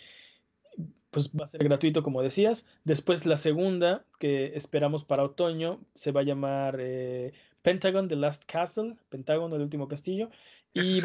pues 1.12 1.32
va 1.32 1.46
a 1.46 1.48
ser 1.48 1.64
gratuito, 1.64 2.04
como 2.04 2.22
decías. 2.22 2.68
Después 2.84 3.26
la 3.26 3.38
segunda, 3.38 4.06
que 4.20 4.56
esperamos 4.56 5.04
para 5.04 5.24
otoño, 5.24 5.80
se 5.94 6.12
va 6.12 6.22
a 6.22 6.26
llamar 6.26 6.80
Pentagon, 7.62 8.08
The 8.08 8.16
Last 8.16 8.44
Castle, 8.46 8.96
Pentágono, 9.10 9.56
el 9.56 9.62
último 9.62 9.88
castillo. 9.88 10.30
y 10.74 11.02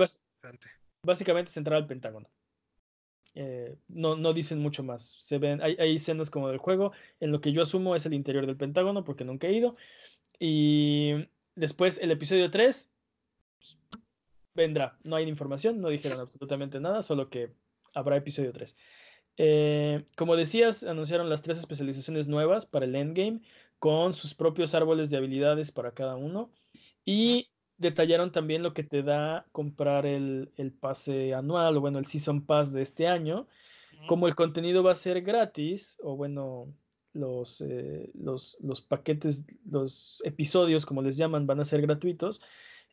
básicamente 1.05 1.51
es 1.51 1.57
entrar 1.57 1.77
al 1.77 1.87
Pentágono. 1.87 2.29
Eh, 3.35 3.77
no, 3.89 4.17
no 4.17 4.33
dicen 4.33 4.59
mucho 4.59 4.83
más. 4.83 5.03
Se 5.21 5.39
ven, 5.39 5.63
hay, 5.63 5.77
hay, 5.79 5.97
escenas 5.97 6.31
como 6.31 6.49
del 6.49 6.59
juego, 6.59 6.93
en 7.21 7.33
lo 7.33 7.41
que 7.41 7.53
yo 7.53 7.63
asumo 7.63 7.97
es 7.97 8.05
el 8.07 8.15
interior 8.15 8.47
del 8.47 8.57
Pentágono, 8.57 9.05
porque 9.05 9.25
nunca 9.25 9.47
he 9.47 9.53
ido. 9.53 9.77
Y 10.39 11.27
después 11.55 11.99
el 11.99 12.11
episodio 12.11 12.51
3 12.51 12.91
pues, 13.59 13.79
vendrá. 14.55 14.99
No 15.03 15.17
hay 15.17 15.29
información, 15.29 15.81
no 15.81 15.89
dijeron 15.89 16.21
absolutamente 16.21 16.81
nada, 16.81 17.03
solo 17.03 17.29
que 17.29 17.53
habrá 17.95 18.17
episodio 18.17 18.53
3. 18.53 18.77
Eh, 19.39 20.05
como 20.17 20.37
decías, 20.37 20.83
anunciaron 20.83 21.29
las 21.31 21.43
tres 21.43 21.59
especializaciones 21.59 22.29
nuevas 22.29 22.67
para 22.67 22.85
el 22.85 22.95
endgame, 22.95 23.41
con 23.79 24.15
sus 24.15 24.35
propios 24.35 24.75
árboles 24.75 25.11
de 25.11 25.17
habilidades 25.17 25.73
para 25.73 25.93
cada 25.93 26.17
uno. 26.17 26.51
Y 27.05 27.49
detallaron 27.79 28.31
también 28.31 28.63
lo 28.63 28.75
que 28.75 28.85
te 28.85 29.03
da 29.03 29.47
comprar 29.53 30.07
el, 30.07 30.53
pase 30.81 31.35
anual 31.35 31.77
o 31.77 31.81
bueno, 31.81 31.99
el 31.99 32.07
Season 32.07 32.45
Pass 32.47 32.73
de 32.73 32.83
este 32.83 33.09
año. 33.09 33.47
Como 34.07 34.27
el 34.27 34.35
contenido 34.35 34.83
va 34.83 34.93
a 34.93 34.97
ser 34.97 35.23
gratis, 35.23 35.99
o 36.03 36.17
bueno, 36.17 36.73
los, 37.13 37.61
eh, 37.61 38.11
los, 38.15 38.57
los, 38.61 38.83
paquetes, 38.83 39.45
los 39.71 40.23
episodios, 40.25 40.87
como 40.87 41.03
les 41.03 41.17
llaman, 41.17 41.47
van 41.47 41.61
a 41.61 41.65
ser 41.65 41.83
gratuitos. 41.83 42.41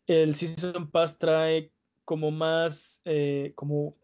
El 0.07 0.35
Season 0.35 0.89
Pass 0.89 1.17
trae 1.17 1.71
como 2.09 2.31
más, 2.31 3.01
eh, 3.05 3.53
como, 3.53 3.95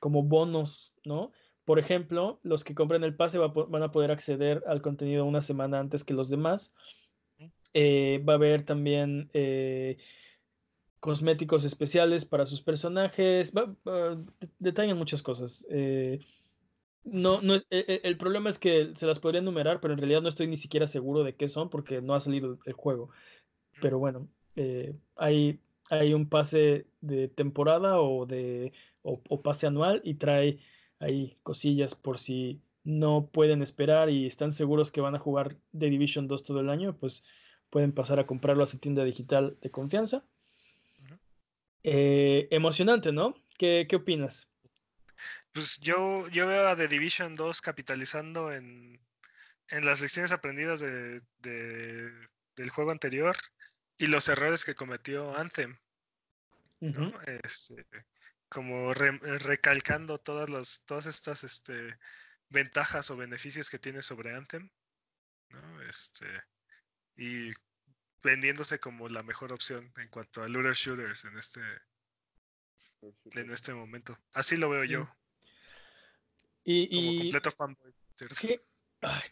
como 0.00 0.24
bonos, 0.24 0.92
¿no? 1.04 1.30
Por 1.64 1.78
ejemplo, 1.78 2.40
los 2.42 2.64
que 2.64 2.74
compren 2.74 3.04
el 3.04 3.14
pase 3.14 3.38
van 3.38 3.82
a 3.82 3.92
poder 3.92 4.10
acceder 4.10 4.64
al 4.66 4.82
contenido 4.82 5.24
una 5.24 5.40
semana 5.40 5.78
antes 5.78 6.02
que 6.02 6.14
los 6.14 6.30
demás. 6.30 6.74
Eh, 7.74 8.24
va 8.28 8.32
a 8.32 8.36
haber 8.36 8.64
también 8.64 9.30
eh, 9.34 9.98
cosméticos 10.98 11.64
especiales 11.64 12.24
para 12.24 12.46
sus 12.46 12.60
personajes. 12.60 13.52
detallan 14.58 14.98
muchas 14.98 15.22
cosas. 15.22 15.64
Eh, 17.04 17.10
no, 17.12 17.40
no 17.42 17.54
el 17.70 18.16
problema 18.16 18.48
es 18.48 18.58
que 18.58 18.92
se 18.94 19.06
las 19.06 19.18
podría 19.18 19.40
enumerar, 19.40 19.80
pero 19.80 19.94
en 19.94 19.98
realidad 19.98 20.22
no 20.22 20.28
estoy 20.28 20.46
ni 20.46 20.56
siquiera 20.56 20.86
seguro 20.86 21.24
de 21.24 21.34
qué 21.34 21.48
son 21.48 21.70
porque 21.70 22.00
no 22.02 22.14
ha 22.14 22.20
salido 22.20 22.58
el 22.64 22.72
juego. 22.72 23.10
Pero 23.80 23.98
bueno, 23.98 24.28
hay, 25.16 25.60
hay 25.90 26.14
un 26.14 26.28
pase 26.28 26.86
de 27.00 27.28
temporada 27.28 28.00
o 28.00 28.26
de 28.26 28.72
o 29.02 29.42
pase 29.42 29.66
anual 29.66 30.02
y 30.04 30.14
trae 30.14 30.58
ahí 30.98 31.36
cosillas 31.42 31.94
por 31.94 32.18
si 32.18 32.60
no 32.84 33.28
pueden 33.30 33.62
esperar 33.62 34.08
y 34.10 34.26
están 34.26 34.52
seguros 34.52 34.90
que 34.90 35.00
van 35.00 35.14
a 35.14 35.18
jugar 35.18 35.56
The 35.78 35.90
Division 35.90 36.26
2 36.26 36.42
todo 36.42 36.60
el 36.60 36.70
año, 36.70 36.96
pues 36.96 37.24
pueden 37.70 37.92
pasar 37.92 38.18
a 38.18 38.26
comprarlo 38.26 38.62
a 38.62 38.66
su 38.66 38.78
tienda 38.78 39.04
digital 39.04 39.58
de 39.60 39.70
confianza. 39.70 40.24
Eh, 41.84 42.48
emocionante, 42.50 43.12
¿no? 43.12 43.34
¿Qué, 43.58 43.86
¿Qué, 43.88 43.96
opinas? 43.96 44.48
Pues 45.52 45.78
yo, 45.80 46.28
yo 46.28 46.46
veo 46.46 46.68
a 46.68 46.76
The 46.76 46.88
Division 46.88 47.34
2 47.34 47.60
capitalizando 47.60 48.52
en, 48.52 49.00
en 49.68 49.84
las 49.84 50.00
lecciones 50.00 50.32
aprendidas 50.32 50.80
de, 50.80 51.20
de, 51.38 52.10
del 52.56 52.70
juego 52.70 52.90
anterior 52.90 53.36
y 53.96 54.06
los 54.06 54.28
errores 54.28 54.64
que 54.64 54.74
cometió 54.74 55.36
Anthem. 55.36 55.76
¿no? 56.80 57.12
este, 57.22 57.84
como 58.48 58.94
recalcando 58.94 60.18
todas, 60.18 60.48
las, 60.48 60.82
todas 60.86 61.06
estas 61.06 61.42
este, 61.42 61.98
ventajas 62.48 63.10
o 63.10 63.16
beneficios 63.16 63.68
que 63.68 63.78
tiene 63.78 64.02
sobre 64.02 64.34
Anthem. 64.34 64.70
¿no? 65.50 65.82
Este, 65.82 66.26
y 67.16 67.50
vendiéndose 68.22 68.78
como 68.78 69.08
la 69.08 69.22
mejor 69.22 69.52
opción 69.52 69.92
en 69.96 70.08
cuanto 70.08 70.42
a 70.42 70.48
looter 70.48 70.74
shooters 70.74 71.24
en 71.24 71.36
este 71.36 71.60
en 73.02 73.50
este 73.50 73.74
momento. 73.74 74.18
Así 74.32 74.56
lo 74.56 74.70
veo 74.70 74.84
yo. 74.84 75.08
Y, 76.64 76.88
como 76.88 77.18
completo 77.18 77.50
fanboy. 77.50 77.92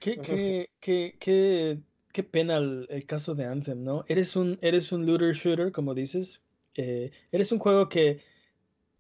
Qué, 0.01 0.21
qué, 0.21 0.71
qué, 0.81 1.17
qué, 1.19 1.81
qué, 2.13 2.23
pena 2.23 2.57
el, 2.57 2.87
el, 2.89 3.05
caso 3.05 3.35
de 3.35 3.45
Anthem, 3.45 3.83
¿no? 3.83 4.05
Eres 4.09 4.37
un, 4.37 4.59
eres 4.63 4.93
un 4.93 5.05
looter 5.07 5.35
shooter, 5.35 5.73
como 5.73 5.93
dices. 5.93 6.41
Eh, 6.75 7.11
eres 7.33 7.53
un 7.53 7.59
juego 7.59 7.89
que 7.89 8.23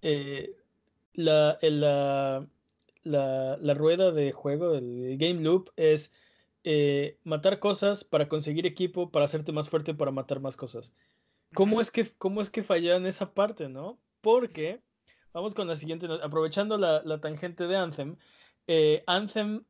eh, 0.03 0.57
la, 1.15 1.59
la, 1.63 2.47
la, 3.05 3.57
la, 3.61 3.75
rueda 3.75 4.11
de 4.11 4.33
juego, 4.33 4.75
el 4.75 5.17
game 5.19 5.41
loop, 5.41 5.71
es 5.77 6.13
eh, 6.65 7.19
matar 7.23 7.61
cosas 7.61 8.03
para 8.03 8.29
conseguir 8.29 8.67
equipo, 8.67 9.11
para 9.11 9.27
hacerte 9.27 9.53
más 9.53 9.69
fuerte, 9.69 9.95
para 9.95 10.11
matar 10.11 10.41
más 10.41 10.57
cosas. 10.57 10.93
¿Cómo 11.55 11.81
es 11.81 11.91
que, 11.91 12.11
cómo 12.19 12.41
es 12.41 12.51
que 12.51 12.65
en 12.69 13.07
esa 13.07 13.33
parte, 13.33 13.69
no? 13.69 13.99
Porque, 14.27 14.83
vamos 15.33 15.55
con 15.55 15.69
la 15.69 15.77
siguiente, 15.77 16.09
aprovechando 16.21 16.77
la, 16.77 17.01
la 17.05 17.21
tangente 17.21 17.69
de 17.69 17.77
Anthem, 17.77 18.17
eh, 18.67 19.05
Anthem 19.07 19.65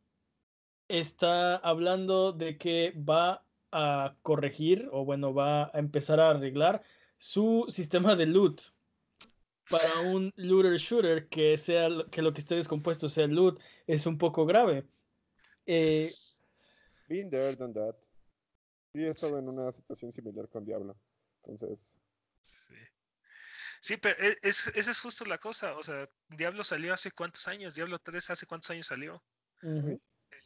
está 0.89 1.57
hablando 1.57 2.33
de 2.33 2.57
que 2.57 2.93
va 2.93 3.45
a 3.70 4.16
corregir, 4.23 4.89
o 4.93 5.05
bueno, 5.05 5.35
va 5.35 5.65
a 5.65 5.78
empezar 5.78 6.20
a 6.20 6.31
arreglar 6.31 6.83
su 7.19 7.66
sistema 7.69 8.16
de 8.16 8.24
loot 8.24 8.62
para 9.69 10.09
un 10.11 10.33
looter 10.37 10.78
shooter 10.78 11.28
que 11.28 11.59
sea 11.59 11.91
que 12.11 12.23
lo 12.23 12.33
que 12.33 12.41
esté 12.41 12.55
descompuesto 12.55 13.11
sea 13.11 13.27
loot 13.27 13.61
es 13.87 14.07
un 14.07 14.16
poco 14.16 14.47
grave. 14.47 14.87
Eh, 15.66 16.09
Been 17.11 17.28
there, 17.28 17.55
done 17.57 17.74
that. 17.74 17.95
Sí, 18.95 19.01
he 19.01 19.09
estado 19.09 19.39
en 19.39 19.51
una 19.51 19.70
situación 19.70 20.12
similar 20.12 20.49
con 20.49 20.65
Diablo. 20.65 20.97
Entonces. 21.43 21.99
Sí. 22.41 22.73
Sí, 23.86 23.96
pero 23.98 24.16
e, 24.18 24.36
es, 24.42 24.66
esa 24.74 24.90
es 24.90 25.00
justo 25.00 25.24
la 25.26 25.38
cosa. 25.38 25.76
O 25.76 25.82
sea, 25.84 26.08
Diablo 26.28 26.64
salió 26.64 26.92
hace 26.92 27.12
cuántos 27.12 27.46
años? 27.46 27.76
Diablo 27.76 28.00
3 28.00 28.30
hace 28.30 28.44
cuántos 28.44 28.68
años 28.70 28.88
salió? 28.88 29.22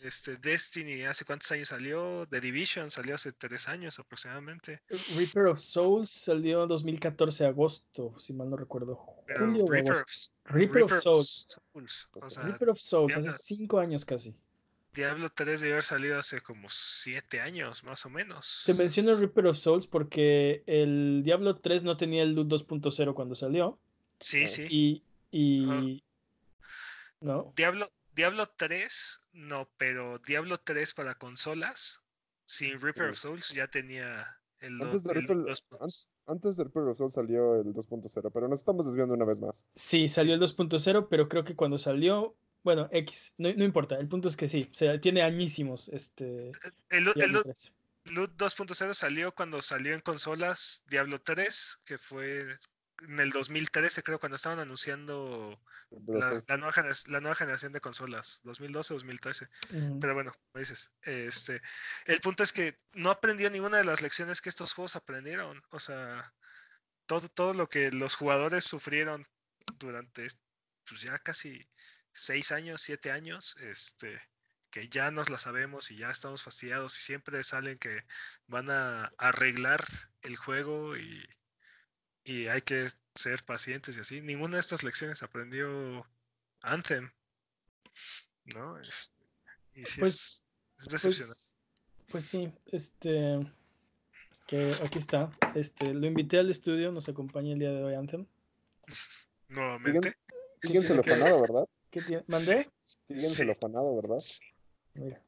este, 0.02 0.36
Destiny 0.36 1.04
hace 1.04 1.24
cuántos 1.24 1.50
años 1.50 1.68
salió? 1.68 2.26
The 2.28 2.38
Division 2.38 2.90
salió 2.90 3.14
hace 3.14 3.32
tres 3.32 3.66
años 3.66 3.98
aproximadamente. 3.98 4.82
Reaper 5.16 5.46
of 5.46 5.58
Souls 5.58 6.10
salió 6.10 6.64
en 6.64 6.68
2014, 6.68 7.46
agosto, 7.46 8.14
si 8.18 8.34
mal 8.34 8.50
no 8.50 8.58
recuerdo. 8.58 9.24
Reaper, 9.26 9.92
of, 9.92 10.02
Reaper, 10.44 10.82
of, 10.82 10.92
Souls. 11.00 11.48
Reaper 12.44 12.68
of 12.68 12.78
Souls, 12.78 13.16
hace 13.16 13.30
cinco 13.30 13.80
años 13.80 14.04
casi. 14.04 14.36
Diablo 14.92 15.28
3 15.28 15.60
debe 15.60 15.74
haber 15.74 15.84
salido 15.84 16.18
hace 16.18 16.40
como 16.40 16.68
7 16.68 17.40
años, 17.40 17.84
más 17.84 18.04
o 18.06 18.10
menos. 18.10 18.46
Se 18.46 18.74
menciona 18.74 19.14
Reaper 19.14 19.46
of 19.46 19.58
Souls 19.58 19.86
porque 19.86 20.64
el 20.66 21.22
Diablo 21.24 21.56
3 21.56 21.84
no 21.84 21.96
tenía 21.96 22.22
el 22.22 22.34
loot 22.34 22.48
2.0 22.48 23.14
cuando 23.14 23.34
salió. 23.34 23.78
Sí, 24.18 24.48
sí. 24.48 24.66
Y. 24.70 25.04
y... 25.30 26.02
¿No? 27.20 27.52
Diablo, 27.56 27.88
Diablo 28.14 28.46
3, 28.56 29.20
no, 29.32 29.68
pero 29.76 30.18
Diablo 30.18 30.58
3 30.58 30.94
para 30.94 31.14
consolas, 31.14 32.06
sin 32.44 32.80
Reaper 32.80 33.10
of 33.10 33.16
Souls 33.16 33.50
ya 33.50 33.68
tenía 33.68 34.26
el, 34.60 34.80
antes 34.82 35.04
de, 35.04 35.14
Reaper, 35.14 35.36
antes 36.26 36.56
de 36.56 36.64
Reaper 36.64 36.82
of 36.82 36.98
Souls 36.98 37.14
salió 37.14 37.60
el 37.60 37.72
2.0, 37.72 38.30
pero 38.32 38.48
nos 38.48 38.60
estamos 38.60 38.86
desviando 38.86 39.14
una 39.14 39.24
vez 39.24 39.40
más. 39.40 39.66
Sí, 39.74 40.08
salió 40.08 40.34
el 40.34 40.40
2.0, 40.40 41.06
pero 41.08 41.28
creo 41.28 41.44
que 41.44 41.54
cuando 41.54 41.78
salió 41.78 42.34
bueno, 42.62 42.88
X, 42.92 43.32
no, 43.38 43.48
importa, 43.48 43.96
el 43.96 44.08
punto 44.08 44.28
es 44.28 44.36
que 44.36 44.48
sí, 44.48 44.68
o 44.70 44.74
sea, 44.74 45.00
tiene 45.00 45.22
añísimos 45.22 45.88
este... 45.88 46.52
El, 46.88 47.08
el, 47.16 47.42
Loot 48.04 48.36
2.0 48.36 48.94
salió 48.94 49.32
cuando 49.34 49.60
salió 49.62 49.94
en 49.94 50.00
consolas 50.00 50.84
Diablo 50.88 51.20
3, 51.20 51.82
que 51.84 51.98
fue 51.98 52.46
en 53.02 53.20
el 53.20 53.30
2013 53.30 54.02
creo, 54.02 54.18
cuando 54.18 54.36
estaban 54.36 54.58
anunciando 54.58 55.60
la, 56.06 56.56
nueva, 56.56 56.72
la 57.08 57.20
nueva, 57.20 57.34
generación 57.34 57.72
de 57.72 57.80
consolas, 57.80 58.42
2012-2013. 58.44 59.48
Pero 60.00 60.14
bueno, 60.14 60.32
como 60.32 60.60
dices, 60.60 60.90
este, 61.02 61.60
el 62.06 62.20
punto 62.20 62.42
es 62.42 62.52
que 62.52 62.76
no 62.92 63.10
aprendió 63.10 63.50
ninguna 63.50 63.78
de 63.78 63.84
las 63.84 64.02
lecciones 64.02 64.40
que 64.40 64.48
estos 64.48 64.72
juegos 64.72 64.96
aprendieron. 64.96 65.60
O 65.70 65.80
sea, 65.80 66.32
todo, 67.06 67.28
todo 67.28 67.54
lo 67.54 67.68
que 67.68 67.90
los 67.90 68.14
jugadores 68.14 68.64
sufrieron 68.64 69.26
durante 69.78 70.26
pues 70.88 71.02
ya 71.02 71.18
casi 71.18 71.68
seis 72.12 72.52
años, 72.52 72.80
siete 72.80 73.10
años, 73.10 73.56
este, 73.60 74.20
que 74.70 74.88
ya 74.88 75.10
nos 75.10 75.30
la 75.30 75.38
sabemos 75.38 75.90
y 75.90 75.96
ya 75.96 76.10
estamos 76.10 76.42
fastidiados 76.42 76.98
y 76.98 77.02
siempre 77.02 77.42
salen 77.42 77.78
que 77.78 78.04
van 78.46 78.70
a 78.70 79.12
arreglar 79.18 79.84
el 80.22 80.36
juego 80.36 80.96
y, 80.96 81.28
y 82.24 82.46
hay 82.48 82.62
que 82.62 82.88
ser 83.14 83.44
pacientes 83.44 83.96
y 83.96 84.00
así. 84.00 84.20
Ninguna 84.20 84.56
de 84.56 84.60
estas 84.60 84.84
lecciones 84.84 85.22
aprendió 85.22 86.06
Anthem, 86.62 87.10
¿no? 88.44 88.78
Este, 88.80 89.16
y 89.74 89.84
sí 89.84 90.00
pues, 90.00 90.12
es, 90.12 90.22
es, 90.22 90.42
pues, 90.76 90.88
decepcionante. 90.88 91.40
Pues, 92.10 92.24
sí, 92.24 92.52
este, 92.66 93.52
que 94.46 94.76
aquí 94.82 94.98
está. 94.98 95.30
Este, 95.54 95.94
lo 95.94 96.06
invité 96.06 96.38
al 96.38 96.50
estudio, 96.50 96.92
nos 96.92 97.08
acompaña 97.08 97.52
el 97.52 97.58
día 97.58 97.72
de 97.72 97.82
hoy 97.82 97.94
Anthem. 97.94 98.26
Nuevamente. 99.48 100.16
Siguen 100.62 100.82
celofanado, 100.82 101.40
¿verdad? 101.42 101.68
¿Qué 101.90 102.00
tiene? 102.00 102.24
¿Mandé? 102.28 102.66
Siguen 102.84 103.20
sí. 103.20 103.36
celofanado, 103.36 103.96
¿verdad? 103.96 104.18
Mira. 104.94 105.20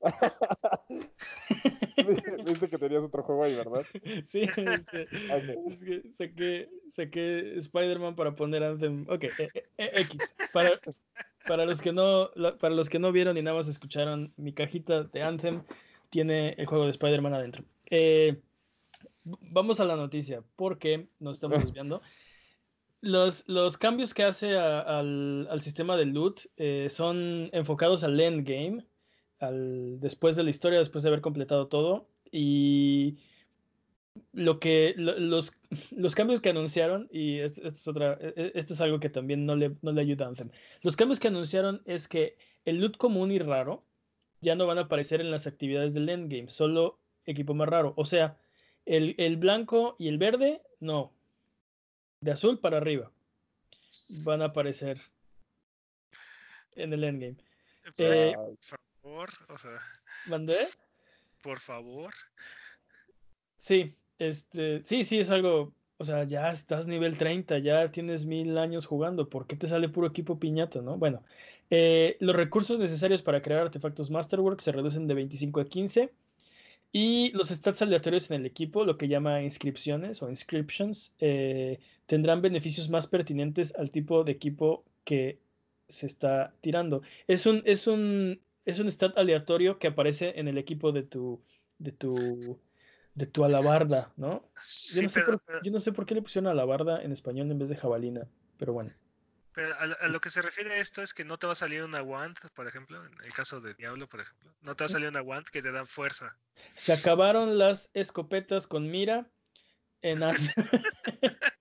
Viste 2.46 2.70
que 2.70 2.78
tenías 2.78 3.02
otro 3.02 3.24
juego 3.24 3.44
ahí, 3.44 3.54
¿verdad? 3.54 3.84
Sí, 4.24 4.42
es 4.42 4.86
que 4.86 5.04
saqué, 6.12 6.68
saqué 6.90 7.58
Spider-Man 7.58 8.14
para 8.14 8.36
poner 8.36 8.62
Anthem. 8.62 9.06
Ok, 9.08 9.24
e, 9.24 9.48
e, 9.54 9.64
e, 9.76 10.00
X. 10.02 10.36
Para, 10.52 10.70
para, 11.46 11.64
los 11.64 11.80
que 11.80 11.92
no, 11.92 12.30
para 12.60 12.74
los 12.74 12.88
que 12.88 12.98
no 12.98 13.12
vieron 13.12 13.36
y 13.36 13.42
nada 13.42 13.56
más 13.56 13.68
escucharon, 13.68 14.32
mi 14.36 14.52
cajita 14.52 15.04
de 15.04 15.22
Anthem 15.22 15.62
tiene 16.10 16.54
el 16.58 16.66
juego 16.66 16.84
de 16.84 16.90
Spider-Man 16.90 17.34
adentro. 17.34 17.64
Eh, 17.90 18.40
vamos 19.24 19.80
a 19.80 19.84
la 19.84 19.96
noticia, 19.96 20.42
porque 20.56 21.08
nos 21.18 21.36
estamos 21.36 21.60
desviando. 21.60 22.02
Los, 23.00 23.76
cambios 23.78 24.12
que 24.12 24.24
hace 24.24 24.56
al, 24.56 25.60
sistema 25.60 25.96
de 25.96 26.06
loot 26.06 26.40
eh, 26.56 26.88
son 26.90 27.48
enfocados 27.52 28.02
al 28.02 28.18
endgame, 28.18 28.84
al, 29.38 30.00
después 30.00 30.34
de 30.34 30.42
la 30.42 30.50
historia, 30.50 30.80
después 30.80 31.04
de 31.04 31.10
haber 31.10 31.20
completado 31.20 31.68
todo. 31.68 32.08
Y 32.32 33.18
lo 34.32 34.58
que 34.58 34.94
los, 34.96 35.52
cambios 36.16 36.40
que 36.40 36.50
anunciaron, 36.50 37.08
y 37.12 37.38
esto, 37.38 37.66
es 37.66 37.86
otra, 37.86 38.18
e, 38.20 38.34
e, 38.36 38.52
esto 38.56 38.74
es 38.74 38.80
algo 38.80 38.98
que 38.98 39.10
también 39.10 39.46
no 39.46 39.54
le, 39.54 39.76
ayuda 40.00 40.24
a 40.24 40.28
Anthem. 40.28 40.50
Los 40.82 40.96
cambios 40.96 41.20
que 41.20 41.28
anunciaron 41.28 41.82
es 41.84 42.08
que 42.08 42.36
el 42.64 42.80
loot 42.80 42.96
común 42.96 43.30
y 43.30 43.38
raro 43.38 43.84
ya 44.40 44.56
no 44.56 44.66
van 44.66 44.78
a 44.78 44.82
aparecer 44.82 45.20
en 45.20 45.30
las 45.30 45.46
actividades 45.46 45.94
del 45.94 46.08
endgame, 46.08 46.50
solo 46.50 46.98
equipo 47.26 47.54
más 47.54 47.68
raro. 47.68 47.92
O 47.96 48.04
sea, 48.04 48.38
el 48.86 49.36
blanco 49.36 49.94
y 49.98 50.08
el 50.08 50.18
verde, 50.18 50.62
no, 50.80 51.12
de 52.20 52.30
azul 52.30 52.58
para 52.58 52.78
arriba 52.78 53.10
van 54.22 54.42
a 54.42 54.46
aparecer 54.46 55.00
en 56.72 56.92
el 56.92 57.04
endgame. 57.04 57.36
Eh, 57.98 58.34
por 58.36 58.58
favor, 58.58 59.28
o 59.48 59.58
sea. 59.58 59.78
¿Mandé? 60.26 60.56
Por 61.42 61.58
favor. 61.58 62.12
Sí, 63.58 63.94
este, 64.18 64.82
sí, 64.84 65.04
sí, 65.04 65.18
es 65.18 65.30
algo, 65.30 65.72
o 65.96 66.04
sea, 66.04 66.24
ya 66.24 66.50
estás 66.50 66.86
nivel 66.86 67.16
30, 67.16 67.58
ya 67.58 67.90
tienes 67.90 68.26
mil 68.26 68.58
años 68.58 68.86
jugando, 68.86 69.28
¿por 69.28 69.46
qué 69.46 69.56
te 69.56 69.66
sale 69.66 69.88
puro 69.88 70.06
equipo 70.06 70.38
piñata, 70.38 70.80
no? 70.80 70.96
Bueno, 70.96 71.24
eh, 71.70 72.16
los 72.20 72.36
recursos 72.36 72.78
necesarios 72.78 73.22
para 73.22 73.42
crear 73.42 73.62
artefactos 73.62 74.10
Masterwork 74.10 74.60
se 74.60 74.72
reducen 74.72 75.06
de 75.06 75.14
25 75.14 75.60
a 75.60 75.64
15 75.66 76.12
y 76.92 77.32
los 77.32 77.48
stats 77.48 77.82
aleatorios 77.82 78.30
en 78.30 78.40
el 78.40 78.46
equipo, 78.46 78.84
lo 78.84 78.96
que 78.96 79.08
llama 79.08 79.42
inscripciones 79.42 80.22
o 80.22 80.30
inscriptions, 80.30 81.14
eh, 81.18 81.80
tendrán 82.06 82.40
beneficios 82.40 82.88
más 82.88 83.06
pertinentes 83.06 83.74
al 83.76 83.90
tipo 83.90 84.24
de 84.24 84.32
equipo 84.32 84.84
que 85.04 85.38
se 85.88 86.06
está 86.06 86.54
tirando. 86.60 87.02
Es 87.26 87.46
un, 87.46 87.62
es 87.66 87.86
un, 87.86 88.40
es 88.64 88.78
un 88.78 88.90
stat 88.90 89.16
aleatorio 89.18 89.78
que 89.78 89.88
aparece 89.88 90.38
en 90.38 90.48
el 90.48 90.58
equipo 90.58 90.92
de 90.92 91.02
tu, 91.02 91.42
de 91.78 91.92
tu, 91.92 92.58
de 93.14 93.26
tu 93.26 93.44
alabarda, 93.44 94.12
¿no? 94.16 94.42
yo, 94.94 95.02
no 95.02 95.08
sé 95.08 95.20
por, 95.22 95.42
yo 95.62 95.72
no 95.72 95.78
sé 95.78 95.92
por 95.92 96.06
qué 96.06 96.14
le 96.14 96.22
pusieron 96.22 96.50
alabarda 96.50 97.02
en 97.02 97.12
español 97.12 97.50
en 97.50 97.58
vez 97.58 97.68
de 97.68 97.76
jabalina, 97.76 98.28
pero 98.56 98.72
bueno. 98.72 98.92
Pero 99.58 99.74
a, 99.76 100.06
lo 100.06 100.20
que 100.20 100.30
se 100.30 100.40
refiere 100.40 100.78
esto 100.78 101.02
es 101.02 101.12
que 101.12 101.24
no 101.24 101.36
te 101.36 101.48
va 101.48 101.52
a 101.52 101.56
salir 101.56 101.82
una 101.82 102.00
wand, 102.00 102.36
por 102.54 102.68
ejemplo, 102.68 103.04
en 103.04 103.12
el 103.24 103.32
caso 103.32 103.60
de 103.60 103.74
Diablo, 103.74 104.08
por 104.08 104.20
ejemplo. 104.20 104.54
No 104.60 104.76
te 104.76 104.84
va 104.84 104.86
a 104.86 104.88
salir 104.88 105.08
una 105.08 105.20
wand 105.20 105.46
que 105.48 105.60
te 105.60 105.72
da 105.72 105.84
fuerza. 105.84 106.38
Se 106.76 106.92
acabaron 106.92 107.58
las 107.58 107.90
escopetas 107.92 108.68
con 108.68 108.88
mira 108.88 109.28
en 110.00 110.20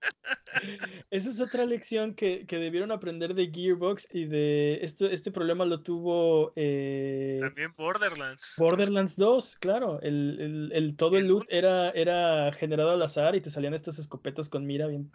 Esa 1.10 1.30
es 1.30 1.42
otra 1.42 1.66
lección 1.66 2.14
que, 2.14 2.46
debieron 2.48 2.92
aprender 2.92 3.34
de 3.34 3.50
Gearbox 3.52 4.10
y 4.12 4.26
de 4.26 4.78
esto, 4.84 5.08
este 5.08 5.32
problema 5.32 5.66
lo 5.66 5.82
tuvo 5.82 6.54
eh, 6.56 7.40
también 7.42 7.74
Borderlands. 7.76 8.58
Borderlands 8.60 9.16
2, 9.16 9.56
claro. 9.56 10.00
El, 10.04 10.94
todo 10.98 11.18
el 11.18 11.26
loot 11.26 11.48
era, 11.50 11.90
era 11.90 12.52
generado 12.54 12.92
al 12.92 13.02
azar 13.02 13.36
y 13.36 13.42
te 13.42 13.50
salían 13.50 13.74
estas 13.74 13.98
escopetas 13.98 14.50
con 14.50 14.68
mira 14.68 14.86
bien. 14.86 15.12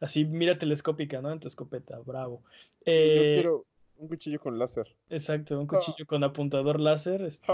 Así, 0.00 0.24
mira 0.24 0.58
telescópica, 0.58 1.20
¿no? 1.20 1.30
En 1.30 1.40
tu 1.40 1.48
escopeta, 1.48 1.98
bravo. 1.98 2.42
Yo 2.44 2.50
eh, 2.86 3.32
quiero 3.34 3.66
un 3.96 4.08
cuchillo 4.08 4.40
con 4.40 4.58
láser. 4.58 4.96
Exacto, 5.10 5.60
un 5.60 5.66
cuchillo 5.66 6.06
con 6.06 6.24
apuntador 6.24 6.80
láser. 6.80 7.20
Este... 7.22 7.46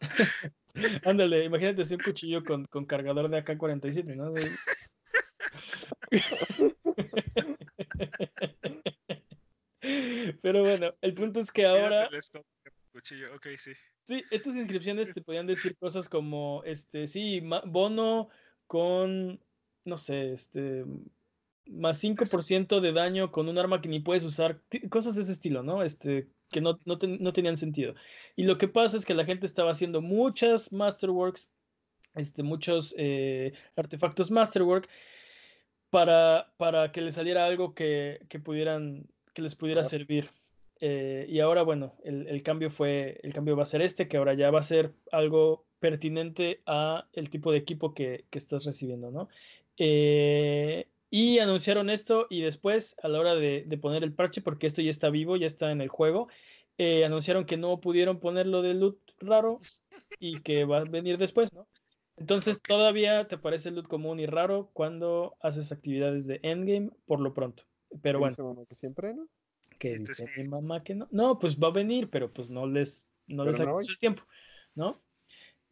Ándale, 1.04 1.44
imagínate 1.44 1.82
un 1.92 2.00
cuchillo 2.00 2.44
con, 2.44 2.66
con 2.66 2.86
cargador 2.86 3.28
de 3.28 3.38
AK-47, 3.38 4.14
¿no? 4.14 4.32
Pero 10.42 10.60
bueno, 10.60 10.94
el 11.00 11.14
punto 11.14 11.40
es 11.40 11.50
que 11.50 11.66
ahora. 11.66 12.08
sí. 13.56 13.72
estas 14.30 14.56
inscripciones 14.56 15.12
te 15.12 15.20
podían 15.20 15.46
decir 15.46 15.76
cosas 15.76 16.08
como, 16.08 16.62
este, 16.64 17.06
sí, 17.06 17.42
bono 17.66 18.28
con, 18.66 19.40
no 19.84 19.96
sé, 19.96 20.32
este, 20.32 20.84
más 21.66 22.02
5% 22.02 22.80
de 22.80 22.92
daño 22.92 23.32
con 23.32 23.48
un 23.48 23.58
arma 23.58 23.80
que 23.80 23.88
ni 23.88 24.00
puedes 24.00 24.24
usar, 24.24 24.60
cosas 24.90 25.14
de 25.14 25.22
ese 25.22 25.32
estilo, 25.32 25.62
¿no? 25.62 25.82
Este, 25.82 26.28
que 26.50 26.60
no, 26.60 26.78
no, 26.84 26.98
no 27.02 27.32
tenían 27.32 27.56
sentido. 27.56 27.94
Y 28.36 28.44
lo 28.44 28.58
que 28.58 28.68
pasa 28.68 28.96
es 28.96 29.04
que 29.04 29.14
la 29.14 29.24
gente 29.24 29.46
estaba 29.46 29.72
haciendo 29.72 30.00
muchas 30.00 30.72
Masterworks, 30.72 31.50
este, 32.14 32.42
muchos 32.42 32.94
eh, 32.96 33.52
artefactos 33.76 34.30
Masterwork, 34.30 34.88
para, 35.90 36.52
para 36.56 36.92
que 36.92 37.00
les 37.00 37.14
saliera 37.14 37.46
algo 37.46 37.74
que, 37.74 38.20
que 38.28 38.38
pudieran, 38.38 39.06
que 39.34 39.42
les 39.42 39.54
pudiera 39.54 39.84
servir. 39.84 40.30
Eh, 40.80 41.26
y 41.28 41.40
ahora, 41.40 41.62
bueno, 41.62 41.94
el, 42.04 42.26
el, 42.28 42.42
cambio 42.42 42.70
fue, 42.70 43.18
el 43.22 43.32
cambio 43.32 43.56
va 43.56 43.62
a 43.62 43.66
ser 43.66 43.82
este, 43.82 44.08
que 44.08 44.18
ahora 44.18 44.34
ya 44.34 44.50
va 44.50 44.60
a 44.60 44.64
ser 44.64 44.92
algo 45.10 45.64
pertinente 45.78 46.60
a 46.66 47.06
el 47.12 47.30
tipo 47.30 47.52
de 47.52 47.58
equipo 47.58 47.94
que, 47.94 48.24
que 48.30 48.38
estás 48.38 48.64
recibiendo, 48.64 49.10
¿no? 49.10 49.28
Eh, 49.78 50.88
y 51.10 51.38
anunciaron 51.38 51.90
esto 51.90 52.26
y 52.30 52.40
después, 52.40 52.96
a 53.02 53.08
la 53.08 53.20
hora 53.20 53.34
de, 53.34 53.64
de, 53.66 53.78
poner 53.78 54.02
el 54.02 54.12
parche, 54.12 54.40
porque 54.40 54.66
esto 54.66 54.82
ya 54.82 54.90
está 54.90 55.10
vivo, 55.10 55.36
ya 55.36 55.46
está 55.46 55.70
en 55.70 55.80
el 55.80 55.88
juego, 55.88 56.28
eh, 56.78 57.04
anunciaron 57.04 57.46
que 57.46 57.56
no 57.56 57.80
pudieron 57.80 58.20
ponerlo 58.20 58.60
de 58.60 58.74
loot 58.74 58.98
raro 59.18 59.60
y 60.18 60.40
que 60.40 60.64
va 60.64 60.78
a 60.78 60.84
venir 60.84 61.16
después, 61.16 61.52
¿no? 61.52 61.66
Entonces 62.18 62.60
todavía 62.60 63.28
te 63.28 63.38
parece 63.38 63.70
loot 63.70 63.88
común 63.88 64.20
y 64.20 64.26
raro 64.26 64.70
cuando 64.72 65.36
haces 65.40 65.72
actividades 65.72 66.26
de 66.26 66.40
endgame 66.42 66.90
por 67.06 67.20
lo 67.20 67.34
pronto. 67.34 67.64
Pero 68.02 68.18
bueno. 68.18 68.36
Mamá 68.38 68.64
que 68.66 68.74
siempre 68.74 69.14
no? 69.14 69.26
Que 69.78 69.98
dice 69.98 70.26
mi 70.36 70.48
mamá 70.48 70.82
que 70.82 70.94
no. 70.94 71.08
No, 71.10 71.38
pues 71.38 71.58
va 71.58 71.68
a 71.68 71.72
venir, 71.72 72.08
pero 72.10 72.32
pues 72.32 72.50
no 72.50 72.66
les, 72.66 73.06
no 73.26 73.44
les 73.44 73.58
el 73.60 73.98
tiempo, 73.98 74.22
¿no? 74.74 75.00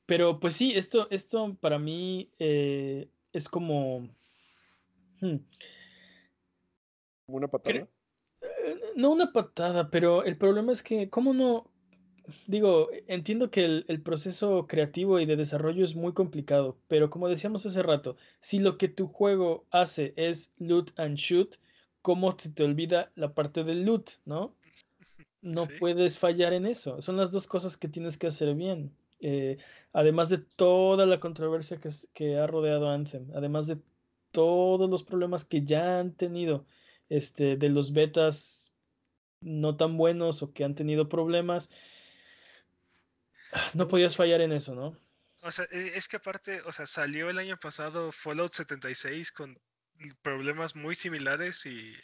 Pero 0.06 0.38
pues 0.38 0.54
sí, 0.54 0.72
esto, 0.74 1.08
esto 1.10 1.56
para 1.60 1.78
mí 1.78 2.30
eh, 2.38 3.08
es 3.32 3.48
como. 3.48 4.08
Hmm, 5.24 5.38
¿Una 7.28 7.48
patada? 7.48 7.88
Eh, 8.42 8.78
no 8.96 9.10
una 9.10 9.32
patada, 9.32 9.88
pero 9.90 10.22
el 10.22 10.36
problema 10.36 10.70
es 10.72 10.82
que, 10.82 11.08
¿cómo 11.08 11.32
no? 11.32 11.70
digo, 12.46 12.90
entiendo 13.06 13.50
que 13.50 13.64
el, 13.64 14.02
proceso 14.02 14.66
creativo 14.66 15.20
y 15.20 15.26
de 15.26 15.36
desarrollo 15.36 15.82
es 15.82 15.94
muy 15.94 16.12
complicado, 16.12 16.76
pero 16.88 17.08
como 17.08 17.28
decíamos 17.28 17.64
hace 17.64 17.82
rato, 17.82 18.16
si 18.40 18.58
lo 18.58 18.76
que 18.76 18.88
tu 18.88 19.08
juego 19.08 19.66
hace 19.70 20.12
es 20.16 20.52
loot 20.58 20.92
and 20.98 21.16
shoot, 21.16 21.56
¿cómo 22.02 22.36
te, 22.36 22.50
te 22.50 22.62
olvida 22.62 23.10
la 23.14 23.32
parte 23.32 23.64
del 23.64 23.84
loot, 23.84 24.10
no? 24.26 24.54
No 25.40 25.62
puedes 25.78 26.18
fallar 26.18 26.52
en 26.52 26.66
eso. 26.66 27.00
Son 27.00 27.16
las 27.16 27.30
dos 27.30 27.46
cosas 27.46 27.76
que 27.76 27.88
tienes 27.88 28.16
que 28.16 28.26
hacer 28.26 28.54
bien. 28.54 28.94
Eh, 29.20 29.56
además 29.92 30.28
de 30.28 30.38
toda 30.38 31.06
la 31.06 31.20
controversia 31.20 31.78
que, 31.78 31.90
que, 32.12 32.36
ha 32.36 32.46
rodeado 32.46 32.90
Anthem, 32.90 33.30
además 33.34 33.66
de 33.66 33.78
todos 34.34 34.90
los 34.90 35.04
problemas 35.04 35.44
que 35.44 35.64
ya 35.64 36.00
han 36.00 36.12
tenido 36.12 36.66
este, 37.08 37.56
de 37.56 37.68
los 37.68 37.92
betas 37.92 38.72
no 39.40 39.76
tan 39.76 39.96
buenos 39.96 40.42
o 40.42 40.52
que 40.52 40.64
han 40.64 40.74
tenido 40.74 41.08
problemas, 41.08 41.70
no 43.74 43.86
podías 43.86 44.16
fallar 44.16 44.40
en 44.40 44.52
eso, 44.52 44.74
¿no? 44.74 44.98
O 45.42 45.50
sea, 45.52 45.66
e, 45.70 45.96
es 45.96 46.08
que 46.08 46.16
aparte, 46.16 46.60
o 46.62 46.72
sea, 46.72 46.86
salió 46.86 47.30
el 47.30 47.38
año 47.38 47.56
pasado 47.58 48.10
Fallout 48.10 48.52
76 48.52 49.30
con 49.30 49.56
problemas 50.22 50.74
muy 50.74 50.96
similares 50.96 51.66
y, 51.66 51.94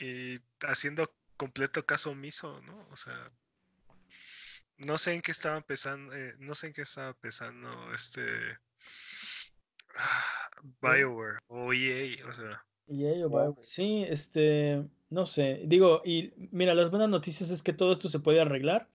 y 0.00 0.38
haciendo 0.62 1.12
completo 1.36 1.84
caso 1.84 2.12
omiso, 2.12 2.62
¿no? 2.62 2.78
O 2.90 2.96
sea, 2.96 3.26
no 4.78 4.96
sé 4.96 5.12
en 5.12 5.20
qué 5.20 5.32
estaba 5.32 5.58
empezando, 5.58 6.14
eh, 6.14 6.34
no 6.38 6.54
sé 6.54 6.68
en 6.68 6.72
qué 6.72 6.82
estaba 6.82 7.12
pensando 7.14 7.92
este 7.92 8.22
BioWare 10.80 11.38
o 11.48 11.72
EA, 11.72 12.16
o 12.28 12.32
sea. 12.32 12.64
EA 12.88 13.26
o 13.26 13.28
BioWare, 13.28 13.54
sí, 13.62 14.04
este, 14.08 14.84
no 15.10 15.26
sé, 15.26 15.62
digo, 15.64 16.02
y 16.04 16.32
mira, 16.50 16.74
las 16.74 16.90
buenas 16.90 17.08
noticias 17.08 17.50
es 17.50 17.62
que 17.62 17.72
todo 17.72 17.92
esto 17.92 18.08
se 18.08 18.20
puede 18.20 18.40
arreglar 18.40 18.88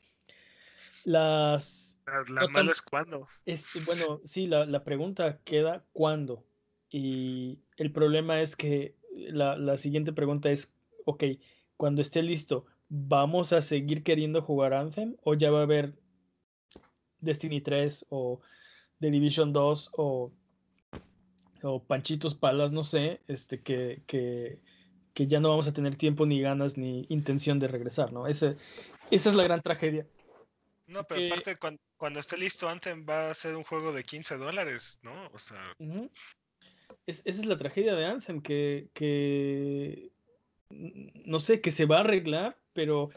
las... 1.04 2.00
La, 2.30 2.48
mala 2.48 2.72
es 2.72 2.82
cuándo. 2.82 3.28
Es, 3.46 3.78
bueno, 3.86 4.22
sí, 4.24 4.48
la, 4.48 4.66
la, 4.66 4.86
pregunta 4.86 5.40
queda 5.44 5.84
cuándo. 5.92 6.46
Y 6.90 7.60
el 7.76 7.92
problema 7.92 8.40
es 8.40 8.56
que 8.56 8.96
la, 9.12 9.58
la 9.58 9.78
siguiente 9.78 10.14
pregunta 10.14 10.50
es, 10.50 10.74
ok, 11.04 11.24
cuando 11.76 12.02
esté 12.02 12.24
listo, 12.24 12.66
¿vamos 12.90 13.52
a 13.52 13.62
seguir 13.62 14.04
queriendo 14.04 14.42
jugar 14.42 14.74
Anthem? 14.74 15.18
¿O 15.24 15.34
ya 15.34 15.52
va 15.52 15.60
a 15.60 15.64
haber 15.64 15.94
Destiny 17.20 17.62
3 17.62 18.06
o 18.10 18.40
The 19.00 19.12
Division 19.12 19.54
2 19.54 19.92
o, 19.98 20.32
o 21.64 21.84
Panchitos 21.84 22.36
Palas, 22.36 22.72
no 22.72 22.84
sé, 22.84 23.22
este, 23.28 23.62
que, 23.62 24.02
que, 24.08 24.60
que, 25.14 25.28
ya 25.28 25.40
no 25.40 25.50
vamos 25.50 25.68
a 25.68 25.74
tener 25.74 25.96
tiempo 25.96 26.26
ni 26.26 26.42
ganas 26.42 26.78
ni 26.78 27.06
intención 27.10 27.60
de 27.60 27.68
regresar, 27.68 28.14
¿no? 28.14 28.28
Ese, 28.28 28.58
esa 29.12 29.30
es 29.30 29.36
la 29.36 29.44
gran 29.44 29.62
tragedia. 29.62 30.08
No, 30.88 31.04
pero 31.04 31.34
aparte, 31.34 31.58
cuando, 31.98 32.20
esté 32.20 32.38
listo, 32.38 32.70
Anthem 32.70 33.06
va 33.08 33.30
a 33.30 33.34
ser 33.34 33.56
un 33.56 33.64
juego 33.64 33.92
de 33.92 34.04
15 34.04 34.38
dólares, 34.38 35.00
¿no? 35.04 35.28
O 35.34 35.38
sea. 35.38 35.76
esa 37.06 37.24
es 37.26 37.46
la 37.46 37.58
tragedia 37.58 37.94
de 37.96 38.06
Anthem, 38.06 38.42
que, 38.42 38.90
que. 38.94 40.12
No 40.70 41.40
sé, 41.40 41.62
que 41.62 41.72
se 41.72 41.86
va 41.86 41.98
a 41.98 42.02
arreglar, 42.02 42.58
pero 42.74 43.10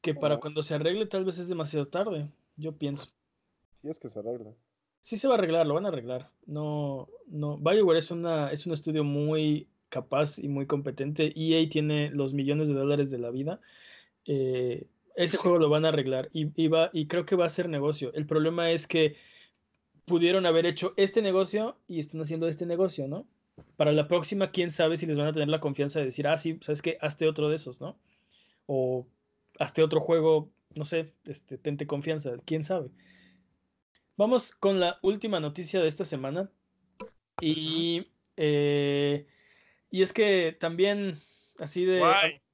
que 0.00 0.14
para 0.14 0.38
cuando 0.38 0.62
se 0.62 0.74
arregle 0.74 1.06
tal 1.06 1.24
vez 1.24 1.38
es 1.38 1.48
demasiado 1.48 1.86
tarde, 1.86 2.28
yo 2.56 2.76
pienso. 2.76 3.12
Sí, 3.80 3.88
es 3.88 4.00
que 4.00 4.08
se 4.08 4.18
arregla. 4.18 4.52
Sí 5.02 5.16
se 5.16 5.26
va 5.26 5.34
a 5.34 5.38
arreglar, 5.38 5.66
lo 5.66 5.74
van 5.74 5.84
a 5.84 5.88
arreglar. 5.88 6.30
No, 6.46 7.08
no. 7.26 7.58
BioWare 7.58 7.98
es, 7.98 8.12
una, 8.12 8.52
es 8.52 8.66
un 8.66 8.72
estudio 8.72 9.02
muy 9.02 9.66
capaz 9.88 10.38
y 10.38 10.46
muy 10.46 10.66
competente. 10.66 11.32
EA 11.34 11.68
tiene 11.68 12.10
los 12.10 12.34
millones 12.34 12.68
de 12.68 12.74
dólares 12.74 13.10
de 13.10 13.18
la 13.18 13.30
vida. 13.30 13.60
Eh, 14.26 14.86
ese 15.16 15.36
juego 15.36 15.58
lo 15.58 15.68
van 15.68 15.84
a 15.84 15.88
arreglar 15.88 16.30
y, 16.32 16.52
y 16.56 17.06
creo 17.06 17.26
que 17.26 17.34
va 17.34 17.46
a 17.46 17.50
ser 17.50 17.68
negocio. 17.68 18.12
El 18.14 18.26
problema 18.26 18.70
es 18.70 18.86
que 18.86 19.16
pudieron 20.04 20.46
haber 20.46 20.66
hecho 20.66 20.94
este 20.96 21.20
negocio 21.20 21.76
y 21.88 21.98
están 21.98 22.20
haciendo 22.20 22.46
este 22.46 22.64
negocio, 22.64 23.08
¿no? 23.08 23.26
Para 23.76 23.92
la 23.92 24.06
próxima, 24.06 24.52
quién 24.52 24.70
sabe 24.70 24.96
si 24.96 25.06
les 25.06 25.18
van 25.18 25.26
a 25.26 25.32
tener 25.32 25.48
la 25.48 25.60
confianza 25.60 25.98
de 25.98 26.06
decir, 26.06 26.28
ah, 26.28 26.38
sí, 26.38 26.58
sabes 26.62 26.80
que 26.80 26.96
hazte 27.00 27.26
otro 27.26 27.48
de 27.48 27.56
esos, 27.56 27.80
¿no? 27.80 27.98
O 28.66 29.06
hazte 29.58 29.82
otro 29.82 30.00
juego, 30.00 30.48
no 30.76 30.84
sé, 30.84 31.12
este, 31.24 31.58
tente 31.58 31.88
confianza, 31.88 32.36
quién 32.44 32.62
sabe. 32.62 32.90
Vamos 34.16 34.54
con 34.54 34.80
la 34.80 34.98
última 35.02 35.40
noticia 35.40 35.80
de 35.80 35.88
esta 35.88 36.04
semana. 36.04 36.50
Y, 37.40 38.06
eh, 38.36 39.26
y 39.90 40.02
es 40.02 40.12
que 40.12 40.56
también 40.58 41.20
Así 41.62 41.84
de, 41.84 42.02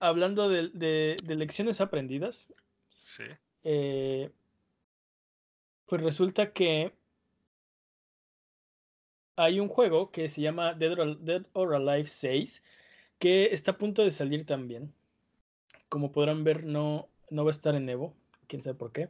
hablando 0.01 0.51
de, 0.51 1.16
lecciones 1.26 1.80
aprendidas. 1.80 2.52
Sí. 2.97 3.24
Eh, 3.64 4.30
pues 5.86 6.02
resulta 6.02 6.52
que 6.52 6.93
hay 9.36 9.60
un 9.60 9.68
juego 9.68 10.10
que 10.10 10.28
se 10.28 10.43
llama 10.43 10.74
Dead 10.74 11.47
or, 11.55 11.74
Alive 11.74 12.06
6 12.06 12.62
que 13.18 13.47
está 13.47 13.72
a 13.72 13.78
punto 13.78 14.02
de 14.02 14.10
salir 14.10 14.44
también. 14.44 14.93
Como 15.89 16.12
podrán 16.12 16.44
ver, 16.44 16.64
no, 16.64 17.09
no 17.30 17.44
va 17.44 17.51
a 17.51 17.52
estar 17.52 17.74
en 17.74 17.89
Evo, 17.89 18.14
quién 18.47 18.62
sabe 18.62 18.76
por 18.76 18.93
qué. 18.93 19.09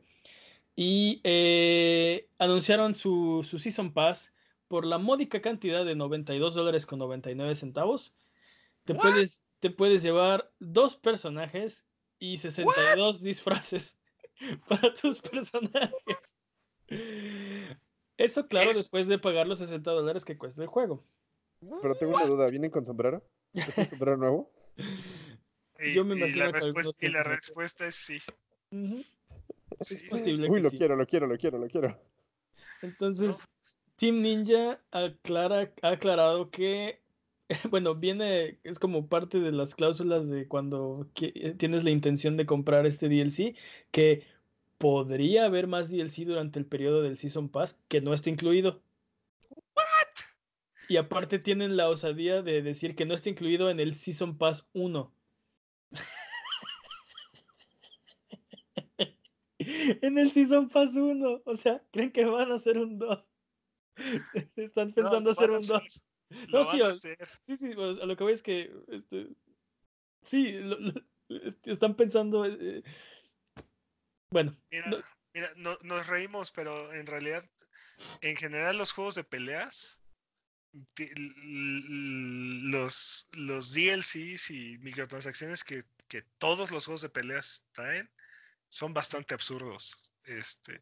Y 0.80 1.20
eh, 1.24 2.28
anunciaron 2.38 2.94
su, 2.94 3.42
su 3.42 3.58
Season 3.58 3.92
Pass 3.92 4.32
por 4.68 4.86
la 4.86 4.98
módica 4.98 5.42
cantidad 5.42 5.84
de 5.84 5.96
92 5.96 6.54
dólares 6.54 6.86
con 6.86 7.00
99 7.00 7.56
centavos. 7.56 8.14
Te 8.84 8.94
puedes, 8.94 9.42
te 9.58 9.70
puedes 9.70 10.04
llevar 10.04 10.52
dos 10.60 10.94
personajes 10.94 11.84
y 12.20 12.38
62 12.38 13.24
disfraces 13.24 13.96
para 14.68 14.94
tus 14.94 15.18
personajes. 15.18 15.90
Eso, 18.16 18.46
claro, 18.46 18.72
después 18.72 19.08
de 19.08 19.18
pagar 19.18 19.48
los 19.48 19.58
60 19.58 19.90
dólares 19.90 20.24
que 20.24 20.38
cuesta 20.38 20.62
el 20.62 20.68
juego. 20.68 21.04
Pero 21.82 21.96
tengo 21.96 22.14
una 22.14 22.24
duda, 22.24 22.46
¿vienen 22.50 22.70
con 22.70 22.86
sombrero? 22.86 23.28
¿Es 23.52 23.76
un 23.78 23.86
sombrero 23.86 24.16
nuevo? 24.16 24.52
Yo 25.92 26.04
me 26.04 26.16
imagino 26.16 26.36
y 26.36 26.38
la, 26.38 26.52
respuesta, 26.52 27.06
y 27.06 27.10
la 27.10 27.22
respuesta 27.24 27.84
es 27.88 27.96
sí. 27.96 28.18
Es 29.80 30.02
posible. 30.04 30.48
Uy, 30.50 30.62
lo 30.62 30.70
quiero, 30.70 30.96
lo 30.96 31.06
quiero, 31.06 31.26
lo 31.26 31.36
quiero, 31.36 31.58
lo 31.58 31.68
quiero. 31.68 32.00
Entonces, 32.82 33.48
Team 33.96 34.22
Ninja 34.22 34.80
aclara, 34.90 35.72
ha 35.82 35.88
aclarado 35.88 36.50
que, 36.50 37.00
bueno, 37.70 37.94
viene, 37.94 38.58
es 38.64 38.78
como 38.78 39.08
parte 39.08 39.40
de 39.40 39.52
las 39.52 39.74
cláusulas 39.74 40.28
de 40.28 40.46
cuando 40.46 41.08
tienes 41.58 41.84
la 41.84 41.90
intención 41.90 42.36
de 42.36 42.46
comprar 42.46 42.86
este 42.86 43.08
DLC, 43.08 43.56
que 43.90 44.24
podría 44.78 45.44
haber 45.44 45.66
más 45.66 45.90
DLC 45.90 46.24
durante 46.24 46.58
el 46.58 46.66
periodo 46.66 47.02
del 47.02 47.18
Season 47.18 47.48
Pass 47.48 47.78
que 47.88 48.00
no 48.00 48.14
está 48.14 48.30
incluido. 48.30 48.80
Y 50.88 50.96
aparte 50.96 51.38
tienen 51.38 51.76
la 51.76 51.90
osadía 51.90 52.40
de 52.40 52.62
decir 52.62 52.96
que 52.96 53.04
no 53.04 53.14
está 53.14 53.28
incluido 53.28 53.68
en 53.68 53.78
el 53.78 53.94
Season 53.94 54.38
Pass 54.38 54.66
1. 54.72 55.12
en 60.02 60.18
el 60.18 60.32
Season 60.32 60.68
Pass 60.68 60.96
1. 60.96 61.42
O 61.44 61.56
sea, 61.56 61.82
creen 61.92 62.12
que 62.12 62.24
van 62.24 62.52
a 62.52 62.56
hacer 62.56 62.78
un 62.78 62.98
2. 62.98 63.30
Están 64.56 64.92
pensando 64.92 65.30
hacer 65.30 65.50
un 65.50 65.66
2. 65.66 66.04
No, 66.52 66.64
sí, 66.70 66.80
sí, 67.46 67.56
sí, 67.56 67.72
a 67.72 68.04
lo 68.04 68.16
que 68.16 68.24
voy 68.24 68.34
es 68.34 68.42
que 68.42 68.70
este, 68.88 69.28
sí, 70.22 70.58
están 71.64 71.96
pensando. 71.96 72.44
Eh, 72.44 72.82
bueno. 74.30 74.54
Mira, 74.70 74.90
mira 75.32 75.48
nos 75.84 76.06
reímos, 76.06 76.52
pero 76.52 76.92
en 76.92 77.06
realidad, 77.06 77.42
en 78.20 78.36
general, 78.36 78.76
los 78.76 78.92
juegos 78.92 79.14
de 79.14 79.24
peleas, 79.24 80.02
los, 81.46 83.30
los 83.32 83.72
DLCs 83.72 84.50
y 84.50 84.76
microtransacciones 84.80 85.64
que, 85.64 85.82
que 86.08 86.20
todos 86.36 86.70
los 86.70 86.84
juegos 86.84 87.00
de 87.00 87.08
peleas 87.08 87.64
traen 87.72 88.10
son 88.68 88.94
bastante 88.94 89.34
absurdos. 89.34 90.12
Este, 90.24 90.80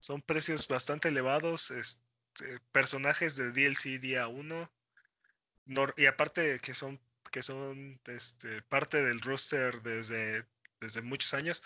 son 0.00 0.22
precios 0.22 0.68
bastante 0.68 1.08
elevados. 1.08 1.70
Este, 1.70 2.60
personajes 2.72 3.36
de 3.36 3.52
DLC 3.52 3.98
día 4.00 4.28
1. 4.28 4.70
y 5.96 6.06
aparte 6.06 6.60
que 6.60 6.74
son, 6.74 7.00
que 7.30 7.42
son 7.42 7.98
este, 8.06 8.62
parte 8.62 9.02
del 9.02 9.20
roster 9.20 9.82
desde, 9.82 10.46
desde 10.80 11.02
muchos 11.02 11.34
años. 11.34 11.62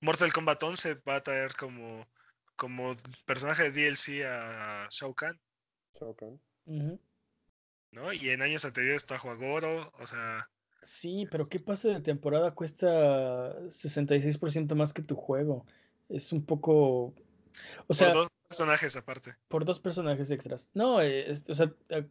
Mortal 0.00 0.32
Kombat 0.32 0.62
11 0.62 0.94
va 1.08 1.16
a 1.16 1.22
traer 1.22 1.54
como, 1.54 2.08
como 2.56 2.96
personaje 3.26 3.70
de 3.70 3.90
DLC 3.90 4.24
a 4.24 4.88
Shao 4.90 5.14
Kahn. 5.14 5.40
Shao 6.00 6.16
Kahn. 6.16 6.40
¿No? 7.90 8.12
Y 8.12 8.30
en 8.30 8.42
años 8.42 8.64
anteriores 8.64 9.02
está 9.02 9.18
Goro, 9.18 9.92
o 9.98 10.06
sea. 10.06 10.50
Sí, 10.84 11.26
pero 11.30 11.48
¿qué 11.48 11.58
pasa 11.58 11.88
de 11.88 12.00
temporada? 12.00 12.54
Cuesta 12.54 13.58
66% 13.68 14.74
más 14.74 14.92
que 14.92 15.02
tu 15.02 15.16
juego. 15.16 15.64
Es 16.08 16.32
un 16.32 16.44
poco. 16.44 17.14
O 17.86 17.94
sea. 17.94 18.08
Por 18.08 18.16
dos 18.16 18.28
personajes 18.48 18.96
aparte. 18.96 19.34
Por 19.48 19.64
dos 19.64 19.80
personajes 19.80 20.30
extras. 20.30 20.68
No, 20.74 21.02
eh, 21.02 21.32
o 21.48 21.54
sea. 21.54 21.72
Eh, 21.88 22.06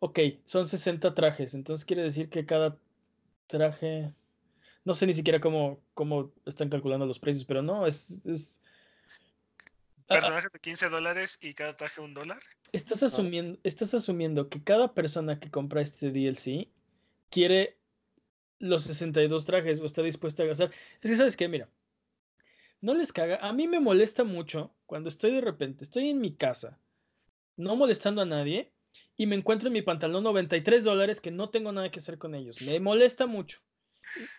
ok, 0.00 0.18
son 0.44 0.66
60 0.66 1.14
trajes. 1.14 1.54
Entonces 1.54 1.84
quiere 1.84 2.02
decir 2.02 2.30
que 2.30 2.46
cada 2.46 2.78
traje. 3.46 4.12
No 4.84 4.94
sé 4.94 5.06
ni 5.06 5.12
siquiera 5.12 5.38
cómo, 5.38 5.80
cómo 5.92 6.32
están 6.46 6.70
calculando 6.70 7.04
los 7.04 7.18
precios, 7.18 7.44
pero 7.44 7.62
no, 7.62 7.86
es. 7.86 8.24
es... 8.24 8.62
Personajes 10.06 10.50
de 10.50 10.58
15 10.58 10.88
dólares 10.88 11.38
y 11.42 11.52
cada 11.52 11.76
traje 11.76 12.00
un 12.00 12.14
dólar. 12.14 12.38
Estás 12.72 13.02
asumiendo, 13.02 13.58
estás 13.62 13.92
asumiendo 13.92 14.48
que 14.48 14.64
cada 14.64 14.94
persona 14.94 15.38
que 15.38 15.50
compra 15.50 15.82
este 15.82 16.10
DLC 16.10 16.68
quiere 17.30 17.76
los 18.58 18.82
62 18.82 19.44
trajes 19.44 19.80
o 19.80 19.86
está 19.86 20.02
dispuesta 20.02 20.42
a 20.42 20.46
gastar. 20.46 20.70
Es 21.00 21.10
que, 21.10 21.16
¿sabes 21.16 21.36
qué? 21.36 21.48
Mira, 21.48 21.68
no 22.80 22.94
les 22.94 23.12
caga. 23.12 23.36
A 23.36 23.52
mí 23.52 23.66
me 23.68 23.80
molesta 23.80 24.24
mucho 24.24 24.72
cuando 24.86 25.08
estoy 25.08 25.32
de 25.32 25.40
repente, 25.40 25.84
estoy 25.84 26.08
en 26.10 26.20
mi 26.20 26.34
casa, 26.34 26.78
no 27.56 27.76
molestando 27.76 28.22
a 28.22 28.26
nadie, 28.26 28.72
y 29.16 29.26
me 29.26 29.36
encuentro 29.36 29.68
en 29.68 29.74
mi 29.74 29.82
pantalón 29.82 30.24
93 30.24 30.84
dólares 30.84 31.20
que 31.20 31.30
no 31.30 31.50
tengo 31.50 31.72
nada 31.72 31.90
que 31.90 31.98
hacer 31.98 32.18
con 32.18 32.34
ellos. 32.34 32.62
Me 32.62 32.80
molesta 32.80 33.26
mucho. 33.26 33.60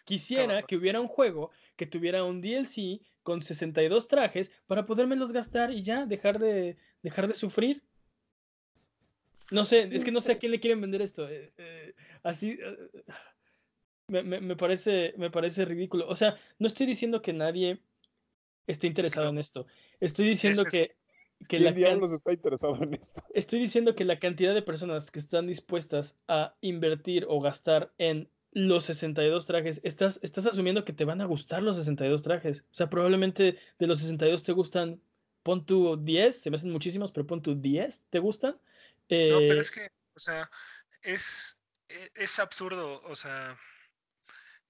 Quisiera 0.06 0.64
que 0.64 0.76
hubiera 0.78 1.00
un 1.00 1.08
juego 1.08 1.52
que 1.76 1.86
tuviera 1.86 2.24
un 2.24 2.42
DLC 2.42 3.02
con 3.24 3.44
62 3.44 4.08
trajes 4.08 4.52
para 4.66 4.86
podérmelos 4.86 5.32
gastar 5.32 5.72
y 5.72 5.84
ya 5.84 6.06
dejar 6.06 6.40
de, 6.40 6.78
dejar 7.04 7.28
de 7.28 7.34
sufrir. 7.34 7.84
No 9.52 9.66
sé, 9.66 9.90
es 9.92 10.04
que 10.04 10.12
no 10.12 10.22
sé 10.22 10.34
a 10.34 10.38
quién 10.38 10.52
le 10.52 10.60
quieren 10.60 10.82
vender 10.82 11.02
esto. 11.02 11.28
Eh, 11.28 11.52
eh, 11.58 11.94
así 12.24 12.60
eh, 12.62 13.04
me, 14.08 14.56
parece, 14.56 15.14
me 15.18 15.32
parece 15.32 15.66
ridículo. 15.66 16.08
O 16.08 16.16
sea, 16.16 16.38
no 16.60 16.68
estoy 16.68 16.86
diciendo 16.86 17.22
que 17.22 17.34
nadie 17.34 17.80
esté 18.68 18.88
interesado 18.88 19.30
en 19.30 19.38
esto. 19.38 19.66
Estoy 20.00 20.30
diciendo 20.30 20.64
que, 20.66 20.96
que 21.48 21.60
la 21.60 21.70
está 21.72 22.32
interesado 22.32 22.76
en 22.84 22.94
esto? 22.96 23.24
Estoy 23.34 23.60
diciendo 23.60 23.96
que 23.96 24.06
la 24.06 24.20
cantidad 24.20 24.54
de 24.54 24.62
personas 24.62 25.12
que 25.12 25.20
están 25.20 25.48
dispuestas 25.48 26.18
a 26.28 26.56
invertir 26.62 27.26
o 27.28 27.40
gastar 27.40 27.92
en 27.98 28.30
los 28.52 28.86
62 28.86 29.46
trajes, 29.46 29.80
estás, 29.84 30.20
estás 30.24 30.48
asumiendo 30.48 30.84
que 30.84 30.94
te 30.94 31.06
van 31.06 31.22
a 31.22 31.26
gustar 31.26 31.62
los 31.62 31.76
62 31.76 32.24
trajes. 32.24 32.62
O 32.62 32.74
sea, 32.74 32.90
probablemente 32.90 33.58
de 33.78 33.88
los 33.88 34.00
62 34.00 34.44
te 34.44 34.54
gustan, 34.54 35.02
pon 35.44 35.66
tu 35.66 35.98
10, 35.98 36.36
se 36.36 36.50
me 36.50 36.56
hacen 36.56 36.72
muchísimos, 36.72 37.12
pero 37.12 37.28
pon 37.28 37.42
tu 37.42 37.56
10, 37.56 38.04
¿te 38.10 38.20
gustan? 38.20 38.58
No, 39.10 39.40
pero 39.40 39.56
eh, 39.56 39.62
es 39.62 39.72
que, 39.72 39.92
o 40.16 40.20
sea, 40.20 40.50
es, 41.02 41.58
e, 41.88 42.10
es 42.16 42.40
absurdo, 42.40 43.02
o 43.04 43.16
sea, 43.16 43.58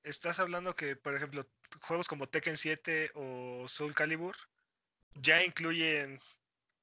estás 0.04 0.40
hablando 0.40 0.76
que, 0.76 0.96
por 0.96 1.16
ejemplo, 1.16 1.44
juegos 1.82 2.08
como 2.08 2.28
Tekken 2.28 2.58
7 2.58 3.12
o 3.16 3.68
Soul 3.68 3.94
Calibur 3.94 4.36
ya 5.16 5.44
incluyen, 5.44 6.20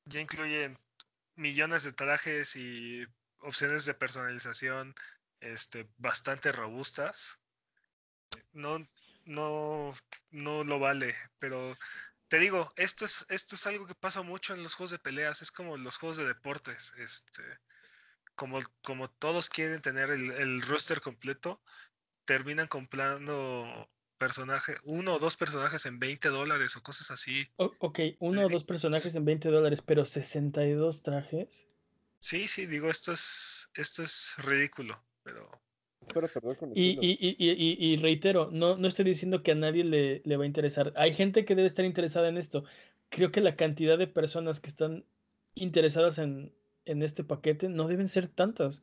ya 0.05 0.21
incluyen 0.21 0.77
millones 1.37 1.85
de 1.85 1.93
trajes 1.93 2.57
y 2.57 3.07
opciones 3.39 3.85
de 3.87 3.95
personalización 3.95 4.95
este, 5.41 5.89
bastante 5.97 6.53
robustas. 6.53 7.41
No, 8.53 8.79
no, 9.25 9.95
no 10.31 10.65
lo 10.65 10.79
vale, 10.79 11.15
pero 11.39 11.77
te 12.29 12.39
digo, 12.39 12.69
esto 12.77 13.05
es, 13.05 13.27
esto 13.31 13.55
es 13.55 13.67
algo 13.67 13.87
que 13.87 13.95
pasa 13.95 14.23
mucho 14.23 14.55
en 14.55 14.63
los 14.63 14.75
juegos 14.75 14.91
de 14.91 14.99
peleas, 14.99 15.43
es 15.43 15.51
como 15.51 15.77
los 15.77 15.97
juegos 15.97 16.17
de 16.17 16.27
deportes, 16.27 16.93
este, 16.99 17.43
como, 18.35 18.59
como 18.83 19.11
todos 19.11 19.49
quieren 19.49 19.81
tener 19.81 20.11
el, 20.11 20.31
el 20.33 20.63
roster 20.63 21.01
completo, 21.01 21.63
terminan 22.25 22.67
comprando 22.67 23.89
personaje, 24.19 24.75
uno 24.85 25.15
o 25.15 25.19
dos 25.19 25.37
personajes 25.37 25.87
en 25.87 25.99
20 25.99 26.29
dólares 26.29 26.77
o 26.77 26.83
cosas 26.83 27.11
así. 27.11 27.47
ok, 27.57 28.01
uno 28.19 28.47
o 28.47 28.49
dos 28.49 28.65
personajes 28.65 29.15
en 29.15 29.25
20 29.25 29.49
dólares, 29.51 29.83
pero 29.83 30.05
62 30.05 31.03
trajes. 31.03 31.67
Sí, 32.19 32.49
sí, 32.49 32.67
digo, 32.67 32.91
esto 32.91 33.13
es, 33.13 33.71
esto 33.75 34.03
es 34.03 34.35
ridículo, 34.39 35.05
pero... 35.23 35.51
Y, 36.75 36.99
y, 37.01 37.37
y, 37.39 37.77
y, 37.79 37.97
reitero, 37.97 38.51
no, 38.53 38.77
no 38.77 38.87
estoy 38.87 39.05
diciendo 39.05 39.43
que 39.43 39.53
a 39.53 39.57
nadie 39.57 39.85
le, 39.85 40.23
le 40.25 40.37
va 40.37 40.45
a 40.45 40.47
interesar. 40.47 40.93
Hay 40.97 41.13
gente 41.13 41.45
que 41.45 41.55
debe 41.55 41.67
estar 41.67 41.85
interesada 41.85 42.29
en 42.29 42.39
esto. 42.39 42.65
Creo 43.09 43.33
que 43.33 43.41
la 43.41 43.57
cantidad 43.57 43.99
de 43.99 44.07
personas 44.07 44.61
que 44.61 44.69
están 44.69 45.05
interesadas 45.55 46.19
en, 46.19 46.53
en 46.85 47.03
este 47.03 47.25
paquete 47.25 47.69
no 47.69 47.89
deben 47.89 48.09
ser 48.09 48.29
tantas 48.29 48.83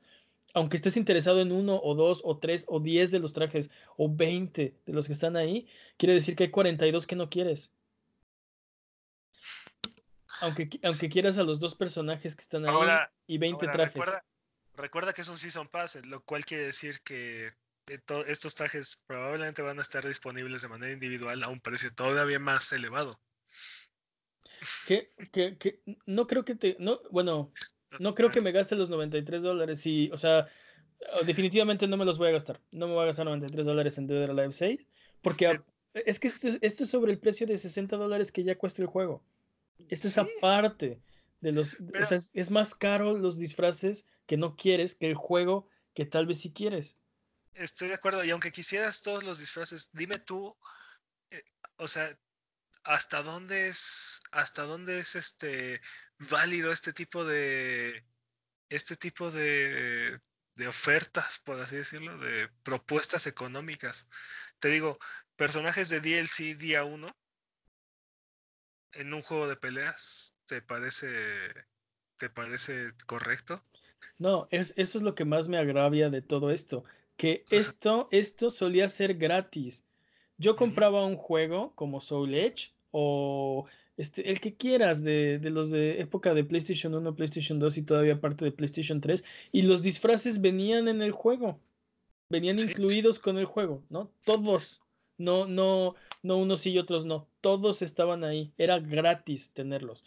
aunque 0.53 0.77
estés 0.77 0.97
interesado 0.97 1.41
en 1.41 1.51
uno 1.51 1.79
o 1.83 1.95
dos 1.95 2.21
o 2.23 2.37
tres 2.37 2.65
o 2.67 2.79
diez 2.79 3.11
de 3.11 3.19
los 3.19 3.33
trajes 3.33 3.69
o 3.97 4.13
veinte 4.13 4.77
de 4.85 4.93
los 4.93 5.07
que 5.07 5.13
están 5.13 5.35
ahí, 5.35 5.67
quiere 5.97 6.13
decir 6.13 6.35
que 6.35 6.43
hay 6.43 6.51
42 6.51 7.07
que 7.07 7.15
no 7.15 7.29
quieres. 7.29 7.71
Aunque, 10.41 10.69
aunque 10.83 11.09
quieras 11.09 11.37
a 11.37 11.43
los 11.43 11.59
dos 11.59 11.75
personajes 11.75 12.35
que 12.35 12.41
están 12.41 12.65
ahí 12.65 12.75
y 13.27 13.37
20 13.37 13.67
trajes. 13.67 13.93
Recuerda, 13.93 14.23
que 15.13 15.21
es 15.21 15.29
un 15.29 15.37
Season 15.37 15.67
Pass, 15.67 16.03
lo 16.05 16.21
cual 16.21 16.45
quiere 16.45 16.65
decir 16.65 16.99
que 17.03 17.47
eh, 17.47 17.99
estos 18.27 18.55
trajes 18.55 19.03
probablemente 19.07 19.61
van 19.61 19.79
a 19.79 19.81
estar 19.81 20.05
disponibles 20.05 20.61
de 20.61 20.67
manera 20.67 20.93
individual 20.93 21.43
a 21.43 21.49
un 21.49 21.59
precio 21.59 21.93
todavía 21.93 22.39
más 22.39 22.71
elevado. 22.73 23.19
Que, 24.87 25.07
que, 25.31 25.57
que 25.57 25.81
no 26.05 26.25
creo 26.25 26.45
que 26.45 26.55
te. 26.55 26.77
No, 26.79 27.01
bueno, 27.11 27.51
no 27.99 28.15
creo 28.15 28.31
que 28.31 28.41
me 28.41 28.51
gaste 28.51 28.75
los 28.75 28.89
93 28.89 29.43
dólares. 29.43 29.85
Y, 29.85 30.09
o 30.11 30.17
sea, 30.17 30.47
definitivamente 31.25 31.87
no 31.87 31.97
me 31.97 32.05
los 32.05 32.17
voy 32.17 32.29
a 32.29 32.33
gastar. 32.33 32.61
No 32.71 32.87
me 32.87 32.93
voy 32.93 33.03
a 33.03 33.07
gastar 33.07 33.25
93 33.25 33.65
dólares 33.65 33.97
en 33.97 34.07
Dead 34.07 34.23
or 34.23 34.31
Alive 34.31 34.53
6. 34.53 34.79
Porque 35.21 35.59
es 35.93 36.19
que 36.19 36.27
esto, 36.27 36.47
es 36.47 36.89
sobre 36.89 37.11
el 37.11 37.19
precio 37.19 37.45
de 37.45 37.57
60 37.57 37.95
dólares 37.97 38.31
que 38.31 38.43
ya 38.43 38.57
cuesta 38.57 38.81
el 38.81 38.87
juego. 38.87 39.23
Esta 39.89 40.07
es 40.07 40.17
aparte 40.17 41.01
de 41.43 41.51
los... 41.51 41.73
o 41.73 42.05
sea, 42.05 42.19
es, 42.31 42.51
más 42.51 42.73
caro 42.73 43.17
los 43.17 43.37
disfraces 43.37 44.05
que 44.25 44.37
no 44.37 44.55
quieres 44.55 44.95
que 44.95 45.07
el 45.07 45.15
juego 45.15 45.67
que 45.93 46.05
tal 46.05 46.25
vez 46.25 46.39
sí 46.39 46.53
quieres. 46.53 46.95
Estoy 47.53 47.89
de 47.89 47.95
acuerdo, 47.95 48.23
y 48.23 48.31
aunque 48.31 48.53
quisieras 48.53 49.01
todos 49.01 49.23
los 49.23 49.39
disfraces, 49.39 49.89
dime 49.91 50.19
tú, 50.19 50.57
eh, 51.31 51.43
o 51.75 51.87
sea, 51.89 52.09
hasta 52.85 53.21
dónde 53.23 53.67
es, 53.67 54.21
hasta 54.31 54.63
dónde 54.63 54.99
es 54.99 55.15
este 55.15 55.81
válido 56.17 56.71
este 56.71 56.93
tipo 56.93 57.25
de 57.25 58.05
este 58.69 58.95
tipo 58.95 59.29
de, 59.29 60.19
de 60.55 60.67
ofertas, 60.67 61.39
por 61.39 61.59
así 61.59 61.75
decirlo, 61.75 62.17
de 62.19 62.47
propuestas 62.63 63.27
económicas. 63.27 64.07
Te 64.59 64.69
digo, 64.69 64.97
personajes 65.35 65.89
de 65.89 65.99
DLC 65.99 66.57
día 66.57 66.85
1 66.85 67.13
en 68.95 69.13
un 69.13 69.21
juego 69.21 69.47
de 69.47 69.55
peleas, 69.55 70.33
¿te 70.45 70.61
parece, 70.61 71.07
te 72.17 72.29
parece 72.29 72.91
correcto? 73.05 73.61
No, 74.17 74.47
es, 74.51 74.73
eso 74.77 74.97
es 74.97 75.03
lo 75.03 75.15
que 75.15 75.25
más 75.25 75.47
me 75.47 75.57
agravia 75.57 76.09
de 76.09 76.21
todo 76.21 76.51
esto, 76.51 76.83
que 77.17 77.43
esto, 77.49 78.07
esto 78.11 78.49
solía 78.49 78.87
ser 78.87 79.15
gratis. 79.15 79.83
Yo 80.37 80.55
compraba 80.55 81.05
un 81.05 81.15
juego 81.15 81.73
como 81.75 82.01
Soul 82.01 82.33
Edge 82.33 82.73
o 82.91 83.65
este, 83.97 84.29
el 84.29 84.39
que 84.39 84.55
quieras 84.55 85.03
de, 85.03 85.39
los 85.43 85.69
de 85.69 86.01
época 86.01 86.33
de 86.33 86.43
PlayStation 86.43 86.95
1, 86.95 87.15
PlayStation 87.15 87.59
2 87.59 87.77
y 87.77 87.83
todavía 87.83 88.19
parte 88.19 88.45
de 88.45 88.51
PlayStation 88.51 89.01
3, 89.01 89.23
y 89.51 89.63
los 89.63 89.81
disfraces 89.81 90.41
venían 90.41 90.87
en 90.87 91.01
el 91.01 91.11
juego, 91.11 91.59
venían 92.29 92.57
incluidos 92.59 93.19
con 93.19 93.37
el 93.37 93.45
juego, 93.45 93.83
¿no? 93.89 94.11
Todos, 94.25 94.81
no, 95.17 95.47
no, 95.47 95.95
no 96.21 96.37
unos 96.37 96.65
y 96.65 96.77
otros 96.77 97.05
no, 97.05 97.27
todos 97.41 97.81
estaban 97.81 98.23
ahí, 98.23 98.53
era 98.57 98.79
gratis 98.79 99.51
tenerlos. 99.51 100.03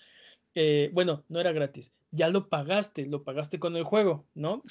Eh, 0.54 0.90
bueno, 0.92 1.24
no 1.28 1.40
era 1.40 1.52
gratis, 1.52 1.92
ya 2.10 2.28
lo 2.28 2.48
pagaste, 2.48 3.06
lo 3.06 3.24
pagaste 3.24 3.58
con 3.58 3.76
el 3.76 3.84
juego, 3.84 4.26
¿no? 4.34 4.62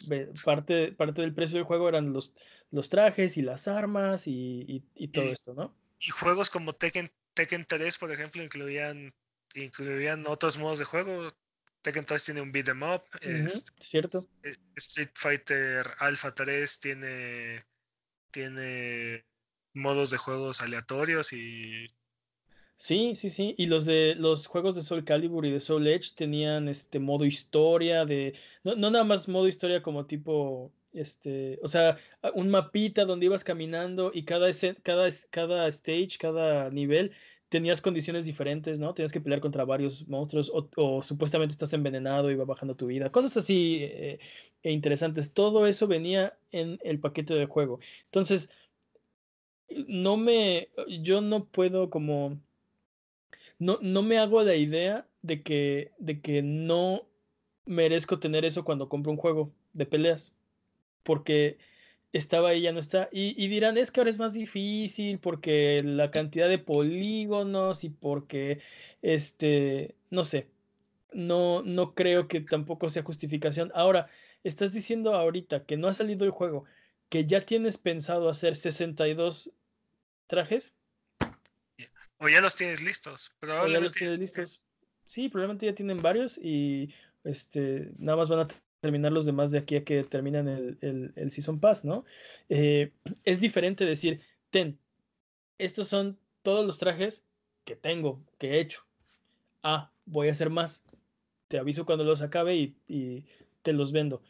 Parte, 0.44 0.91
parte 0.91 1.22
del 1.22 1.34
precio 1.34 1.57
del 1.57 1.66
juego 1.66 1.88
eran 1.88 2.12
los, 2.12 2.34
los 2.72 2.90
trajes 2.90 3.38
y 3.38 3.41
las 3.41 3.68
armas 3.68 4.24
y, 4.26 4.84
todo 5.14 5.26
esto, 5.26 5.53
¿no? 5.53 5.76
Y 5.99 6.10
juegos 6.10 6.49
como 6.49 6.74
Tekken 6.74 7.10
Tekken 7.36 7.66
3, 7.66 7.98
por 7.98 8.12
ejemplo, 8.12 8.41
incluían, 8.41 9.14
incluían 9.53 10.26
otros 10.26 10.57
modos 10.57 10.80
de 10.80 10.86
juego. 10.86 11.28
Tekken 11.82 12.06
3 12.06 12.24
tiene 12.24 12.41
un 12.41 12.52
beat 12.52 12.70
em 12.70 12.82
up. 12.82 13.03
Este, 13.22 13.72
cierto. 13.84 14.28
Eh, 14.44 14.56
Street 14.78 15.12
Fighter 15.14 15.86
Alpha 15.99 16.34
3 16.34 16.80
tiene, 16.80 17.66
tiene 18.32 19.26
modos 19.76 20.10
de 20.10 20.18
juegos 20.18 20.61
aleatorios 20.61 21.34
y 21.34 21.88
Sí, 22.77 23.15
sí, 23.15 23.30
sí. 23.30 23.56
Y 23.57 23.68
los 23.68 23.85
de 23.85 24.15
los 24.15 24.47
juegos 24.47 24.76
de 24.76 24.81
Soul 24.81 25.06
Calibur 25.06 25.45
y 25.45 25.52
de 25.52 25.61
Soul 25.61 25.88
Edge 25.88 26.14
tenían 26.15 26.68
este 26.68 26.99
modo 26.99 27.26
historia 27.26 28.06
de. 28.06 28.35
No, 28.64 28.76
no 28.76 28.91
nada 28.91 29.06
más 29.06 29.30
modo 29.30 29.47
historia 29.47 29.81
como 29.81 30.06
tipo 30.06 30.73
este, 30.95 31.60
o 31.61 31.68
sea, 31.68 31.97
un 32.34 32.49
mapita 32.49 33.06
donde 33.06 33.26
ibas 33.27 33.43
caminando 33.43 34.11
y 34.14 34.23
cada, 34.23 34.49
cada, 34.81 35.10
cada 35.30 35.68
stage, 35.68 36.18
cada 36.18 36.69
nivel, 36.72 37.11
tenías 37.49 37.81
condiciones 37.81 38.26
diferentes, 38.26 38.80
¿no? 38.80 38.93
Tenías 38.93 39.11
que 39.11 39.22
pelear 39.22 39.41
contra 39.41 39.65
varios 39.65 40.07
monstruos 40.07 40.52
o, 40.53 41.03
supuestamente 41.03 41.52
estás 41.52 41.73
envenenado 41.73 42.31
y 42.31 42.35
va 42.35 42.45
bajando 42.45 42.76
tu 42.76 42.88
vida, 42.88 43.11
cosas 43.11 43.38
así 43.38 43.80
eh, 43.81 44.19
e 44.64 44.72
interesantes. 44.72 45.34
Todo 45.34 45.68
eso 45.68 45.88
venía 45.88 46.38
en 46.52 46.80
el 46.84 46.99
paquete 46.99 47.34
de 47.35 47.45
juego. 47.45 47.80
Entonces, 48.06 48.49
no 49.88 50.18
me, 50.18 50.70
yo 51.02 51.22
no 51.22 51.46
puedo 51.46 51.90
como, 51.90 52.40
no, 53.60 53.80
no 53.82 54.02
me 54.04 54.18
hago 54.18 54.44
la 54.44 54.56
idea 54.56 55.08
de 55.22 55.42
que, 55.42 55.92
de 56.00 56.22
que 56.22 56.42
no 56.42 57.04
merezco 57.66 58.20
tener 58.20 58.46
eso 58.46 58.64
cuando 58.64 58.90
compro 58.90 59.12
un 59.12 59.18
juego 59.18 59.52
de 59.74 59.86
peleas 59.86 60.36
porque 61.06 61.58
estaba 62.14 62.50
ahí, 62.50 62.62
ya 62.62 62.74
no 62.74 62.80
está. 62.80 63.10
Y, 63.12 63.48
dirán, 63.48 63.78
es 63.78 63.92
que 63.92 64.00
ahora 64.00 64.10
es 64.10 64.20
más 64.20 64.34
difícil 64.34 65.20
porque 65.20 65.80
la 65.84 66.12
cantidad 66.12 66.50
de 66.50 66.58
polígonos 66.60 67.84
y 67.84 67.90
porque, 67.90 68.60
este, 69.02 69.96
no 70.10 70.24
sé, 70.24 70.48
no, 71.14 71.62
no 71.64 71.94
creo 71.94 72.28
que 72.28 72.42
tampoco 72.42 72.90
sea 72.90 73.04
justificación. 73.04 73.72
Ahora, 73.76 74.08
estás 74.44 74.74
diciendo 74.74 75.14
ahorita 75.14 75.66
que 75.66 75.78
no 75.78 75.88
ha 75.88 75.94
salido 75.94 76.26
el 76.26 76.32
juego, 76.32 76.66
que 77.10 77.26
ya 77.26 77.45
tienes 77.45 77.77
pensado 77.77 78.30
hacer 78.30 78.56
62 78.56 79.52
trajes. 80.27 80.73
O 82.18 82.30
ya 82.30 82.41
los 82.41 82.56
tienes 82.56 82.84
listos. 82.84 83.34
O 83.41 83.68
ya 83.68 83.80
los 83.80 83.94
tienes 83.94 84.19
listos. 84.19 84.61
Sí, 85.06 85.30
probablemente 85.30 85.68
ya 85.68 85.76
tienen 85.76 86.02
varios 86.02 86.38
y 86.38 86.94
este, 87.23 87.91
nada 87.98 88.18
más 88.18 88.30
van 88.30 88.40
a 88.40 88.48
terminar 88.82 89.11
los 89.11 89.26
demás 89.26 89.52
de 89.52 89.60
aquí 89.60 89.76
a 89.76 89.84
que 89.84 90.03
terminan 90.03 90.48
el, 90.48 90.77
el, 91.15 91.32
Season 91.32 91.60
Pass, 91.60 91.86
¿no? 91.86 92.06
Eh, 92.49 92.91
es 93.23 93.40
diferente 93.40 93.86
decir, 93.86 94.22
ten, 94.49 94.80
estos 95.57 95.88
son 95.88 96.18
todos 96.44 96.65
los 96.65 96.77
trajes 96.77 97.23
que 97.65 97.76
tengo, 97.76 98.23
que 98.38 98.52
he 98.52 98.60
hecho. 98.60 98.86
Ah, 99.64 99.91
voy 100.06 100.27
a 100.27 100.32
hacer 100.32 100.49
más. 100.49 100.84
Te 101.48 101.57
aviso 101.57 101.86
cuando 101.86 102.03
los 102.03 102.22
acabe 102.22 102.56
y, 102.56 102.76
y 102.88 103.26
te 103.64 103.73
los 103.73 103.91
vendo. 103.91 104.22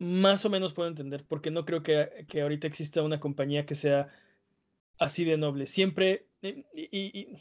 Más 0.00 0.44
o 0.44 0.50
menos 0.50 0.72
puedo 0.72 0.88
entender, 0.88 1.24
porque 1.28 1.50
no 1.50 1.64
creo 1.64 1.82
que, 1.82 2.26
que 2.28 2.40
ahorita 2.40 2.66
exista 2.66 3.02
una 3.02 3.20
compañía 3.20 3.66
que 3.66 3.74
sea 3.74 4.08
así 4.98 5.24
de 5.24 5.36
noble. 5.36 5.66
Siempre, 5.66 6.26
y, 6.42 6.58
y 6.90 7.38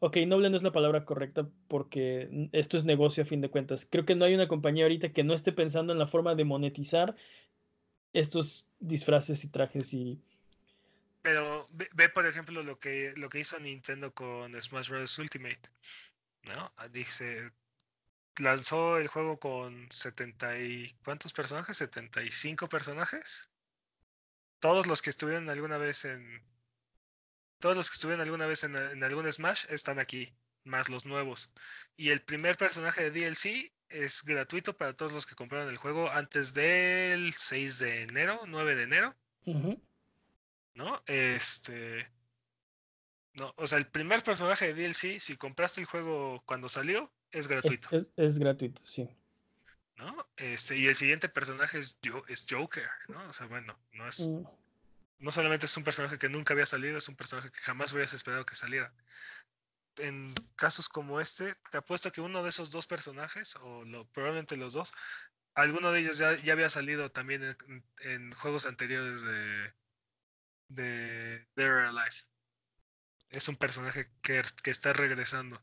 ok, 0.00 0.18
noble 0.26 0.50
no 0.50 0.56
es 0.56 0.62
la 0.62 0.72
palabra 0.72 1.04
correcta 1.04 1.48
porque 1.68 2.48
esto 2.52 2.76
es 2.76 2.84
negocio 2.84 3.22
a 3.22 3.26
fin 3.26 3.40
de 3.40 3.48
cuentas. 3.48 3.86
Creo 3.88 4.04
que 4.04 4.14
no 4.14 4.24
hay 4.24 4.34
una 4.34 4.48
compañía 4.48 4.84
ahorita 4.84 5.12
que 5.12 5.24
no 5.24 5.32
esté 5.34 5.52
pensando 5.52 5.92
en 5.92 5.98
la 5.98 6.06
forma 6.06 6.34
de 6.34 6.44
monetizar 6.44 7.16
estos 8.12 8.66
disfraces 8.80 9.44
y 9.44 9.48
trajes 9.48 9.94
y... 9.94 10.20
Pero 11.22 11.66
ve, 11.94 12.08
por 12.10 12.26
ejemplo 12.26 12.62
lo 12.62 12.78
que, 12.78 13.14
lo 13.16 13.30
que 13.30 13.38
hizo 13.38 13.58
Nintendo 13.60 14.12
con 14.12 14.60
Smash 14.60 14.90
Bros. 14.90 15.18
Ultimate, 15.18 15.70
¿no? 16.42 16.70
Ah, 16.76 16.88
dice, 16.88 17.50
lanzó 18.38 18.98
el 18.98 19.08
juego 19.08 19.38
con 19.38 19.90
70 19.90 20.58
y... 20.58 20.90
¿Cuántos 21.04 21.32
personajes? 21.32 21.80
¿75 21.80 22.68
personajes? 22.68 23.48
Todos 24.58 24.86
los 24.86 25.02
que 25.02 25.10
estuvieron 25.10 25.50
alguna 25.50 25.78
vez 25.78 26.04
en, 26.04 26.42
todos 27.64 27.76
los 27.76 27.88
que 27.88 27.94
estuvieron 27.94 28.20
alguna 28.20 28.46
vez 28.46 28.62
en, 28.64 29.02
algún 29.02 29.32
Smash 29.32 29.64
están 29.70 29.98
aquí, 29.98 30.36
más 30.64 30.90
los 30.90 31.06
nuevos. 31.06 31.50
Y 31.96 32.10
el 32.10 32.20
primer 32.20 32.58
personaje 32.58 33.10
de 33.10 33.10
DLC 33.10 33.72
es 33.88 34.22
gratuito 34.22 34.76
para 34.76 34.92
todos 34.92 35.14
los 35.14 35.24
que 35.24 35.34
compraron 35.34 35.70
el 35.70 35.78
juego 35.78 36.10
antes 36.10 36.52
del 36.52 37.32
6 37.32 37.78
de 37.78 38.02
enero, 38.02 38.38
9 38.48 38.74
de 38.74 38.82
enero. 38.82 39.16
¿No? 40.74 41.02
Este. 41.06 42.06
No, 43.34 43.52
o 43.56 43.66
sea, 43.66 43.78
el 43.78 43.86
primer 43.86 44.22
personaje 44.22 44.72
de 44.72 44.82
DLC, 44.88 45.18
si 45.18 45.36
compraste 45.36 45.80
el 45.80 45.86
juego 45.86 46.42
cuando 46.46 46.68
salió, 46.68 47.12
es 47.32 47.48
gratuito. 47.48 47.88
Es, 48.16 48.38
gratuito, 48.38 48.80
sí. 48.84 49.08
¿No? 49.96 50.28
Este, 50.36 50.76
y 50.76 50.86
el 50.86 50.94
siguiente 50.94 51.28
personaje 51.28 51.78
es, 51.78 51.98
es 52.28 52.46
Joker, 52.48 52.88
¿no? 53.08 53.22
O 53.28 53.32
sea, 53.32 53.46
bueno, 53.46 53.78
no 53.92 54.06
es. 54.06 54.30
Mm 54.30 54.44
no 55.24 55.32
solamente 55.32 55.64
es 55.66 55.76
un 55.76 55.84
personaje 55.84 56.18
que 56.18 56.28
nunca 56.28 56.52
había 56.52 56.66
salido, 56.66 56.98
es 56.98 57.08
un 57.08 57.16
personaje 57.16 57.50
que 57.50 57.60
jamás 57.60 57.92
hubieras 57.92 58.12
esperado 58.12 58.44
que 58.44 58.56
saliera. 58.56 58.92
En 59.96 60.34
casos 60.54 60.88
como 60.88 61.18
este, 61.18 61.54
te 61.70 61.78
apuesto 61.78 62.12
que 62.12 62.20
uno 62.20 62.42
de 62.42 62.50
esos 62.50 62.70
dos 62.70 62.86
personajes, 62.86 63.56
o 63.62 63.84
probablemente 64.12 64.56
los 64.58 64.74
dos, 64.74 64.92
alguno 65.54 65.92
de 65.92 66.00
ellos 66.00 66.18
ya, 66.18 66.36
ya 66.42 66.52
había 66.52 66.68
salido 66.68 67.10
también 67.10 67.56
en, 68.00 68.32
juegos 68.32 68.66
anteriores 68.66 69.22
de, 69.22 69.72
de 70.68 71.46
Dead 71.56 71.86
Alive. 71.86 72.16
Es 73.34 73.48
un 73.48 73.56
personaje 73.56 74.06
que, 74.22 74.40
que 74.62 74.70
está 74.70 74.92
regresando. 74.92 75.60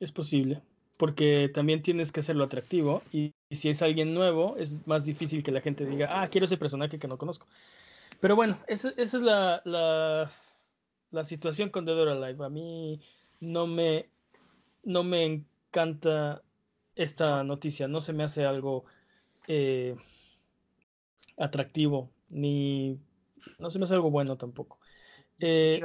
Es 0.00 0.12
posible, 0.12 0.62
porque 0.96 1.50
también 1.52 1.82
tienes 1.82 2.12
que 2.12 2.20
hacerlo 2.20 2.44
atractivo 2.44 3.02
y, 3.12 3.34
y 3.48 3.56
si 3.56 3.68
es 3.68 3.82
alguien 3.82 4.14
nuevo, 4.14 4.56
es 4.56 4.86
más 4.86 5.04
difícil 5.04 5.42
que 5.42 5.52
la 5.52 5.60
gente 5.60 5.86
diga, 5.86 6.22
ah, 6.22 6.28
quiero 6.28 6.46
ese 6.46 6.56
personaje 6.56 6.98
que 6.98 7.08
no 7.08 7.18
conozco. 7.18 7.46
Pero 8.20 8.36
bueno, 8.36 8.58
esa, 8.68 8.90
es 8.96 9.12
la, 9.14 9.60
la, 11.10 11.24
situación 11.24 11.70
con 11.70 11.84
Dead 11.84 11.98
or 11.98 12.08
Alive. 12.08 12.44
A 12.44 12.48
mí 12.48 13.00
no 13.40 13.66
me, 13.66 14.08
no 14.82 15.04
me 15.04 15.24
encanta 15.24 16.42
esta 16.94 17.44
noticia, 17.44 17.88
no 17.88 18.00
se 18.00 18.12
me 18.12 18.24
hace 18.24 18.44
algo 18.44 18.84
eh, 19.46 19.96
atractivo, 21.36 22.10
ni 22.30 22.98
no 23.58 23.70
se 23.70 23.78
me 23.78 23.84
hace 23.84 23.94
algo 23.94 24.10
bueno 24.10 24.36
tampoco. 24.38 24.78
Eh, 25.40 25.80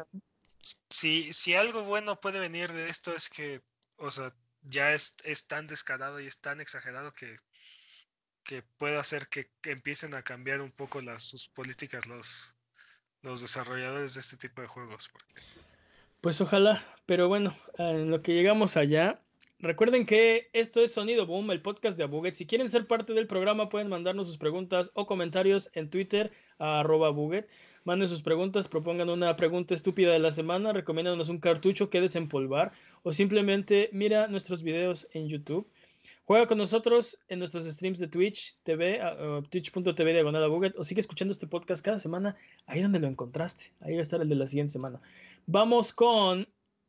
si, 0.90 1.34
si 1.34 1.56
algo 1.56 1.84
bueno 1.84 2.20
puede 2.20 2.40
venir 2.40 2.72
de 2.72 2.90
esto 2.90 3.16
es 3.16 3.30
que, 3.30 3.62
o 3.98 4.12
sea, 4.12 4.34
ya 4.64 4.94
es, 4.94 5.16
es 5.24 5.48
tan 5.48 5.68
descarado 5.68 6.20
y 6.20 6.28
es 6.28 6.40
tan 6.40 6.62
exagerado 6.62 7.12
que 7.14 7.36
que 8.50 8.64
pueda 8.80 9.00
hacer 9.00 9.28
que, 9.28 9.46
empiecen 9.70 10.16
a 10.16 10.24
cambiar 10.24 10.62
un 10.62 10.72
poco 10.72 11.04
las, 11.04 11.22
sus 11.22 11.48
políticas 11.50 12.08
los, 12.08 12.56
los 13.22 13.42
desarrolladores 13.42 14.16
de 14.16 14.22
este 14.22 14.38
tipo 14.38 14.62
de 14.62 14.68
juegos. 14.68 15.12
Pues 16.20 16.42
ojalá, 16.42 16.84
pero 17.06 17.28
bueno, 17.28 17.56
en 17.78 18.10
lo 18.10 18.24
que 18.24 18.34
llegamos 18.34 18.76
allá, 18.76 19.22
recuerden 19.60 20.08
que 20.08 20.50
esto 20.54 20.82
es 20.82 20.94
Sonido 20.94 21.28
Boom, 21.28 21.52
el 21.52 21.62
podcast 21.62 21.96
de 21.96 22.06
Abuget. 22.06 22.34
Si 22.34 22.48
quieren 22.48 22.70
ser 22.70 22.88
parte 22.88 23.14
del 23.14 23.28
programa, 23.28 23.70
pueden 23.70 23.88
mandarnos 23.88 24.26
sus 24.26 24.40
preguntas 24.40 24.90
o 24.96 25.06
comentarios 25.06 25.70
en 25.74 25.92
Twitter 25.92 26.32
a 26.58 26.80
arroba. 26.80 27.14
Manden 27.84 28.08
sus 28.08 28.22
preguntas, 28.22 28.68
propongan 28.68 29.10
una 29.10 29.36
pregunta 29.36 29.74
estúpida 29.74 30.12
de 30.12 30.20
la 30.20 30.32
semana, 30.32 30.74
recomiéndanos 30.74 31.30
un 31.30 31.40
cartucho 31.40 31.90
que 31.90 32.02
desempolvar 32.02 32.72
o 33.04 33.14
simplemente 33.14 33.90
mira 33.94 34.28
nuestros 34.28 34.64
videos 34.64 35.08
en 35.14 35.28
YouTube. 35.28 35.68
Juega 36.26 36.46
con 36.46 36.60
nosotros 36.60 37.20
en 37.28 37.40
nuestros 37.40 37.66
streams 37.66 37.98
de 37.98 38.08
Twitch 38.08 38.56
TV, 38.64 39.02
uh, 39.02 39.42
twitch.tv 39.42 40.14
diagonal 40.14 40.44
o 40.44 40.84
sigue 40.84 41.02
escuchando 41.02 41.32
este 41.32 41.48
podcast 41.48 41.84
cada 41.84 41.98
semana 41.98 42.36
ahí 42.68 42.82
donde 42.82 43.00
lo 43.00 43.08
encontraste. 43.08 43.72
Ahí 43.80 43.94
va 43.94 44.00
a 44.00 44.04
estar 44.04 44.22
el 44.22 44.30
de 44.30 44.36
la 44.36 44.46
siguiente 44.46 44.74
semana. 44.74 45.02
Vamos 45.48 45.92
con 45.92 46.48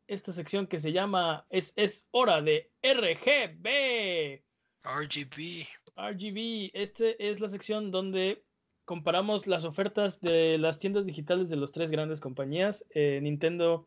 esta 0.08 0.32
sección 0.32 0.66
que 0.66 0.78
se 0.78 0.92
llama 0.92 1.46
Es, 1.48 1.72
es 1.76 2.06
hora 2.10 2.42
de 2.42 2.70
RGB. 2.82 4.42
RGB. 4.82 5.64
RGB. 5.96 6.70
Este 6.74 7.30
es 7.30 7.40
la 7.40 7.48
sección 7.48 7.90
donde 7.90 8.42
comparamos 8.90 9.46
las 9.46 9.64
ofertas 9.64 10.20
de 10.20 10.58
las 10.58 10.80
tiendas 10.80 11.06
digitales 11.06 11.48
de 11.48 11.54
las 11.54 11.70
tres 11.70 11.92
grandes 11.92 12.20
compañías, 12.20 12.84
eh, 12.90 13.20
Nintendo, 13.22 13.86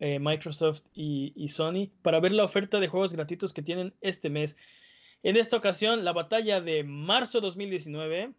eh, 0.00 0.18
Microsoft 0.18 0.82
y, 0.92 1.48
Sony 1.50 1.92
para 2.02 2.18
ver 2.18 2.32
la 2.32 2.42
oferta 2.42 2.80
de 2.80 2.88
juegos 2.88 3.12
gratuitos 3.12 3.52
que 3.52 3.62
tienen 3.62 3.94
este 4.00 4.28
mes. 4.28 4.56
En 5.22 5.36
esta 5.36 5.56
ocasión, 5.56 6.04
la 6.04 6.12
batalla 6.12 6.60
de 6.60 6.82
marzo 6.82 7.40
2019. 7.40 8.34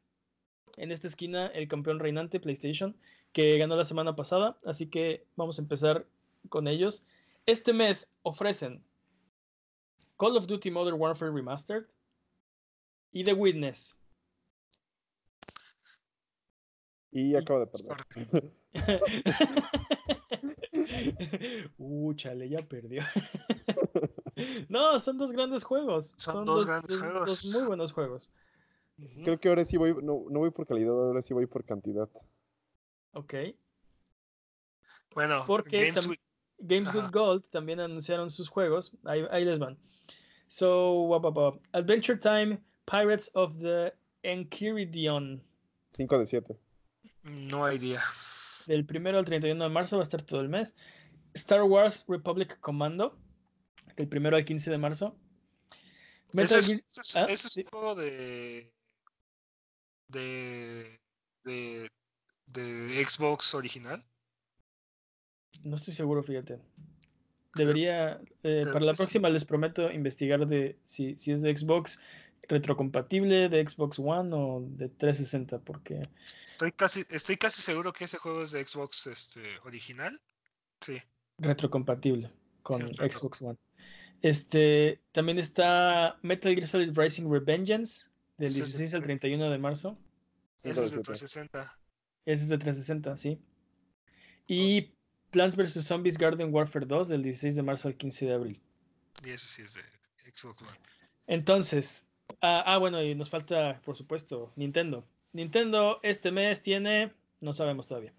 En 0.75 0.91
esta 0.91 1.07
esquina, 1.07 1.47
el 1.47 1.69
campeón 1.69 1.99
reinante 1.99 2.41
PlayStation, 2.41 2.97
que 3.31 3.57
ganó 3.57 3.77
la 3.77 3.85
semana 3.85 4.17
pasada. 4.17 4.57
Así 4.65 4.87
que 4.87 5.23
vamos 5.37 5.59
a 5.59 5.61
empezar 5.61 6.05
con 6.49 6.67
ellos. 6.67 7.05
Este 7.45 7.71
mes 7.71 8.09
ofrecen 8.23 8.83
Call 10.17 10.35
of 10.35 10.45
Duty 10.45 10.71
Modern 10.71 10.99
Warfare 10.99 11.31
Remastered 11.31 11.85
y 13.13 13.23
The 13.23 13.31
Witness. 13.31 13.98
Y 17.11 17.35
acabo 17.35 17.61
de 17.61 17.67
perder. 17.67 18.53
uh, 21.77 22.13
chale, 22.13 22.49
ya 22.49 22.61
perdió. 22.61 23.03
no, 24.69 24.99
son 24.99 25.17
dos 25.17 25.31
grandes 25.31 25.63
juegos. 25.63 26.13
Son, 26.17 26.45
dos, 26.45 26.65
grandes 26.65 26.97
juegos. 26.97 27.29
Dos 27.29 27.55
muy 27.55 27.67
buenos 27.67 27.91
juegos. 27.91 28.31
Creo 29.23 29.39
que 29.39 29.49
ahora 29.49 29.65
sí 29.65 29.77
voy, 29.77 29.93
no, 29.93 30.25
no 30.29 30.39
voy 30.39 30.51
por 30.51 30.67
calidad, 30.67 30.91
ahora 30.91 31.21
sí 31.21 31.33
voy 31.33 31.45
por 31.45 31.63
cantidad. 31.63 32.09
Ok. 33.13 33.33
Bueno, 35.15 35.41
porque 35.47 35.77
Games, 35.77 36.07
with... 36.07 36.19
Games 36.59 36.93
with... 36.93 37.09
Gold 37.11 37.43
también 37.49 37.79
anunciaron 37.79 38.29
sus 38.29 38.49
juegos. 38.49 38.91
Ahí, 39.05 39.25
ahí 39.31 39.45
les 39.45 39.57
van. 39.57 39.77
So, 40.49 41.09
Adventure 41.73 42.19
Time, 42.19 42.61
Pirates 42.85 43.31
of 43.33 43.57
the 43.59 43.93
Enchiridion. 44.23 45.41
5 45.93 46.19
de 46.19 46.25
7. 46.25 46.59
No 47.23 47.65
hay 47.65 47.77
día. 47.77 48.01
Del 48.65 48.85
primero 48.85 49.17
al 49.17 49.25
31 49.25 49.63
de 49.63 49.69
marzo 49.69 49.97
va 49.97 50.03
a 50.03 50.03
estar 50.03 50.21
todo 50.21 50.41
el 50.41 50.49
mes. 50.49 50.75
Star 51.33 51.63
Wars 51.63 52.05
Republic 52.07 52.59
Commando, 52.59 53.17
del 53.95 54.07
primero 54.07 54.35
al 54.35 54.45
15 54.45 54.71
de 54.71 54.77
marzo. 54.77 55.15
ese 56.33 56.57
es, 56.57 57.15
¿Ah? 57.15 57.27
un 57.29 57.63
juego 57.65 57.95
de, 57.95 58.71
de, 60.07 60.99
de, 61.43 61.89
de 62.47 63.05
Xbox 63.05 63.53
original. 63.53 64.03
No 65.63 65.75
estoy 65.75 65.93
seguro, 65.93 66.23
fíjate. 66.23 66.59
Debería, 67.55 68.21
eh, 68.43 68.63
para 68.71 68.85
la 68.85 68.93
próxima 68.93 69.29
les 69.29 69.43
prometo 69.43 69.91
investigar 69.91 70.47
de 70.47 70.79
si, 70.85 71.17
si 71.17 71.31
es 71.31 71.41
de 71.41 71.55
Xbox 71.55 71.99
retrocompatible, 72.49 73.47
de 73.47 73.67
Xbox 73.67 73.99
One 73.99 74.31
o 74.33 74.61
de 74.61 74.89
360, 74.89 75.59
porque... 75.59 76.01
Estoy 76.51 76.71
casi, 76.73 77.05
estoy 77.09 77.37
casi 77.37 77.61
seguro 77.61 77.93
que 77.93 78.03
ese 78.03 78.17
juego 78.17 78.43
es 78.43 78.51
de 78.51 78.65
Xbox 78.65 79.07
este, 79.07 79.41
original. 79.63 80.19
Sí. 80.81 80.97
Retrocompatible 81.37 82.31
con 82.63 82.81
Xbox 82.95 83.41
One. 83.41 83.57
Este, 84.21 84.99
también 85.13 85.39
está 85.39 86.17
Metal 86.23 86.53
Gear 86.53 86.67
Solid 86.67 86.97
Rising 86.97 87.31
Revengeance, 87.31 88.07
del 88.37 88.53
16 88.53 88.93
al 88.95 89.03
31 89.03 89.49
de 89.49 89.57
marzo. 89.57 89.97
Ese 90.63 90.83
es 90.83 90.91
de 90.91 91.01
360. 91.01 91.79
Ese 92.25 92.43
es 92.43 92.49
de 92.49 92.57
360, 92.57 93.17
sí. 93.17 93.39
Y 94.47 94.93
Plants 95.31 95.55
vs. 95.55 95.85
Zombies 95.85 96.17
Garden 96.17 96.53
Warfare 96.53 96.85
2 96.85 97.07
del 97.07 97.23
16 97.23 97.55
de 97.55 97.63
marzo 97.63 97.87
al 97.87 97.95
15 97.95 98.25
de 98.25 98.33
abril. 98.33 98.61
Y 99.23 99.29
ese 99.29 99.45
sí 99.45 99.61
es 99.61 99.75
de 99.75 99.81
Xbox 100.31 100.61
One. 100.63 100.79
Entonces, 101.27 102.05
ah, 102.41 102.63
ah, 102.65 102.77
bueno, 102.77 103.01
y 103.01 103.15
nos 103.15 103.29
falta, 103.29 103.81
por 103.83 103.95
supuesto, 103.95 104.51
Nintendo. 104.55 105.03
Nintendo 105.33 105.99
este 106.03 106.31
mes 106.31 106.61
tiene, 106.61 107.13
no 107.39 107.53
sabemos 107.53 107.87
todavía. 107.87 108.13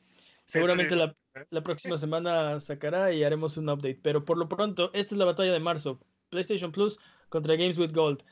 Seguramente 0.47 0.97
la, 0.97 1.17
la, 1.51 1.63
próxima 1.63 1.97
semana 1.97 2.59
sacará 2.61 3.13
y 3.13 3.23
haremos 3.23 3.57
un 3.57 3.69
update. 3.69 4.01
Pero 4.03 4.25
por 4.25 4.37
lo 4.37 4.49
pronto, 4.49 4.91
esta 4.95 5.15
es 5.15 5.19
la 5.19 5.25
batalla 5.25 5.53
de 5.53 5.61
marzo. 5.61 6.01
PlayStation 6.29 6.73
Plus 6.73 6.99
contra 7.29 7.57
Games 7.57 7.79
with 7.79 7.93
Gold. 7.93 8.23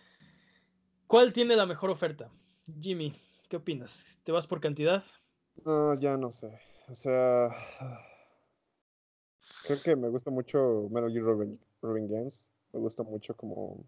¿Cuál 1.06 1.32
tiene 1.32 1.56
la 1.56 1.66
mejor 1.66 1.90
oferta? 1.90 2.30
Jimmy, 2.80 3.14
¿qué 3.48 3.56
opinas? 3.56 4.18
¿Te 4.24 4.32
vas 4.32 4.46
por 4.46 4.60
cantidad? 4.60 5.05
No, 5.64 5.94
ya 5.94 6.16
no 6.16 6.30
sé. 6.30 6.60
O 6.88 6.94
sea, 6.94 7.50
Creo 9.66 9.78
que 9.84 9.96
me 9.96 10.09
gusta 10.09 10.30
mucho 10.30 10.88
Metal 10.90 11.12
Gear 11.12 11.24
Revengeance. 11.82 12.48
Me 12.72 12.80
gusta 12.80 13.02
mucho 13.02 13.34
como... 13.36 13.84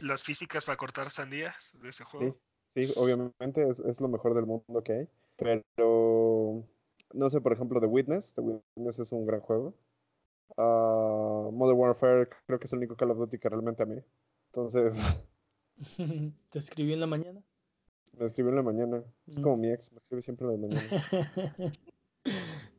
Las 0.00 0.22
físicas 0.22 0.64
para 0.64 0.76
cortar 0.76 1.10
sandías 1.10 1.76
de 1.80 1.90
ese 1.90 2.04
juego. 2.04 2.38
Sí, 2.74 2.92
obviamente 2.96 3.68
es, 3.68 4.00
lo 4.00 4.08
mejor 4.08 4.34
del 4.34 4.46
mundo 4.46 4.82
que 4.82 4.92
hay. 4.92 5.08
Pero, 5.36 6.66
no 7.12 7.30
sé, 7.30 7.40
por 7.40 7.52
ejemplo, 7.52 7.80
The 7.80 7.86
Witness. 7.86 8.34
The 8.34 8.40
Witness 8.40 8.98
es 8.98 9.12
un 9.12 9.26
gran 9.26 9.40
juego. 9.40 9.74
Uh, 10.56 11.52
Modern 11.52 11.78
Warfare 11.78 12.28
creo 12.46 12.58
que 12.58 12.64
es 12.64 12.72
el 12.72 12.80
único 12.80 12.96
Call 12.96 13.12
of 13.12 13.18
Duty 13.18 13.38
que 13.38 13.48
realmente 13.48 13.82
a 13.82 13.86
mí. 13.86 14.02
Entonces... 14.46 15.20
¿Te 16.50 16.58
escribí 16.58 16.92
en 16.92 17.00
la 17.00 17.06
mañana? 17.06 17.42
Me 18.18 18.26
escribió 18.26 18.50
en 18.50 18.56
la 18.56 18.62
mañana. 18.62 19.02
Es 19.26 19.38
mm. 19.38 19.42
como 19.42 19.56
mi 19.56 19.72
ex, 19.72 19.92
me 19.92 19.98
escribe 19.98 20.22
siempre 20.22 20.46
en 20.46 20.52
la 20.52 20.68
mañana. 20.68 21.72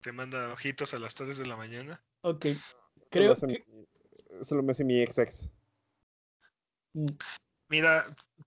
te 0.00 0.12
manda 0.12 0.52
ojitos 0.52 0.94
a 0.94 0.98
las 0.98 1.14
3 1.14 1.38
de 1.38 1.46
la 1.46 1.56
mañana. 1.56 2.02
Ok. 2.22 2.46
Creo 3.10 3.34
que... 3.34 3.64
Eso 4.40 4.54
lo 4.54 4.62
me 4.62 4.72
hace 4.72 4.84
mi 4.84 5.00
ex 5.00 5.18
ex. 5.18 5.48
Mm. 6.94 7.06
Mira, 7.68 8.04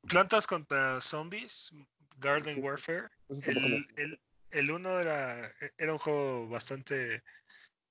plantas 0.07 0.47
contra 0.47 0.99
zombies, 0.99 1.71
Garden 2.17 2.63
Warfare. 2.63 3.07
El, 3.45 4.19
el, 4.49 4.71
uno 4.71 4.99
era, 4.99 5.53
era 5.77 5.93
un 5.93 5.99
juego 5.99 6.49
bastante 6.49 7.21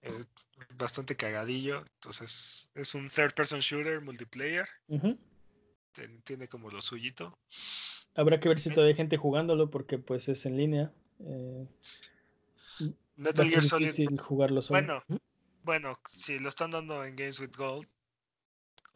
eh, 0.02 0.24
bastante 0.76 1.16
cagadillo. 1.16 1.82
Entonces, 1.96 2.70
es 2.74 2.94
un 2.94 3.08
third 3.08 3.34
person 3.34 3.60
shooter 3.60 4.00
multiplayer. 4.00 4.66
tiene 6.24 6.48
como 6.48 6.70
lo 6.70 6.80
suyito. 6.80 7.36
Habrá 8.14 8.40
que 8.40 8.48
ver 8.48 8.58
si 8.58 8.70
todavía 8.70 8.92
hay 8.92 8.96
gente 8.96 9.16
jugándolo 9.16 9.70
porque 9.70 9.98
pues 9.98 10.28
es 10.28 10.46
en 10.46 10.56
línea. 10.56 10.92
Eh, 11.20 11.66
Metal 13.16 13.48
Gear 13.48 13.62
Solid. 13.62 14.18
jugarlo 14.18 14.62
Bueno, 14.68 14.98
bueno, 15.70 15.94
si 16.04 16.40
lo 16.40 16.48
están 16.48 16.72
dando 16.72 17.04
en 17.04 17.14
Games 17.14 17.38
with 17.38 17.52
Gold, 17.56 17.86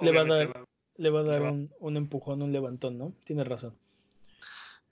le 0.00 0.10
va 0.10 0.22
a 0.22 0.24
dar, 0.24 0.66
le 0.96 1.10
va 1.10 1.20
a 1.20 1.22
dar 1.22 1.42
un, 1.42 1.96
empujón, 1.96 2.42
un 2.42 2.52
levantón, 2.52 2.98
¿no? 2.98 3.14
Tienes 3.24 3.46
razón. 3.46 3.78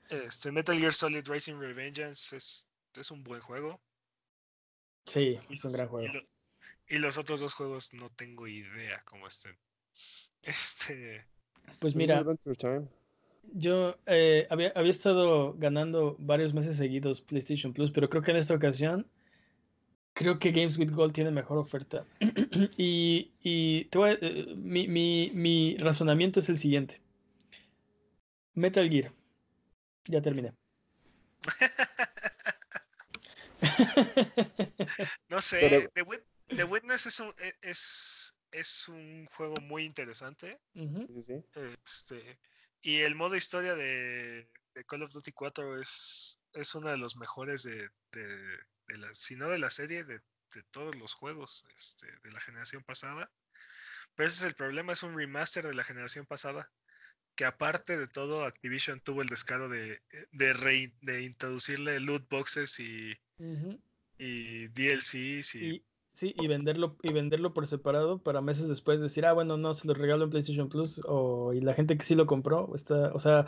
Este, 0.09 0.53
Metal 0.53 0.79
Gear 0.79 0.93
Solid 0.93 1.27
Racing 1.27 1.59
Revengeance 1.59 2.37
es, 2.37 2.69
es 2.95 3.11
un 3.11 3.25
buen 3.25 3.41
juego. 3.41 3.81
Sí, 5.07 5.41
es 5.51 5.65
un 5.65 5.73
gran 5.73 5.89
juego. 5.89 6.13
Y, 6.87 6.99
los 6.99 7.19
otros 7.19 7.41
dos 7.41 7.53
juegos 7.53 7.93
no 7.95 8.11
tengo 8.11 8.47
idea 8.47 9.03
cómo 9.05 9.27
estén. 9.27 9.59
Este. 10.43 11.27
Pues 11.81 11.97
mira. 11.97 12.25
Yo 13.55 13.99
eh, 14.07 14.47
había, 14.51 14.73
había 14.77 14.91
estado 14.93 15.55
ganando 15.55 16.15
varios 16.21 16.55
meses 16.55 16.77
seguidos 16.77 17.23
PlayStation 17.23 17.73
Plus, 17.73 17.91
pero 17.91 18.09
creo 18.09 18.23
que 18.23 18.31
en 18.31 18.37
esta 18.37 18.55
ocasión 18.55 19.11
creo 20.15 20.39
que 20.39 20.53
Games 20.53 20.79
with 20.79 20.93
Gold 20.93 21.15
tiene 21.15 21.31
mejor 21.31 21.59
oferta. 21.59 22.07
y, 22.77 23.33
y 23.43 23.89
eh, 23.93 24.55
mi, 24.57 24.89
mi, 24.89 25.31
mi, 25.35 25.77
razonamiento 25.79 26.41
es 26.41 26.49
el 26.49 26.59
siguiente. 26.59 27.01
Metal 28.55 28.89
Gear. 28.89 29.13
Ya 30.05 30.21
terminé. 30.21 30.53
no 35.29 35.41
sé, 35.41 35.89
The, 35.95 36.03
Witness 36.65 37.07
es 37.07 37.21
un, 37.21 37.33
e, 37.39 37.55
es, 37.63 38.35
es 38.51 38.89
un 38.89 39.25
juego 39.27 39.55
muy 39.63 39.85
interesante. 39.85 40.61
sí, 40.75 41.23
sí. 41.23 41.45
Este, 41.85 42.39
y 42.83 43.01
el 43.01 43.15
modo 43.15 43.37
historia 43.37 43.75
de, 43.75 44.49
Call 44.87 45.03
of 45.03 45.13
Duty 45.13 45.33
4 45.33 45.81
es, 45.81 46.41
es 46.53 46.75
uno 46.75 46.91
de 46.91 46.99
los 46.99 47.17
mejores 47.17 47.63
de, 47.63 47.89
de, 48.13 48.59
la, 48.99 49.13
si 49.15 49.37
no 49.37 49.49
de 49.49 49.59
la 49.59 49.71
serie, 49.71 50.05
de, 50.05 50.19
de 50.19 50.63
todos 50.71 50.95
los 50.97 51.15
juegos 51.15 51.65
este, 51.77 52.07
de 52.07 52.33
la 52.33 52.41
generación 52.41 52.83
pasada. 52.85 53.31
Pero 54.15 54.29
ese 54.29 54.45
es 54.45 54.49
el 54.49 54.55
problema, 54.55 54.93
es 54.93 55.03
un 55.03 55.17
remaster 55.17 55.67
de 55.67 55.75
la 55.75 55.85
generación 55.85 56.27
pasada. 56.27 56.71
Que 57.35 57.47
aparte 57.47 57.97
de 57.97 58.09
todo, 58.09 58.45
Activision 58.45 59.01
tuvo 59.01 59.23
el 59.23 59.29
descaro 59.29 59.69
de, 59.71 60.03
de, 60.33 60.93
de 61.01 61.23
introducirle 61.23 61.99
loot 62.01 62.29
boxes 62.29 62.79
y, 62.79 63.15
y 64.19 64.69
DLCs 64.69 65.55
y, 65.55 65.85
Sí, 66.13 66.35
y 66.39 66.47
venderlo, 66.47 66.97
y 67.03 67.13
venderlo 67.13 67.55
por 67.55 67.67
separado 67.67 68.23
para 68.23 68.43
meses 68.43 68.69
después 68.69 69.01
decir, 69.01 69.25
ah, 69.25 69.33
bueno, 69.33 69.57
no, 69.57 69.73
se 69.73 69.87
lo 69.89 69.95
regalo 69.95 70.25
en 70.25 70.31
PlayStation 70.31 70.69
Plus, 70.69 71.01
o, 71.07 71.55
y 71.55 71.61
la 71.61 71.73
gente 71.73 71.97
que 71.97 72.05
sí 72.05 72.15
lo 72.15 72.27
compró, 72.27 72.75
está, 72.77 73.13
o 73.15 73.19
sea, 73.19 73.47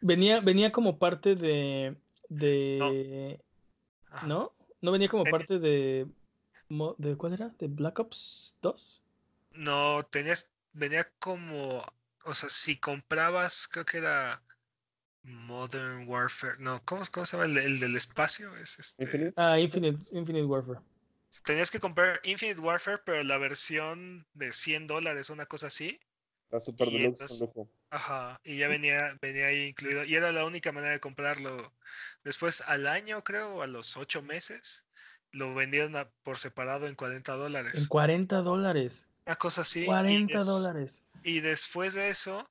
venía, 0.00 0.40
venía 0.40 0.70
como 0.70 0.98
parte 1.00 1.34
de, 1.34 1.96
de, 2.28 2.78
¿no? 2.78 3.44
¿No? 4.26 4.52
venía 4.80 5.08
como 5.08 5.24
parte 5.24 5.58
de, 5.58 6.06
de, 6.98 7.16
¿cuál 7.16 7.34
era? 7.34 7.48
¿De 7.58 7.68
Black 7.68 7.98
Ops 7.98 8.56
2? 8.62 9.04
No, 9.52 10.02
tenías, 10.04 10.50
venía 10.72 11.10
como, 11.18 11.84
o 12.24 12.34
sea, 12.34 12.48
si 12.48 12.76
comprabas, 12.76 13.68
creo 13.68 13.84
que 13.84 13.98
era 13.98 14.42
Modern 15.22 16.08
Warfare, 16.08 16.56
no, 16.58 16.82
¿cómo, 16.84 17.02
cómo 17.12 17.26
se 17.26 17.36
llama 17.36 17.46
el, 17.46 17.58
el, 17.58 17.80
del 17.80 17.96
espacio? 17.96 18.54
Es 18.56 18.78
este... 18.78 19.32
Ah, 19.36 19.58
Infinite, 19.58 19.98
Infinite 20.12 20.46
Warfare 20.46 20.80
tenías 21.40 21.70
que 21.70 21.80
comprar 21.80 22.20
Infinite 22.24 22.60
Warfare, 22.60 23.00
pero 23.04 23.22
la 23.24 23.38
versión 23.38 24.26
de 24.34 24.52
100 24.52 24.86
dólares, 24.86 25.30
una 25.30 25.46
cosa 25.46 25.68
así. 25.68 25.98
La 26.50 26.60
Super 26.60 26.88
Deluxe. 26.90 27.48
Ajá, 27.92 28.40
y 28.42 28.56
ya 28.56 28.68
venía, 28.68 29.18
venía 29.20 29.48
ahí 29.48 29.64
incluido. 29.64 30.02
Y 30.04 30.14
era 30.14 30.32
la 30.32 30.46
única 30.46 30.72
manera 30.72 30.94
de 30.94 31.00
comprarlo. 31.00 31.74
Después, 32.24 32.62
al 32.62 32.86
año, 32.86 33.22
creo, 33.22 33.60
a 33.60 33.66
los 33.66 33.98
8 33.98 34.22
meses, 34.22 34.86
lo 35.30 35.54
vendieron 35.54 35.94
por 36.22 36.38
separado 36.38 36.86
en 36.86 36.94
40 36.94 37.34
dólares. 37.34 37.74
En 37.74 37.86
40 37.88 38.36
dólares. 38.38 39.06
Una 39.26 39.36
cosa 39.36 39.60
así. 39.60 39.84
40 39.84 40.42
dólares. 40.42 41.02
Y 41.22 41.40
después 41.40 41.92
de 41.92 42.08
eso, 42.08 42.48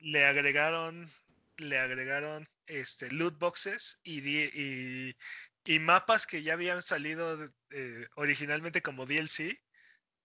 le 0.00 0.26
agregaron, 0.26 1.08
le 1.56 1.78
agregaron 1.78 2.44
este, 2.66 3.12
loot 3.12 3.38
boxes 3.38 4.00
y, 4.02 4.28
y, 4.28 5.14
y 5.66 5.78
mapas 5.78 6.26
que 6.26 6.42
ya 6.42 6.54
habían 6.54 6.82
salido 6.82 7.48
eh, 7.70 8.08
originalmente 8.16 8.82
como 8.82 9.06
DLC 9.06 9.56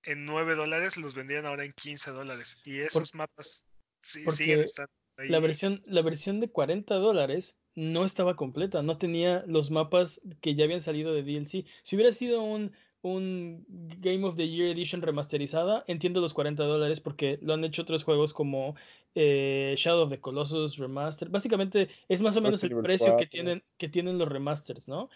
en 0.03 0.25
9 0.25 0.55
dólares 0.55 0.97
los 0.97 1.13
vendían 1.13 1.45
ahora 1.45 1.65
en 1.65 1.73
15 1.73 2.11
dólares. 2.11 2.59
Y 2.63 2.79
esos 2.79 3.13
mapas 3.13 3.65
sí, 4.01 4.23
siguen 4.29 4.61
estando 4.61 4.91
ahí. 5.17 5.29
La 5.29 5.39
versión, 5.39 5.81
la 5.85 6.01
versión 6.01 6.39
de 6.39 6.49
40 6.49 6.95
dólares 6.95 7.57
no 7.75 8.05
estaba 8.05 8.35
completa, 8.35 8.81
no 8.81 8.97
tenía 8.97 9.43
los 9.47 9.71
mapas 9.71 10.21
que 10.41 10.55
ya 10.55 10.65
habían 10.65 10.81
salido 10.81 11.13
de 11.13 11.23
DLC. 11.23 11.65
Si 11.83 11.95
hubiera 11.95 12.11
sido 12.11 12.41
un, 12.43 12.71
un 13.01 13.65
Game 13.99 14.25
of 14.25 14.35
the 14.35 14.47
Year 14.47 14.69
Edition 14.69 15.01
remasterizada, 15.01 15.83
entiendo 15.87 16.21
los 16.21 16.33
40 16.33 16.63
dólares 16.63 16.99
porque 16.99 17.39
lo 17.41 17.53
han 17.53 17.63
hecho 17.63 17.83
otros 17.83 18.03
juegos 18.03 18.33
como 18.33 18.75
eh, 19.15 19.75
Shadow 19.77 20.03
of 20.03 20.09
the 20.09 20.19
Colossus 20.19 20.77
Remaster. 20.77 21.29
Básicamente 21.29 21.89
es 22.07 22.21
más 22.21 22.35
o 22.37 22.41
menos 22.41 22.63
el 22.63 22.75
precio 22.81 23.15
que 23.17 23.27
tienen, 23.27 23.63
que 23.77 23.89
tienen 23.89 24.17
los 24.17 24.27
remasters, 24.27 24.87
¿no? 24.87 25.09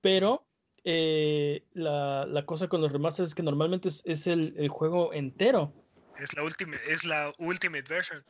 Pero 0.00 0.46
eh, 0.84 1.64
la, 1.74 2.44
cosa 2.46 2.68
con 2.68 2.80
los 2.80 2.92
remasters 2.92 3.30
es 3.30 3.34
que 3.34 3.42
normalmente 3.42 3.88
es, 3.88 4.26
el, 4.26 4.68
juego 4.68 5.12
entero. 5.12 5.72
Es 6.18 6.34
la 6.34 6.42
última, 6.42 6.76
es 6.86 7.04
la 7.04 7.32
ultimate 7.38 7.84
version. 7.88 8.24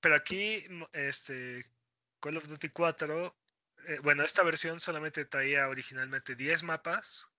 Pero 0.00 0.14
aquí, 0.14 0.64
este, 0.92 1.62
Call 2.20 2.36
of 2.36 2.48
Duty 2.48 2.68
4, 2.70 3.36
eh, 3.88 3.98
bueno, 4.02 4.22
esta 4.22 4.42
versión 4.42 4.80
solamente 4.80 5.24
traía 5.24 5.68
originalmente 5.68 6.34
10 6.34 6.62
mapas, 6.64 7.30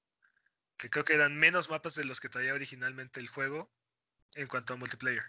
que 0.78 0.90
creo 0.90 1.04
que 1.04 1.14
eran 1.14 1.38
menos 1.38 1.70
mapas 1.70 1.96
de 1.96 2.06
los 2.06 2.20
que 2.20 2.30
traía 2.30 2.54
originalmente 2.54 3.20
el 3.20 3.28
juego 3.28 3.70
en 4.36 4.48
cuanto 4.48 4.74
a 4.74 4.78
multiplayer. 4.78 5.24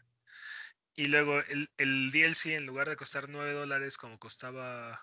Y 0.95 1.07
luego 1.07 1.41
el, 1.49 1.71
el 1.79 2.11
DLC, 2.11 2.57
en 2.57 2.67
lugar 2.67 2.89
de 2.89 2.97
costar 2.97 3.29
9 3.29 3.53
dólares 3.53 3.97
como 3.97 4.19
costaba 4.19 5.01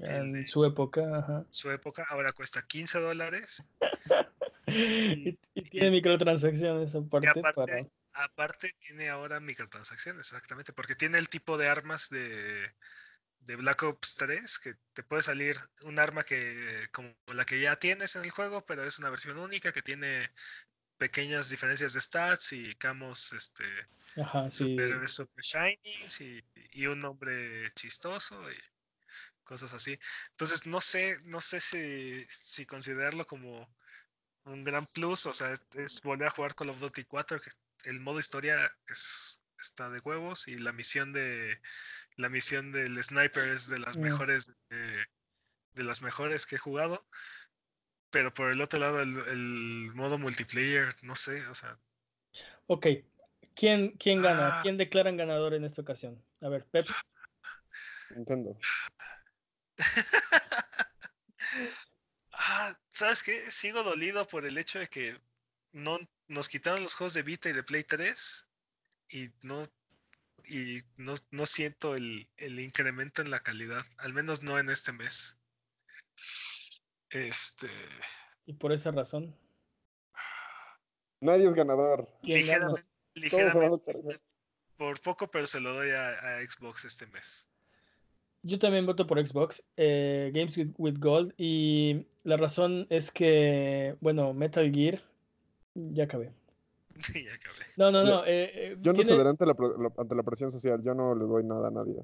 en 0.00 0.46
su 0.46 0.64
época, 0.64 1.46
Su 1.50 1.70
época, 1.70 2.04
ahora 2.08 2.32
cuesta 2.32 2.62
15 2.66 3.00
dólares. 3.00 3.64
y, 4.66 5.38
tiene 5.70 5.90
microtransacciones 5.90 6.94
aparte. 6.94 7.28
Aparte, 7.28 7.90
aparte, 8.14 8.72
tiene 8.80 9.10
ahora 9.10 9.40
microtransacciones, 9.40 10.26
exactamente, 10.32 10.72
porque 10.72 10.94
tiene 10.94 11.18
el 11.18 11.28
tipo 11.28 11.58
de 11.58 11.68
armas 11.68 12.10
de, 12.10 12.72
de 13.40 13.56
Black 13.56 13.82
Ops 13.82 14.16
3, 14.16 14.58
que 14.58 14.74
te 14.92 15.02
puede 15.02 15.22
salir 15.22 15.56
un 15.82 15.98
arma 15.98 16.24
que 16.24 16.88
como 16.92 17.14
la 17.32 17.44
que 17.44 17.60
ya 17.60 17.76
tienes 17.76 18.16
en 18.16 18.24
el 18.24 18.30
juego, 18.30 18.64
pero 18.64 18.84
es 18.84 18.98
una 18.98 19.10
versión 19.10 19.38
única 19.38 19.72
que 19.72 19.82
tiene 19.82 20.30
pequeñas 20.96 21.50
diferencias 21.50 21.92
de 21.94 22.00
stats 22.00 22.52
y 22.52 22.74
camos 22.76 23.32
este 23.32 23.64
super, 24.50 25.42
shiny 25.42 25.78
y, 26.20 26.44
y, 26.72 26.86
un 26.86 27.00
nombre 27.00 27.68
chistoso 27.72 28.40
y 28.50 28.56
cosas 29.42 29.74
así. 29.74 29.98
Entonces, 30.30 30.66
no 30.66 30.80
sé, 30.80 31.18
no 31.24 31.40
sé 31.40 31.60
si, 31.60 32.24
si 32.28 32.64
considerarlo 32.64 33.24
como 33.26 33.68
un 34.44 34.64
gran 34.64 34.86
plus, 34.86 35.26
o 35.26 35.32
sea, 35.32 35.54
es, 35.74 36.00
volver 36.02 36.28
a 36.28 36.30
jugar 36.30 36.54
Call 36.54 36.70
of 36.70 36.80
Duty 36.80 37.04
4, 37.04 37.40
que 37.40 37.50
el 37.84 38.00
modo 38.00 38.18
historia 38.18 38.56
es, 38.88 39.42
está 39.58 39.90
de 39.90 40.00
huevos 40.00 40.48
y 40.48 40.58
la 40.58 40.72
misión 40.72 41.12
de 41.12 41.60
la 42.16 42.28
misión 42.28 42.72
del 42.72 43.02
sniper 43.02 43.48
es 43.48 43.68
de 43.68 43.78
las 43.78 43.96
mm. 43.96 44.00
mejores 44.00 44.52
de, 44.68 45.84
las 45.84 46.02
mejores 46.02 46.46
que 46.46 46.56
he 46.56 46.58
jugado. 46.58 47.06
Pero 48.10 48.32
por 48.32 48.50
el 48.50 48.60
otro 48.60 48.78
lado, 48.78 49.02
el, 49.02 49.90
modo 49.94 50.18
multiplayer, 50.18 50.94
no 51.02 51.16
sé, 51.16 51.44
o 51.48 51.54
sea. 51.54 51.76
Ok. 52.68 52.86
¿Quién, 53.56 53.90
quién 53.98 54.22
gana? 54.22 54.58
Ah. 54.58 54.62
¿Quién 54.62 54.76
declaran 54.76 55.16
ganador 55.16 55.54
en 55.54 55.64
esta 55.64 55.82
ocasión? 55.82 56.24
A 56.40 56.48
ver, 56.48 56.64
Pep. 56.66 56.86
Nintendo. 58.14 58.56
ah, 62.32 62.78
¿sabes 62.88 63.24
qué? 63.24 63.50
Sigo 63.50 63.82
dolido 63.82 64.24
por 64.26 64.44
el 64.44 64.58
hecho 64.58 64.78
de 64.78 64.86
que 64.86 65.20
no 65.72 65.98
nos 66.28 66.48
quitaron 66.48 66.82
los 66.82 66.94
juegos 66.94 67.14
de 67.14 67.22
Vita 67.22 67.48
y 67.48 67.52
de 67.52 67.62
Play 67.62 67.84
3 67.84 68.48
y 69.10 69.30
no 69.42 69.62
y 70.46 70.80
no, 70.98 71.14
no 71.30 71.46
siento 71.46 71.94
el, 71.94 72.28
el, 72.36 72.60
incremento 72.60 73.22
en 73.22 73.30
la 73.30 73.40
calidad, 73.40 73.82
al 73.96 74.12
menos 74.12 74.42
no 74.42 74.58
en 74.58 74.68
este 74.68 74.92
mes. 74.92 75.38
Este. 77.08 77.68
Y 78.44 78.52
por 78.52 78.72
esa 78.72 78.90
razón. 78.90 79.34
Nadie 81.20 81.46
es 81.48 81.54
ganador. 81.54 82.06
Ligeramente, 82.22 83.92
por 84.76 85.00
poco, 85.00 85.30
pero 85.30 85.46
se 85.46 85.60
lo 85.60 85.72
doy 85.72 85.90
a 85.92 86.44
Xbox 86.46 86.84
este 86.84 87.06
mes. 87.06 87.48
Yo 88.46 88.58
también 88.58 88.84
voto 88.84 89.06
por 89.06 89.26
Xbox, 89.26 89.64
eh, 89.78 90.30
Games 90.34 90.54
with, 90.76 90.98
Gold, 90.98 91.32
y 91.38 92.06
la 92.24 92.36
razón 92.36 92.86
es 92.90 93.10
que, 93.10 93.96
bueno, 94.02 94.34
Metal 94.34 94.70
Gear, 94.70 95.02
ya 95.74 96.04
acabé. 96.04 96.32
Sí, 97.00 97.24
ya 97.24 97.34
acabé. 97.34 97.58
No, 97.76 97.90
no, 97.90 98.04
no. 98.04 98.24
Eh, 98.24 98.50
eh, 98.54 98.76
yo 98.80 98.92
no 98.92 99.02
cederé 99.02 99.28
ante 99.28 99.46
la, 99.46 99.56
ante 99.98 100.14
la 100.14 100.22
presión 100.22 100.50
social, 100.50 100.82
yo 100.82 100.94
no 100.94 101.14
le 101.14 101.24
doy 101.24 101.44
nada 101.44 101.68
a 101.68 101.70
nadie. 101.70 102.02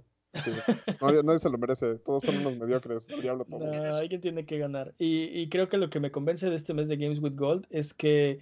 nadie, 1.22 1.38
se 1.38 1.50
lo 1.50 1.58
merece, 1.58 1.98
todos 1.98 2.24
son 2.24 2.38
unos 2.38 2.56
mediocres, 2.56 3.06
diablo 3.06 3.44
todo. 3.44 3.60
No, 3.60 3.72
alguien 3.72 4.20
tiene 4.20 4.46
que 4.46 4.58
ganar. 4.58 4.94
Y, 4.98 5.24
y, 5.24 5.48
creo 5.48 5.68
que 5.68 5.78
lo 5.78 5.90
que 5.90 6.00
me 6.00 6.10
convence 6.10 6.48
de 6.48 6.56
este 6.56 6.74
mes 6.74 6.88
de 6.88 6.96
Games 6.96 7.20
with 7.20 7.36
Gold 7.36 7.66
es 7.70 7.94
que, 7.94 8.40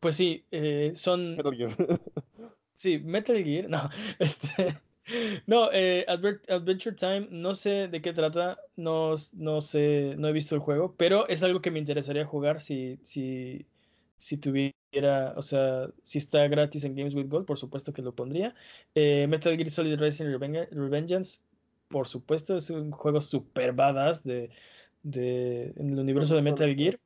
pues 0.00 0.16
sí, 0.16 0.44
son... 0.94 1.36
Metal 1.36 1.56
Gear. 1.56 1.76
Sí, 2.74 2.98
Metal 2.98 3.36
Gear, 3.44 3.68
no, 3.68 3.90
este... 4.18 4.80
No, 5.46 5.70
eh, 5.72 6.04
Adventure 6.08 6.96
Time, 6.96 7.28
no 7.30 7.54
sé 7.54 7.88
de 7.88 8.00
qué 8.02 8.12
trata, 8.12 8.58
no, 8.76 9.14
no 9.34 9.60
sé, 9.60 10.14
no 10.16 10.28
he 10.28 10.32
visto 10.32 10.54
el 10.54 10.60
juego, 10.60 10.94
pero 10.96 11.28
es 11.28 11.42
algo 11.42 11.60
que 11.60 11.70
me 11.70 11.78
interesaría 11.78 12.24
jugar 12.24 12.60
si, 12.60 12.98
si, 13.02 13.66
si 14.16 14.36
tuviera, 14.38 15.34
o 15.36 15.42
sea, 15.42 15.88
si 16.02 16.18
está 16.18 16.46
gratis 16.48 16.84
en 16.84 16.94
Games 16.94 17.14
with 17.14 17.28
Gold, 17.28 17.46
por 17.46 17.58
supuesto 17.58 17.92
que 17.92 18.02
lo 18.02 18.14
pondría. 18.14 18.54
Eh, 18.94 19.26
Metal 19.28 19.56
Gear 19.56 19.70
Solid 19.70 19.98
Racing 19.98 20.26
Revengeance, 20.26 21.40
por 21.88 22.08
supuesto, 22.08 22.56
es 22.56 22.70
un 22.70 22.90
juego 22.92 23.20
super 23.20 23.72
badass 23.72 24.22
de, 24.24 24.50
de, 25.02 25.72
en 25.76 25.92
el 25.92 25.98
universo 25.98 26.34
de 26.36 26.42
Metal 26.42 26.74
Gear. 26.74 26.98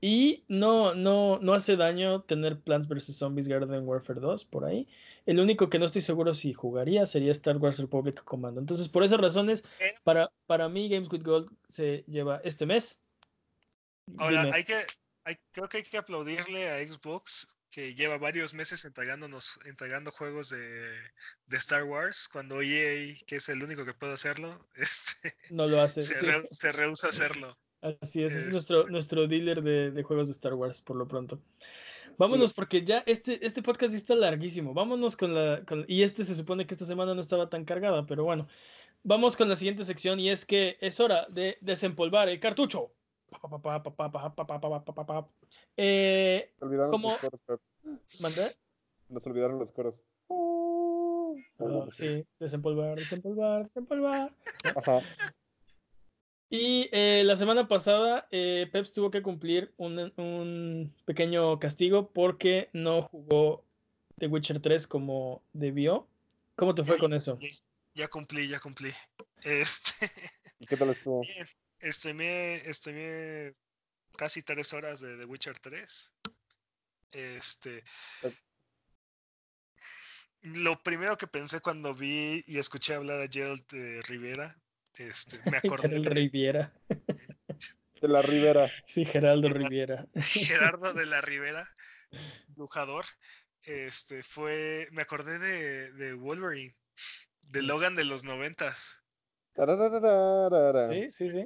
Y 0.00 0.44
no, 0.48 0.94
no, 0.94 1.38
no 1.40 1.52
hace 1.52 1.76
daño 1.76 2.22
tener 2.22 2.60
Plants 2.60 2.88
vs. 2.88 3.16
Zombies 3.16 3.48
Garden 3.48 3.86
Warfare 3.86 4.20
2 4.20 4.44
por 4.46 4.64
ahí. 4.64 4.88
El 5.26 5.40
único 5.40 5.68
que 5.68 5.78
no 5.78 5.84
estoy 5.84 6.00
seguro 6.00 6.32
si 6.32 6.54
jugaría 6.54 7.04
sería 7.04 7.32
Star 7.32 7.58
Wars 7.58 7.78
Republic 7.78 8.24
Commando. 8.24 8.60
Entonces, 8.60 8.88
por 8.88 9.04
esas 9.04 9.20
razones, 9.20 9.62
para, 10.02 10.32
para 10.46 10.68
mí 10.68 10.88
Games 10.88 11.10
with 11.10 11.22
Gold 11.22 11.50
se 11.68 12.04
lleva 12.06 12.40
este 12.44 12.64
mes. 12.64 12.98
Ahora, 14.16 14.50
hay 14.54 14.64
que, 14.64 14.76
creo 15.52 15.68
que 15.68 15.78
hay 15.78 15.82
que 15.82 15.98
aplaudirle 15.98 16.68
a 16.68 16.84
Xbox 16.84 17.56
que 17.70 17.94
lleva 17.94 18.18
varios 18.18 18.52
meses 18.52 18.84
entregándonos, 18.84 19.60
entregando 19.64 20.10
juegos 20.10 20.50
de, 20.50 21.12
Star 21.52 21.84
Wars, 21.84 22.28
cuando 22.28 22.62
EA, 22.62 23.14
que 23.26 23.36
es 23.36 23.48
el 23.48 23.62
único 23.62 23.84
que 23.84 23.94
puede 23.94 24.14
hacerlo, 24.14 24.68
este, 24.74 25.34
no 25.50 25.66
lo 25.66 25.80
hace. 25.80 26.02
Se, 26.02 26.72
rehúsa 26.72 27.08
a 27.08 27.10
hacerlo. 27.10 27.56
Así 27.82 28.22
es, 28.22 28.32
es 28.34 28.48
nuestro, 28.52 28.80
este 28.80 28.92
nuestro 28.92 29.26
dealer 29.26 29.62
de, 29.62 30.02
juegos 30.02 30.28
de 30.28 30.32
Star 30.32 30.54
Wars, 30.54 30.80
por 30.82 30.96
lo 30.96 31.08
pronto. 31.08 31.38
Vámonos, 32.18 32.52
porque 32.52 32.84
ya 32.84 33.02
este, 33.06 33.44
este 33.46 33.62
podcast 33.62 33.94
está 33.94 34.14
larguísimo. 34.14 34.74
Vámonos 34.74 35.16
con 35.16 35.34
la. 35.34 35.62
y 35.86 36.02
este 36.02 36.24
se 36.24 36.34
supone 36.34 36.66
que 36.66 36.74
esta 36.74 36.84
semana 36.84 37.14
no 37.14 37.20
estaba 37.20 37.48
tan 37.48 37.64
cargada, 37.64 38.06
pero 38.06 38.24
bueno. 38.24 38.46
Vamos 39.02 39.34
con 39.34 39.48
la 39.48 39.56
siguiente 39.56 39.86
sección 39.86 40.20
y 40.20 40.28
es 40.28 40.44
que 40.44 40.76
es 40.80 41.00
hora 41.00 41.26
de 41.30 41.56
desempolvar 41.62 42.28
el 42.28 42.38
cartucho. 42.38 42.92
Eh, 45.76 46.52
olvidaron 46.60 47.00
los 47.00 47.18
coros, 47.18 47.40
¿Mandé? 48.20 48.42
Nos 49.08 49.26
olvidaron 49.26 49.58
los 49.58 49.72
coros. 49.72 50.04
sí, 51.92 52.26
desempolvar, 52.38 52.96
desempolvar, 52.96 53.64
desempolvar. 53.64 54.34
Ajá. 54.76 55.00
Y 56.52 56.88
eh, 56.90 57.22
la 57.24 57.36
semana 57.36 57.68
pasada, 57.68 58.26
eh, 58.32 58.68
Peps 58.72 58.92
tuvo 58.92 59.12
que 59.12 59.22
cumplir 59.22 59.72
un, 59.76 60.12
un, 60.16 60.92
pequeño 61.04 61.60
castigo 61.60 62.10
porque 62.10 62.68
no 62.72 63.02
jugó 63.02 63.64
The 64.18 64.26
Witcher 64.26 64.60
3 64.60 64.88
como 64.88 65.44
debió. 65.52 66.08
¿Cómo 66.56 66.74
te 66.74 66.84
fue 66.84 66.98
con 66.98 67.14
eso? 67.14 67.38
Ya 67.94 68.08
cumplí, 68.08 68.48
ya 68.48 68.58
cumplí. 68.58 68.90
Este... 69.42 70.10
¿Y 70.58 70.66
qué 70.66 70.76
tal 70.76 70.90
estuvo? 70.90 71.22
Streamé, 71.82 72.60
casi 74.18 74.42
tres 74.42 74.74
horas 74.74 75.00
de 75.00 75.16
The 75.16 75.24
Witcher 75.24 75.58
3. 75.58 76.12
Este. 77.12 77.82
Lo 80.42 80.82
primero 80.82 81.16
que 81.16 81.26
pensé 81.26 81.60
cuando 81.60 81.94
vi 81.94 82.44
y 82.46 82.58
escuché 82.58 82.94
hablar 82.94 83.22
a 83.22 83.28
Gerald 83.28 83.66
de 83.68 84.02
Rivera, 84.02 84.54
este, 84.98 85.38
me 85.50 85.56
acordé. 85.56 85.88
de 86.00 86.10
Rivera. 86.10 86.72
De 88.00 88.08
la 88.08 88.22
Rivera. 88.22 88.70
Sí, 88.86 89.04
Geraldo 89.04 89.48
Rivera. 89.48 90.06
Gerardo 90.16 90.92
de 90.94 91.06
la 91.06 91.20
Rivera, 91.20 91.68
lujador. 92.56 93.04
Este 93.62 94.22
fue. 94.22 94.88
Me 94.92 95.02
acordé 95.02 95.38
de, 95.38 95.92
de 95.92 96.14
Wolverine, 96.14 96.74
de 97.48 97.62
Logan 97.62 97.94
de 97.94 98.04
los 98.04 98.24
noventas. 98.24 99.00
Sí, 100.90 101.10
sí, 101.10 101.30
sí. 101.30 101.42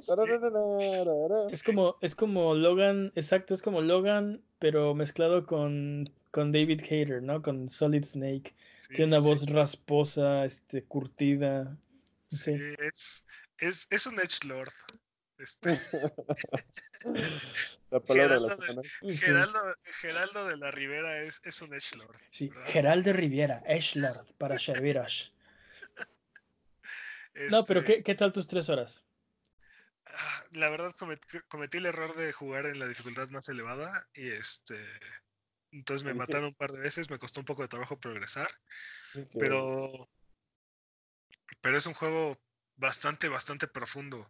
Es 1.49 1.63
como, 1.63 1.97
es 2.01 2.15
como 2.15 2.53
Logan, 2.53 3.11
exacto, 3.15 3.53
es 3.53 3.61
como 3.61 3.81
Logan, 3.81 4.41
pero 4.59 4.93
mezclado 4.93 5.45
con, 5.45 6.05
con 6.31 6.51
David 6.51 6.81
Hayter, 6.83 7.21
¿no? 7.21 7.41
Con 7.41 7.67
Solid 7.69 8.05
Snake. 8.05 8.55
Tiene 8.89 9.17
una 9.17 9.19
voz 9.19 9.49
rasposa, 9.49 10.45
este, 10.45 10.83
curtida. 10.83 11.77
Sí, 12.27 12.53
Es, 12.79 13.23
es, 13.57 13.87
es, 13.89 14.05
un 14.07 14.19
Edge 14.19 14.47
Lord. 14.47 14.73
Este. 15.37 15.69
la 17.91 17.99
palabra 17.99 18.39
Geraldo, 18.39 18.57
de 18.57 18.73
la 18.75 19.13
Geraldo, 19.13 19.75
Geraldo, 19.83 20.47
de 20.47 20.57
la 20.57 20.71
Rivera 20.71 21.21
es, 21.21 21.41
es 21.43 21.61
un 21.61 21.73
Edge 21.73 21.97
Lord. 21.97 22.17
Sí, 22.31 22.51
Geraldo 22.67 23.13
Riviera, 23.13 23.61
Edge 23.67 23.95
Lord, 23.95 24.33
para 24.37 24.57
serviros. 24.57 25.31
No, 27.51 27.65
pero 27.65 27.81
este 27.81 27.95
¿qué, 27.95 28.03
¿qué, 28.03 28.15
tal 28.15 28.31
tus 28.31 28.47
tres 28.47 28.69
horas? 28.69 29.03
Ah, 30.05 30.45
la 30.51 30.69
verdad 30.69 30.93
cometí, 31.49 31.77
el 31.77 31.85
error 31.85 32.15
de 32.15 32.31
jugar 32.31 32.65
en 32.65 32.79
la 32.79 32.87
dificultad 32.87 33.29
más 33.29 33.49
elevada 33.49 34.07
y 34.13 34.29
este 34.29 34.79
entonces 35.71 36.05
me 36.05 36.13
mataron 36.13 36.45
un 36.45 36.53
par 36.53 36.71
de 36.71 36.79
veces, 36.79 37.09
me 37.09 37.17
costó 37.17 37.41
un 37.41 37.45
poco 37.45 37.61
de 37.61 37.67
trabajo 37.67 37.99
progresar, 37.99 38.47
pero 39.37 40.09
pero 41.61 41.77
es 41.77 41.85
un 41.85 41.93
juego 41.93 42.37
bastante 42.77 43.29
bastante 43.29 43.67
profundo, 43.67 44.25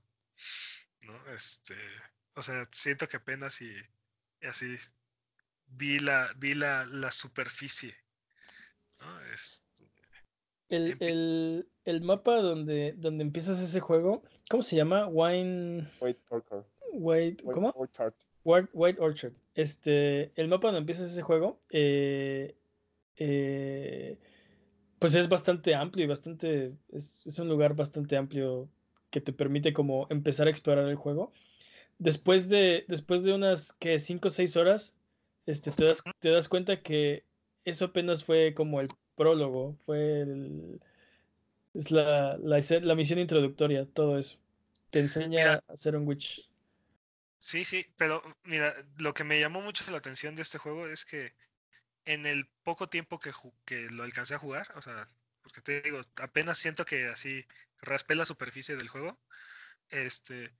¿no? 1.02 1.34
Este, 1.34 1.76
o 2.36 2.42
sea, 2.42 2.64
siento 2.72 3.08
que 3.08 3.18
apenas 3.18 3.62
y, 3.62 3.72
así 4.42 4.76
vi 5.68 6.00
la 6.00 6.30
vi 6.38 6.54
la, 6.54 6.86
la 6.86 7.12
superficie, 7.12 7.96
¿no? 9.00 9.22
Este, 9.32 9.66
el, 10.70 10.98
el, 11.00 11.70
el, 11.86 12.02
mapa 12.02 12.38
donde, 12.38 12.94
donde 12.98 13.24
empiezas 13.24 13.60
ese 13.60 13.80
juego, 13.80 14.24
¿cómo 14.50 14.64
se 14.64 14.76
llama? 14.76 15.08
Wine. 15.08 15.92
White 16.00 16.22
Orchard. 16.30 16.66
White, 16.94 17.44
¿Cómo? 17.44 17.70
Orchard. 17.76 18.14
White, 18.44 19.02
Orchard. 19.02 19.34
Este, 19.54 20.32
el 20.40 20.48
mapa 20.48 20.68
donde 20.68 20.80
empiezas 20.80 21.12
ese 21.12 21.22
juego, 21.22 21.62
eh, 21.70 22.56
eh, 23.18 24.18
pues 25.00 25.16
es 25.16 25.30
bastante 25.30 25.76
amplio 25.76 26.06
y 26.06 26.08
bastante. 26.08 26.74
Es, 26.92 27.22
es, 27.26 27.40
un 27.40 27.50
lugar 27.50 27.76
bastante 27.76 28.18
amplio 28.18 28.70
que 29.10 29.22
te 29.22 29.34
permite 29.34 29.74
como 29.74 30.08
empezar 30.10 30.48
a 30.48 30.52
explorar 30.52 30.88
el 30.88 30.96
juego. 30.96 31.32
Después 31.98 32.50
de, 32.50 32.86
después 32.88 33.24
de 33.24 33.34
unas 33.34 33.74
que 33.74 34.00
5 34.00 34.28
o 34.28 34.32
6 34.32 34.58
horas, 34.58 34.96
este, 35.46 35.72
te, 35.72 35.86
das, 35.86 36.04
te 36.20 36.30
das 36.30 36.50
cuenta 36.50 36.82
que 36.82 37.24
eso 37.64 37.86
apenas 37.86 38.24
fue 38.24 38.54
como 38.54 38.82
el 38.82 38.88
prólogo, 39.16 39.78
fue 39.86 40.22
el, 40.22 40.82
es 41.74 41.92
la, 41.92 42.38
la, 42.38 42.96
misión 42.96 43.20
introductoria, 43.20 43.86
todo 43.86 44.18
eso. 44.18 44.38
Te 44.90 45.00
enseña 45.00 45.56
a 45.56 45.74
hacer 45.74 45.96
un 45.96 46.08
witch. 46.08 46.50
Sí, 47.38 47.64
sí, 47.64 47.86
pero 47.98 48.22
mira, 48.44 48.74
lo 48.98 49.14
que 49.14 49.24
me 49.24 49.40
llamó 49.40 49.62
mucho 49.62 49.90
la 49.92 49.98
atención 49.98 50.36
de 50.36 50.42
este 50.42 50.58
juego 50.58 50.88
es 50.88 51.06
que 51.06 51.34
en 52.06 52.26
el 52.26 52.48
poco 52.64 52.90
tiempo 52.90 53.20
que, 53.20 53.32
que 53.66 53.90
lo 53.90 54.04
alcancé 54.04 54.36
a 54.36 54.40
jugar, 54.40 54.72
o 54.76 54.82
sea, 54.82 55.08
porque 55.42 55.62
te 55.62 55.82
digo, 55.82 56.02
apenas 56.22 56.58
siento 56.58 56.86
que 56.86 57.06
así 57.08 57.46
raspé 57.82 58.16
la 58.16 58.26
superficie 58.26 58.76
del 58.76 58.88
juego, 58.88 59.20
este, 59.90 60.52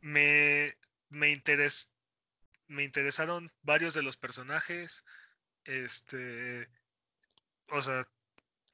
me, 0.00 0.76
me, 1.08 1.30
interes, 1.30 1.90
me 2.66 2.84
interesaron 2.84 3.50
varios 3.62 3.94
de 3.94 4.02
los 4.02 4.16
personajes, 4.16 5.04
este, 5.64 6.68
o 7.68 7.82
sea, 7.82 8.06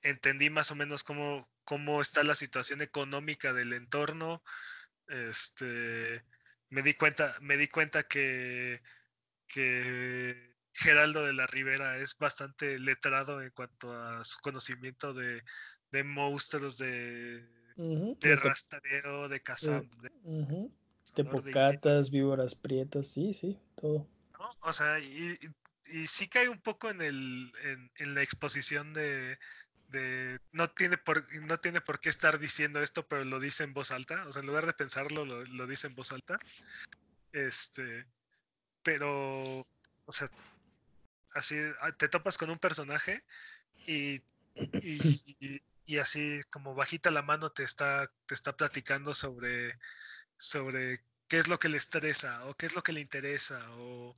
entendí 0.03 0.51
más 0.51 0.71
o 0.71 0.77
menos 0.77 1.05
cómo, 1.05 1.49
cómo 1.65 2.01
está 2.01 2.23
la 2.23 2.35
situación 2.35 2.83
económica 2.83 3.53
del 3.53 3.73
entorno. 3.73 4.43
Este, 5.09 6.25
me 6.71 6.83
di 6.83 6.95
cuenta, 6.95 7.37
me 7.41 7.57
di 7.57 7.69
cuenta 7.69 8.03
que, 8.05 8.83
que 9.49 10.54
Geraldo 10.75 11.25
de 11.25 11.33
la 11.33 11.47
Rivera 11.47 11.99
es 11.99 12.19
bastante 12.19 12.79
letrado 12.79 13.41
en 13.41 13.51
cuanto 13.51 13.93
a 13.93 14.25
su 14.25 14.39
conocimiento 14.41 15.15
de, 15.15 15.43
de 15.93 16.05
monstruos, 16.05 16.79
de, 16.79 17.47
de 17.77 18.37
rastreo, 18.37 19.29
de 19.29 19.41
cazar. 19.41 19.85
De, 19.87 21.25
pocatas, 21.25 22.11
víboras 22.11 22.57
prietas, 22.57 23.07
sí, 23.07 23.33
sí, 23.35 23.59
todo. 23.77 24.09
O 24.61 24.73
sea, 24.73 24.99
y, 24.99 25.39
y 25.87 26.07
sí 26.07 26.29
cae 26.29 26.49
un 26.49 26.61
poco 26.61 26.91
en, 26.91 27.01
el, 27.01 27.53
en, 27.99 28.15
la 28.15 28.23
exposición 28.23 28.93
de, 28.95 29.39
no 30.51 30.69
tiene 30.71 30.99
por 30.99 31.23
no 31.43 31.59
tiene 31.59 31.81
por 31.81 32.01
qué 32.01 32.09
estar 32.09 32.41
diciendo 32.41 32.83
esto, 32.83 33.07
pero 33.07 33.25
lo 33.25 33.39
dice 33.39 33.63
en 33.63 33.75
voz 33.75 33.93
alta. 33.93 34.27
O 34.27 34.33
sea, 34.33 34.41
en 34.41 34.47
lugar 34.47 34.67
de 34.67 34.73
pensarlo, 34.73 35.25
lo, 35.25 35.67
dice 35.67 35.87
en 35.87 35.95
voz 35.95 36.11
alta. 36.11 36.39
Este, 37.33 38.07
pero, 38.83 39.61
o 40.05 40.13
sea, 40.13 40.29
así 41.35 41.57
ah, 41.81 41.93
te 41.93 42.09
topas 42.09 42.39
con 42.39 42.51
un 42.51 42.59
personaje 42.59 43.25
y, 43.87 44.23
y, 45.87 45.99
así 45.99 46.41
como 46.51 46.75
bajita 46.75 47.11
la 47.11 47.23
mano 47.23 47.51
te 47.51 47.65
está, 47.65 48.11
te 48.27 48.35
está 48.35 48.57
platicando 48.57 49.15
sobre, 49.15 49.79
sobre 50.37 50.99
qué 51.29 51.39
es 51.39 51.49
lo 51.49 51.59
que 51.59 51.69
le 51.69 51.77
estresa 51.77 52.45
o 52.47 52.55
qué 52.55 52.67
es 52.67 52.75
lo 52.75 52.83
que 52.83 52.93
le 52.93 53.01
interesa 53.01 53.65
o, 53.73 54.17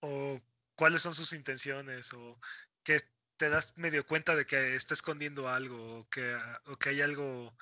o 0.00 0.42
cuáles 0.74 1.02
son 1.02 1.14
sus 1.14 1.32
intenciones 1.32 2.12
o 2.12 2.38
que 2.82 3.00
te 3.36 3.50
das 3.50 3.74
medio 3.76 4.04
cuenta 4.06 4.34
de 4.34 4.46
que 4.46 4.74
está 4.74 4.94
escondiendo 4.94 5.48
algo 5.48 6.00
o 6.00 6.08
que, 6.08 6.36
o 6.66 6.76
que 6.76 6.88
hay 6.90 7.02
algo 7.02 7.56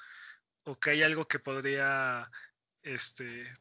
o 0.65 0.79
que 0.79 0.91
hay 0.91 1.03
algo 1.03 1.29
que 1.29 1.39
podría 1.39 2.31
este 2.83 3.53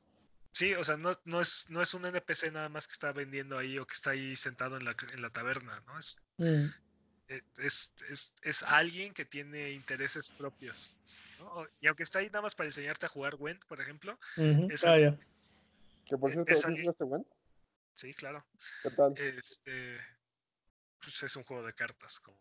sí 0.53 0.73
o 0.75 0.83
sea 0.83 0.97
no, 0.97 1.13
no 1.25 1.41
es 1.41 1.69
no 1.69 1.81
es 1.81 1.93
un 1.93 2.05
NPC 2.05 2.51
nada 2.51 2.69
más 2.69 2.87
que 2.87 2.93
está 2.93 3.11
vendiendo 3.11 3.57
ahí 3.57 3.77
o 3.77 3.85
que 3.85 3.93
está 3.93 4.11
ahí 4.11 4.35
sentado 4.35 4.77
en 4.77 4.85
la, 4.85 4.95
en 5.13 5.21
la 5.21 5.29
taberna 5.29 5.83
no 5.87 5.99
es, 5.99 6.19
mm. 6.37 6.65
e, 7.27 7.43
es, 7.57 7.93
es, 8.09 8.33
es, 8.41 8.63
alguien 8.63 9.13
que 9.13 9.25
tiene 9.25 9.71
intereses 9.71 10.29
propios 10.29 10.95
y 11.81 11.87
aunque 11.87 12.03
está 12.03 12.19
ahí 12.19 12.27
nada 12.27 12.43
más 12.43 12.55
para 12.55 12.67
enseñarte 12.67 13.05
a 13.05 13.09
jugar 13.09 13.35
Went 13.35 13.65
por 13.65 13.81
ejemplo 13.81 14.17
es 14.37 14.85
ah, 14.85 15.17
que 16.05 16.17
por 16.17 16.31
cierto 16.31 16.51
¿es, 16.51 16.65
este 16.65 17.03
Went? 17.03 17.27
Sí, 17.95 18.13
claro. 18.13 18.43
¿Qué 18.81 18.89
tal? 18.91 19.13
Este, 19.17 19.97
pues 20.99 21.23
es 21.23 21.35
un 21.35 21.43
juego 21.43 21.63
de 21.63 21.73
cartas. 21.73 22.19
Como... 22.19 22.37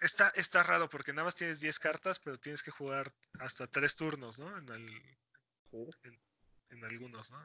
Está, 0.00 0.28
está 0.36 0.62
raro 0.62 0.88
porque 0.88 1.12
nada 1.12 1.24
más 1.24 1.34
tienes 1.34 1.60
10 1.60 1.78
cartas, 1.78 2.18
pero 2.18 2.38
tienes 2.38 2.62
que 2.62 2.70
jugar 2.70 3.12
hasta 3.40 3.66
3 3.66 3.96
turnos, 3.96 4.38
¿no? 4.38 4.56
En, 4.58 4.68
el, 4.68 4.88
en, 6.04 6.18
algunos, 6.84 7.30
¿no? 7.30 7.38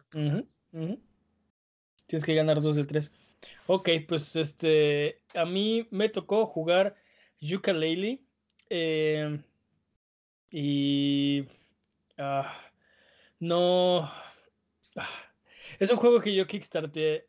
Tienes 2.07 2.25
que 2.25 2.35
ganar 2.35 2.61
dos 2.61 2.75
de 2.75 2.85
tres. 2.85 3.11
Ok, 3.67 3.89
pues 4.07 4.35
este, 4.35 5.21
a 5.33 5.45
mí 5.45 5.87
me 5.91 6.09
tocó 6.09 6.45
jugar 6.45 6.95
Yuka 7.39 7.73
eh, 8.69 9.41
y 10.51 11.47
ah, 12.17 12.71
no. 13.39 14.11
Ah, 14.95 15.09
es 15.79 15.89
un 15.89 15.97
juego 15.97 16.21
que 16.21 16.35
yo 16.35 16.45
kickstarté 16.45 17.27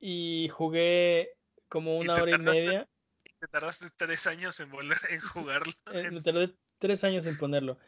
y 0.00 0.48
jugué 0.48 1.36
como 1.68 1.98
una 1.98 2.14
hora 2.14 2.32
y 2.32 2.38
media. 2.38 2.88
Te 3.38 3.48
tardaste 3.48 3.86
tres 3.96 4.26
años 4.26 4.58
en 4.60 4.70
volver 4.70 4.98
a 4.98 5.20
jugarlo. 5.32 5.72
Eh, 5.92 6.10
me 6.10 6.22
tardé 6.22 6.54
tres 6.78 7.04
años 7.04 7.26
en 7.26 7.36
ponerlo. 7.36 7.78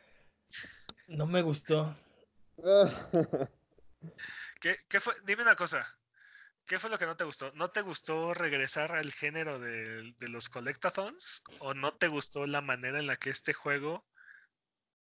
No 1.09 1.27
me 1.27 1.43
gustó. 1.43 1.97
¿Qué, 4.61 5.01
fue? 5.01 5.15
Dime 5.24 5.43
una 5.43 5.55
cosa. 5.55 5.87
¿Qué 6.66 6.78
fue 6.78 6.91
lo 6.91 6.99
que 6.99 7.07
no 7.07 7.16
te 7.16 7.24
gustó? 7.24 7.53
¿No 7.55 7.69
te 7.69 7.81
gustó 7.81 8.35
regresar 8.35 8.93
al 8.93 9.12
género 9.12 9.61
de, 9.61 10.15
los 10.20 10.49
collectathons? 10.49 11.45
¿O 11.61 11.74
no 11.74 11.95
te 11.95 12.09
gustó 12.09 12.47
la 12.47 12.61
manera 12.61 12.99
en 12.99 13.07
la 13.07 13.16
que 13.16 13.31
este 13.31 13.53
juego 13.53 14.05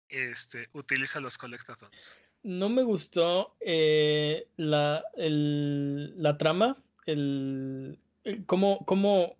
este, 0.09 0.67
utiliza 0.73 1.21
los 1.21 1.37
collectathons? 1.37 2.19
No 2.43 2.67
me 2.67 2.83
gustó 2.83 3.55
eh, 3.61 4.49
la, 4.57 5.05
la, 5.15 6.37
trama, 6.37 6.83
el, 7.05 7.97
cómo, 8.45 8.85
cómo 8.85 9.37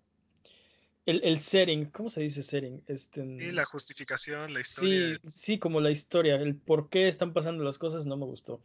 el, 1.06 1.38
setting, 1.38 1.86
¿cómo 1.86 2.08
se 2.08 2.22
dice 2.22 2.42
setting? 2.42 2.82
Este, 2.86 3.22
y 3.22 3.52
la 3.52 3.64
justificación, 3.64 4.54
la 4.54 4.60
historia. 4.60 5.14
Sí, 5.16 5.20
sí, 5.28 5.58
como 5.58 5.80
la 5.80 5.90
historia, 5.90 6.36
el 6.36 6.56
por 6.56 6.88
qué 6.88 7.08
están 7.08 7.34
pasando 7.34 7.62
las 7.62 7.76
cosas 7.76 8.06
no 8.06 8.16
me 8.16 8.24
gustó. 8.24 8.60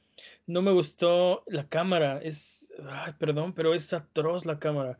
No 0.47 0.61
me 0.61 0.71
gustó 0.71 1.43
la 1.47 1.67
cámara, 1.67 2.19
es, 2.23 2.71
ay, 2.87 3.13
perdón, 3.19 3.53
pero 3.53 3.73
es 3.73 3.91
atroz 3.91 4.45
la 4.45 4.57
cámara. 4.57 4.97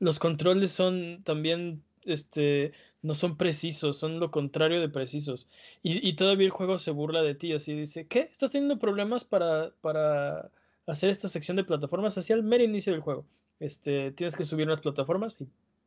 Los 0.00 0.18
controles 0.18 0.72
son 0.72 1.22
también, 1.22 1.84
este, 2.02 2.72
no 3.00 3.14
son 3.14 3.36
precisos, 3.36 3.96
son 3.96 4.18
lo 4.18 4.32
contrario 4.32 4.80
de 4.80 4.88
precisos. 4.88 5.48
Y, 5.82 6.14
todavía 6.14 6.46
el 6.46 6.52
juego 6.52 6.78
se 6.78 6.90
burla 6.90 7.22
de 7.22 7.36
ti, 7.36 7.52
así 7.52 7.74
dice, 7.74 8.08
¿qué? 8.08 8.28
¿Estás 8.32 8.50
teniendo 8.50 8.80
problemas 8.80 9.24
para, 9.24 9.70
para 9.80 10.50
hacer 10.86 11.10
esta 11.10 11.28
sección 11.28 11.56
de 11.56 11.64
plataformas? 11.64 12.18
Hacia 12.18 12.34
el 12.34 12.42
mero 12.42 12.64
inicio 12.64 12.92
del 12.92 13.02
juego. 13.02 13.24
Este, 13.60 14.10
tienes 14.10 14.36
que 14.36 14.44
subir 14.44 14.66
unas 14.66 14.80
plataformas 14.80 15.40
y 15.40 15.46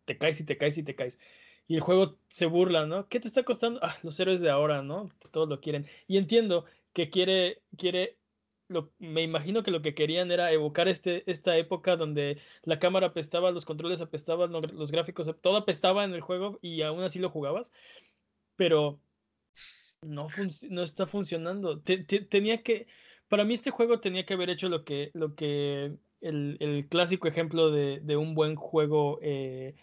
te 0.10 0.18
caes 0.18 0.40
y 0.42 0.46
te 0.46 0.58
caes 0.58 0.78
y 0.78 0.84
te 0.84 0.96
caes. 0.96 1.20
Y 1.68 1.76
el 1.76 1.82
juego 1.82 2.18
se 2.30 2.48
burla, 2.48 2.86
¿no? 2.88 3.08
¿Qué 3.10 3.20
te 3.20 3.28
está 3.28 3.44
costando? 3.44 3.80
Ah, 3.84 3.98
los 4.04 4.20
héroes 4.20 4.42
de 4.42 4.50
ahora, 4.50 4.82
¿no? 4.82 5.10
Todos 5.32 5.48
lo 5.50 5.62
quieren. 5.62 5.86
Y 6.08 6.18
entiendo 6.18 6.66
que 6.94 7.12
quiere, 7.12 7.62
quiere, 7.78 8.18
lo, 8.68 8.92
me 9.00 9.22
imagino 9.24 9.62
que 9.64 9.72
lo 9.72 9.82
que 9.84 9.94
querían 9.94 10.32
era 10.32 10.52
evocar 10.52 10.88
este, 10.88 11.30
esta 11.32 11.58
época 11.58 11.96
donde 11.96 12.40
la 12.64 12.80
cámara 12.80 13.08
apestaba, 13.08 13.52
los 13.52 13.66
controles 13.66 14.02
apestaban, 14.02 14.52
los 14.52 14.92
gráficos, 14.92 15.30
todo 15.42 15.58
apestaba 15.58 16.04
en 16.06 16.14
el 16.14 16.22
juego 16.22 16.60
y 16.62 16.82
aún 16.82 17.04
así 17.04 17.20
lo 17.20 17.30
jugabas. 17.30 17.72
Pero 18.56 19.00
no, 20.02 20.28
no 20.70 20.84
está 20.84 21.06
funcionando. 21.06 21.82
tenía 21.82 22.64
que, 22.64 22.88
para 23.28 23.46
mí 23.46 23.54
este 23.54 23.72
juego 23.72 24.00
tenía 24.02 24.26
que 24.26 24.34
haber 24.34 24.50
hecho 24.50 24.70
lo 24.70 24.84
que, 24.86 25.12
lo 25.14 25.36
que 25.36 25.98
el, 26.22 26.58
el 26.60 26.88
clásico 26.90 27.28
ejemplo 27.28 27.70
de, 27.72 28.00
de 28.02 28.18
un 28.18 28.34
buen 28.36 28.56
juego 28.56 29.20
eh, 29.22 29.76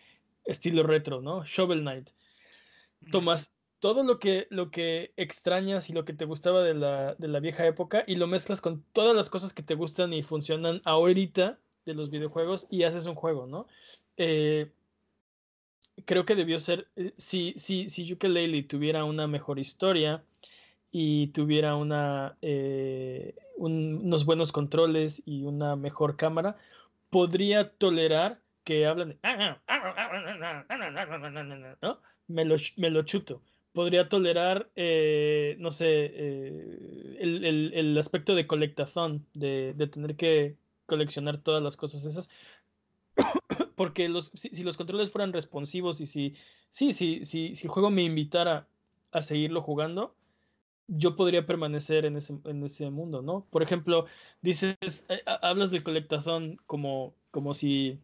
estilo 0.46 0.82
retro, 0.82 1.20
¿no? 1.20 1.44
Shovel 1.44 1.80
Knight. 1.80 2.08
Tomas 3.10 3.52
todo 3.80 4.02
lo 4.02 4.18
que, 4.18 4.46
lo 4.50 4.70
que 4.70 5.12
extrañas 5.16 5.90
y 5.90 5.92
lo 5.92 6.04
que 6.04 6.14
te 6.14 6.24
gustaba 6.24 6.62
de 6.62 6.74
la, 6.74 7.14
de 7.14 7.28
la 7.28 7.40
vieja 7.40 7.66
época 7.66 8.04
y 8.06 8.16
lo 8.16 8.26
mezclas 8.26 8.60
con 8.60 8.82
todas 8.92 9.14
las 9.14 9.30
cosas 9.30 9.52
que 9.52 9.62
te 9.62 9.74
gustan 9.74 10.12
y 10.12 10.22
funcionan 10.22 10.80
ahorita 10.84 11.58
de 11.84 11.94
los 11.94 12.10
videojuegos 12.10 12.66
y 12.70 12.82
haces 12.82 13.06
un 13.06 13.14
juego, 13.14 13.46
¿no? 13.46 13.66
Eh, 14.16 14.72
creo 16.04 16.24
que 16.24 16.34
debió 16.34 16.58
ser, 16.58 16.88
eh, 16.96 17.12
si, 17.16 17.54
si, 17.56 17.88
si 17.88 18.16
tuviera 18.64 19.04
una 19.04 19.26
mejor 19.26 19.58
historia 19.58 20.24
y 20.90 21.28
tuviera 21.28 21.76
una, 21.76 22.36
eh, 22.42 23.34
unos 23.56 24.24
buenos 24.24 24.52
controles 24.52 25.22
y 25.26 25.44
una 25.44 25.76
mejor 25.76 26.16
cámara, 26.16 26.56
podría 27.10 27.70
tolerar 27.70 28.40
que 28.66 28.84
hablan 28.84 29.16
¿no? 31.80 32.00
me, 32.26 32.44
lo, 32.44 32.56
me 32.76 32.90
lo 32.90 33.02
chuto. 33.04 33.40
Podría 33.72 34.08
tolerar, 34.08 34.68
eh, 34.74 35.56
no 35.60 35.70
sé, 35.70 35.86
eh, 35.88 37.16
el, 37.20 37.44
el, 37.44 37.72
el, 37.74 37.98
aspecto 37.98 38.34
de 38.34 38.48
colectazón, 38.48 39.24
de, 39.34 39.72
de, 39.74 39.86
tener 39.86 40.16
que 40.16 40.56
coleccionar 40.86 41.38
todas 41.38 41.62
las 41.62 41.76
cosas 41.76 42.04
esas. 42.04 42.28
Porque 43.76 44.08
los, 44.08 44.32
si, 44.34 44.48
si, 44.48 44.64
los 44.64 44.76
controles 44.76 45.10
fueran 45.10 45.32
responsivos 45.32 46.00
y 46.00 46.06
si, 46.06 46.34
sí, 46.70 46.92
sí, 46.92 47.24
sí, 47.24 47.54
si 47.54 47.66
el 47.66 47.70
juego 47.70 47.90
me 47.90 48.02
invitara 48.02 48.66
a 49.12 49.22
seguirlo 49.22 49.62
jugando, 49.62 50.16
yo 50.88 51.14
podría 51.14 51.46
permanecer 51.46 52.04
en 52.04 52.16
ese, 52.16 52.36
en 52.44 52.64
ese 52.64 52.90
mundo, 52.90 53.22
¿no? 53.22 53.46
Por 53.50 53.62
ejemplo, 53.62 54.06
dices, 54.42 54.76
eh, 55.08 55.22
hablas 55.42 55.70
del 55.70 55.84
colectazón 55.84 56.58
como, 56.66 57.14
como 57.30 57.54
si 57.54 58.00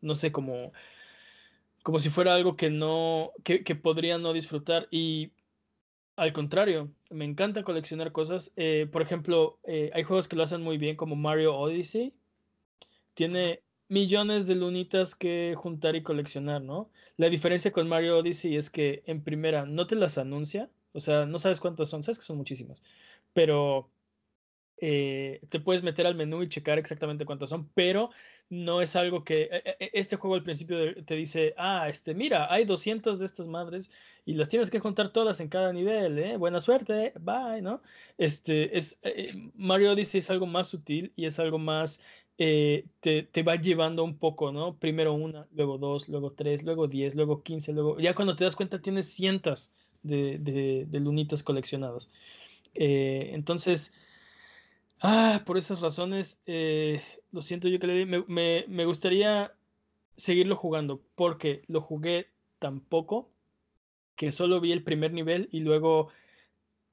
no 0.00 0.14
sé, 0.14 0.32
como, 0.32 0.72
como 1.82 1.98
si 1.98 2.10
fuera 2.10 2.34
algo 2.34 2.56
que 2.56 2.70
no, 2.70 3.32
que, 3.44 3.74
podría 3.74 4.18
no 4.18 4.32
disfrutar. 4.32 4.88
Y 4.90 5.32
al 6.16 6.32
contrario, 6.32 6.90
me 7.10 7.24
encanta 7.24 7.62
coleccionar 7.62 8.12
cosas. 8.12 8.52
Eh, 8.56 8.88
por 8.90 9.02
ejemplo, 9.02 9.58
eh, 9.64 9.90
hay 9.94 10.02
juegos 10.02 10.28
que 10.28 10.36
lo 10.36 10.42
hacen 10.42 10.62
muy 10.62 10.78
bien, 10.78 10.96
como 10.96 11.16
Mario 11.16 11.56
Odyssey. 11.56 12.14
Tiene 13.14 13.62
millones 13.88 14.46
de 14.46 14.54
lunitas 14.54 15.14
que 15.14 15.54
juntar 15.56 15.96
y 15.96 16.02
coleccionar, 16.02 16.62
¿no? 16.62 16.90
La 17.16 17.28
diferencia 17.28 17.72
con 17.72 17.88
Mario 17.88 18.18
Odyssey 18.18 18.56
es 18.56 18.70
que 18.70 19.02
en 19.06 19.22
primera 19.22 19.66
no 19.66 19.86
te 19.86 19.96
las 19.96 20.18
anuncia, 20.18 20.70
o 20.92 21.00
sea, 21.00 21.26
no 21.26 21.38
sabes 21.38 21.60
cuántas 21.60 21.88
son, 21.88 22.02
sabes 22.02 22.18
que 22.18 22.24
son 22.24 22.36
muchísimas, 22.36 22.82
pero 23.32 23.90
eh, 24.80 25.40
te 25.48 25.60
puedes 25.60 25.82
meter 25.82 26.06
al 26.06 26.14
menú 26.14 26.42
y 26.42 26.48
checar 26.48 26.78
exactamente 26.78 27.24
cuántas 27.24 27.50
son, 27.50 27.68
pero 27.74 28.10
no 28.50 28.80
es 28.80 28.96
algo 28.96 29.24
que 29.24 29.42
e, 29.42 29.62
e, 29.64 29.76
e, 29.80 29.90
este 29.94 30.16
juego 30.16 30.34
al 30.34 30.42
principio 30.42 30.76
te 31.04 31.14
dice, 31.14 31.54
ah, 31.58 31.88
este, 31.88 32.14
mira, 32.14 32.52
hay 32.52 32.64
200 32.64 33.18
de 33.18 33.26
estas 33.26 33.46
madres 33.46 33.90
y 34.24 34.34
las 34.34 34.48
tienes 34.48 34.70
que 34.70 34.80
juntar 34.80 35.12
todas 35.12 35.40
en 35.40 35.48
cada 35.48 35.72
nivel, 35.72 36.18
¿eh? 36.18 36.36
Buena 36.36 36.60
suerte, 36.60 37.12
bye, 37.20 37.60
¿no? 37.62 37.82
Este, 38.16 38.76
es, 38.76 38.98
eh, 39.02 39.26
eh, 39.34 39.50
Mario 39.54 39.92
Odyssey 39.92 40.20
es 40.20 40.30
algo 40.30 40.46
más 40.46 40.68
sutil 40.68 41.12
y 41.16 41.26
es 41.26 41.38
algo 41.38 41.58
más, 41.58 42.00
te, 42.36 42.84
te, 43.00 43.42
va 43.42 43.56
llevando 43.56 44.04
un 44.04 44.16
poco, 44.16 44.52
¿no? 44.52 44.76
Primero 44.76 45.12
una, 45.12 45.46
luego 45.52 45.76
dos, 45.76 46.08
luego 46.08 46.32
tres, 46.32 46.62
luego 46.62 46.86
diez, 46.86 47.14
luego 47.16 47.42
quince, 47.42 47.72
luego, 47.72 47.98
ya 47.98 48.14
cuando 48.14 48.36
te 48.36 48.44
das 48.44 48.54
cuenta 48.54 48.80
tienes 48.80 49.12
cientos 49.12 49.72
de, 50.02 50.38
de, 50.38 50.86
de 50.88 51.00
lunitas 51.00 51.42
coleccionadas. 51.42 52.10
entonces, 52.74 53.92
Ah, 55.00 55.42
por 55.46 55.58
esas 55.58 55.80
razones, 55.80 56.40
eh, 56.46 57.02
lo 57.30 57.40
siento 57.40 57.68
yo 57.68 57.78
que 57.78 58.06
me, 58.26 58.84
gustaría 58.84 59.54
seguirlo 60.16 60.56
jugando 60.56 61.00
porque 61.14 61.62
lo 61.68 61.80
jugué 61.80 62.28
tan 62.58 62.80
poco 62.80 63.30
que 64.16 64.32
solo 64.32 64.60
vi 64.60 64.72
el 64.72 64.82
primer 64.82 65.12
nivel 65.12 65.48
y 65.52 65.60
luego 65.60 66.08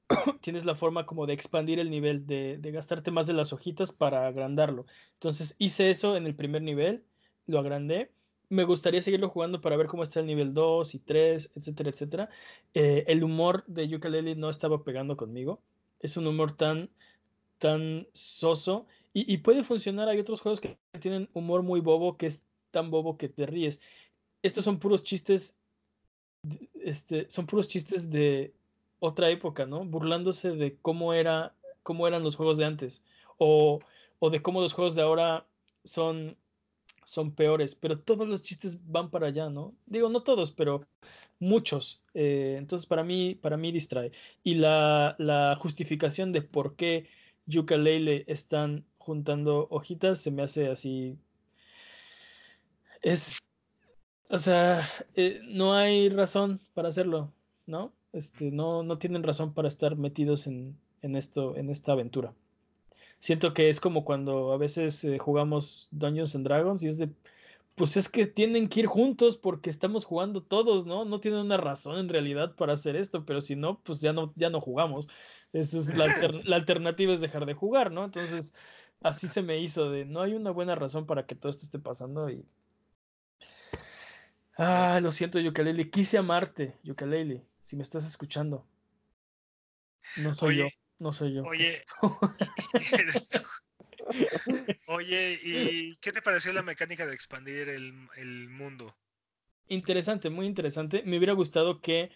tienes 0.40 0.64
la 0.64 0.76
forma 0.76 1.04
como 1.04 1.26
de 1.26 1.32
expandir 1.32 1.80
el 1.80 1.90
nivel, 1.90 2.26
de, 2.26 2.60
gastarte 2.72 3.10
más 3.10 3.26
de 3.26 3.32
las 3.32 3.52
hojitas 3.52 3.90
para 3.90 4.28
agrandarlo. 4.28 4.86
Entonces 5.14 5.56
hice 5.58 5.90
eso 5.90 6.16
en 6.16 6.26
el 6.26 6.36
primer 6.36 6.62
nivel, 6.62 7.02
lo 7.46 7.58
agrandé. 7.58 8.12
Me 8.48 8.62
gustaría 8.62 9.02
seguirlo 9.02 9.30
jugando 9.30 9.60
para 9.60 9.76
ver 9.76 9.88
cómo 9.88 10.04
está 10.04 10.20
el 10.20 10.26
nivel 10.26 10.54
2 10.54 10.94
y 10.94 11.00
3, 11.00 11.50
etcétera, 11.56 11.90
etcétera. 11.90 12.30
Eh, 12.74 13.04
el 13.08 13.24
humor 13.24 13.64
de 13.66 13.88
Yooka-Laylee 13.88 14.36
no 14.36 14.48
estaba 14.48 14.84
pegando 14.84 15.16
conmigo. 15.16 15.60
Es 15.98 16.16
un 16.16 16.28
humor 16.28 16.52
tan 16.52 16.90
tan 17.58 18.06
soso 18.12 18.86
y, 19.12 19.38
puede 19.38 19.62
funcionar. 19.64 20.10
Hay 20.10 20.18
otros 20.18 20.42
juegos 20.42 20.60
que 20.60 20.76
tienen 21.00 21.30
humor 21.32 21.62
muy 21.62 21.80
bobo 21.80 22.18
que 22.18 22.26
es 22.26 22.42
tan 22.70 22.90
bobo 22.90 23.16
que 23.16 23.30
te 23.30 23.46
ríes. 23.46 23.80
Estos 24.42 24.64
son 24.64 24.78
puros 24.78 25.04
chistes, 25.04 25.54
este, 26.74 27.30
son 27.30 27.46
puros 27.46 27.68
chistes 27.68 28.10
de 28.10 28.52
otra 28.98 29.30
época, 29.30 29.64
¿no? 29.64 29.84
Burlándose 29.86 30.50
de 30.50 30.76
cómo 30.82 31.14
era, 31.14 31.54
cómo 31.82 32.06
eran 32.06 32.22
los 32.22 32.36
juegos 32.36 32.58
de 32.58 32.66
antes 32.66 33.02
o, 33.38 33.80
o 34.18 34.30
de 34.30 34.42
cómo 34.42 34.60
los 34.60 34.74
juegos 34.74 34.94
de 34.94 35.00
ahora 35.02 35.46
son, 35.84 36.36
son 37.06 37.30
peores. 37.34 37.74
Pero 37.74 37.98
todos 37.98 38.28
los 38.28 38.42
chistes 38.42 38.78
van 38.86 39.10
para 39.10 39.28
allá, 39.28 39.48
¿no? 39.48 39.74
Digo, 39.86 40.10
no 40.10 40.22
todos, 40.22 40.52
pero 40.52 40.86
muchos. 41.38 42.02
Eh, 42.12 42.56
entonces, 42.58 42.86
para 42.86 43.02
mí, 43.02 43.34
para 43.34 43.56
mí 43.56 43.72
distrae. 43.72 44.12
Y 44.44 44.56
la, 44.56 45.16
la 45.18 45.56
justificación 45.58 46.32
de 46.32 46.42
por 46.42 46.76
qué 46.76 47.08
Yuka 47.46 47.76
Leile 47.76 48.24
están 48.26 48.84
juntando 48.98 49.68
hojitas, 49.70 50.20
se 50.20 50.30
me 50.30 50.42
hace 50.42 50.68
así. 50.68 51.18
Es. 53.02 53.46
O 54.28 54.38
sea, 54.38 54.88
eh, 55.14 55.40
no 55.44 55.74
hay 55.74 56.08
razón 56.08 56.60
para 56.74 56.88
hacerlo, 56.88 57.32
¿no? 57.66 57.92
Este, 58.12 58.50
no, 58.50 58.82
no 58.82 58.98
tienen 58.98 59.22
razón 59.22 59.54
para 59.54 59.68
estar 59.68 59.96
metidos 59.96 60.46
en, 60.46 60.76
en 61.02 61.16
esto, 61.16 61.56
en 61.56 61.70
esta 61.70 61.92
aventura. 61.92 62.34
Siento 63.20 63.54
que 63.54 63.68
es 63.68 63.80
como 63.80 64.04
cuando 64.04 64.52
a 64.52 64.56
veces 64.56 65.04
eh, 65.04 65.18
jugamos 65.18 65.88
Dungeons 65.92 66.34
and 66.34 66.44
Dragons 66.44 66.82
y 66.82 66.88
es 66.88 66.98
de, 66.98 67.10
pues 67.76 67.96
es 67.98 68.08
que 68.08 68.26
tienen 68.26 68.68
que 68.68 68.80
ir 68.80 68.86
juntos 68.86 69.36
porque 69.36 69.68
estamos 69.68 70.06
jugando 70.06 70.42
todos, 70.42 70.86
¿no? 70.86 71.04
No 71.04 71.20
tienen 71.20 71.40
una 71.40 71.58
razón 71.58 71.98
en 71.98 72.08
realidad 72.08 72.56
para 72.56 72.72
hacer 72.72 72.96
esto, 72.96 73.26
pero 73.26 73.42
si 73.42 73.54
no, 73.54 73.80
pues 73.82 74.00
ya 74.00 74.14
no, 74.14 74.32
ya 74.34 74.48
no 74.48 74.62
jugamos. 74.62 75.08
Esa 75.52 75.78
es 75.78 75.94
la, 75.94 76.06
la 76.46 76.56
alternativa 76.56 77.12
es 77.12 77.20
dejar 77.20 77.44
de 77.44 77.52
jugar, 77.52 77.92
¿no? 77.92 78.06
Entonces, 78.06 78.54
así 79.02 79.28
se 79.28 79.42
me 79.42 79.60
hizo 79.60 79.90
de, 79.90 80.06
no 80.06 80.22
hay 80.22 80.32
una 80.34 80.50
buena 80.50 80.74
razón 80.74 81.06
para 81.06 81.26
que 81.26 81.34
todo 81.34 81.50
esto 81.50 81.66
esté 81.66 81.78
pasando 81.78 82.30
y... 82.30 82.46
Ah, 84.56 84.98
lo 85.02 85.12
siento, 85.12 85.38
Yukaleli. 85.38 85.90
Quise 85.90 86.16
amarte, 86.16 86.78
Yukaleli, 86.82 87.42
si 87.62 87.76
me 87.76 87.82
estás 87.82 88.06
escuchando. 88.06 88.64
No 90.22 90.34
soy 90.34 90.56
yo, 90.56 90.66
no 90.98 91.12
soy 91.12 91.34
yo. 91.34 91.42
Oye, 91.42 91.84
Oye, 94.86 95.38
¿y 95.42 95.96
qué 95.96 96.12
te 96.12 96.22
pareció 96.22 96.52
la 96.52 96.62
mecánica 96.62 97.06
de 97.06 97.14
expandir 97.14 97.68
el, 97.68 98.48
mundo? 98.50 98.92
Interesante, 99.68 100.30
muy 100.30 100.46
interesante. 100.46 101.02
Me 101.04 101.18
hubiera 101.18 101.32
gustado 101.32 101.80
que 101.80 102.10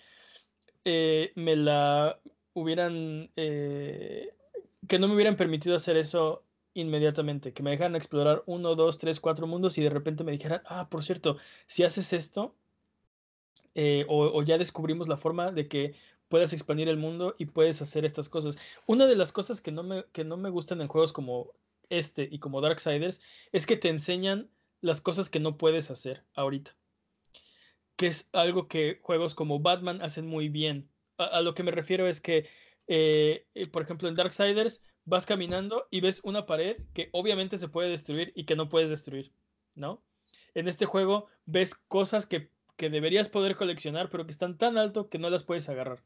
eh, 0.84 1.32
me 1.34 1.56
la 1.56 2.20
hubieran, 2.54 3.30
eh, 3.36 4.34
que 4.88 4.98
no 4.98 5.08
me 5.08 5.14
hubieran 5.14 5.36
permitido 5.36 5.76
hacer 5.76 5.96
eso 5.96 6.44
inmediatamente, 6.74 7.52
que 7.52 7.62
me 7.62 7.70
dejaran 7.70 7.96
explorar 7.96 8.42
uno, 8.46 8.74
dos, 8.74 8.98
tres, 8.98 9.20
cuatro 9.20 9.46
mundos 9.46 9.76
y 9.78 9.82
de 9.82 9.90
repente 9.90 10.24
me 10.24 10.32
dijeran, 10.32 10.62
ah, 10.66 10.88
por 10.88 11.04
cierto, 11.04 11.38
si 11.66 11.82
haces 11.82 12.12
esto, 12.12 12.54
eh, 13.74 14.04
o, 14.08 14.42
ya 14.42 14.58
descubrimos 14.58 15.08
la 15.08 15.16
forma 15.16 15.52
de 15.52 15.68
que 15.68 15.94
puedas 16.28 16.52
expandir 16.52 16.88
el 16.88 16.96
mundo 16.96 17.34
y 17.38 17.46
puedes 17.46 17.82
hacer 17.82 18.04
estas 18.04 18.28
cosas. 18.28 18.56
Una 18.86 19.06
de 19.06 19.16
las 19.16 19.32
cosas 19.32 19.60
que 19.60 19.72
no 19.72 19.82
me, 19.82 20.04
que 20.12 20.24
no 20.24 20.36
me 20.36 20.50
gustan 20.50 20.80
en 20.80 20.88
juegos 20.88 21.12
como 21.12 21.52
este 21.90 22.28
y 22.30 22.38
como 22.38 22.60
Darksiders 22.60 23.20
es 23.52 23.66
que 23.66 23.76
te 23.76 23.88
enseñan 23.88 24.48
las 24.80 25.00
cosas 25.00 25.28
que 25.28 25.40
no 25.40 25.58
puedes 25.58 25.90
hacer 25.90 26.24
ahorita. 26.34 26.74
Que 27.96 28.06
es 28.06 28.28
algo 28.32 28.68
que 28.68 28.98
juegos 29.02 29.34
como 29.34 29.60
Batman 29.60 30.00
hacen 30.00 30.26
muy 30.26 30.48
bien. 30.48 30.88
A, 31.18 31.42
lo 31.42 31.54
que 31.54 31.62
me 31.62 31.70
refiero 31.70 32.06
es 32.06 32.20
que, 32.20 32.48
eh, 32.86 33.46
eh, 33.54 33.68
por 33.68 33.82
ejemplo, 33.82 34.08
en 34.08 34.14
Darksiders 34.14 34.80
vas 35.04 35.26
caminando 35.26 35.86
y 35.90 36.00
ves 36.00 36.20
una 36.24 36.46
pared 36.46 36.78
que 36.94 37.10
obviamente 37.12 37.58
se 37.58 37.68
puede 37.68 37.90
destruir 37.90 38.32
y 38.34 38.44
que 38.44 38.56
no 38.56 38.68
puedes 38.68 38.88
destruir, 38.88 39.32
¿no? 39.74 40.02
En 40.54 40.66
este 40.66 40.86
juego 40.86 41.28
ves 41.44 41.74
cosas 41.74 42.26
que, 42.26 42.50
que 42.76 42.88
deberías 42.88 43.28
poder 43.28 43.56
coleccionar, 43.56 44.08
pero 44.08 44.24
que 44.24 44.32
están 44.32 44.56
tan 44.56 44.78
alto 44.78 45.08
que 45.10 45.18
no 45.18 45.28
las 45.28 45.44
puedes 45.44 45.68
agarrar, 45.68 46.02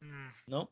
mm. 0.00 0.28
¿no? 0.46 0.70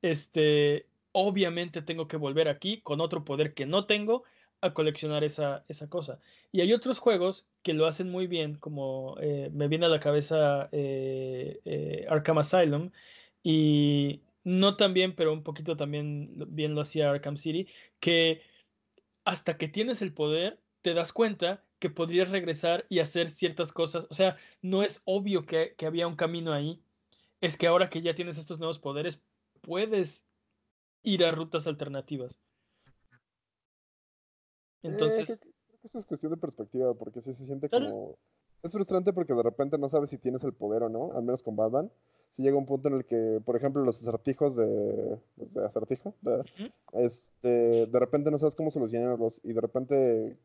Este, 0.00 0.86
obviamente 1.12 1.82
tengo 1.82 2.08
que 2.08 2.16
volver 2.16 2.48
aquí 2.48 2.80
con 2.80 3.00
otro 3.00 3.24
poder 3.24 3.54
que 3.54 3.66
no 3.66 3.86
tengo 3.86 4.24
a 4.62 4.74
coleccionar 4.74 5.24
esa, 5.24 5.64
esa 5.68 5.88
cosa. 5.88 6.20
Y 6.52 6.60
hay 6.60 6.72
otros 6.72 6.98
juegos 6.98 7.48
que 7.62 7.74
lo 7.74 7.86
hacen 7.86 8.10
muy 8.10 8.26
bien, 8.26 8.54
como 8.56 9.16
eh, 9.20 9.50
me 9.52 9.68
viene 9.68 9.86
a 9.86 9.90
la 9.90 10.00
cabeza 10.00 10.68
eh, 10.72 11.60
eh, 11.64 12.06
Arkham 12.08 12.38
Asylum, 12.38 12.90
y 13.42 14.22
no 14.44 14.76
tan 14.76 14.94
bien, 14.94 15.14
pero 15.14 15.32
un 15.32 15.42
poquito 15.42 15.76
también 15.76 16.32
bien 16.48 16.74
lo 16.74 16.80
hacía 16.82 17.10
Arkham 17.10 17.36
City, 17.36 17.66
que 18.00 18.42
hasta 19.24 19.58
que 19.58 19.68
tienes 19.68 20.00
el 20.02 20.14
poder, 20.14 20.60
te 20.82 20.94
das 20.94 21.12
cuenta 21.12 21.64
que 21.78 21.90
podrías 21.90 22.30
regresar 22.30 22.86
y 22.88 23.00
hacer 23.00 23.28
ciertas 23.28 23.72
cosas. 23.72 24.06
O 24.10 24.14
sea, 24.14 24.36
no 24.62 24.82
es 24.82 25.02
obvio 25.04 25.44
que, 25.44 25.74
que 25.76 25.86
había 25.86 26.06
un 26.06 26.16
camino 26.16 26.52
ahí. 26.52 26.80
Es 27.40 27.56
que 27.56 27.66
ahora 27.66 27.90
que 27.90 28.02
ya 28.02 28.14
tienes 28.14 28.38
estos 28.38 28.58
nuevos 28.58 28.78
poderes, 28.78 29.22
puedes 29.62 30.26
ir 31.02 31.24
a 31.24 31.30
rutas 31.30 31.66
alternativas. 31.66 32.40
Eh, 34.82 34.88
Entonces... 34.88 35.40
eso 35.82 35.98
es 35.98 36.04
cuestión 36.04 36.32
de 36.32 36.38
perspectiva, 36.38 36.94
porque 36.94 37.20
sí 37.22 37.32
se 37.34 37.44
siente 37.44 37.68
como... 37.68 38.16
Es 38.62 38.72
frustrante 38.72 39.12
porque 39.12 39.34
de 39.34 39.42
repente 39.42 39.76
no 39.76 39.88
sabes 39.88 40.10
si 40.10 40.18
tienes 40.18 40.44
el 40.44 40.52
poder 40.52 40.84
o 40.84 40.88
no, 40.88 41.12
al 41.16 41.24
menos 41.24 41.42
con 41.42 41.56
Batman. 41.56 41.90
Si 42.30 42.42
llega 42.42 42.56
un 42.56 42.66
punto 42.66 42.88
en 42.88 42.94
el 42.94 43.04
que, 43.04 43.40
por 43.44 43.56
ejemplo, 43.56 43.82
los 43.82 44.00
acertijos 44.00 44.54
de, 44.54 45.18
de 45.36 45.64
acertijo, 45.64 46.14
este, 46.92 47.86
de 47.86 47.98
repente 47.98 48.30
no 48.30 48.38
sabes 48.38 48.54
cómo 48.54 48.70
solucionarlos 48.70 49.40
y 49.42 49.52
de 49.52 49.60
repente 49.60 50.38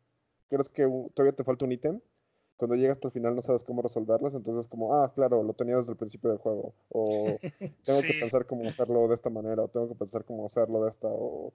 crees 0.49 0.69
que 0.69 0.83
todavía 1.13 1.35
te 1.35 1.43
falta 1.43 1.65
un 1.65 1.71
ítem 1.71 2.01
cuando 2.57 2.75
llegas 2.75 2.97
hasta 2.97 3.07
el 3.07 3.13
final 3.13 3.35
no 3.35 3.41
sabes 3.41 3.63
cómo 3.63 3.81
resolverlos, 3.81 4.33
entonces 4.33 4.65
es 4.65 4.67
como, 4.67 4.95
ah, 4.95 5.11
claro, 5.13 5.43
lo 5.43 5.53
tenía 5.53 5.77
desde 5.77 5.91
el 5.91 5.97
principio 5.97 6.31
del 6.31 6.39
juego, 6.39 6.73
o 6.89 7.37
tengo 7.83 8.01
que 8.01 8.19
pensar 8.19 8.45
cómo 8.47 8.67
hacerlo 8.67 9.07
de 9.07 9.13
esta 9.13 9.29
manera, 9.29 9.63
o 9.63 9.67
tengo 9.67 9.87
que 9.87 9.95
pensar 9.95 10.25
cómo 10.25 10.45
hacerlo 10.45 10.83
de 10.83 10.89
esta, 10.89 11.07
o, 11.07 11.53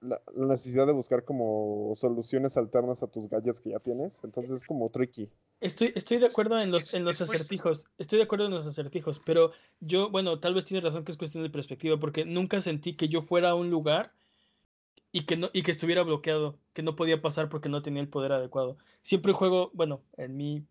la, 0.00 0.20
necesidad 0.34 0.86
de 0.86 0.92
buscar 0.92 1.24
como 1.24 1.92
soluciones 1.94 2.56
alternas 2.56 3.04
a 3.04 3.06
tus 3.06 3.28
gadgets 3.28 3.60
que 3.60 3.70
ya 3.70 3.78
tienes, 3.78 4.18
entonces 4.24 4.56
es 4.56 4.64
como 4.64 4.90
tricky. 4.90 5.30
Estoy, 5.60 5.92
estoy 5.94 6.18
de 6.18 6.26
acuerdo 6.26 6.58
en 6.58 6.72
los, 6.72 6.94
en 6.94 7.04
los 7.04 7.20
acertijos, 7.20 7.86
estoy 7.96 8.18
de 8.18 8.24
acuerdo 8.24 8.46
en 8.46 8.50
los 8.50 8.66
acertijos, 8.66 9.20
pero 9.24 9.52
yo, 9.78 10.10
bueno, 10.10 10.40
tal 10.40 10.54
vez 10.54 10.64
tienes 10.64 10.82
razón 10.82 11.04
que 11.04 11.12
es 11.12 11.18
cuestión 11.18 11.44
de 11.44 11.50
perspectiva, 11.50 11.96
porque 11.98 12.24
nunca 12.24 12.60
sentí 12.60 12.96
que 12.96 13.08
yo 13.08 13.22
fuera 13.22 13.50
a 13.50 13.54
un 13.54 13.70
lugar 13.70 14.12
y 15.12 15.24
que, 15.24 15.36
no, 15.36 15.50
y 15.52 15.62
que 15.62 15.70
estuviera 15.70 16.02
bloqueado, 16.02 16.58
que 16.74 16.82
no 16.82 16.96
podía 16.96 17.22
pasar 17.22 17.48
porque 17.48 17.68
no 17.68 17.82
tenía 17.82 18.02
el 18.02 18.08
poder 18.08 18.32
adecuado. 18.32 18.78
Siempre 19.02 19.30
el 19.30 19.36
juego, 19.36 19.70
bueno, 19.74 20.02
en 20.16 20.36
mi, 20.36 20.66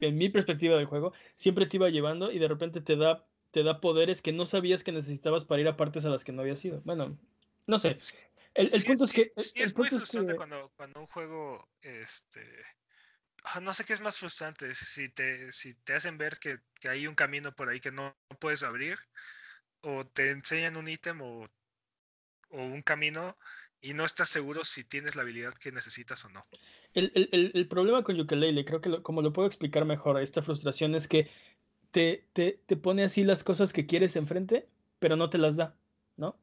en 0.00 0.18
mi 0.18 0.28
perspectiva 0.28 0.76
del 0.76 0.86
juego, 0.86 1.12
siempre 1.36 1.66
te 1.66 1.76
iba 1.76 1.88
llevando 1.88 2.30
y 2.30 2.38
de 2.38 2.48
repente 2.48 2.80
te 2.80 2.96
da, 2.96 3.26
te 3.50 3.62
da 3.62 3.80
poderes 3.80 4.20
que 4.22 4.32
no 4.32 4.46
sabías 4.46 4.84
que 4.84 4.92
necesitabas 4.92 5.44
para 5.44 5.60
ir 5.60 5.68
a 5.68 5.76
partes 5.76 6.04
a 6.04 6.10
las 6.10 6.24
que 6.24 6.32
no 6.32 6.42
habías 6.42 6.64
ido. 6.64 6.82
Bueno, 6.84 7.18
no 7.66 7.78
sé. 7.78 7.98
El, 8.54 8.68
punto 8.84 9.04
es 9.04 9.12
que... 9.12 9.32
es 9.36 9.76
muy 9.76 9.88
frustrante 9.88 10.34
Cuando, 10.34 10.70
cuando 10.76 11.00
un 11.00 11.06
juego, 11.06 11.68
este... 11.82 12.42
Ah, 13.44 13.60
no 13.60 13.72
sé 13.72 13.84
qué 13.84 13.92
es 13.92 14.00
más 14.00 14.18
frustrante, 14.18 14.74
si 14.74 15.08
te, 15.08 15.52
si 15.52 15.72
te 15.72 15.94
hacen 15.94 16.18
ver 16.18 16.38
que, 16.38 16.56
que 16.80 16.88
hay 16.88 17.06
un 17.06 17.14
camino 17.14 17.54
por 17.54 17.68
ahí 17.68 17.78
que 17.78 17.92
no 17.92 18.14
puedes 18.40 18.64
abrir, 18.64 18.98
o 19.80 20.04
te 20.04 20.32
enseñan 20.32 20.76
un 20.76 20.88
ítem 20.88 21.20
o 21.22 21.46
o 22.50 22.62
un 22.62 22.82
camino 22.82 23.36
y 23.80 23.94
no 23.94 24.04
estás 24.04 24.28
seguro 24.28 24.64
si 24.64 24.84
tienes 24.84 25.16
la 25.16 25.22
habilidad 25.22 25.54
que 25.54 25.72
necesitas 25.72 26.24
o 26.24 26.30
no. 26.30 26.46
El, 26.94 27.12
el, 27.14 27.52
el 27.54 27.68
problema 27.68 28.02
con 28.02 28.18
Ukulele, 28.18 28.64
creo 28.64 28.80
que 28.80 29.02
como 29.02 29.22
lo 29.22 29.32
puedo 29.32 29.46
explicar 29.46 29.84
mejor, 29.84 30.20
esta 30.20 30.42
frustración 30.42 30.94
es 30.94 31.06
que 31.06 31.28
te, 31.90 32.26
te, 32.32 32.60
te, 32.66 32.76
pone 32.76 33.04
así 33.04 33.24
las 33.24 33.44
cosas 33.44 33.72
que 33.72 33.86
quieres 33.86 34.16
enfrente, 34.16 34.68
pero 34.98 35.16
no 35.16 35.30
te 35.30 35.38
las 35.38 35.56
da, 35.56 35.76
¿no? 36.16 36.38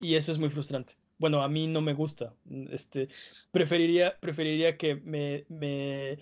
Y 0.00 0.14
eso 0.14 0.32
es 0.32 0.38
muy 0.38 0.50
frustrante. 0.50 0.96
Bueno, 1.18 1.42
a 1.42 1.48
mí 1.48 1.66
no 1.66 1.80
me 1.80 1.94
gusta. 1.94 2.34
Este, 2.70 3.08
preferiría, 3.50 4.18
preferiría 4.20 4.76
que 4.76 4.96
me, 4.96 5.44
me, 5.48 6.18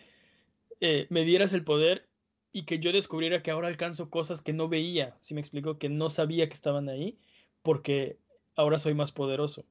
eh, 0.80 1.06
me 1.10 1.24
dieras 1.24 1.52
el 1.52 1.64
poder 1.64 2.08
y 2.52 2.64
que 2.64 2.78
yo 2.78 2.92
descubriera 2.92 3.42
que 3.42 3.50
ahora 3.50 3.68
alcanzo 3.68 4.08
cosas 4.08 4.40
que 4.40 4.54
no 4.54 4.68
veía, 4.68 5.16
si 5.20 5.34
me 5.34 5.40
explico, 5.40 5.78
que 5.78 5.90
no 5.90 6.08
sabía 6.08 6.48
que 6.48 6.54
estaban 6.54 6.88
ahí, 6.88 7.18
porque 7.62 8.18
ahora 8.56 8.78
soy 8.78 8.94
más 8.94 9.12
poderoso. 9.12 9.64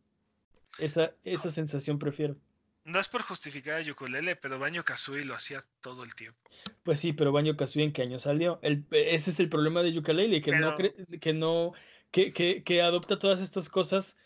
Esa, 0.79 1.11
esa 1.23 1.49
sensación 1.49 1.99
prefiero. 1.99 2.35
No 2.83 2.99
es 2.99 3.09
por 3.09 3.23
justificar 3.23 3.75
a 3.75 3.81
Yukulele, 3.81 4.35
pero 4.35 4.59
Baño 4.59 4.83
Kazooie 4.83 5.25
lo 5.25 5.33
hacía 5.33 5.59
todo 5.81 6.03
el 6.03 6.13
tiempo. 6.13 6.39
Pues 6.83 6.99
sí, 6.99 7.13
pero 7.13 7.31
Baño 7.31 7.57
Kazooie 7.57 7.85
en 7.85 7.93
qué 7.93 8.03
año 8.03 8.19
salió. 8.19 8.59
El, 8.61 8.85
ese 8.91 9.31
es 9.31 9.39
el 9.39 9.49
problema 9.49 9.81
de 9.81 9.91
Yukulele, 9.91 10.41
que 10.41 10.51
no 10.51 10.75
que 11.19 11.33
no 11.33 11.73
que, 12.11 12.31
que, 12.31 12.63
que, 12.63 12.81
adopta 12.81 13.17
todas 13.17 13.41
estas 13.41 13.69
cosas 13.69 14.17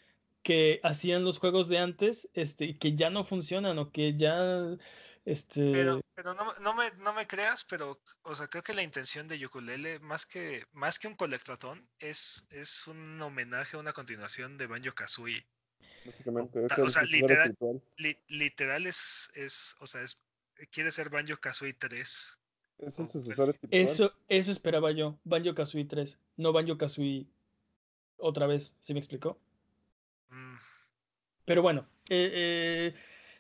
que 0.44 0.80
hacían 0.84 1.24
los 1.24 1.40
juegos 1.40 1.70
de 1.70 1.80
antes, 1.80 2.30
este, 2.34 2.78
que 2.78 2.96
ya 2.96 3.10
no 3.10 3.24
funcionan 3.24 3.80
o 3.80 3.92
que 3.92 4.16
ya 4.18 4.78
este... 5.32 5.72
Pero, 5.72 6.02
pero 6.16 6.34
no, 6.34 6.54
no, 6.60 6.74
me, 6.74 6.92
no 7.04 7.14
me 7.14 7.28
creas, 7.28 7.64
pero 7.64 8.00
o 8.24 8.36
sea, 8.36 8.48
creo 8.48 8.64
que 8.64 8.74
la 8.74 8.84
intención 8.84 9.28
de 9.28 9.40
Yokulele, 9.40 10.00
más 10.00 10.26
que, 10.26 10.64
más 10.74 11.00
que 11.00 11.08
un 11.08 11.16
colectatón, 11.16 11.88
es, 12.00 12.48
es 12.50 12.88
un 12.88 13.22
homenaje, 13.22 13.78
una 13.78 13.94
continuación 13.94 14.58
de 14.58 14.68
Banjo 14.68 14.94
Kazooie. 14.94 15.46
Básicamente, 16.06 16.66
es 16.66 16.78
o 16.78 16.90
sea, 16.90 17.04
literal, 17.04 17.56
literal 18.28 18.88
es, 18.88 19.30
es, 19.36 19.76
o 19.80 19.88
sea, 19.88 20.02
es, 20.02 20.18
quiere 20.72 20.92
ser 20.92 21.10
Banjo 21.10 21.38
Kazooie 21.38 21.74
3. 21.74 22.40
Es 22.80 23.00
el 23.00 23.10
sucesor 23.10 23.50
espiritual. 23.50 23.82
Eso, 23.84 24.14
eso 24.28 24.52
esperaba 24.52 24.92
yo, 24.92 25.20
Banjo 25.24 25.54
Kazooie 25.54 25.86
3, 25.86 26.18
no 26.38 26.54
Banjo 26.54 26.78
Kazooie 26.78 27.28
otra 28.18 28.48
vez, 28.48 28.74
¿sí 28.80 28.94
me 28.94 29.00
explicó? 29.00 29.40
Mm. 30.30 30.56
Pero 31.46 31.62
bueno, 31.62 31.88
eh, 32.10 32.32
eh, 32.34 32.96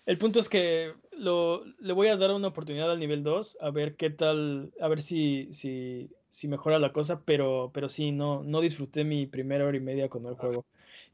el 0.05 0.17
punto 0.17 0.39
es 0.39 0.49
que 0.49 0.93
lo, 1.11 1.63
le 1.79 1.93
voy 1.93 2.07
a 2.07 2.17
dar 2.17 2.31
una 2.31 2.47
oportunidad 2.47 2.91
al 2.91 2.99
nivel 2.99 3.23
2, 3.23 3.57
a 3.61 3.69
ver 3.69 3.95
qué 3.95 4.09
tal, 4.09 4.73
a 4.79 4.87
ver 4.87 5.01
si, 5.01 5.49
si, 5.53 6.09
si 6.29 6.47
mejora 6.47 6.79
la 6.79 6.93
cosa, 6.93 7.21
pero, 7.23 7.71
pero 7.73 7.89
sí, 7.89 8.11
no, 8.11 8.43
no 8.43 8.61
disfruté 8.61 9.03
mi 9.03 9.27
primera 9.27 9.65
hora 9.65 9.77
y 9.77 9.81
media 9.81 10.09
con 10.09 10.25
el 10.25 10.35
juego. 10.35 10.65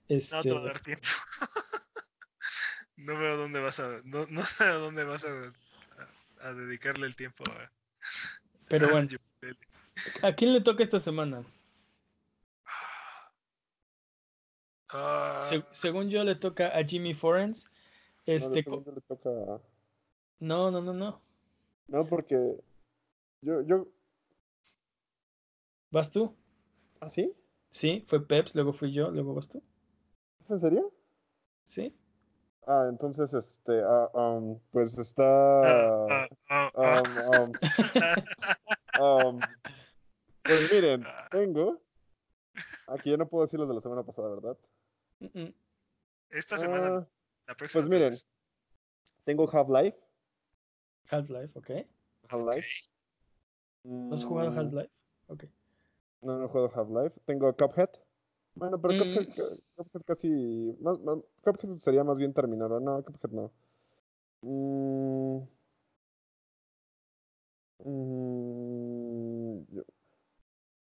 Este... 0.08 0.50
No 0.50 0.62
te 0.62 0.80
tiempo. 0.80 1.08
no 2.98 3.18
veo 3.18 3.38
dónde 3.38 3.60
vas 3.60 3.80
a, 3.80 4.02
no, 4.06 4.26
no 4.28 4.42
sé 4.42 4.64
a 4.64 4.74
dónde 4.76 5.04
vas 5.04 5.26
a, 5.26 5.54
a, 6.42 6.54
dedicarle 6.54 7.08
el 7.08 7.16
tiempo. 7.16 7.44
Pero 8.68 8.90
bueno, 8.92 9.10
¿a 10.22 10.34
quién 10.34 10.54
le 10.54 10.62
toca 10.62 10.84
esta 10.84 11.00
semana? 11.00 11.44
Ah, 14.94 15.50
Se- 15.50 15.64
según 15.72 16.10
yo 16.10 16.24
le 16.24 16.36
toca 16.36 16.68
a 16.68 16.84
Jimmy 16.84 17.14
Forens. 17.14 17.70
No, 18.28 18.34
Este, 18.34 18.64
le 18.64 19.02
toca. 19.08 19.30
no, 20.40 20.72
no, 20.72 20.82
no, 20.82 20.94
no. 20.94 21.22
No, 21.88 22.06
porque. 22.08 22.58
Yo, 23.42 23.62
yo. 23.62 23.88
¿Vas 25.92 26.10
tú? 26.12 26.36
¿Ah, 27.00 27.10
sí? 27.10 27.32
Sí, 27.70 28.04
fue 28.08 28.26
Peps, 28.26 28.56
luego 28.56 28.74
fui 28.74 28.92
yo, 28.92 29.12
luego 29.12 29.34
vas 29.34 29.50
tú. 29.50 29.62
¿Es 30.44 30.50
en 30.50 30.60
serio? 30.60 30.94
Sí. 31.66 31.96
Ah, 32.66 32.88
entonces, 32.90 33.34
este. 33.34 33.82
ah, 33.84 34.10
um, 34.14 34.60
pues 34.72 34.98
está. 34.98 36.24
ah, 36.24 36.28
ah, 36.50 36.72
ah. 36.76 37.04
um, 37.14 37.42
um, 37.42 37.52
um, 39.38 39.40
pues 40.42 40.74
miren, 40.74 41.04
tengo. 41.32 41.80
Aquí 42.88 43.12
ya 43.12 43.18
no 43.18 43.28
puedo 43.28 43.46
decir 43.46 43.60
los 43.60 43.68
de 43.68 43.76
la 43.76 43.82
semana 43.82 44.04
pasada, 44.04 44.30
¿verdad? 44.30 44.58
Mm, 45.20 45.40
mm. 45.44 45.54
Esta 46.30 46.58
semana, 46.58 46.88
Ah, 46.98 47.08
la 47.48 47.56
próxima. 47.56 47.82
pues 47.82 47.90
miren. 47.90 48.10
vez. 48.10 48.28
tengo 49.24 49.48
Half-Life. 49.52 49.98
Half-Life, 51.10 51.52
ok. 51.58 51.70
Half-Life. 52.30 52.68
¿No 53.84 54.16
has 54.16 54.26
jugado 54.26 54.52
Mm, 54.52 54.58
Half-Life? 54.58 54.92
Ok. 55.28 55.44
No, 56.22 56.40
no 56.40 56.48
juego 56.50 56.72
Half-Life. 56.74 57.20
Tengo 57.26 57.54
Cuphead. 57.54 57.90
Bueno, 58.56 58.80
pero 58.82 58.94
Mm. 58.94 58.98
Cuphead, 58.98 59.60
Cuphead 59.76 60.02
casi. 60.06 60.30
Más, 60.82 61.00
más- 61.02 61.20
Cuphead 61.44 61.78
sería 61.78 62.04
más 62.04 62.18
bien 62.20 62.34
terminado. 62.34 62.80
No, 62.80 63.04
Cuphead 63.04 63.32
no. 63.32 63.52
Mm. 64.42 65.48
Mm, 67.84 69.66
yo- 69.72 69.84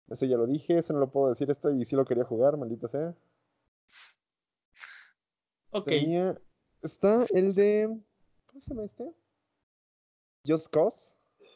Ese 0.10 0.28
ya 0.30 0.38
lo 0.38 0.46
dije, 0.48 0.78
ese 0.78 0.94
no 0.94 1.00
lo 1.00 1.10
puedo 1.12 1.30
decir 1.30 1.50
esto 1.52 1.70
y 1.72 1.84
sí 1.84 1.96
lo 1.98 2.06
quería 2.06 2.24
jugar, 2.24 2.56
maldita 2.58 2.88
sea. 2.88 3.14
Ok. 5.78 5.86
Tenía- 5.88 6.40
Está 6.82 7.26
el 7.34 7.54
de. 7.56 8.00
¿Cómo 8.46 8.60
se 8.62 8.70
llama 8.70 8.86
este? 8.86 9.12
Just 10.46 10.68
Cause, 10.72 11.16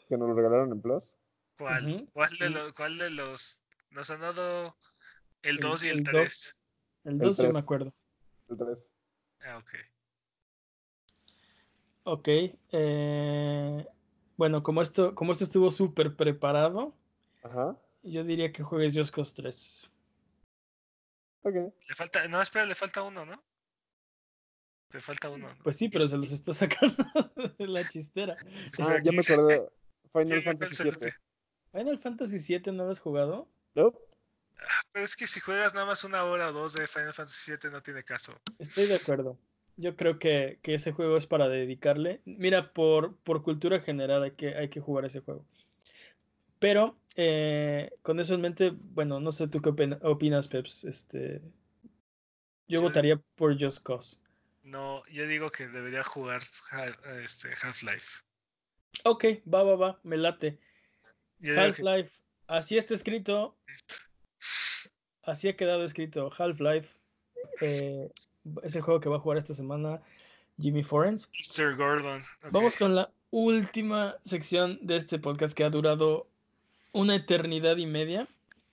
que 0.10 0.18
nos 0.18 0.28
lo 0.28 0.34
regalaron 0.36 0.72
en 0.72 0.82
Plus. 0.82 1.16
¿Cuál? 1.58 1.86
Ujú, 1.86 2.10
¿Cuál, 2.12 2.38
de 2.40 2.50
los, 2.50 2.74
¿Cuál 2.74 2.98
de 2.98 3.10
los? 3.12 3.62
Nos 3.92 4.10
han 4.10 4.22
dado 4.22 4.76
el 5.44 5.56
El- 5.58 5.62
2 5.62 5.84
y 5.84 5.90
el 5.90 5.98
el 6.00 6.04
dos. 6.04 6.12
3. 6.12 6.60
El 7.04 7.12
El 7.14 7.20
2 7.20 7.38
sí 7.38 7.48
me 7.48 7.60
acuerdo. 7.60 7.94
El 8.50 8.58
3. 8.58 8.90
Ah, 9.42 9.58
ok. 9.58 9.70
Ok. 12.04 12.28
eh, 12.72 13.88
bueno, 14.38 14.64
como 14.64 14.82
esto, 14.82 15.14
como 15.14 15.32
esto 15.34 15.44
estuvo 15.44 15.70
súper 15.70 16.16
preparado, 16.16 16.96
Ajá. 17.44 17.78
yo 18.02 18.24
diría 18.24 18.52
que 18.52 18.64
juegues 18.64 18.98
Just 18.98 19.14
Cause 19.14 19.34
3. 19.36 19.90
Ok. 21.44 21.54
Le 21.56 21.96
falta, 21.96 22.28
no, 22.28 22.42
espera, 22.42 22.66
le 22.66 22.76
falta 22.76 23.04
uno, 23.04 23.26
¿no? 23.26 23.44
Te 24.92 25.00
falta 25.00 25.30
uno. 25.30 25.48
¿no? 25.50 25.58
Pues 25.64 25.78
sí, 25.78 25.90
pero 25.90 26.08
se 26.08 26.18
los 26.18 26.32
está 26.32 26.54
sacando 26.54 26.96
de 27.58 27.68
la 27.68 27.84
chistera. 27.88 28.36
Ah, 28.80 28.98
ya 29.04 29.12
me 29.12 29.22
acordé. 29.22 29.62
Final 30.14 30.28
¿Quién 30.28 30.44
Fantasy 30.44 30.84
VII. 30.84 31.12
Final 31.72 32.00
Fantasy 32.00 32.38
VII 32.38 32.74
no 32.74 32.86
lo 32.86 32.92
has 32.92 33.00
jugado. 33.00 33.48
Nope. 33.76 33.98
Pero 34.92 35.06
es 35.06 35.16
que 35.16 35.26
si 35.26 35.40
juegas 35.40 35.74
nada 35.74 35.86
más 35.88 36.04
una 36.04 36.24
hora 36.26 36.50
o 36.50 36.54
dos 36.54 36.74
de 36.74 36.86
Final 36.86 37.14
Fantasy 37.14 37.54
VII 37.54 37.72
no 37.72 37.82
tiene 37.82 38.04
caso. 38.04 38.34
Estoy 38.60 38.86
de 38.88 38.96
acuerdo. 38.96 39.38
Yo 39.78 39.96
creo 39.96 40.20
que, 40.20 40.60
que 40.62 40.74
ese 40.76 40.92
juego 40.92 41.16
es 41.18 41.26
para 41.26 41.48
dedicarle. 41.48 42.22
Mira, 42.26 42.74
por, 42.74 43.16
por 43.18 43.42
cultura 43.42 43.80
general 43.80 44.22
hay 44.24 44.32
que, 44.32 44.56
hay 44.56 44.70
que 44.70 44.82
jugar 44.82 45.06
ese 45.06 45.22
juego. 45.22 45.46
Pero 46.60 46.98
eh, 47.16 47.90
con 48.04 48.20
eso 48.20 48.36
en 48.36 48.42
mente, 48.42 48.72
bueno, 48.76 49.20
no 49.20 49.32
sé 49.32 49.48
tú 49.48 49.62
qué 49.62 49.70
opina- 49.70 50.00
opinas, 50.04 50.48
Peps. 50.50 50.84
Este, 50.84 51.42
yo 52.68 52.76
Yo- 52.80 52.82
votaría 52.82 53.20
por 53.36 53.58
Just 53.60 53.82
Cause. 53.84 54.21
No, 54.64 55.02
yo 55.12 55.26
digo 55.28 55.50
que 55.50 55.68
debería 55.68 56.04
jugar 56.04 56.42
este, 57.24 57.50
Half-Life. 57.50 58.22
Ok, 59.04 59.26
va, 59.52 59.64
va, 59.64 59.76
va, 59.76 60.00
me 60.04 60.18
late. 60.18 60.60
Que- 61.42 61.60
Half-Life, 61.60 62.12
así 62.48 62.78
está 62.78 62.94
escrito, 62.94 63.58
así 65.24 65.48
ha 65.48 65.56
quedado 65.58 65.84
escrito. 65.84 66.32
Half-Life 66.38 66.90
eh, 67.62 68.12
es 68.64 68.76
el 68.76 68.82
juego 68.82 69.00
que 69.00 69.10
va 69.10 69.18
a 69.18 69.20
jugar 69.20 69.38
esta 69.38 69.54
semana 69.56 70.02
Jimmy 70.60 70.84
Forens. 70.84 71.30
Mr. 71.58 71.76
Gordon. 71.76 72.22
Vamos 72.52 72.76
con 72.76 72.96
la 72.96 73.12
última 73.32 74.18
sección 74.26 74.78
de 74.82 74.98
este 74.98 75.18
podcast 75.20 75.56
que 75.56 75.64
ha 75.64 75.70
durado 75.70 76.28
una 76.92 77.16
eternidad 77.16 77.78
y 77.78 77.86
media. 77.88 78.28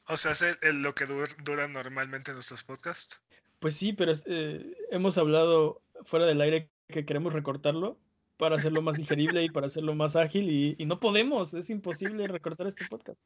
O 0.08 0.16
sea, 0.16 0.32
es 0.32 0.42
el- 0.42 0.58
el- 0.62 0.82
lo 0.82 0.94
que 0.94 1.06
dur- 1.06 1.36
dura 1.44 1.68
normalmente 1.68 2.32
nuestros 2.32 2.64
podcasts. 2.64 3.20
Pues 3.58 3.74
sí, 3.74 3.92
pero 3.92 4.12
eh, 4.26 4.74
hemos 4.90 5.18
hablado 5.18 5.82
fuera 6.02 6.26
del 6.26 6.40
aire 6.40 6.70
que 6.88 7.04
queremos 7.04 7.32
recortarlo 7.32 7.98
para 8.36 8.54
hacerlo 8.56 8.82
más 8.82 8.96
digerible 8.96 9.42
y 9.42 9.48
para 9.48 9.66
hacerlo 9.66 9.94
más 9.96 10.14
ágil 10.14 10.48
y, 10.78 10.84
no 10.86 11.00
podemos, 11.00 11.54
es 11.54 11.70
imposible 11.70 12.28
recortar 12.28 12.68
este 12.68 12.86
podcast. 12.86 13.20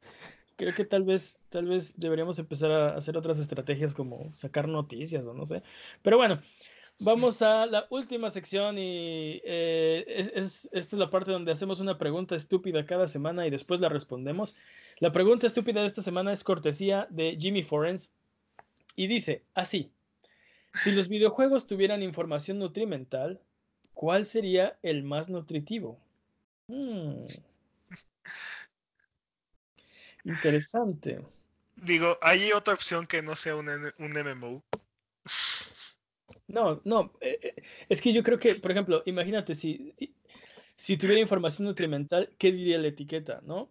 Creo 0.55 0.73
que 0.73 0.85
tal 0.85 1.03
vez, 1.03 1.39
tal 1.49 1.67
vez 1.67 1.99
deberíamos 1.99 2.39
empezar 2.39 2.71
a 2.71 2.95
hacer 2.95 3.15
otras 3.15 3.37
estrategias 3.37 3.93
como 3.93 4.33
sacar 4.33 4.67
noticias 4.67 5.25
o 5.27 5.33
no 5.35 5.45
sé. 5.45 5.61
Pero 6.01 6.17
bueno, 6.17 6.41
vamos 7.01 7.43
a 7.43 7.67
la 7.67 7.85
última 7.91 8.31
sección 8.31 8.79
y 8.79 9.39
eh, 9.45 10.31
es- 10.35 10.67
esta 10.71 10.95
es 10.95 10.99
la 10.99 11.11
parte 11.11 11.31
donde 11.31 11.51
hacemos 11.51 11.79
una 11.79 11.99
pregunta 11.99 12.35
estúpida 12.35 12.83
cada 12.85 13.07
semana 13.07 13.45
y 13.45 13.51
después 13.51 13.79
la 13.79 13.89
respondemos. 13.89 14.55
La 14.97 15.11
pregunta 15.11 15.45
estúpida 15.45 15.81
de 15.81 15.87
esta 15.87 16.01
semana 16.01 16.33
es 16.33 16.43
cortesía 16.43 17.07
de 17.11 17.37
Jimmy 17.39 17.61
Forens 17.61 18.11
y 18.95 19.05
dice 19.05 19.43
así. 19.53 19.91
Si 20.75 20.91
los 20.91 21.07
videojuegos 21.07 21.67
tuvieran 21.67 22.01
información 22.01 22.59
nutrimental, 22.59 23.39
¿cuál 23.93 24.25
sería 24.25 24.77
el 24.81 25.03
más 25.03 25.29
nutritivo? 25.29 25.99
Hmm. 26.67 27.25
Interesante. 30.23 31.23
Digo, 31.75 32.17
hay 32.21 32.51
otra 32.53 32.73
opción 32.73 33.05
que 33.05 33.21
no 33.21 33.35
sea 33.35 33.55
un, 33.55 33.67
un 33.69 34.11
MMO. 34.11 34.63
No, 36.47 36.81
no, 36.83 37.13
eh, 37.21 37.39
eh, 37.41 37.63
es 37.89 38.01
que 38.01 38.13
yo 38.13 38.23
creo 38.23 38.39
que, 38.39 38.55
por 38.55 38.71
ejemplo, 38.71 39.01
imagínate 39.05 39.55
si, 39.55 39.95
si 40.75 40.97
tuviera 40.97 41.21
información 41.21 41.67
nutrimental, 41.67 42.33
¿qué 42.37 42.51
diría 42.51 42.77
la 42.77 42.87
etiqueta, 42.87 43.41
no? 43.43 43.69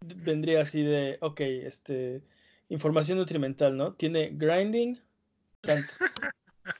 Vendría 0.00 0.62
así 0.62 0.82
de, 0.82 1.18
ok, 1.20 1.40
este, 1.40 2.22
información 2.68 3.18
nutrimental, 3.18 3.76
¿no? 3.76 3.94
Tiene 3.94 4.30
grinding, 4.32 5.00
tanto. 5.60 5.92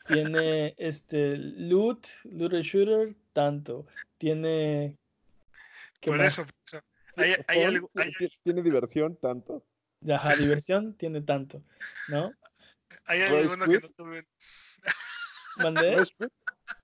Tiene 0.07 0.75
este 0.79 1.37
loot, 1.37 2.07
looter 2.25 2.63
shooter, 2.63 3.15
tanto. 3.33 3.87
Tiene. 4.19 4.97
¿qué 6.01 6.11
Por 6.11 6.19
más? 6.19 6.27
eso, 6.27 6.43
por 6.45 6.55
eso. 6.67 6.81
Hay, 7.17 7.35
hay 7.49 7.63
algo, 7.65 7.91
hay, 7.95 8.11
Tiene 8.43 8.63
diversión 8.63 9.17
tanto. 9.17 9.65
Ajá, 10.09 10.31
diversión, 10.37 10.95
tiene 10.95 11.21
tanto, 11.23 11.63
¿no? 12.09 12.33
hay 13.05 13.21
Rage 13.21 13.37
alguno 13.37 13.67
que 13.67 13.81
no 13.81 13.89
tuve. 13.89 14.27
Mandé 15.63 15.97
Rage 15.97 16.15
quit, 16.19 16.33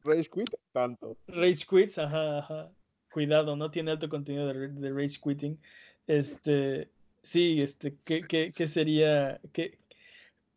Rage 0.05 0.31
quit 0.31 0.51
tanto. 0.73 1.17
Rage 1.29 1.67
quits, 1.69 1.99
ajá, 1.99 2.39
ajá. 2.39 2.71
Cuidado, 3.11 3.57
no 3.57 3.71
tiene 3.71 3.93
alto 3.93 4.09
contenido 4.09 4.47
de, 4.53 4.69
de 4.69 4.93
rage 4.93 5.19
quitting. 5.23 5.59
Este, 6.07 6.91
sí, 7.23 7.59
este, 7.63 7.97
¿qué, 8.05 8.21
qué, 8.29 8.53
qué 8.55 8.69
sería? 8.69 9.41
Qué, 9.53 9.79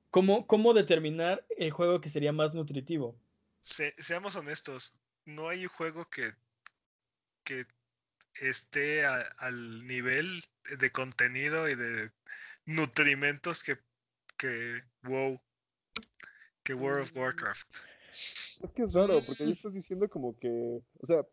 cómo, 0.10 0.48
¿Cómo 0.48 0.74
determinar 0.74 1.46
el 1.58 1.72
juego 1.72 2.02
que 2.02 2.10
sería 2.10 2.32
más 2.32 2.54
nutritivo? 2.54 3.20
Se- 3.62 3.94
seamos 3.98 4.36
honestos, 4.36 5.00
no 5.26 5.50
hay 5.50 5.64
un 5.64 5.70
juego 5.70 6.06
que, 6.06 6.34
que 7.44 7.66
esté 8.42 9.06
a- 9.06 9.22
al 9.38 9.86
nivel 9.86 10.42
de 10.80 10.92
contenido 10.92 11.70
y 11.70 11.76
de 11.76 12.12
nutrimentos 12.66 13.64
que, 13.64 13.78
que 14.38 14.82
WoW, 15.04 15.40
que 16.64 16.74
World 16.74 17.04
of 17.04 17.16
Mm. 17.16 17.20
Warcraft. 17.20 17.78
Es 18.64 18.72
que 18.76 18.84
es 18.84 18.94
raro, 18.94 19.26
porque 19.26 19.44
ahí 19.44 19.50
Mm. 19.50 19.54
estás 19.54 19.74
diciendo 19.74 20.10
como 20.10 20.38
que. 20.38 20.82
O 21.00 21.06
sea, 21.06 21.26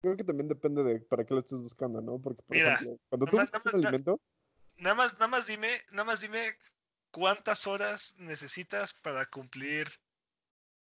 creo 0.00 0.16
que 0.16 0.24
también 0.24 0.48
depende 0.48 0.82
de 0.84 1.00
para 1.00 1.24
qué 1.24 1.34
lo 1.34 1.40
estés 1.40 1.60
buscando, 1.60 2.00
¿no? 2.00 2.18
Porque, 2.20 2.42
por 2.42 2.56
Mira, 2.56 2.74
ejemplo, 2.74 2.98
cuando 3.08 3.26
tú 3.26 3.38
buscas 3.38 3.66
un 3.66 3.74
alimento, 3.74 4.20
Nada 4.78 4.94
más, 4.94 5.14
nada 5.14 5.26
más 5.28 5.46
dime, 5.48 5.68
nada 5.90 6.04
más 6.04 6.20
dime 6.20 6.40
cuántas 7.10 7.66
horas 7.66 8.14
necesitas 8.18 8.92
para 8.92 9.26
cumplir 9.26 9.86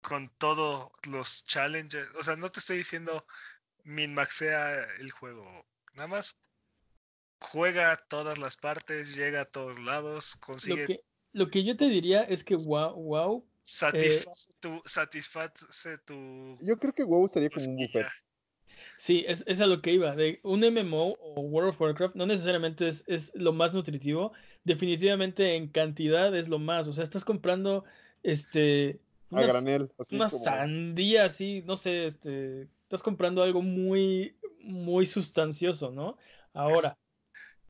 con 0.01 0.29
todos 0.37 0.91
los 1.07 1.45
challenges. 1.45 2.07
O 2.19 2.23
sea, 2.23 2.35
no 2.35 2.49
te 2.49 2.59
estoy 2.59 2.77
diciendo 2.77 3.25
min 3.83 4.13
maxea 4.13 4.85
el 4.99 5.11
juego. 5.11 5.65
Nada 5.93 6.07
más 6.07 6.37
juega 7.39 7.95
todas 8.07 8.37
las 8.37 8.57
partes, 8.57 9.15
llega 9.15 9.41
a 9.41 9.45
todos 9.45 9.79
lados, 9.79 10.35
Lo 10.35 10.41
consigue, 10.41 10.85
que, 10.87 11.03
lo 11.33 11.49
que 11.49 11.63
yo 11.63 11.75
te 11.75 11.89
diría 11.89 12.23
es 12.23 12.43
que 12.43 12.55
wow, 12.55 12.93
wow, 12.93 13.47
satisface 13.63 14.51
tu, 14.59 14.81
satisface 14.85 15.97
tu 16.05 16.57
yo 16.61 16.77
creo 16.77 16.93
que 16.93 17.03
WoW 17.03 17.27
sería 17.27 17.49
como 17.49 17.65
un 17.65 17.77
buffet. 17.77 18.07
Sí, 18.97 19.25
es, 19.27 19.43
es 19.47 19.61
a 19.61 19.65
lo 19.65 19.81
que 19.81 19.93
iba. 19.93 20.15
De 20.15 20.39
un 20.43 20.59
MMO 20.59 21.13
o 21.19 21.41
World 21.41 21.69
of 21.69 21.81
Warcraft 21.81 22.15
no 22.15 22.27
necesariamente 22.27 22.87
es, 22.87 23.03
es 23.07 23.31
lo 23.33 23.51
más 23.51 23.73
nutritivo. 23.73 24.31
Definitivamente 24.63 25.55
en 25.55 25.67
cantidad 25.67 26.35
es 26.35 26.49
lo 26.49 26.59
más. 26.59 26.87
O 26.87 26.93
sea, 26.93 27.03
estás 27.03 27.25
comprando 27.25 27.83
este 28.23 28.99
a 29.31 29.41
granel. 29.41 29.91
Así 29.97 30.15
una 30.15 30.29
sandía 30.29 31.25
así, 31.25 31.63
no 31.65 31.75
sé, 31.75 32.07
este, 32.07 32.67
estás 32.83 33.03
comprando 33.03 33.43
algo 33.43 33.61
muy, 33.61 34.35
muy 34.59 35.05
sustancioso, 35.05 35.91
¿no? 35.91 36.17
Ahora. 36.53 36.97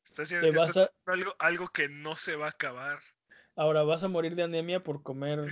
Estás, 0.04 0.32
haciendo, 0.32 0.90
algo, 1.06 1.34
algo 1.38 1.68
que 1.68 1.88
no 1.88 2.16
se 2.16 2.36
va 2.36 2.46
a 2.46 2.50
acabar. 2.50 2.98
Ahora 3.54 3.82
vas 3.82 4.02
a 4.04 4.08
morir 4.08 4.34
de 4.34 4.42
anemia 4.42 4.82
por 4.82 5.02
comer, 5.02 5.44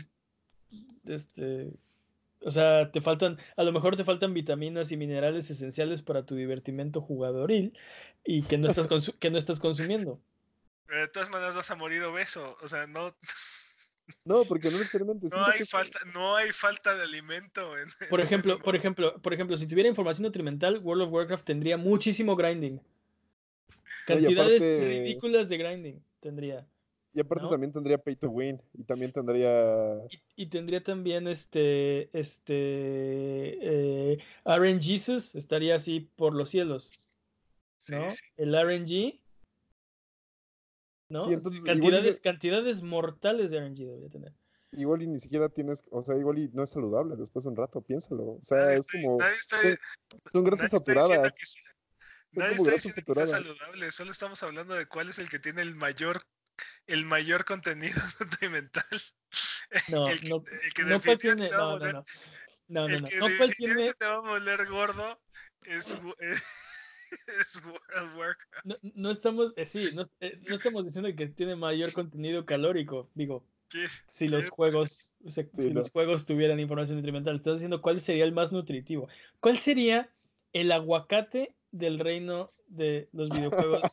este, 1.07 1.73
o 2.43 2.51
sea, 2.51 2.91
te 2.91 3.01
faltan, 3.01 3.39
a 3.57 3.62
lo 3.62 3.73
mejor 3.73 3.97
te 3.97 4.05
faltan 4.05 4.35
vitaminas 4.35 4.91
y 4.91 4.97
minerales 4.97 5.51
esenciales 5.51 6.03
para 6.03 6.25
tu 6.25 6.35
divertimento 6.35 7.01
jugadoril 7.01 7.79
y 8.25 8.43
que 8.43 8.59
no 8.59 8.69
estás, 8.69 8.89
que 9.19 9.31
no 9.31 9.39
estás 9.39 9.61
consumiendo. 9.61 10.21
De 10.99 11.09
todas 11.09 11.31
maneras 11.31 11.57
vas 11.57 11.71
a 11.71 11.77
morir 11.77 12.03
obeso, 12.03 12.57
o 12.61 12.69
sea, 12.69 12.87
no... 12.87 13.15
No, 14.25 14.45
porque 14.45 14.69
no 14.71 14.79
necesariamente. 14.79 15.29
No 15.31 15.45
hay, 15.47 15.65
falta, 15.65 16.01
no 16.12 16.35
hay 16.35 16.51
falta 16.51 16.97
de 16.97 17.05
alimento. 17.05 17.73
por 18.09 18.21
ejemplo, 18.21 18.59
por 18.59 18.75
ejemplo, 18.75 19.23
por 19.23 19.33
ejemplo, 19.33 19.57
si 19.57 19.69
tuviera 19.69 19.89
información 19.89 20.25
nutrimental, 20.25 20.79
World 20.79 21.05
of 21.05 21.12
Warcraft 21.12 21.45
tendría 21.45 21.77
muchísimo 21.77 22.35
grinding. 22.35 22.81
Cantidades 24.07 24.61
ridículas 24.61 25.49
de 25.49 25.59
grinding 25.59 26.05
tendría. 26.19 26.67
Y 27.12 27.21
aparte 27.21 27.49
también 27.49 27.73
tendría 27.73 27.99
Pay 27.99 28.17
to 28.17 28.29
Win. 28.29 28.62
Y 28.75 28.85
también 28.85 29.12
tendría. 29.12 29.99
Y, 30.37 30.47
tendría 30.47 30.83
también 30.83 31.27
este. 31.27 32.09
Este. 32.19 32.53
Eh, 32.55 34.19
RNGesus 34.45 35.35
estaría 35.35 35.75
así 35.75 36.09
por 36.17 36.35
los 36.35 36.51
cielos. 36.51 37.19
¿No? 37.89 38.07
El 38.37 38.55
RNG. 38.55 39.19
¿No? 41.11 41.28
cantidades, 41.65 42.20
cantidades 42.20 42.82
mortales 42.82 43.51
de 43.51 43.59
RNG 43.59 43.78
debería 43.78 44.09
tener. 44.09 44.32
Igual 44.73 45.03
y 45.03 45.09
ni 45.09 45.19
siquiera 45.19 45.49
tienes, 45.49 45.82
o 45.91 46.01
sea, 46.01 46.16
igual 46.16 46.39
y 46.39 46.49
no 46.53 46.62
es 46.62 46.70
saludable 46.70 47.16
después 47.16 47.43
de 47.45 47.51
un 47.51 47.57
rato, 47.57 47.82
piénsalo. 47.82 48.23
O 48.23 48.41
sea, 48.43 48.73
es 48.73 48.87
como. 48.87 49.19
son, 50.32 50.45
grasas 50.45 50.70
saturadas. 50.70 51.32
Nadie 52.32 52.55
está 52.55 52.70
diciendo 52.70 53.03
que 53.12 53.23
es 53.23 53.31
saludable, 53.31 53.91
solo 53.91 54.12
estamos 54.12 54.41
hablando 54.45 54.74
de 54.74 54.87
cuál 54.87 55.09
es 55.09 55.19
el 55.19 55.28
que 55.28 55.41
tiene 55.41 55.62
el 55.62 55.74
mayor 55.74 56.23
el 56.87 57.05
mayor 57.05 57.45
contenido 57.45 57.95
nutrimental. 58.20 58.85
No, 59.89 60.09
el 60.09 60.20
que, 60.20 60.28
no, 60.28 60.45
el 60.62 60.74
que 60.74 60.82
no 60.85 61.19
tiene, 61.19 61.51
no, 61.51 61.78
no, 61.78 61.93
no, 61.93 62.05
no, 62.69 62.89
no, 62.89 62.89
no, 62.89 63.28
no 63.28 63.49
tiene... 63.57 63.95
te 63.95 64.07
va 64.07 64.19
a 64.19 64.23
moler 64.23 64.66
gordo 64.66 65.20
es. 65.62 65.99
No, 68.65 68.77
no 68.82 69.11
estamos, 69.11 69.53
eh, 69.57 69.66
sí, 69.66 69.81
no, 69.95 70.03
eh, 70.20 70.41
no, 70.49 70.55
estamos 70.55 70.85
diciendo 70.85 71.09
que 71.16 71.27
tiene 71.28 71.57
mayor 71.57 71.93
contenido 71.93 72.45
calórico, 72.45 73.11
digo. 73.15 73.45
¿Qué? 73.69 73.87
Si 74.09 74.28
los 74.28 74.51
juegos, 74.51 75.15
o 75.24 75.31
sea, 75.31 75.45
sí, 75.45 75.62
si 75.62 75.70
los 75.70 75.91
juegos 75.91 76.27
tuvieran 76.27 76.59
información 76.59 76.99
nutrimental, 76.99 77.37
estás 77.37 77.55
diciendo 77.55 77.81
cuál 77.81 78.01
sería 78.01 78.24
el 78.24 78.32
más 78.32 78.51
nutritivo. 78.51 79.09
¿Cuál 79.39 79.59
sería 79.59 80.12
el 80.53 80.73
aguacate 80.73 81.55
del 81.70 82.01
reino 82.01 82.49
de 82.66 83.09
los 83.12 83.31
videojuegos? 83.31 83.85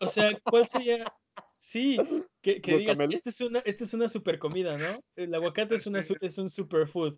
O 0.00 0.06
sea, 0.06 0.38
¿cuál 0.44 0.68
sería 0.68 1.12
Sí, 1.58 1.98
que, 2.42 2.60
que 2.60 2.78
digas, 2.78 2.98
esta 3.10 3.30
es, 3.30 3.40
una, 3.40 3.58
esta 3.60 3.84
es 3.84 3.94
una 3.94 4.08
super 4.08 4.38
comida, 4.38 4.76
¿no? 4.76 4.86
El 5.16 5.34
aguacate 5.34 5.74
es, 5.76 5.86
una, 5.86 6.00
es 6.00 6.38
un 6.38 6.50
superfood. 6.50 7.16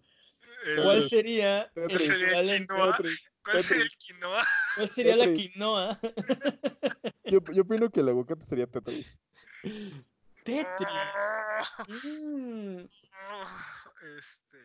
¿Cuál 0.83 1.09
sería 1.09 1.71
el, 1.75 2.01
sería 2.01 2.39
el 2.39 2.67
quinoa? 2.67 2.99
¿Cuál 3.43 3.63
sería 3.63 3.85
el 3.85 3.91
quinoa? 3.99 4.45
¿Cuál 4.77 4.89
sería 4.89 5.17
la 5.17 5.33
quinoa? 5.33 6.01
Yo, 7.25 7.41
yo 7.53 7.63
opino 7.63 7.91
que 7.91 8.01
el 8.01 8.09
aguacate 8.09 8.45
sería 8.45 8.67
Tetris. 8.67 9.19
Tetris. 10.45 10.89
Mm. 12.05 12.79
Este. 14.17 14.59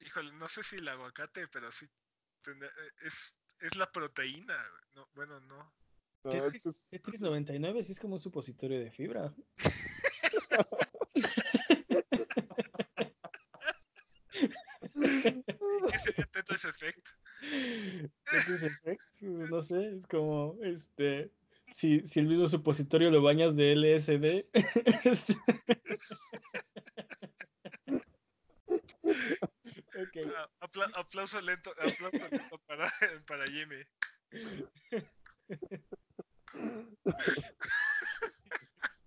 Híjole, 0.00 0.32
no 0.32 0.48
sé 0.48 0.62
si 0.62 0.76
el 0.76 0.88
aguacate, 0.88 1.48
pero 1.48 1.70
sí. 1.72 1.86
Es, 3.00 3.36
es 3.60 3.76
la 3.76 3.90
proteína. 3.90 4.56
No, 4.94 5.08
bueno, 5.14 5.40
no. 5.40 5.72
Tetris, 6.30 7.20
99 7.20 7.82
sí 7.82 7.92
es 7.92 8.00
como 8.00 8.14
un 8.14 8.20
supositorio 8.20 8.80
de 8.80 8.90
fibra. 8.90 9.34
¿Qué 15.00 15.98
sería 15.98 16.26
Tetris 16.58 16.64
Effect? 16.64 17.08
Tetris 18.24 18.62
Effect, 18.64 19.02
no 19.20 19.60
sé, 19.62 19.94
es 19.96 20.06
como 20.06 20.56
este. 20.62 21.30
Si, 21.72 22.00
si 22.06 22.20
el 22.20 22.26
mismo 22.26 22.46
supositorio 22.46 23.10
lo 23.10 23.20
bañas 23.22 23.54
de 23.54 23.76
LSD. 23.76 24.42
okay. 30.08 30.24
Ah, 30.34 30.48
aplauso 30.94 31.42
lento, 31.42 31.70
aplauso 31.72 32.26
lento 32.30 32.58
para, 32.66 32.88
para 33.26 33.44
Jimmy. 33.46 33.84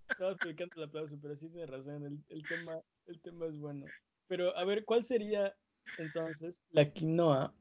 Estaba 0.08 0.32
explicando 0.32 0.76
el 0.76 0.84
aplauso, 0.84 1.18
pero 1.20 1.36
sí 1.36 1.48
tiene 1.48 1.66
razón. 1.66 2.06
El, 2.06 2.24
el, 2.28 2.44
tema, 2.44 2.80
el 3.06 3.20
tema 3.20 3.46
es 3.46 3.58
bueno. 3.58 3.86
Pero 4.28 4.56
a 4.56 4.64
ver, 4.64 4.84
¿cuál 4.84 5.04
sería 5.04 5.52
entonces 5.98 6.62
la 6.70 6.90
quinoa? 6.90 7.54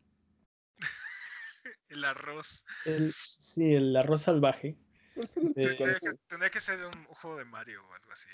el 1.89 2.03
arroz. 2.05 2.65
El, 2.85 3.11
sí, 3.11 3.73
el 3.73 3.95
arroz 3.95 4.23
salvaje. 4.23 4.77
tendría, 5.55 6.49
que, 6.49 6.61
ser 6.61 6.85
un, 6.85 7.03
juego 7.05 7.37
de 7.37 7.45
Mario 7.45 7.81
o 7.85 7.93
algo 7.93 8.11
así. 8.11 8.29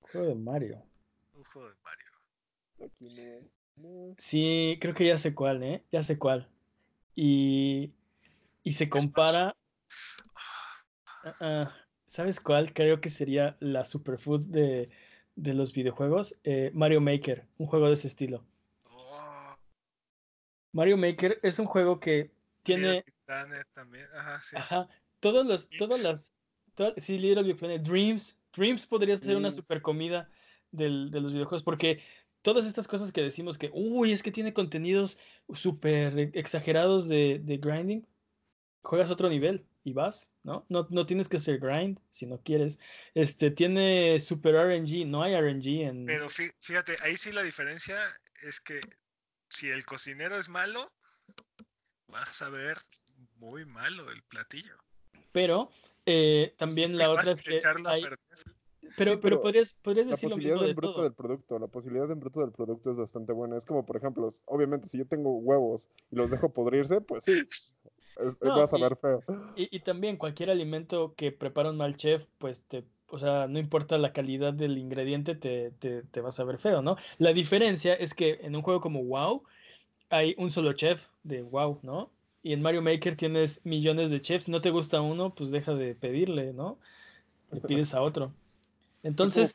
¿Un 0.00 0.08
juego 0.08 0.26
de 0.26 0.34
Mario? 0.34 0.82
Un 1.34 1.44
juego 1.44 1.68
de 1.68 1.74
Mario. 1.82 2.10
Sí, 4.18 4.78
creo 4.80 4.94
que 4.94 5.06
ya 5.06 5.18
sé 5.18 5.34
cuál, 5.34 5.62
¿eh? 5.62 5.84
Ya 5.90 6.02
sé 6.02 6.18
cuál. 6.18 6.48
Y, 7.14 7.92
y 8.62 8.72
se 8.72 8.88
compara 8.88 9.56
Ah, 11.24 11.34
ah, 11.40 11.74
¿Sabes 12.06 12.40
cuál? 12.40 12.72
Creo 12.74 13.00
que 13.00 13.08
sería 13.08 13.56
la 13.60 13.84
superfood 13.84 14.42
de, 14.46 14.90
de 15.36 15.54
los 15.54 15.72
videojuegos. 15.72 16.38
Eh, 16.44 16.70
Mario 16.74 17.00
Maker, 17.00 17.46
un 17.56 17.66
juego 17.66 17.86
de 17.88 17.94
ese 17.94 18.08
estilo. 18.08 18.44
Mario 20.74 20.96
Maker 20.96 21.38
es 21.42 21.58
un 21.58 21.66
juego 21.66 22.00
que 22.00 22.30
tiene. 22.64 23.04
También. 23.74 24.06
Ajá, 24.14 24.40
sí. 24.40 24.56
Ajá. 24.56 24.88
Todos 25.20 25.46
los, 25.46 25.70
todas 25.70 26.02
las. 26.02 26.32
sí, 26.98 27.16
Little 27.16 27.44
Big 27.44 27.56
Planet. 27.56 27.80
Dreams. 27.80 28.36
Dreams 28.54 28.86
podría 28.86 29.16
ser 29.16 29.36
una 29.36 29.50
super 29.50 29.80
comida 29.80 30.28
del, 30.72 31.10
de 31.12 31.20
los 31.20 31.32
videojuegos. 31.32 31.62
Porque 31.62 32.02
todas 32.42 32.66
estas 32.66 32.88
cosas 32.88 33.12
que 33.12 33.22
decimos 33.22 33.56
que, 33.56 33.70
uy, 33.72 34.12
es 34.12 34.22
que 34.22 34.32
tiene 34.32 34.52
contenidos 34.52 35.18
súper 35.52 36.30
exagerados 36.34 37.08
de, 37.08 37.40
de 37.42 37.56
grinding. 37.56 38.06
Juegas 38.82 39.10
otro 39.12 39.30
nivel 39.30 39.64
y 39.84 39.92
vas, 39.92 40.32
¿no? 40.42 40.66
¿no? 40.68 40.88
No 40.90 41.06
tienes 41.06 41.28
que 41.28 41.38
ser 41.38 41.60
grind 41.60 42.00
si 42.10 42.26
no 42.26 42.40
quieres. 42.42 42.80
Este 43.14 43.52
tiene 43.52 44.18
super 44.18 44.54
RNG, 44.56 45.06
no 45.06 45.22
hay 45.22 45.36
RNG 45.36 45.66
en. 45.82 46.06
Pero 46.06 46.28
fíjate, 46.28 46.96
ahí 47.02 47.16
sí 47.16 47.30
la 47.30 47.42
diferencia 47.44 47.96
es 48.42 48.60
que 48.60 48.80
si 49.54 49.70
el 49.70 49.86
cocinero 49.86 50.36
es 50.36 50.48
malo, 50.48 50.84
vas 52.08 52.42
a 52.42 52.50
ver 52.50 52.76
muy 53.36 53.64
malo 53.64 54.10
el 54.10 54.22
platillo. 54.24 54.76
Pero 55.32 55.70
eh, 56.06 56.54
también 56.58 56.96
la 56.96 57.10
otra 57.10 57.30
es 57.32 57.42
que 57.42 57.60
pero, 58.96 59.20
pero, 59.20 59.40
podrías, 59.40 59.72
podrías 59.72 60.06
decir 60.06 60.28
la 60.28 60.36
posibilidad 60.36 60.60
del 60.60 60.74
bruto 60.74 61.02
del 61.02 61.14
producto, 61.14 61.58
la 61.58 61.66
posibilidad 61.66 62.06
del 62.06 62.18
bruto 62.18 62.40
del 62.40 62.52
producto 62.52 62.90
es 62.90 62.96
bastante 62.96 63.32
buena. 63.32 63.56
Es 63.56 63.64
como, 63.64 63.84
por 63.84 63.96
ejemplo, 63.96 64.28
obviamente, 64.44 64.88
si 64.88 64.98
yo 64.98 65.06
tengo 65.06 65.36
huevos 65.38 65.90
y 66.10 66.16
los 66.16 66.30
dejo 66.30 66.52
podrirse, 66.52 67.00
pues 67.00 67.24
sí, 67.24 67.42
vas 68.40 68.72
a 68.72 68.78
ver 68.78 68.96
feo. 68.96 69.22
Y, 69.56 69.80
también 69.80 70.16
cualquier 70.16 70.50
alimento 70.50 71.14
que 71.16 71.32
prepara 71.32 71.70
un 71.70 71.78
mal 71.78 71.96
chef, 71.96 72.26
pues 72.38 72.62
te, 72.62 72.84
o 73.14 73.18
sea, 73.18 73.46
no 73.46 73.60
importa 73.60 73.96
la 73.96 74.12
calidad 74.12 74.52
del 74.52 74.76
ingrediente, 74.76 75.36
te, 75.36 75.70
te, 75.70 76.02
te 76.02 76.20
vas 76.20 76.40
a 76.40 76.44
ver 76.44 76.58
feo, 76.58 76.82
¿no? 76.82 76.96
La 77.18 77.32
diferencia 77.32 77.94
es 77.94 78.12
que 78.12 78.40
en 78.42 78.56
un 78.56 78.62
juego 78.62 78.80
como 78.80 79.04
WoW 79.04 79.44
hay 80.10 80.34
un 80.36 80.50
solo 80.50 80.72
chef 80.72 81.06
de 81.22 81.42
WoW, 81.42 81.78
¿no? 81.82 82.10
Y 82.42 82.52
en 82.52 82.60
Mario 82.60 82.82
Maker 82.82 83.16
tienes 83.16 83.64
millones 83.64 84.10
de 84.10 84.20
chefs, 84.20 84.48
no 84.48 84.60
te 84.60 84.70
gusta 84.70 85.00
uno, 85.00 85.34
pues 85.34 85.50
deja 85.50 85.74
de 85.74 85.94
pedirle, 85.94 86.52
¿no? 86.52 86.78
Le 87.52 87.60
pides 87.60 87.94
a 87.94 88.02
otro. 88.02 88.32
Entonces, 89.04 89.54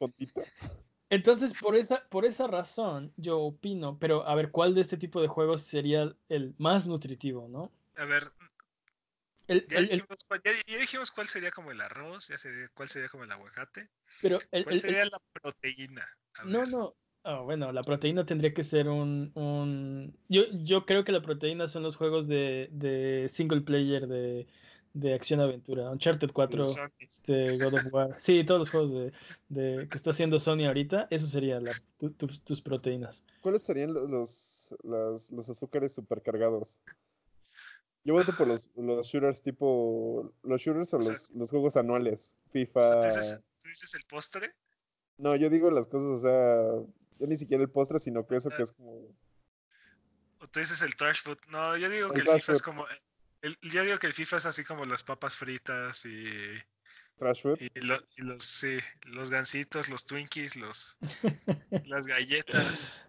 entonces 1.09 1.53
por 1.59 1.75
esa, 1.75 2.07
por 2.09 2.25
esa 2.25 2.47
razón 2.47 3.11
yo 3.17 3.39
opino, 3.41 3.97
pero 3.99 4.25
a 4.25 4.35
ver, 4.35 4.51
¿cuál 4.51 4.73
de 4.73 4.81
este 4.81 4.95
tipo 4.95 5.21
de 5.21 5.27
juegos 5.27 5.61
sería 5.61 6.15
el 6.29 6.55
más 6.57 6.87
nutritivo, 6.87 7.47
no? 7.49 7.71
A 7.97 8.05
ver, 8.05 8.23
ya, 9.67 9.81
dijimos 9.81 11.11
cuál, 11.11 11.27
sería 11.27 11.51
como 11.51 11.71
el 11.71 11.81
arroz, 11.81 12.27
ya 12.27 12.37
sería, 12.37 12.69
cuál 12.73 12.89
sería 12.89 13.09
como 13.09 13.23
el 13.23 13.31
aguacate. 13.31 13.89
Pero 14.21 14.39
¿Cuál 14.63 14.79
sería 14.79 15.05
la 15.05 15.19
proteína? 15.33 16.07
no, 16.45 16.65
no. 16.65 16.95
Ah, 17.23 17.41
bueno, 17.41 17.71
la 17.73 17.81
proteína 17.81 18.25
tendría 18.25 18.53
que 18.53 18.63
ser 18.63 18.87
un... 18.87 19.31
un... 19.35 20.17
Yo, 20.29 20.43
yo 20.63 20.85
creo 20.85 21.03
que 21.03 21.11
la 21.11 21.21
proteína 21.21 21.67
son 21.67 21.83
los 21.83 21.97
juegos 21.97 22.27
de, 22.27 22.69
de 22.71 23.27
single 23.29 23.61
player 23.61 24.07
de, 24.07 24.47
de 24.93 25.13
acción-aventura. 25.13 25.91
Uncharted 25.91 26.31
4, 26.31 26.63
este, 26.99 27.57
God 27.57 27.73
of 27.73 27.93
War. 27.93 28.15
Sí, 28.19 28.43
todos 28.45 28.59
los 28.59 28.69
juegos 28.69 28.91
de, 28.91 29.11
de 29.49 29.87
que 29.87 29.97
está 29.97 30.11
haciendo 30.11 30.39
Sony 30.39 30.65
ahorita, 30.65 31.07
eso 31.09 31.27
sería 31.27 31.59
la, 31.59 31.73
tus 32.17 32.61
proteínas. 32.61 33.23
¿Cuáles 33.41 33.63
serían 33.63 33.93
los, 33.93 34.73
los, 34.83 35.31
los 35.31 35.49
azúcares 35.49 35.93
supercargados? 35.93 36.79
Yo 38.09 38.15
voto 38.15 38.33
por 38.35 38.47
los, 38.47 38.67
los 38.75 39.05
shooters 39.05 39.43
tipo. 39.43 40.33
Los 40.41 40.61
shooters 40.63 40.95
o, 40.95 40.97
los, 40.97 41.29
los, 41.29 41.51
juegos 41.51 41.77
anuales. 41.77 42.35
FIFA. 42.51 43.01
¿tú, 43.01 43.07
dices, 43.67 43.93
el 43.93 44.03
postre? 44.05 44.51
No, 45.17 45.35
yo 45.35 45.51
digo 45.51 45.69
las 45.69 45.85
cosas, 45.85 46.07
o 46.07 46.19
sea. 46.19 46.89
Yo 47.19 47.27
ni 47.27 47.37
siquiera 47.37 47.61
el 47.61 47.69
postre, 47.69 47.99
sino 47.99 48.25
que 48.25 48.37
eso 48.37 48.49
que 48.49 48.55
ah. 48.55 48.63
es 48.63 48.71
como. 48.71 49.15
O 50.39 50.47
tú 50.47 50.59
dices 50.59 50.81
el 50.81 50.95
trash 50.95 51.21
food. 51.21 51.37
No, 51.49 51.77
yo 51.77 51.87
digo 51.87 52.09
que 52.09 52.21
el 52.21 52.27
FIFA 52.27 52.53
es 52.53 52.63
como. 52.63 52.83
El, 53.43 53.55
yo 53.61 53.83
digo 53.83 53.99
que 53.99 54.07
el 54.07 54.13
FIFA 54.13 54.37
es 54.37 54.45
así 54.47 54.63
como 54.63 54.87
las 54.87 55.03
papas 55.03 55.37
fritas 55.37 56.03
y. 56.07 56.33
Trash 57.19 57.43
food. 57.43 57.59
Y, 57.59 57.69
los, 57.81 58.43
sí, 58.43 58.79
los 59.03 59.29
gansitos, 59.29 59.87
los 59.87 60.07
Twinkies, 60.07 60.55
los, 60.55 60.97
las 61.85 62.07
galletas. 62.07 63.03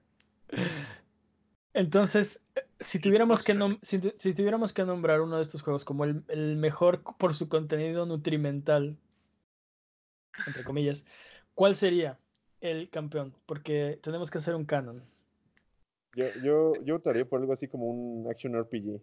Entonces, 1.72 2.38
si 2.80 2.98
tuviéramos, 2.98 3.44
que 3.44 3.54
si, 3.82 3.98
tuviéramos 4.34 4.72
que 4.72 4.84
nombrar 4.84 5.20
uno 5.20 5.36
de 5.36 5.42
estos 5.42 5.62
juegos 5.62 5.84
como 5.84 6.04
el, 6.04 6.56
mejor 6.56 7.02
por 7.18 7.34
su 7.34 7.48
contenido 7.48 8.06
nutrimental, 8.06 8.98
entre 10.46 10.64
comillas, 10.64 11.04
¿cuál 11.54 11.76
sería 11.76 12.18
el 12.60 12.88
campeón? 12.90 13.36
Porque 13.46 14.00
tenemos 14.02 14.30
que 14.30 14.38
hacer 14.38 14.54
un 14.54 14.64
canon. 14.64 15.04
Yo, 16.14 16.26
yo, 16.42 16.72
yo 16.82 16.94
votaría 16.94 17.24
por 17.24 17.40
algo 17.40 17.52
así 17.52 17.68
como 17.68 17.86
un 17.86 18.30
action 18.30 18.58
RPG. 18.58 19.02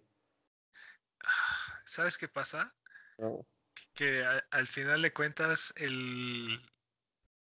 ¿Sabes 1.86 2.18
qué 2.18 2.28
pasa? 2.28 2.74
Que 3.94 4.24
al 4.52 4.68
final 4.68 5.02
de 5.02 5.14
cuentas 5.14 5.74
el, 5.78 6.60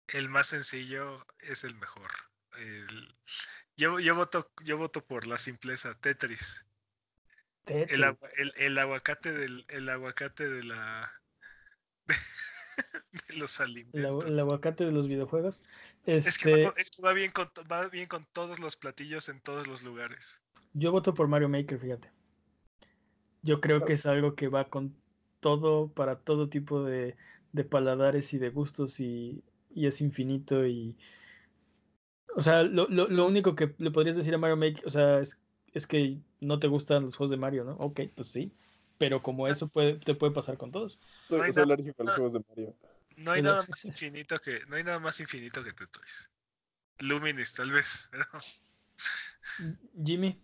el 0.08 0.30
más 0.30 0.48
sencillo 0.48 1.26
es 1.40 1.64
el 1.64 1.76
mejor. 1.76 2.10
El, 2.58 3.16
yo, 3.78 4.00
yo, 4.00 4.16
voto, 4.16 4.52
yo 4.64 4.78
voto 4.78 5.06
por 5.06 5.28
la 5.28 5.38
simpleza, 5.38 5.94
Tetris. 6.00 6.66
El, 7.66 8.18
el, 8.58 8.78
aguacate 8.78 9.34
del 9.34 9.66
el 9.68 9.90
aguacate 9.90 10.48
de 10.48 10.64
la 10.64 11.12
de, 12.08 13.38
los 13.38 13.60
alimentos. 13.60 14.26
El, 14.26 14.40
aguacate 14.40 14.86
de 14.86 14.92
los 14.92 15.08
videojuegos. 15.08 15.70
Es, 16.06 16.38
que 16.38 16.72
este 16.78 17.02
va, 17.02 17.12
bien 17.12 17.32
con, 17.32 17.50
va 17.70 17.88
bien 17.90 18.08
con 18.08 18.26
todos 18.32 18.60
los 18.60 18.78
platillos 18.78 19.28
en 19.28 19.42
todos 19.42 19.68
los 19.68 19.84
lugares. 19.84 20.42
Yo 20.74 20.92
voto 20.92 21.14
por 21.14 21.28
Mario 21.28 21.50
Maker, 21.50 21.78
fíjate. 21.78 22.10
Yo 23.42 23.60
creo 23.60 23.84
que 23.84 23.94
es 23.94 24.06
algo 24.06 24.36
que 24.36 24.48
va 24.48 24.70
con 24.70 24.96
todo, 25.42 25.92
para 25.92 26.20
todo 26.20 26.48
tipo 26.50 26.84
de, 26.84 27.18
de 27.52 27.64
paladares 27.66 28.34
y 28.34 28.38
de 28.38 28.50
gustos 28.50 29.02
y, 29.02 29.44
y 29.70 29.88
es 29.88 30.00
infinito 30.00 30.66
y, 30.66 30.98
o 32.38 32.42
sea, 32.42 32.62
lo, 32.62 32.88
lo, 32.88 33.08
lo, 33.08 33.26
único 33.26 33.56
que 33.56 33.74
le 33.80 33.90
podrías 33.90 34.16
decir 34.16 34.32
a 34.36 34.38
Mario 34.38 34.58
Maker, 34.58 34.86
o 34.86 34.92
sea, 34.92 35.20
es, 35.22 35.40
es, 35.74 35.88
que 35.88 36.20
no 36.40 36.60
te 36.60 36.68
gustan 36.68 37.02
los 37.02 37.16
juegos 37.16 37.32
de 37.32 37.38
Mario, 37.38 37.64
¿no? 37.64 37.72
Ok, 37.78 38.02
pues 38.16 38.28
sí. 38.28 38.54
Pero 39.00 39.24
como 39.24 39.48
eso 39.48 39.68
puede, 39.68 39.96
te 39.96 40.14
puede 40.14 40.34
pasar 40.34 40.56
con 40.56 40.72
todos. 40.72 41.00
No 41.32 41.42
hay, 41.42 41.50
nada, 41.50 41.64
alérgico 41.64 42.04
a 42.04 42.06
los 42.06 42.14
juegos 42.14 42.34
de 42.34 42.44
Mario. 42.48 42.76
No 43.16 43.32
hay 43.32 43.42
nada 43.42 43.66
más 43.68 43.84
infinito 43.86 44.38
que, 44.38 44.60
no 44.68 44.76
hay 44.76 44.84
nada 44.84 45.00
más 45.00 45.20
infinito 45.20 45.64
que 45.64 45.74
Tetris. 45.74 46.30
Luminis, 47.00 47.56
tal 47.56 47.72
vez. 47.72 48.08
Jimmy. 50.06 50.40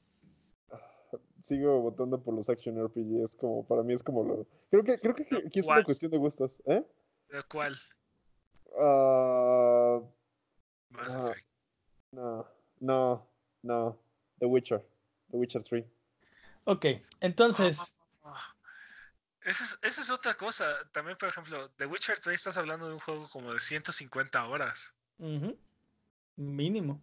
Sigo 1.44 1.80
votando 1.80 2.24
por 2.24 2.34
los 2.34 2.50
action 2.50 2.84
RPGs, 2.84 3.36
como 3.36 3.68
para 3.68 3.84
mí 3.84 3.94
es 3.94 4.02
como 4.02 4.24
lo. 4.24 4.48
Creo 4.72 4.84
que, 4.84 4.98
creo 4.98 5.14
que 5.14 5.28
aquí 5.46 5.60
es 5.60 5.68
una 5.68 5.84
cuestión 5.84 6.10
de 6.10 6.18
gustos, 6.18 6.60
¿eh? 6.66 6.84
¿De 7.30 7.44
cuál? 7.44 7.76
Ah. 8.80 10.02
Mass 10.90 11.16
Effect. 11.16 11.53
No, 12.14 12.48
no, 12.80 13.28
no. 13.64 14.00
The 14.40 14.46
Witcher. 14.46 14.86
The 15.32 15.38
Witcher 15.38 15.64
3. 15.64 15.84
Ok, 16.66 16.86
entonces. 17.20 17.96
Esa 19.44 19.78
es, 19.82 20.10
otra 20.10 20.34
cosa. 20.36 20.66
También, 20.92 21.18
por 21.18 21.28
ejemplo, 21.30 21.70
The 21.72 21.86
Witcher 21.86 22.18
3 22.20 22.36
estás 22.36 22.58
hablando 22.58 22.88
de 22.88 22.94
un 22.94 23.00
juego 23.00 23.28
como 23.30 23.52
de 23.54 23.60
150 23.60 24.46
horas. 24.48 24.94
Mínimo. 26.38 27.02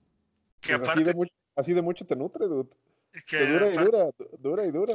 Que 0.61 0.78
pues 0.78 0.89
aparte, 0.89 1.12
así, 1.57 1.74
de 1.74 1.82
mucho, 1.82 2.07
te 2.07 2.16
nutre, 2.16 2.47
dude. 2.47 2.70
Que 3.27 3.45
dura 3.47 3.69
y 3.69 3.77
dura, 3.77 4.11
dura 4.39 4.65
y 4.65 4.70
dura. 4.70 4.95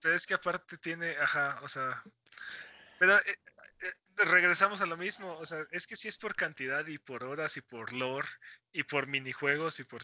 Pero 0.00 0.14
es 0.14 0.26
que 0.26 0.34
aparte 0.34 0.78
tiene, 0.78 1.10
ajá, 1.20 1.60
o 1.62 1.68
sea. 1.68 2.02
Pero 2.98 3.16
eh, 3.16 3.36
regresamos 4.16 4.80
a 4.80 4.86
lo 4.86 4.96
mismo, 4.96 5.32
o 5.38 5.46
sea, 5.46 5.66
es 5.70 5.86
que 5.86 5.96
si 5.96 6.08
es 6.08 6.16
por 6.18 6.34
cantidad 6.34 6.86
y 6.86 6.98
por 6.98 7.24
horas 7.24 7.56
y 7.56 7.60
por 7.60 7.92
lore 7.92 8.28
y 8.72 8.82
por 8.82 9.06
minijuegos 9.06 9.80
y 9.80 9.84
por... 9.84 10.02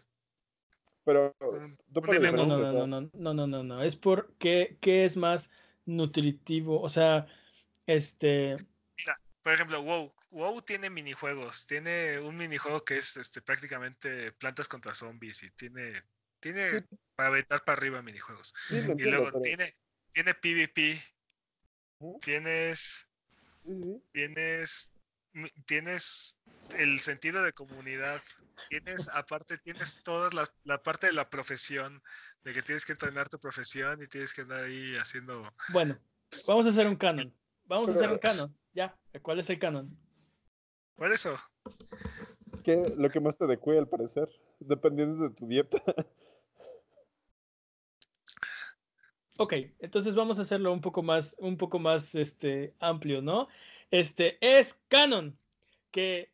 Pero... 1.05 1.37
No, 1.39 1.51
no, 1.51 2.47
no, 2.47 2.87
no, 2.87 2.87
no, 2.87 3.35
no, 3.35 3.47
no, 3.47 3.63
no, 3.63 3.83
es 3.83 3.97
por 3.97 4.35
qué, 4.39 4.79
es 4.83 5.17
más 5.17 5.51
nutritivo, 5.85 6.81
o 6.81 6.89
sea, 6.89 7.27
este... 7.87 8.57
Mira, 8.99 9.17
por 9.43 9.53
ejemplo, 9.53 9.83
WoW, 9.83 10.15
WoW 10.31 10.63
tiene 10.63 10.91
minijuegos, 10.91 11.67
tiene 11.67 12.19
un 12.19 12.37
minijuego 12.37 12.85
que 12.85 12.97
es 12.97 13.17
este, 13.17 13.41
prácticamente 13.41 14.33
plantas 14.33 14.69
contra 14.69 14.95
zombies 14.95 15.43
y 15.43 15.51
tiene, 15.51 16.03
tiene 16.41 16.81
para 17.15 17.29
aventar 17.29 17.63
para 17.65 17.79
arriba 17.79 18.03
minijuegos. 18.03 18.53
y 18.73 19.03
luego 19.05 19.41
tiene, 19.41 19.77
tiene 20.13 20.35
PvP, 20.35 21.01
tienes 22.21 23.09
Tienes, 24.13 24.93
tienes 25.67 26.39
el 26.79 26.99
sentido 26.99 27.43
de 27.43 27.53
comunidad. 27.53 28.21
Tienes, 28.69 29.09
aparte, 29.09 29.59
tienes 29.59 30.03
toda 30.03 30.31
la, 30.65 30.83
parte 30.83 31.09
de 31.09 31.13
la 31.13 31.29
profesión, 31.29 32.03
de 32.45 32.53
que 32.53 32.63
tienes 32.63 32.85
que 32.85 32.93
entrenar 32.93 33.29
tu 33.29 33.39
profesión 33.39 34.03
y 34.03 34.07
tienes 34.07 34.33
que 34.33 34.43
andar 34.43 34.65
ahí 34.65 34.97
haciendo. 34.97 35.53
Bueno, 35.73 35.99
vamos 36.49 36.67
a 36.67 36.71
hacer 36.71 36.87
un 36.87 36.97
canon. 36.97 37.35
Vamos 37.65 37.91
a 37.91 37.93
hacer 37.93 38.11
un 38.11 38.19
canon. 38.19 38.57
Ya, 38.73 38.97
¿cuál 39.23 39.41
es 39.41 39.51
el 39.51 39.59
canon? 39.59 39.97
Por 40.95 41.13
eso. 41.13 41.37
¿Qué, 42.65 42.83
lo 42.97 43.11
que 43.11 43.21
más 43.21 43.37
te 43.37 43.45
adecue 43.45 43.79
al 43.79 43.89
parecer, 43.89 44.29
dependiendo 44.61 45.29
de 45.29 45.35
tu 45.35 45.47
dieta. 45.47 45.83
Ok, 49.39 49.55
entonces 49.81 50.15
vamos 50.15 50.39
a 50.39 50.43
hacerlo 50.43 50.73
un 50.73 50.81
poco 50.81 51.03
más, 51.03 51.37
un 51.39 51.57
poco 51.59 51.79
más 51.79 52.15
este, 52.15 52.75
amplio, 52.81 53.21
¿no? 53.21 53.49
Este 53.91 54.39
es 54.41 54.79
canon 54.89 55.39
que 55.91 56.33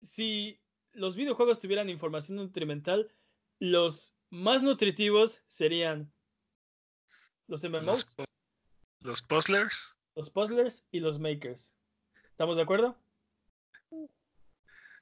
si 0.00 0.60
los 0.92 1.16
videojuegos 1.16 1.58
tuvieran 1.58 1.90
información 1.90 2.36
nutrimental, 2.36 3.10
los 3.58 4.14
más 4.30 4.62
nutritivos 4.62 5.42
serían 5.48 6.12
los 7.48 7.62
MMOs, 7.64 8.16
los, 9.00 9.22
puzzlers, 9.22 9.96
los 10.14 10.30
puzzlers 10.30 10.84
y 10.92 11.00
los 11.00 11.18
makers. 11.18 11.74
¿Estamos 12.30 12.56
de 12.56 12.62
acuerdo? 12.62 12.96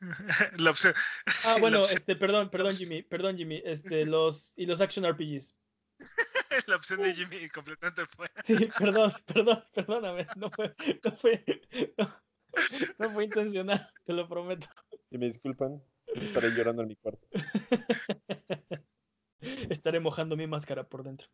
La 0.58 0.70
opción. 0.70 0.94
Ah, 1.46 1.56
bueno, 1.60 1.82
este, 1.82 2.16
perdón, 2.16 2.50
perdón, 2.50 2.72
Jimmy, 2.78 3.02
perdón, 3.02 3.36
Jimmy, 3.36 3.62
este, 3.64 4.06
los 4.06 4.54
y 4.56 4.66
los 4.66 4.80
action 4.80 5.04
RPGs. 5.06 5.54
La 6.66 6.76
opción 6.76 7.02
de 7.02 7.12
Jimmy 7.12 7.48
completamente 7.48 8.06
fue. 8.06 8.26
Sí, 8.44 8.68
perdón, 8.78 9.12
perdón, 9.26 9.64
perdóname. 9.72 10.26
No 10.36 10.50
fue, 10.50 10.74
no 11.04 11.16
fue, 11.16 11.44
no, 12.98 13.10
fue 13.10 13.24
intencional, 13.24 13.90
te 14.04 14.12
lo 14.12 14.28
prometo. 14.28 14.68
Y 15.10 15.18
me 15.18 15.26
disculpan, 15.26 15.82
estaré 16.14 16.50
llorando 16.50 16.82
en 16.82 16.88
mi 16.88 16.96
cuarto. 16.96 17.26
Estaré 19.68 20.00
mojando 20.00 20.36
mi 20.36 20.46
máscara 20.46 20.84
por 20.88 21.02
dentro. 21.02 21.28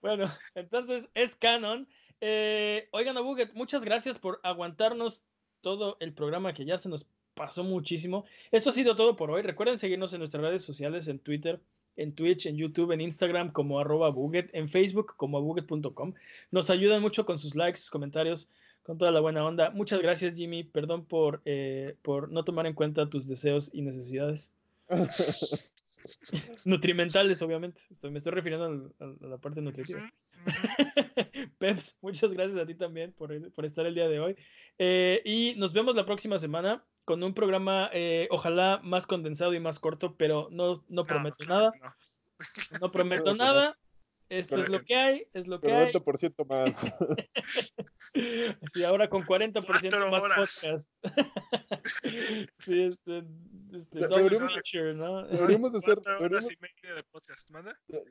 bueno, 0.00 0.32
entonces 0.54 1.08
es 1.14 1.36
canon. 1.36 1.88
Eh, 2.20 2.88
oigan, 2.90 3.16
a 3.16 3.20
Buget, 3.20 3.54
muchas 3.54 3.84
gracias 3.84 4.18
por 4.18 4.40
aguantarnos 4.42 5.22
todo 5.60 5.96
el 6.00 6.12
programa 6.14 6.52
que 6.52 6.64
ya 6.64 6.78
se 6.78 6.88
nos 6.88 7.08
pasó 7.34 7.62
muchísimo. 7.62 8.24
Esto 8.50 8.70
ha 8.70 8.72
sido 8.72 8.96
todo 8.96 9.14
por 9.14 9.30
hoy. 9.30 9.42
Recuerden 9.42 9.78
seguirnos 9.78 10.12
en 10.12 10.18
nuestras 10.18 10.42
redes 10.42 10.64
sociales, 10.64 11.06
en 11.06 11.20
Twitter, 11.20 11.60
en 11.98 12.14
Twitch, 12.14 12.46
en 12.46 12.56
YouTube, 12.56 12.92
en 12.92 13.00
Instagram 13.00 13.52
como 13.52 13.78
arroba 13.78 14.08
buget, 14.10 14.50
en 14.54 14.68
Facebook 14.68 15.14
como 15.16 15.42
buget.com. 15.42 16.14
Nos 16.50 16.70
ayudan 16.70 17.02
mucho 17.02 17.26
con 17.26 17.38
sus 17.38 17.54
likes, 17.54 17.80
sus 17.80 17.90
comentarios, 17.90 18.48
con 18.82 18.96
toda 18.96 19.10
la 19.10 19.20
buena 19.20 19.44
onda. 19.44 19.70
Muchas 19.70 20.00
gracias 20.00 20.34
Jimmy, 20.34 20.64
perdón 20.64 21.04
por, 21.04 21.42
eh, 21.44 21.96
por 22.02 22.30
no 22.30 22.44
tomar 22.44 22.66
en 22.66 22.74
cuenta 22.74 23.10
tus 23.10 23.26
deseos 23.26 23.70
y 23.72 23.82
necesidades. 23.82 24.50
Nutrimentales, 26.64 27.42
obviamente. 27.42 27.82
me 28.02 28.18
estoy 28.18 28.32
refiriendo 28.32 28.92
a, 28.98 29.26
la 29.26 29.38
parte 29.38 29.60
nutritiva. 29.60 30.10
Peps, 31.58 31.98
muchas 32.00 32.30
gracias 32.30 32.56
a 32.56 32.66
ti 32.66 32.74
también 32.74 33.12
por, 33.12 33.52
por 33.52 33.66
estar 33.66 33.84
el 33.84 33.94
día 33.94 34.08
de 34.08 34.20
hoy. 34.20 34.36
Eh, 34.78 35.20
y 35.24 35.54
nos 35.58 35.72
vemos 35.72 35.94
la 35.96 36.06
próxima 36.06 36.38
semana 36.38 36.84
con 37.08 37.22
un 37.22 37.32
programa, 37.32 37.88
eh, 37.94 38.28
ojalá 38.30 38.82
más 38.84 39.06
condensado 39.06 39.54
y 39.54 39.60
más 39.60 39.80
corto, 39.80 40.14
pero 40.18 40.48
no, 40.50 40.84
no 40.90 41.04
prometo 41.04 41.42
nada. 41.46 41.72
No. 42.82 42.90
prometo 42.92 43.34
nada. 43.34 43.78
Esto 44.28 44.58
es 44.58 44.68
lo 44.68 44.84
que 44.84 44.94
hay, 44.94 45.26
es 45.32 45.46
lo 45.46 45.58
que 45.58 45.68
90% 45.68 46.34
hay. 46.38 46.44
más. 46.46 46.84
sí, 48.74 48.84
ahora 48.84 49.08
con 49.08 49.22
40% 49.22 50.10
más 50.10 50.20
podcast. 50.20 50.86
sí, 52.58 52.82
este, 52.82 53.24
este 53.72 54.00
deberíamos, 54.00 54.52
feature, 54.52 54.92
¿no? 54.92 55.26
Deberíamos 55.28 55.74
hacer, 55.74 56.02
deberíamos, 56.02 56.46
de 56.46 57.02
podcast, 57.10 57.50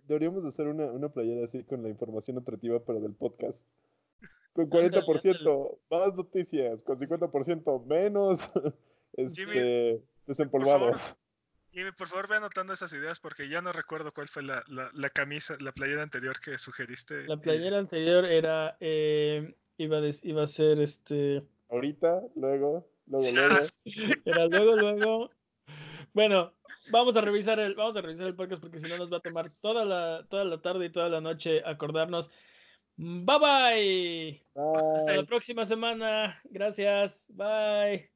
deberíamos 0.06 0.44
hacer 0.44 0.66
una, 0.70 0.86
una 0.86 1.10
playera 1.10 1.44
así 1.44 1.64
con 1.64 1.84
la 1.84 1.90
información 1.90 2.34
nutritiva, 2.38 2.84
pero 2.84 3.00
del 3.00 3.14
podcast. 3.14 3.68
Con 4.58 4.72
40% 4.72 5.78
más 5.92 6.16
noticias, 6.16 6.84
con 6.84 6.98
50% 6.98 7.86
menos 7.86 8.50
este, 9.14 10.02
desempolvados. 10.26 11.16
Y 11.72 11.84
por 11.92 12.08
favor 12.08 12.28
ve 12.28 12.38
anotando 12.38 12.74
esas 12.74 12.92
ideas 12.94 13.20
porque 13.20 13.50
ya 13.50 13.62
no 13.62 13.72
recuerdo 13.72 14.12
cuál 14.12 14.28
fue 14.28 14.42
la, 14.42 14.64
la, 14.68 15.10
camisa, 15.12 15.58
la 15.60 15.72
playera 15.74 16.02
anterior 16.02 16.40
que 16.40 16.58
sugeriste. 16.58 17.28
La 17.28 17.36
eh. 17.36 17.38
playera 17.38 17.78
anterior 17.78 18.26
era, 18.26 18.76
eh, 18.80 19.54
iba, 19.78 20.00
a 20.00 20.10
iba 20.24 20.42
a 20.42 20.48
ser 20.48 20.82
este... 20.82 21.44
Ahorita, 21.70 22.24
luego, 22.36 22.90
luego, 23.06 23.32
luego. 23.32 23.56
Era 24.26 24.48
luego, 24.48 24.76
luego. 24.76 25.30
Bueno, 26.14 26.52
vamos 26.90 27.16
a 27.16 27.22
revisar 27.22 27.60
el, 27.60 27.76
vamos 27.76 27.96
a 27.96 28.02
revisar 28.02 28.26
el 28.26 28.36
podcast 28.36 28.60
porque 28.60 28.80
si 28.80 28.90
no 28.90 28.98
nos 28.98 29.14
va 29.14 29.18
a 29.18 29.22
tomar 29.22 29.46
toda 29.62 29.86
la, 29.86 30.26
toda 30.28 30.46
la 30.46 30.60
tarde 30.60 30.88
y 30.88 30.90
toda 30.90 31.10
la 31.10 31.22
noche 31.22 31.62
acordarnos. 31.64 32.32
Bye 32.98 33.40
bye. 33.40 34.46
bye. 34.56 34.98
Hasta 34.98 35.16
la 35.16 35.24
próxima 35.26 35.66
semana. 35.66 36.42
Gracias. 36.46 37.26
Bye. 37.30 38.12